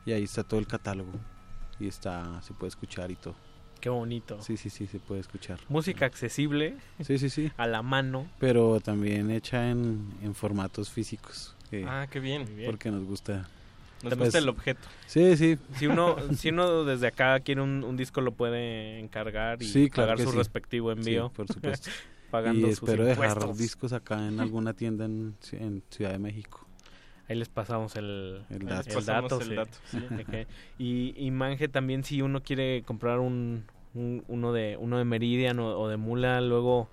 y 0.05 0.13
ahí 0.13 0.23
está 0.23 0.43
todo 0.45 0.59
el 0.59 0.67
catálogo 0.67 1.11
y 1.81 1.87
está 1.89 2.41
se 2.43 2.53
puede 2.53 2.69
escuchar 2.69 3.11
y 3.11 3.15
todo. 3.15 3.35
Qué 3.81 3.89
bonito. 3.89 4.41
Sí, 4.41 4.55
sí, 4.57 4.69
sí, 4.69 4.87
se 4.87 4.99
puede 4.99 5.19
escuchar. 5.19 5.59
Música 5.67 6.05
accesible. 6.05 6.77
Sí, 7.01 7.17
sí, 7.17 7.29
sí. 7.29 7.51
A 7.57 7.67
la 7.67 7.81
mano. 7.81 8.27
Pero 8.39 8.79
también 8.79 9.29
hecha 9.31 9.69
en, 9.69 10.07
en 10.21 10.33
formatos 10.33 10.89
físicos. 10.89 11.55
que- 11.69 11.83
Ah, 11.85 12.07
qué 12.09 12.19
bien. 12.21 12.45
Porque 12.67 12.89
nos 12.89 13.03
gusta. 13.03 13.49
Nos 14.03 14.13
pues, 14.15 14.19
gusta 14.19 14.37
el 14.39 14.49
objeto. 14.49 14.87
Sí, 15.07 15.37
sí. 15.37 15.57
Si 15.75 15.87
uno, 15.87 16.15
si 16.35 16.49
uno 16.49 16.83
desde 16.85 17.07
acá 17.07 17.39
quiere 17.39 17.61
un, 17.61 17.83
un 17.83 17.97
disco 17.97 18.21
lo 18.21 18.31
puede 18.31 18.99
encargar 18.99 19.61
y 19.61 19.65
Sí, 19.65 19.89
claro 19.89 20.11
pagar 20.13 20.25
su 20.25 20.31
sí. 20.31 20.37
respectivo 20.37 20.91
envío. 20.91 21.27
Sí, 21.27 21.33
por 21.35 21.47
supuesto. 21.53 21.89
pagando 22.31 22.67
y 22.67 22.73
sus 22.75 22.83
espero 22.89 23.05
dejar 23.05 23.27
impuestos. 23.29 23.57
discos 23.57 23.93
acá 23.93 24.27
en 24.27 24.39
alguna 24.39 24.73
tienda 24.73 25.05
en, 25.05 25.35
en 25.53 25.83
Ciudad 25.89 26.11
de 26.11 26.19
México. 26.19 26.65
Ahí 27.29 27.37
les 27.37 27.49
pasamos 27.49 27.95
el, 27.95 28.43
El 28.49 28.61
el 28.63 28.67
dato. 28.67 28.83
Les 28.87 28.95
pasamos 28.95 29.29
dato, 29.31 29.41
el 29.41 29.55
dato, 29.55 29.77
sí. 29.85 29.97
Ok. 30.21 30.47
Y, 30.79 31.13
y 31.17 31.31
Manje 31.31 31.67
también 31.67 32.03
si 32.03 32.21
uno 32.21 32.41
quiere 32.41 32.83
comprar 32.83 33.19
un, 33.19 33.63
un- 33.93 34.23
uno 34.27 34.51
de 34.53 34.77
uno 34.79 34.97
de 34.97 35.05
Meridian 35.05 35.59
o, 35.59 35.77
o 35.79 35.87
de 35.87 35.97
Mula, 35.97 36.41
luego 36.41 36.89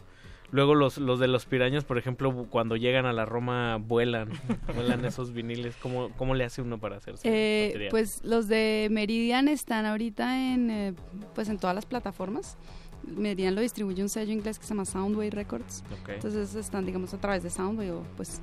luego 0.51 0.75
los, 0.75 0.99
los 0.99 1.21
de 1.21 1.29
los 1.29 1.47
pirañas, 1.47 1.85
por 1.85 1.99
ejemplo, 1.99 2.47
cuando 2.51 2.77
llegan 2.77 3.07
a 3.07 3.13
la 3.13 3.25
Roma 3.25 3.77
vuelan, 3.77 4.31
vuelan 4.75 5.05
esos 5.05 5.33
viniles. 5.33 5.77
¿Cómo, 5.77 6.11
cómo 6.17 6.35
le 6.35 6.45
hace 6.45 6.63
uno 6.63 6.79
para 6.79 6.97
hacerse? 6.97 7.23
Eh, 7.25 7.89
pues 7.91 8.25
los 8.25 8.49
de 8.49 8.89
Meridian 8.91 9.49
están 9.49 9.87
ahorita 9.87 10.53
en 10.53 10.71
eh, 10.71 10.95
pues 11.35 11.49
en 11.49 11.59
todas 11.59 11.75
las 11.75 11.87
plataformas. 11.87 12.57
Meridian 13.05 13.55
lo 13.55 13.61
distribuye 13.61 14.03
un 14.03 14.09
sello 14.09 14.33
inglés 14.33 14.59
que 14.59 14.65
se 14.65 14.71
llama 14.71 14.85
Soundway 14.85 15.31
Records. 15.31 15.85
Entonces 16.09 16.55
están 16.55 16.85
digamos 16.85 17.15
a 17.15 17.19
través 17.21 17.43
de 17.43 17.51
Soundway 17.51 17.91
o 17.91 18.03
pues 18.17 18.43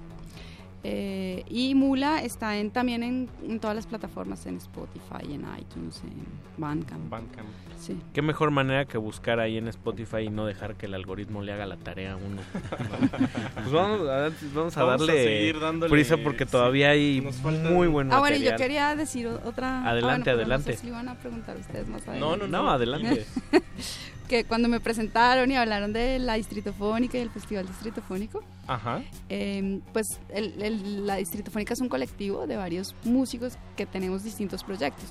eh, 0.88 1.44
y 1.50 1.74
Mula 1.74 2.22
está 2.22 2.58
en, 2.58 2.70
también 2.70 3.02
en, 3.02 3.28
en 3.48 3.60
todas 3.60 3.76
las 3.76 3.88
plataformas, 3.88 4.46
en 4.46 4.58
Spotify, 4.58 5.24
en 5.34 5.44
iTunes, 5.60 6.02
en 6.04 6.14
Bandcamp. 6.58 7.10
Bandcamp. 7.10 7.48
Sí. 7.80 7.98
Qué 8.14 8.22
mejor 8.22 8.52
manera 8.52 8.86
que 8.86 9.00
buscar 9.00 9.40
ahí 9.40 9.58
en 9.58 9.68
Spotify 9.68 10.20
y 10.26 10.30
no 10.30 10.46
dejar 10.46 10.76
que 10.76 10.86
el 10.86 10.94
algoritmo 10.94 11.42
le 11.42 11.54
haga 11.54 11.66
la 11.66 11.78
tarea 11.78 12.14
a 12.14 12.16
uno. 12.18 12.40
pues 13.56 13.72
vamos 13.72 14.02
a, 14.08 14.30
vamos 14.54 14.78
a 14.78 14.84
Vamos 14.84 15.02
a 15.02 15.06
darle 15.06 15.24
seguir 15.24 15.60
dándole- 15.60 15.90
prisa 15.92 16.18
porque 16.18 16.46
sí, 16.46 16.52
todavía 16.52 16.92
hay 16.92 17.28
muy 17.72 17.88
buen 17.88 18.12
Ah, 18.14 18.20
bueno, 18.20 18.36
yo 18.38 18.44
material. 18.52 18.58
quería 18.58 18.96
decir 18.96 19.28
otra... 19.28 19.82
ah, 19.82 19.90
Adelante, 19.90 20.04
bueno, 20.04 20.24
pero 20.26 20.38
adelante. 20.38 20.70
No 20.72 20.76
sé 20.76 20.80
si 20.82 20.86
le 20.86 20.92
iban 20.94 21.10
a 21.10 21.16
preguntar 21.16 21.58
ustedes 21.58 21.88
más 21.88 22.08
adelante. 22.08 22.20
No, 22.20 22.48
no, 22.48 22.64
no, 22.64 22.70
adelante. 22.70 23.26
que 24.28 24.44
cuando 24.46 24.68
me 24.68 24.80
presentaron 24.80 25.52
y 25.52 25.56
hablaron 25.58 25.94
de 25.94 26.20
la 26.20 26.36
Distritofónica 26.36 27.18
y 27.18 27.22
el 27.22 27.30
Festival 27.30 27.66
Distritofónico, 27.68 28.44
Ajá. 28.68 29.04
eh, 29.30 29.80
pues 29.94 30.20
el- 30.30 30.62
el- 30.62 31.06
la 31.08 31.16
Distritofónica 31.18 31.74
es 31.74 31.82
un 31.82 31.90
colectivo 31.90 32.48
de 32.48 32.56
varios 32.58 32.96
músicos 33.04 33.58
que 33.76 33.86
tenemos 33.86 34.24
distintos 34.24 34.64
proyectos. 34.64 35.06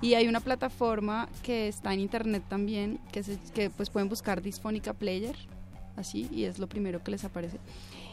Y 0.00 0.14
hay 0.14 0.28
una 0.28 0.40
plataforma 0.40 1.28
que 1.42 1.68
está 1.68 1.92
en 1.94 2.00
internet 2.00 2.42
también, 2.48 2.98
que, 3.12 3.22
se, 3.22 3.38
que 3.54 3.70
pues 3.70 3.90
pueden 3.90 4.08
buscar 4.08 4.42
Disfónica 4.42 4.92
Player, 4.92 5.34
así, 5.96 6.28
y 6.30 6.44
es 6.44 6.58
lo 6.58 6.66
primero 6.68 7.02
que 7.02 7.10
les 7.12 7.24
aparece. 7.24 7.58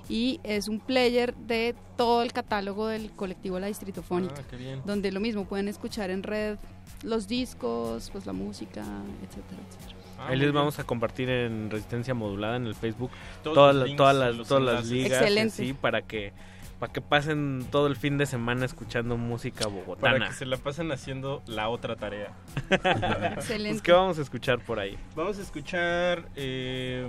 Y 0.09 0.39
es 0.43 0.67
un 0.67 0.79
player 0.79 1.33
de 1.35 1.75
todo 1.95 2.23
el 2.23 2.33
catálogo 2.33 2.87
del 2.87 3.11
colectivo 3.11 3.57
La 3.59 3.67
Distritofónica, 3.67 4.35
Ah, 4.39 4.43
qué 4.49 4.57
bien. 4.57 4.81
donde 4.85 5.11
lo 5.11 5.19
mismo 5.21 5.45
pueden 5.45 5.67
escuchar 5.69 6.09
en 6.09 6.23
red 6.23 6.57
los 7.03 7.27
discos, 7.27 8.09
pues 8.11 8.25
la 8.25 8.33
música, 8.33 8.81
etcétera, 9.23 9.61
etcétera. 9.69 9.97
Ah, 10.23 10.27
Ahí 10.29 10.37
les 10.37 10.45
bien. 10.47 10.55
vamos 10.55 10.79
a 10.79 10.83
compartir 10.83 11.29
en 11.29 11.69
Resistencia 11.69 12.13
Modulada 12.13 12.55
en 12.57 12.65
el 12.67 12.75
Facebook 12.75 13.11
Todos 13.43 13.55
todas, 13.55 13.95
todas 13.95 14.15
las 14.37 14.47
todas 14.47 14.63
las 14.63 14.85
ligas 14.87 15.21
Excelente. 15.21 15.55
sí, 15.55 15.73
para 15.73 16.01
que 16.01 16.33
para 16.79 16.91
que 16.91 16.99
pasen 17.01 17.65
todo 17.71 17.87
el 17.87 17.95
fin 17.95 18.17
de 18.17 18.25
semana 18.25 18.65
escuchando 18.65 19.15
música 19.15 19.67
bogotana. 19.67 20.01
Para 20.17 20.27
que 20.27 20.33
se 20.33 20.45
la 20.45 20.57
pasen 20.57 20.91
haciendo 20.91 21.41
la 21.47 21.69
otra 21.69 21.95
tarea. 21.95 22.33
Excelente. 22.69 23.69
Pues, 23.69 23.81
¿Qué 23.81 23.91
vamos 23.93 24.19
a 24.19 24.21
escuchar 24.21 24.59
por 24.59 24.79
ahí? 24.79 24.97
Vamos 25.15 25.39
a 25.39 25.41
escuchar 25.43 26.25
eh, 26.35 27.07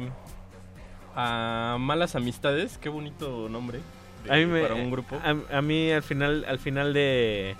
a 1.16 1.76
Malas 1.80 2.14
Amistades. 2.14 2.78
Qué 2.78 2.88
bonito 2.88 3.48
nombre 3.48 3.80
de- 4.24 4.32
A 4.32 4.36
mí 4.36 4.46
me- 4.46 4.62
para 4.62 4.74
un 4.74 4.90
grupo. 4.90 5.16
A, 5.24 5.58
a 5.58 5.62
mí 5.62 5.90
al 5.90 6.02
final 6.02 6.44
al 6.48 6.58
final 6.58 6.92
de 6.92 7.56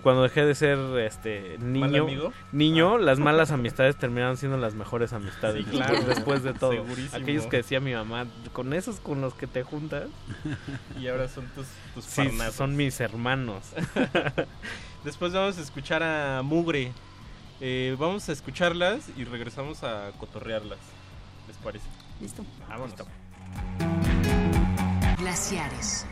cuando 0.00 0.22
dejé 0.22 0.44
de 0.44 0.54
ser 0.54 0.78
este 0.98 1.58
¿Mal 1.58 1.92
niño 1.92 2.32
niño 2.52 2.98
las 2.98 3.18
malas 3.18 3.50
amistades 3.50 3.96
terminaron 3.96 4.36
siendo 4.36 4.56
las 4.56 4.74
mejores 4.74 5.12
amistades 5.12 5.64
Sí, 5.64 5.70
claro. 5.70 6.00
después 6.02 6.42
de 6.42 6.54
todo 6.54 6.72
Segurísimo. 6.72 7.16
aquellos 7.22 7.46
que 7.46 7.58
decía 7.58 7.80
mi 7.80 7.92
mamá 7.94 8.26
con 8.52 8.72
esos 8.72 9.00
con 9.00 9.20
los 9.20 9.34
que 9.34 9.46
te 9.46 9.62
juntas 9.62 10.06
Y 11.00 11.08
ahora 11.08 11.28
son 11.28 11.46
tus, 11.54 11.66
tus 11.94 12.04
sí, 12.04 12.30
son 12.52 12.76
mis 12.76 13.00
hermanos 13.00 13.64
Después 15.04 15.32
vamos 15.32 15.58
a 15.58 15.62
escuchar 15.62 16.00
a 16.04 16.42
Mugre. 16.42 16.92
Eh, 17.60 17.96
vamos 17.98 18.28
a 18.28 18.32
escucharlas 18.32 19.08
y 19.16 19.24
regresamos 19.24 19.82
a 19.82 20.12
cotorrearlas. 20.18 20.78
¿Les 21.48 21.56
parece? 21.56 21.86
Listo. 22.20 22.44
Vámonos. 22.68 22.94
Glaciares. 25.18 26.06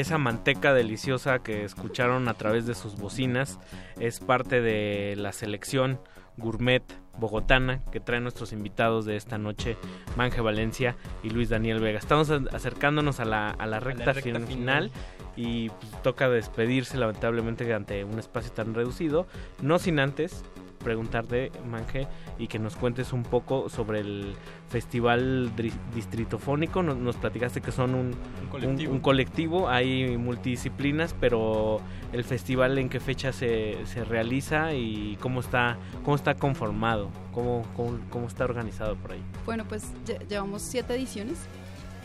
Y 0.00 0.02
esa 0.02 0.16
manteca 0.16 0.72
deliciosa 0.72 1.40
que 1.40 1.62
escucharon 1.62 2.26
a 2.28 2.32
través 2.32 2.64
de 2.66 2.74
sus 2.74 2.96
bocinas 2.96 3.58
es 3.98 4.18
parte 4.18 4.62
de 4.62 5.14
la 5.18 5.30
selección 5.30 6.00
gourmet 6.38 6.82
bogotana 7.18 7.84
que 7.92 8.00
traen 8.00 8.22
nuestros 8.22 8.54
invitados 8.54 9.04
de 9.04 9.16
esta 9.16 9.36
noche, 9.36 9.76
Manje 10.16 10.40
Valencia 10.40 10.96
y 11.22 11.28
Luis 11.28 11.50
Daniel 11.50 11.80
Vega. 11.80 11.98
Estamos 11.98 12.30
acercándonos 12.30 13.20
a 13.20 13.26
la, 13.26 13.50
a 13.50 13.66
la 13.66 13.78
recta, 13.78 14.14
recta 14.14 14.22
fin- 14.22 14.46
final. 14.46 14.90
final 14.90 14.90
y 15.36 15.68
pues, 15.68 16.02
toca 16.02 16.30
despedirse 16.30 16.96
lamentablemente 16.96 17.70
ante 17.74 18.02
un 18.04 18.18
espacio 18.18 18.52
tan 18.52 18.72
reducido, 18.72 19.26
no 19.60 19.78
sin 19.78 20.00
antes 20.00 20.42
preguntarte, 20.80 21.52
Manje, 21.66 22.08
y 22.38 22.48
que 22.48 22.58
nos 22.58 22.76
cuentes 22.76 23.12
un 23.12 23.22
poco 23.22 23.68
sobre 23.68 24.00
el 24.00 24.34
festival 24.68 25.52
distritofónico. 25.94 26.82
Nos, 26.82 26.96
nos 26.96 27.16
platicaste 27.16 27.60
que 27.60 27.70
son 27.72 27.94
un, 27.94 28.14
colectivo. 28.50 28.90
un- 28.90 28.96
un 28.96 29.00
colectivo, 29.00 29.68
hay 29.68 30.16
multidisciplinas, 30.16 31.14
pero 31.20 31.80
el 32.12 32.24
festival 32.24 32.78
en 32.78 32.88
qué 32.88 33.00
fecha 33.00 33.32
se, 33.32 33.76
se 33.86 34.04
realiza 34.04 34.74
y 34.74 35.16
cómo 35.20 35.40
está, 35.40 35.76
cómo 36.04 36.16
está 36.16 36.34
conformado, 36.34 37.10
cómo, 37.32 37.62
cómo, 37.76 37.98
cómo 38.10 38.26
está 38.26 38.44
organizado 38.44 38.96
por 38.96 39.12
ahí. 39.12 39.22
Bueno, 39.46 39.64
pues 39.68 39.84
lle- 40.06 40.26
llevamos 40.28 40.62
siete 40.62 40.94
ediciones 40.94 41.38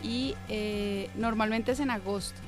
y 0.02 0.34
eh, 0.48 1.08
normalmente 1.16 1.72
es 1.72 1.80
en 1.80 1.90
agosto. 1.90 2.38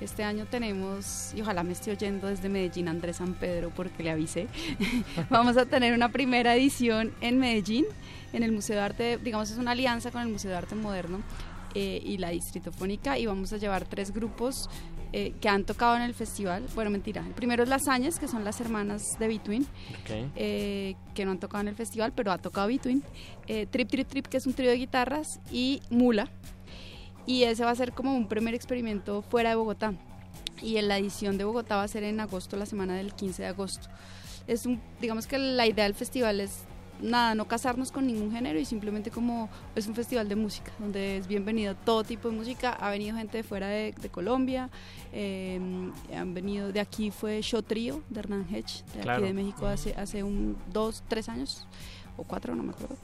Este 0.00 0.24
año 0.24 0.46
tenemos, 0.46 1.32
y 1.34 1.42
ojalá 1.42 1.62
me 1.62 1.72
esté 1.72 1.90
oyendo 1.90 2.28
desde 2.28 2.48
Medellín 2.48 2.88
Andrés 2.88 3.16
San 3.16 3.34
Pedro 3.34 3.70
porque 3.74 4.02
le 4.02 4.10
avisé, 4.10 4.48
vamos 5.30 5.56
a 5.56 5.66
tener 5.66 5.94
una 5.94 6.10
primera 6.10 6.54
edición 6.56 7.12
en 7.20 7.38
Medellín, 7.38 7.84
en 8.32 8.42
el 8.42 8.52
Museo 8.52 8.76
de 8.76 8.82
Arte, 8.82 9.18
digamos 9.18 9.50
es 9.50 9.58
una 9.58 9.72
alianza 9.72 10.10
con 10.10 10.22
el 10.22 10.28
Museo 10.28 10.50
de 10.50 10.56
Arte 10.56 10.74
Moderno 10.74 11.20
eh, 11.74 12.00
y 12.04 12.18
la 12.18 12.30
Distritofónica 12.30 13.18
y 13.18 13.26
vamos 13.26 13.52
a 13.52 13.58
llevar 13.58 13.84
tres 13.84 14.12
grupos 14.12 14.68
eh, 15.12 15.34
que 15.40 15.48
han 15.48 15.64
tocado 15.64 15.96
en 15.96 16.02
el 16.02 16.14
festival. 16.14 16.66
Bueno, 16.76 16.88
mentira, 16.88 17.26
el 17.26 17.32
primero 17.32 17.64
es 17.64 17.68
Las 17.68 17.88
Añas, 17.88 18.20
que 18.20 18.28
son 18.28 18.44
las 18.44 18.60
hermanas 18.60 19.18
de 19.18 19.26
Between 19.26 19.66
eh, 20.36 20.94
que 21.14 21.24
no 21.24 21.32
han 21.32 21.40
tocado 21.40 21.62
en 21.62 21.68
el 21.68 21.74
festival, 21.74 22.12
pero 22.14 22.30
ha 22.30 22.38
tocado 22.38 22.68
Between. 22.68 23.02
Eh, 23.48 23.66
Trip 23.66 23.88
Trip 23.88 24.06
Trip, 24.06 24.26
que 24.28 24.36
es 24.36 24.46
un 24.46 24.54
trío 24.54 24.70
de 24.70 24.76
guitarras, 24.76 25.40
y 25.50 25.82
Mula. 25.90 26.30
Y 27.26 27.44
ese 27.44 27.64
va 27.64 27.70
a 27.70 27.74
ser 27.76 27.92
como 27.92 28.14
un 28.14 28.26
primer 28.26 28.54
experimento 28.54 29.22
fuera 29.22 29.50
de 29.50 29.56
Bogotá. 29.56 29.94
Y 30.62 30.76
en 30.76 30.88
la 30.88 30.98
edición 30.98 31.38
de 31.38 31.44
Bogotá 31.44 31.76
va 31.76 31.84
a 31.84 31.88
ser 31.88 32.02
en 32.04 32.20
agosto, 32.20 32.56
la 32.56 32.66
semana 32.66 32.94
del 32.94 33.14
15 33.14 33.42
de 33.42 33.48
agosto. 33.48 33.88
Es 34.46 34.66
un, 34.66 34.80
digamos 35.00 35.26
que 35.26 35.38
la 35.38 35.66
idea 35.66 35.84
del 35.84 35.94
festival 35.94 36.40
es 36.40 36.64
nada, 37.02 37.34
no 37.34 37.46
casarnos 37.46 37.92
con 37.92 38.06
ningún 38.06 38.30
género 38.30 38.58
y 38.58 38.64
simplemente 38.64 39.10
como 39.10 39.48
es 39.74 39.86
un 39.86 39.94
festival 39.94 40.28
de 40.28 40.36
música, 40.36 40.72
donde 40.78 41.16
es 41.18 41.26
bienvenido 41.26 41.74
todo 41.74 42.04
tipo 42.04 42.28
de 42.30 42.36
música. 42.36 42.72
Ha 42.72 42.90
venido 42.90 43.16
gente 43.16 43.38
de 43.38 43.42
fuera 43.42 43.68
de, 43.68 43.92
de 43.92 44.08
Colombia, 44.10 44.70
eh, 45.12 45.58
han 46.14 46.34
venido 46.34 46.72
de 46.72 46.80
aquí 46.80 47.10
fue 47.10 47.40
Show 47.42 47.62
Trio 47.62 48.02
de 48.10 48.20
Hernán 48.20 48.46
Hedge, 48.50 48.84
de 48.94 49.00
Claro. 49.00 49.18
aquí 49.18 49.28
de 49.28 49.34
México 49.34 49.66
hace, 49.66 49.94
hace 49.94 50.22
un, 50.22 50.56
dos, 50.72 51.02
tres 51.08 51.28
años, 51.28 51.66
o 52.16 52.24
cuatro, 52.24 52.54
no 52.54 52.62
me 52.62 52.72
acuerdo. 52.72 52.96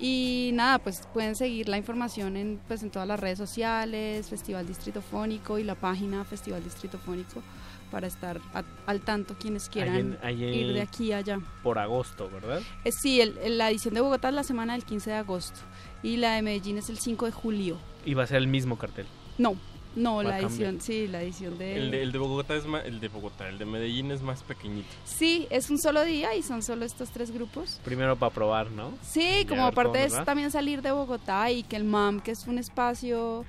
Y 0.00 0.50
nada, 0.54 0.78
pues 0.78 1.02
pueden 1.12 1.34
seguir 1.34 1.68
la 1.68 1.76
información 1.76 2.36
en, 2.36 2.60
pues, 2.68 2.82
en 2.82 2.90
todas 2.90 3.08
las 3.08 3.18
redes 3.18 3.38
sociales, 3.38 4.28
Festival 4.28 4.66
Distrito 4.66 5.02
Fónico 5.02 5.58
y 5.58 5.64
la 5.64 5.74
página 5.74 6.24
Festival 6.24 6.62
Distrito 6.62 6.98
Fónico 6.98 7.42
para 7.90 8.06
estar 8.06 8.38
a- 8.54 8.64
al 8.86 9.00
tanto 9.00 9.34
quienes 9.38 9.68
quieran 9.68 9.94
Ahí 9.94 10.00
en- 10.00 10.18
ahí 10.22 10.44
ir 10.44 10.72
de 10.74 10.82
aquí 10.82 11.12
a 11.12 11.18
allá. 11.18 11.40
Por 11.62 11.78
agosto, 11.78 12.28
¿verdad? 12.30 12.60
Eh, 12.84 12.92
sí, 12.92 13.20
el- 13.20 13.38
el- 13.38 13.58
la 13.58 13.70
edición 13.70 13.94
de 13.94 14.00
Bogotá 14.02 14.28
es 14.28 14.34
la 14.34 14.44
semana 14.44 14.74
del 14.74 14.84
15 14.84 15.10
de 15.10 15.16
agosto 15.16 15.58
y 16.02 16.18
la 16.18 16.34
de 16.34 16.42
Medellín 16.42 16.78
es 16.78 16.90
el 16.90 16.98
5 16.98 17.26
de 17.26 17.32
julio. 17.32 17.78
Y 18.04 18.14
va 18.14 18.22
a 18.24 18.26
ser 18.26 18.36
el 18.36 18.46
mismo 18.46 18.76
cartel. 18.78 19.06
No, 19.38 19.56
no, 19.98 20.22
la 20.22 20.38
edición, 20.40 20.80
sí, 20.80 21.06
la 21.06 21.22
edición 21.22 21.58
de... 21.58 21.76
El 21.76 21.90
de, 21.90 22.02
el 22.02 22.12
de 22.12 22.18
Bogotá 22.18 22.54
es 22.54 22.66
más, 22.66 22.84
el 22.84 23.00
de 23.00 23.08
Bogotá, 23.08 23.48
el 23.48 23.58
de 23.58 23.66
Medellín 23.66 24.10
es 24.10 24.22
más 24.22 24.42
pequeñito. 24.42 24.88
Sí, 25.04 25.46
es 25.50 25.70
un 25.70 25.78
solo 25.78 26.04
día 26.04 26.34
y 26.34 26.42
son 26.42 26.62
solo 26.62 26.84
estos 26.84 27.10
tres 27.10 27.30
grupos. 27.30 27.80
Primero 27.84 28.16
para 28.16 28.32
probar, 28.32 28.70
¿no? 28.70 28.92
Sí, 29.02 29.44
como 29.48 29.64
ver 29.64 29.74
parte 29.74 29.90
cómo 29.90 30.02
de 30.02 30.08
nos 30.08 30.18
va. 30.20 30.24
también 30.24 30.50
salir 30.50 30.82
de 30.82 30.92
Bogotá 30.92 31.50
y 31.50 31.62
que 31.62 31.76
el 31.76 31.84
MAM, 31.84 32.20
que 32.20 32.30
es 32.30 32.46
un 32.46 32.58
espacio 32.58 33.44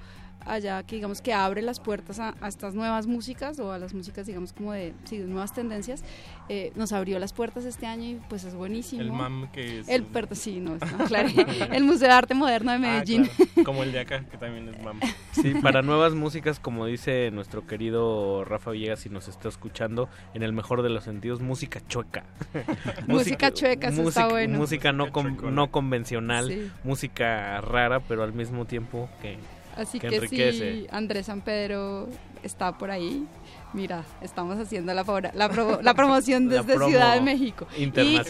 allá 0.46 0.84
que 0.84 0.96
digamos 0.96 1.22
que 1.22 1.34
abre 1.34 1.62
las 1.62 1.80
puertas 1.82 2.18
a, 2.20 2.34
a 2.40 2.48
estas 2.48 2.74
nuevas 2.74 3.08
músicas 3.08 3.60
o 3.60 3.74
a 3.74 3.78
las 3.78 3.94
músicas 3.94 4.26
digamos 4.26 4.54
como 4.54 4.72
de, 4.72 4.94
sí, 5.04 5.18
de 5.18 5.26
nuevas 5.26 5.54
tendencias, 5.54 6.02
eh, 6.50 6.72
nos 6.76 6.92
abrió 6.94 7.20
las 7.20 7.32
puertas 7.32 7.64
este 7.66 7.86
año 7.86 8.04
y 8.10 8.20
pues 8.28 8.44
es 8.44 8.56
buenísimo. 8.56 9.02
El 9.02 9.12
MAM 9.12 9.52
que 9.52 9.80
es... 9.80 9.88
El, 9.88 10.04
per- 10.04 10.36
sí, 10.36 10.60
no, 10.60 10.72
no, 10.98 11.06
claro, 11.06 11.30
el 11.72 11.84
Museo 11.84 12.08
de 12.08 12.14
Arte 12.14 12.34
Moderno 12.34 12.72
de 12.72 12.78
Ah, 12.78 12.80
Medellín. 12.80 13.26
claro, 13.28 13.52
Como 13.64 13.84
el 13.84 13.92
de 13.92 14.00
acá, 14.00 14.26
que 14.30 14.38
también 14.38 14.68
es 14.70 14.82
MAM. 14.84 15.00
Sí, 15.32 15.54
para 15.62 15.82
nuevas 15.82 16.14
músicas, 16.16 16.60
como 16.60 16.86
dice 16.88 17.30
nuestro 17.32 17.66
querido 17.68 18.44
Rafa 18.46 18.72
Villegas, 18.72 19.00
si 19.02 19.10
nos 19.10 19.28
está 19.28 19.48
escuchando, 19.48 20.10
en 20.34 20.44
el 20.44 20.52
mejor 20.54 20.82
de 20.82 20.90
los 20.90 21.04
sentidos, 21.04 21.40
música 21.42 21.82
chueca. 21.88 22.24
Música 23.08 23.52
chueca, 23.54 23.90
eso 23.90 24.02
está 24.08 24.22
música, 24.22 24.28
bueno. 24.28 24.58
música 24.58 24.92
no, 24.92 25.12
con- 25.12 25.54
no 25.56 25.72
convencional, 25.72 26.48
Sí. 26.50 26.72
música 26.84 27.62
rara, 27.62 28.00
pero 28.02 28.24
al 28.24 28.34
mismo 28.34 28.66
tiempo 28.66 29.10
que, 29.22 29.38
Así 29.78 30.00
que 30.00 30.10
que, 30.28 30.52
si 30.54 30.88
Andrés 30.92 31.28
San 31.28 31.42
Pedro 31.42 32.10
está 32.44 32.78
por 32.78 32.92
ahí, 32.92 33.26
mira, 33.74 34.04
estamos 34.22 34.58
haciendo 34.60 34.94
la, 34.94 35.04
favora- 35.04 35.32
la, 35.36 35.50
pro- 35.50 35.82
la 35.82 35.94
promoción 35.94 36.48
desde 36.50 36.78
Ciudad 36.78 37.16
de 37.16 37.22
México. 37.22 37.68
Y 37.78 37.90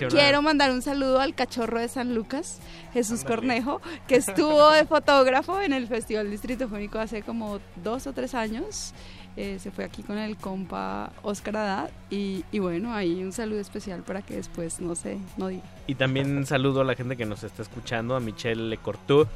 quiero 0.09 0.41
mandar 0.41 0.71
un 0.71 0.81
saludo 0.81 1.19
al 1.21 1.33
cachorro 1.35 1.79
de 1.79 1.87
San 1.87 2.13
Lucas, 2.13 2.59
Jesús 2.93 3.23
Cornejo, 3.23 3.81
que 4.07 4.15
estuvo 4.17 4.71
de 4.71 4.85
fotógrafo 4.85 5.59
en 5.61 5.73
el 5.73 5.87
Festival 5.87 6.29
Distrito 6.29 6.67
Fónico 6.67 6.99
hace 6.99 7.21
como 7.21 7.59
dos 7.83 8.07
o 8.07 8.13
tres 8.13 8.33
años. 8.35 8.93
Eh, 9.37 9.57
se 9.59 9.71
fue 9.71 9.85
aquí 9.85 10.03
con 10.03 10.17
el 10.17 10.35
compa 10.35 11.11
Oscar 11.23 11.55
Haddad 11.55 11.89
y, 12.09 12.43
y 12.51 12.59
bueno, 12.59 12.93
ahí 12.93 13.23
un 13.23 13.31
saludo 13.31 13.59
especial 13.59 14.01
para 14.03 14.21
que 14.21 14.35
después, 14.35 14.81
no 14.81 14.95
sé, 14.95 15.17
no 15.37 15.47
diga. 15.47 15.63
Y 15.87 15.95
también 15.95 16.45
saludo 16.45 16.81
a 16.81 16.83
la 16.83 16.95
gente 16.95 17.15
que 17.15 17.25
nos 17.25 17.43
está 17.43 17.61
escuchando, 17.61 18.15
a 18.17 18.19
Michelle 18.19 18.63
Le 18.69 18.77
Cortó. 18.77 19.29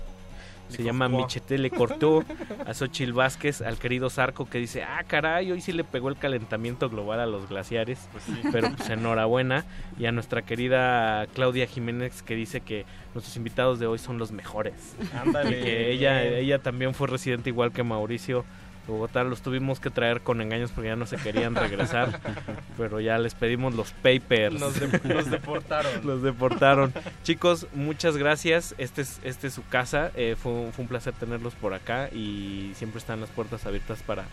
Se 0.73 0.79
Le 0.79 0.85
llama. 0.85 1.07
Michete 1.07 1.57
Le 1.57 1.69
Cortó, 1.69 2.23
a 2.65 2.73
Xochil 2.73 3.13
Vázquez, 3.13 3.61
al 3.61 3.77
querido 3.77 4.09
Zarco 4.09 4.45
que 4.45 4.57
dice, 4.57 4.83
ah 4.83 5.03
caray, 5.05 5.51
hoy 5.51 5.61
sí 5.61 5.71
le 5.71 5.83
pegó 5.83 6.09
el 6.09 6.17
calentamiento 6.17 6.89
global 6.89 7.19
a 7.19 7.25
los 7.25 7.47
glaciares, 7.49 8.09
pero 8.51 8.71
pues 8.75 8.89
enhorabuena. 8.89 9.65
Y 9.97 10.05
a 10.05 10.11
nuestra 10.11 10.41
querida 10.41 11.27
Claudia 11.33 11.67
Jiménez 11.67 12.23
que 12.23 12.35
dice 12.35 12.61
que 12.61 12.85
nuestros 13.13 13.35
invitados 13.37 13.79
de 13.79 13.87
hoy 13.87 13.99
son 13.99 14.17
los 14.17 14.31
mejores. 14.31 14.95
Ándale. 15.13 15.59
Y 15.59 15.63
que 15.63 15.91
ella, 15.91 16.23
ella 16.23 16.59
también 16.59 16.93
fue 16.93 17.07
residente 17.07 17.49
igual 17.49 17.71
que 17.71 17.83
Mauricio. 17.83 18.45
Bogotá 18.87 19.23
los 19.23 19.41
tuvimos 19.41 19.79
que 19.79 19.89
traer 19.89 20.21
con 20.21 20.41
engaños 20.41 20.71
porque 20.71 20.89
ya 20.89 20.95
no 20.97 21.05
se 21.05 21.15
querían 21.17 21.55
regresar, 21.55 22.19
pero 22.77 22.99
ya 22.99 23.17
les 23.17 23.33
pedimos 23.33 23.73
los 23.75 23.91
papers. 23.91 24.53
De- 24.55 25.13
nos 25.13 25.29
deportaron. 25.31 25.91
Los 26.05 26.21
deportaron. 26.21 26.93
Chicos, 27.23 27.67
muchas 27.73 28.17
gracias. 28.17 28.75
Este 28.77 29.01
es, 29.03 29.21
este 29.23 29.47
es 29.47 29.53
su 29.53 29.65
casa. 29.67 30.11
Eh, 30.15 30.35
fue, 30.37 30.51
un- 30.51 30.73
fue 30.73 30.83
un 30.83 30.89
placer 30.89 31.13
tenerlos 31.13 31.55
por 31.55 31.73
acá 31.73 32.09
y 32.11 32.71
siempre 32.75 32.99
están 32.99 33.21
las 33.21 33.29
puertas 33.29 33.65
abiertas 33.65 34.03
para, 34.03 34.25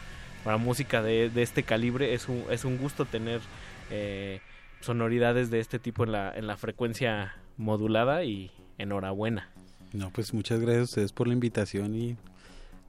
para 0.42 0.56
música 0.56 1.00
de, 1.02 1.30
de 1.30 1.42
este 1.42 1.62
calibre. 1.62 2.12
Es 2.14 2.28
un, 2.28 2.44
es 2.50 2.64
un 2.64 2.76
gusto 2.78 3.04
tener 3.04 3.40
eh, 3.90 4.40
sonoridades 4.80 5.50
de 5.50 5.60
este 5.60 5.78
tipo 5.78 6.02
en 6.04 6.12
la, 6.12 6.32
en 6.34 6.46
la 6.48 6.56
frecuencia 6.56 7.34
modulada 7.56 8.24
y 8.24 8.50
enhorabuena. 8.78 9.48
No, 9.92 10.10
pues 10.10 10.34
muchas 10.34 10.58
gracias 10.60 10.80
a 10.80 10.84
ustedes 10.84 11.12
por 11.12 11.26
la 11.28 11.34
invitación 11.34 11.94
y 11.94 12.16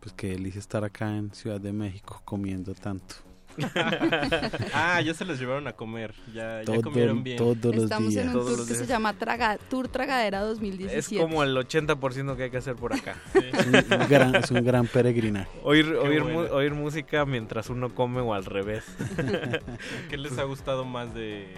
pues 0.01 0.13
qué 0.13 0.27
delicia 0.31 0.59
estar 0.59 0.83
acá 0.83 1.15
en 1.15 1.33
Ciudad 1.33 1.61
de 1.61 1.71
México 1.71 2.21
comiendo 2.25 2.73
tanto. 2.73 3.15
ah, 4.73 5.01
ya 5.01 5.13
se 5.13 5.25
los 5.25 5.37
llevaron 5.39 5.67
a 5.67 5.73
comer. 5.73 6.13
Ya, 6.33 6.63
ya 6.63 6.81
comieron 6.81 7.21
bien. 7.23 7.37
todos 7.37 7.75
los 7.75 7.83
Estamos 7.83 8.15
en 8.15 8.27
un 8.27 8.33
Todos 8.33 8.55
tour 8.57 8.67
que 8.67 8.75
se 8.75 8.85
llama 8.87 9.13
Traga- 9.13 9.57
Tour 9.69 9.89
Tragadera 9.89 10.39
Es 10.41 10.47
2017. 10.47 11.21
como 11.21 11.43
el 11.43 11.55
80% 11.57 12.35
que 12.37 12.43
hay 12.43 12.49
que 12.49 12.57
hacer 12.57 12.75
por 12.75 12.93
acá. 12.93 13.15
Es 13.35 13.65
un 13.91 14.07
gran, 14.07 14.35
es 14.35 14.51
un 14.51 14.63
gran 14.63 14.87
peregrinaje. 14.87 15.49
Oír, 15.63 15.85
mu- 16.23 16.39
oír 16.53 16.73
música 16.73 17.25
mientras 17.25 17.69
uno 17.69 17.93
come 17.93 18.21
o 18.21 18.33
al 18.33 18.45
revés. 18.45 18.85
¿Qué 20.09 20.17
les 20.17 20.37
ha 20.37 20.43
gustado 20.43 20.85
más 20.85 21.13
de 21.13 21.53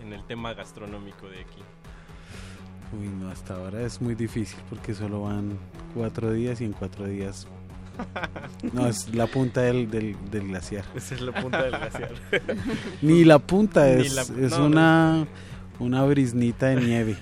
en 0.00 0.12
el 0.14 0.24
tema 0.26 0.54
gastronómico 0.54 1.28
de 1.28 1.40
aquí? 1.40 1.62
Uy, 2.98 3.08
no, 3.08 3.28
hasta 3.30 3.54
ahora 3.56 3.82
es 3.82 4.00
muy 4.00 4.14
difícil 4.14 4.58
porque 4.70 4.94
solo 4.94 5.22
van 5.22 5.58
cuatro 5.94 6.32
días 6.32 6.60
y 6.60 6.64
en 6.64 6.72
cuatro 6.72 7.04
días... 7.06 7.46
No, 8.72 8.86
es 8.88 9.14
la 9.14 9.26
punta 9.26 9.62
del, 9.62 9.90
del, 9.90 10.16
del 10.30 10.48
glaciar. 10.48 10.84
Esa 10.94 11.14
es 11.14 11.20
la 11.20 11.32
punta 11.32 11.62
del 11.62 11.70
glaciar. 11.72 12.10
Ni 13.02 13.24
la 13.24 13.38
punta, 13.38 13.88
es, 13.90 14.14
la- 14.14 14.22
es 14.22 14.58
no, 14.58 14.68
no, 14.68 15.26
una, 15.78 16.04
brisnita 16.04 16.66
de 16.66 16.76
nieve. 16.76 17.16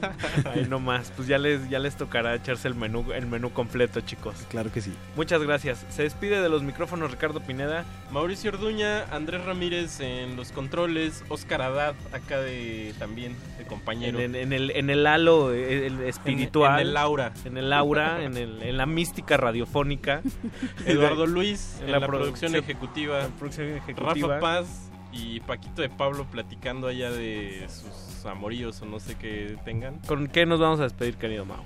Ahí 0.54 0.66
nomás, 0.68 1.12
pues 1.16 1.28
ya 1.28 1.38
les, 1.38 1.68
ya 1.68 1.78
les 1.78 1.96
tocará 1.96 2.34
echarse 2.34 2.68
el 2.68 2.74
menú, 2.74 3.12
el 3.12 3.26
menú 3.26 3.50
completo, 3.52 4.00
chicos. 4.00 4.34
Claro 4.48 4.72
que 4.72 4.80
sí. 4.80 4.92
Muchas 5.16 5.42
gracias. 5.42 5.84
Se 5.90 6.02
despide 6.02 6.40
de 6.42 6.48
los 6.48 6.62
micrófonos 6.62 7.10
Ricardo 7.10 7.40
Pineda. 7.40 7.84
Mauricio 8.12 8.50
Orduña, 8.50 9.04
Andrés 9.14 9.44
Ramírez 9.44 10.00
en 10.00 10.36
los 10.36 10.52
controles, 10.52 11.24
Oscar 11.28 11.62
Haddad 11.62 11.94
acá 12.12 12.40
de 12.40 12.94
también 12.98 13.36
de 13.58 13.64
compañero. 13.64 14.18
En, 14.18 14.34
en- 14.34 14.40
en 14.40 14.52
el, 14.52 14.70
en 14.72 14.90
el 14.90 15.06
halo 15.06 15.52
eh, 15.52 15.86
el 15.86 16.00
espiritual. 16.02 16.80
En- 16.80 16.86
en 16.86 16.90
el 16.90 16.96
aura. 16.96 17.32
En 17.44 17.56
el 17.56 17.72
aura, 17.72 18.22
en, 18.24 18.36
el- 18.36 18.62
en 18.62 18.76
la 18.76 18.86
mística 18.86 19.36
radiofónica. 19.36 20.22
Eduardo 20.86 21.26
Luis 21.26 21.76
en, 21.82 21.92
la, 21.92 22.00
producción, 22.06 22.52
producción- 22.52 22.54
ejecutiva, 22.56 23.18
la 23.20 23.28
producción 23.28 23.68
ejecutiva. 23.68 24.14
Rafa 24.28 24.40
Paz 24.40 24.89
y 25.12 25.40
Paquito 25.40 25.82
de 25.82 25.88
Pablo 25.88 26.26
platicando 26.30 26.86
allá 26.88 27.10
de 27.10 27.66
sus 27.68 28.24
amoríos 28.26 28.80
o 28.82 28.86
no 28.86 29.00
sé 29.00 29.14
qué 29.16 29.56
tengan. 29.64 29.98
¿Con 30.06 30.28
qué 30.28 30.46
nos 30.46 30.60
vamos 30.60 30.80
a 30.80 30.84
despedir, 30.84 31.16
querido 31.16 31.44
Mau? 31.44 31.58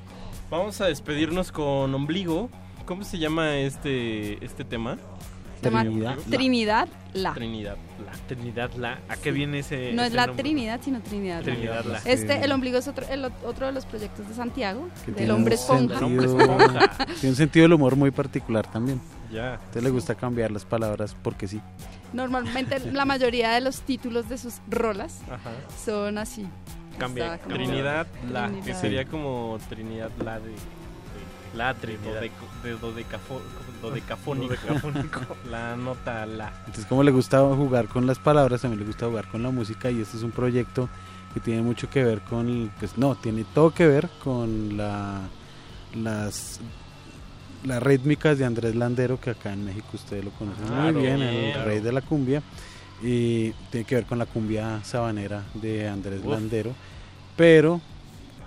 Vamos 0.51 0.81
a 0.81 0.87
despedirnos 0.87 1.53
con 1.53 1.95
Ombligo. 1.95 2.49
¿Cómo 2.87 3.03
se 3.05 3.19
llama 3.19 3.57
este, 3.57 4.45
este 4.45 4.65
tema? 4.65 4.99
Trinidad. 5.63 6.19
Trinidad 6.29 6.89
La. 7.15 7.33
Trinidad. 7.33 7.77
La 8.05 8.13
Trinidad 8.29 8.71
La. 8.75 8.99
¿A 9.09 9.17
qué 9.17 9.33
viene 9.33 9.61
ese 9.61 9.95
No 9.95 10.03
es 10.05 10.13
la 10.13 10.27
nombre? 10.27 10.43
Trinidad, 10.43 10.81
sino 10.85 11.01
Trinidad. 11.01 11.39
La. 11.39 11.43
Trinidad 11.45 11.85
La. 11.87 11.99
Este, 12.05 12.45
el 12.45 12.53
ombligo 12.53 12.77
es 12.77 12.87
otro, 12.87 13.07
el 13.09 13.25
ot- 13.25 13.33
otro 13.47 13.65
de 13.67 13.73
los 13.73 13.87
proyectos 13.87 14.29
de 14.29 14.35
Santiago, 14.35 14.89
del 15.07 15.31
hombre 15.31 15.55
esponja. 15.55 15.99
Tiene 15.99 17.29
un 17.31 17.37
sentido 17.37 17.65
del 17.65 17.73
humor 17.73 17.97
muy 17.97 18.11
particular 18.11 18.67
también. 18.71 19.01
Ya. 19.35 19.59
Usted 19.67 19.83
le 19.83 19.91
gusta 19.91 20.15
cambiar 20.15 20.51
las 20.53 20.65
palabras 20.65 21.17
porque 21.23 21.49
sí. 21.49 21.61
Normalmente 22.13 22.79
la 22.93 23.05
mayoría 23.15 23.51
de 23.53 23.61
los 23.61 23.81
títulos 23.83 24.29
de 24.29 24.39
sus 24.39 24.61
rolas 24.71 25.21
Ajá. 25.31 25.51
son 25.85 26.19
así. 26.19 26.47
Cambia. 26.99 27.39
Trinidad 27.39 28.07
La, 28.31 28.49
que 28.65 28.73
sería 28.75 29.05
como 29.07 29.59
Trinidad 29.69 30.11
La 30.25 30.39
de, 30.39 30.51
de- 30.51 30.55
La 31.57 31.75
Trinidad. 31.75 32.21
dodeco- 32.23 32.63
de 32.63 32.77
dodecafo- 32.79 33.41
dodecafónico. 33.83 34.55
Dodecafónico. 34.55 35.21
la 35.51 35.75
nota 35.77 36.25
La. 36.27 36.53
Entonces, 36.61 36.87
como 36.87 37.03
le 37.03 37.11
gusta 37.11 37.41
jugar 37.41 37.89
con 37.89 38.07
las 38.07 38.21
palabras, 38.21 38.61
también 38.63 38.79
le 38.81 38.87
gusta 38.87 39.07
jugar 39.07 39.27
con 39.29 39.43
la 39.43 39.51
música 39.51 39.91
y 39.91 40.01
este 40.01 40.17
es 40.19 40.23
un 40.23 40.31
proyecto 40.31 40.89
que 41.33 41.41
tiene 41.41 41.63
mucho 41.63 41.91
que 41.91 42.05
ver 42.05 42.21
con, 42.21 42.71
pues 42.79 42.97
no, 42.97 43.17
tiene 43.17 43.45
todo 43.55 43.73
que 43.75 43.89
ver 43.89 44.09
con 44.23 44.77
la, 44.77 45.19
las, 45.97 46.61
las 47.65 47.83
rítmicas 47.83 48.39
de 48.39 48.45
Andrés 48.45 48.75
Landero, 48.75 49.19
que 49.21 49.31
acá 49.31 49.53
en 49.53 49.65
México 49.65 49.87
ustedes 49.95 50.25
lo 50.25 50.31
conocen 50.33 50.67
Claro, 50.67 50.93
muy 50.93 51.03
bien, 51.03 51.23
el 51.23 51.53
claro. 51.53 51.69
rey 51.69 51.81
de 51.81 51.93
la 51.93 52.01
cumbia, 52.03 52.43
y 53.03 53.51
tiene 53.71 53.85
que 53.87 53.95
ver 53.97 54.05
con 54.05 54.19
la 54.19 54.27
cumbia 54.27 54.83
sabanera 54.85 55.43
de 55.55 55.89
Andrés 55.89 56.21
Uf. 56.23 56.31
Landero, 56.31 56.75
pero 57.37 57.81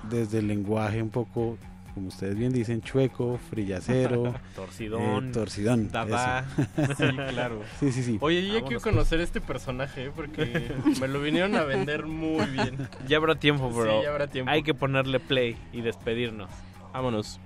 desde 0.10 0.40
el 0.40 0.48
lenguaje 0.48 1.02
un 1.02 1.10
poco, 1.10 1.58
como 1.94 2.10
ustedes 2.10 2.36
bien 2.38 2.54
dicen, 2.54 2.82
chueco, 2.82 3.40
frillacero, 3.50 4.36
Torcidón. 4.56 5.28
eh, 5.30 5.32
torcidón. 5.32 5.92
Dada. 5.92 6.46
Sí, 6.98 7.04
claro. 7.30 7.62
Sí, 7.80 7.92
sí, 7.92 8.04
sí. 8.04 8.18
Oye, 8.22 8.42
yo 8.42 8.48
ya 8.48 8.54
Vámonos 8.54 8.68
quiero 8.70 8.82
con- 8.82 8.94
conocer 8.94 9.20
este 9.20 9.42
personaje 9.42 10.06
¿eh? 10.06 10.12
porque 10.16 10.72
me 11.02 11.08
lo 11.08 11.20
vinieron 11.22 11.56
a 11.56 11.64
vender 11.64 12.06
muy 12.06 12.46
bien. 12.46 12.88
Ya 13.08 13.18
habrá 13.18 13.36
tiempo, 13.36 13.70
Sí, 13.72 13.78
bro. 13.80 14.04
ya 14.04 14.10
habrá 14.10 14.28
tiempo. 14.28 14.52
Hay 14.52 14.62
que 14.62 14.76
ponerle 14.76 15.20
play 15.20 15.58
y 15.74 15.82
despedirnos. 15.82 16.50
Vámonos. 16.94 17.40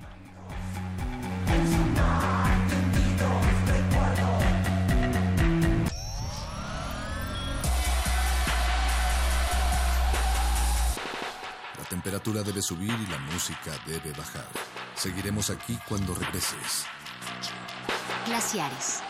La 11.78 11.86
temperatura 11.90 12.42
debe 12.44 12.62
subir 12.62 12.92
y 12.92 13.08
la 13.08 13.18
música 13.20 13.72
debe 13.86 14.12
bajar. 14.14 14.48
Seguiremos 14.96 15.50
aquí 15.50 15.78
cuando 15.88 16.14
regreses. 16.16 16.86
Glaciares. 18.26 19.02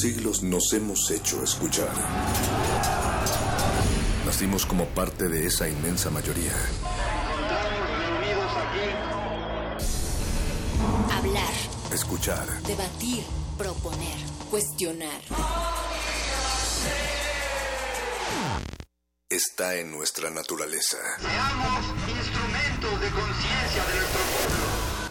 Siglos 0.00 0.42
nos 0.42 0.72
hemos 0.72 1.10
hecho 1.10 1.42
escuchar. 1.44 1.90
Nacimos 4.24 4.64
como 4.64 4.86
parte 4.86 5.28
de 5.28 5.46
esa 5.46 5.68
inmensa 5.68 6.10
mayoría. 6.10 6.52
Hablar, 11.16 11.52
Escuchar, 11.92 12.46
debatir, 12.62 13.24
proponer, 13.58 14.16
cuestionar. 14.50 15.20
está 19.28 19.76
en 19.76 19.90
nuestra 19.92 20.30
naturaleza. 20.30 20.96
Seamos 21.20 21.84
instrumentos 22.08 23.00
de 23.00 23.10
conciencia 23.10 23.84
de 23.84 23.94
nuestro 23.96 24.20
pueblo. 24.20 24.99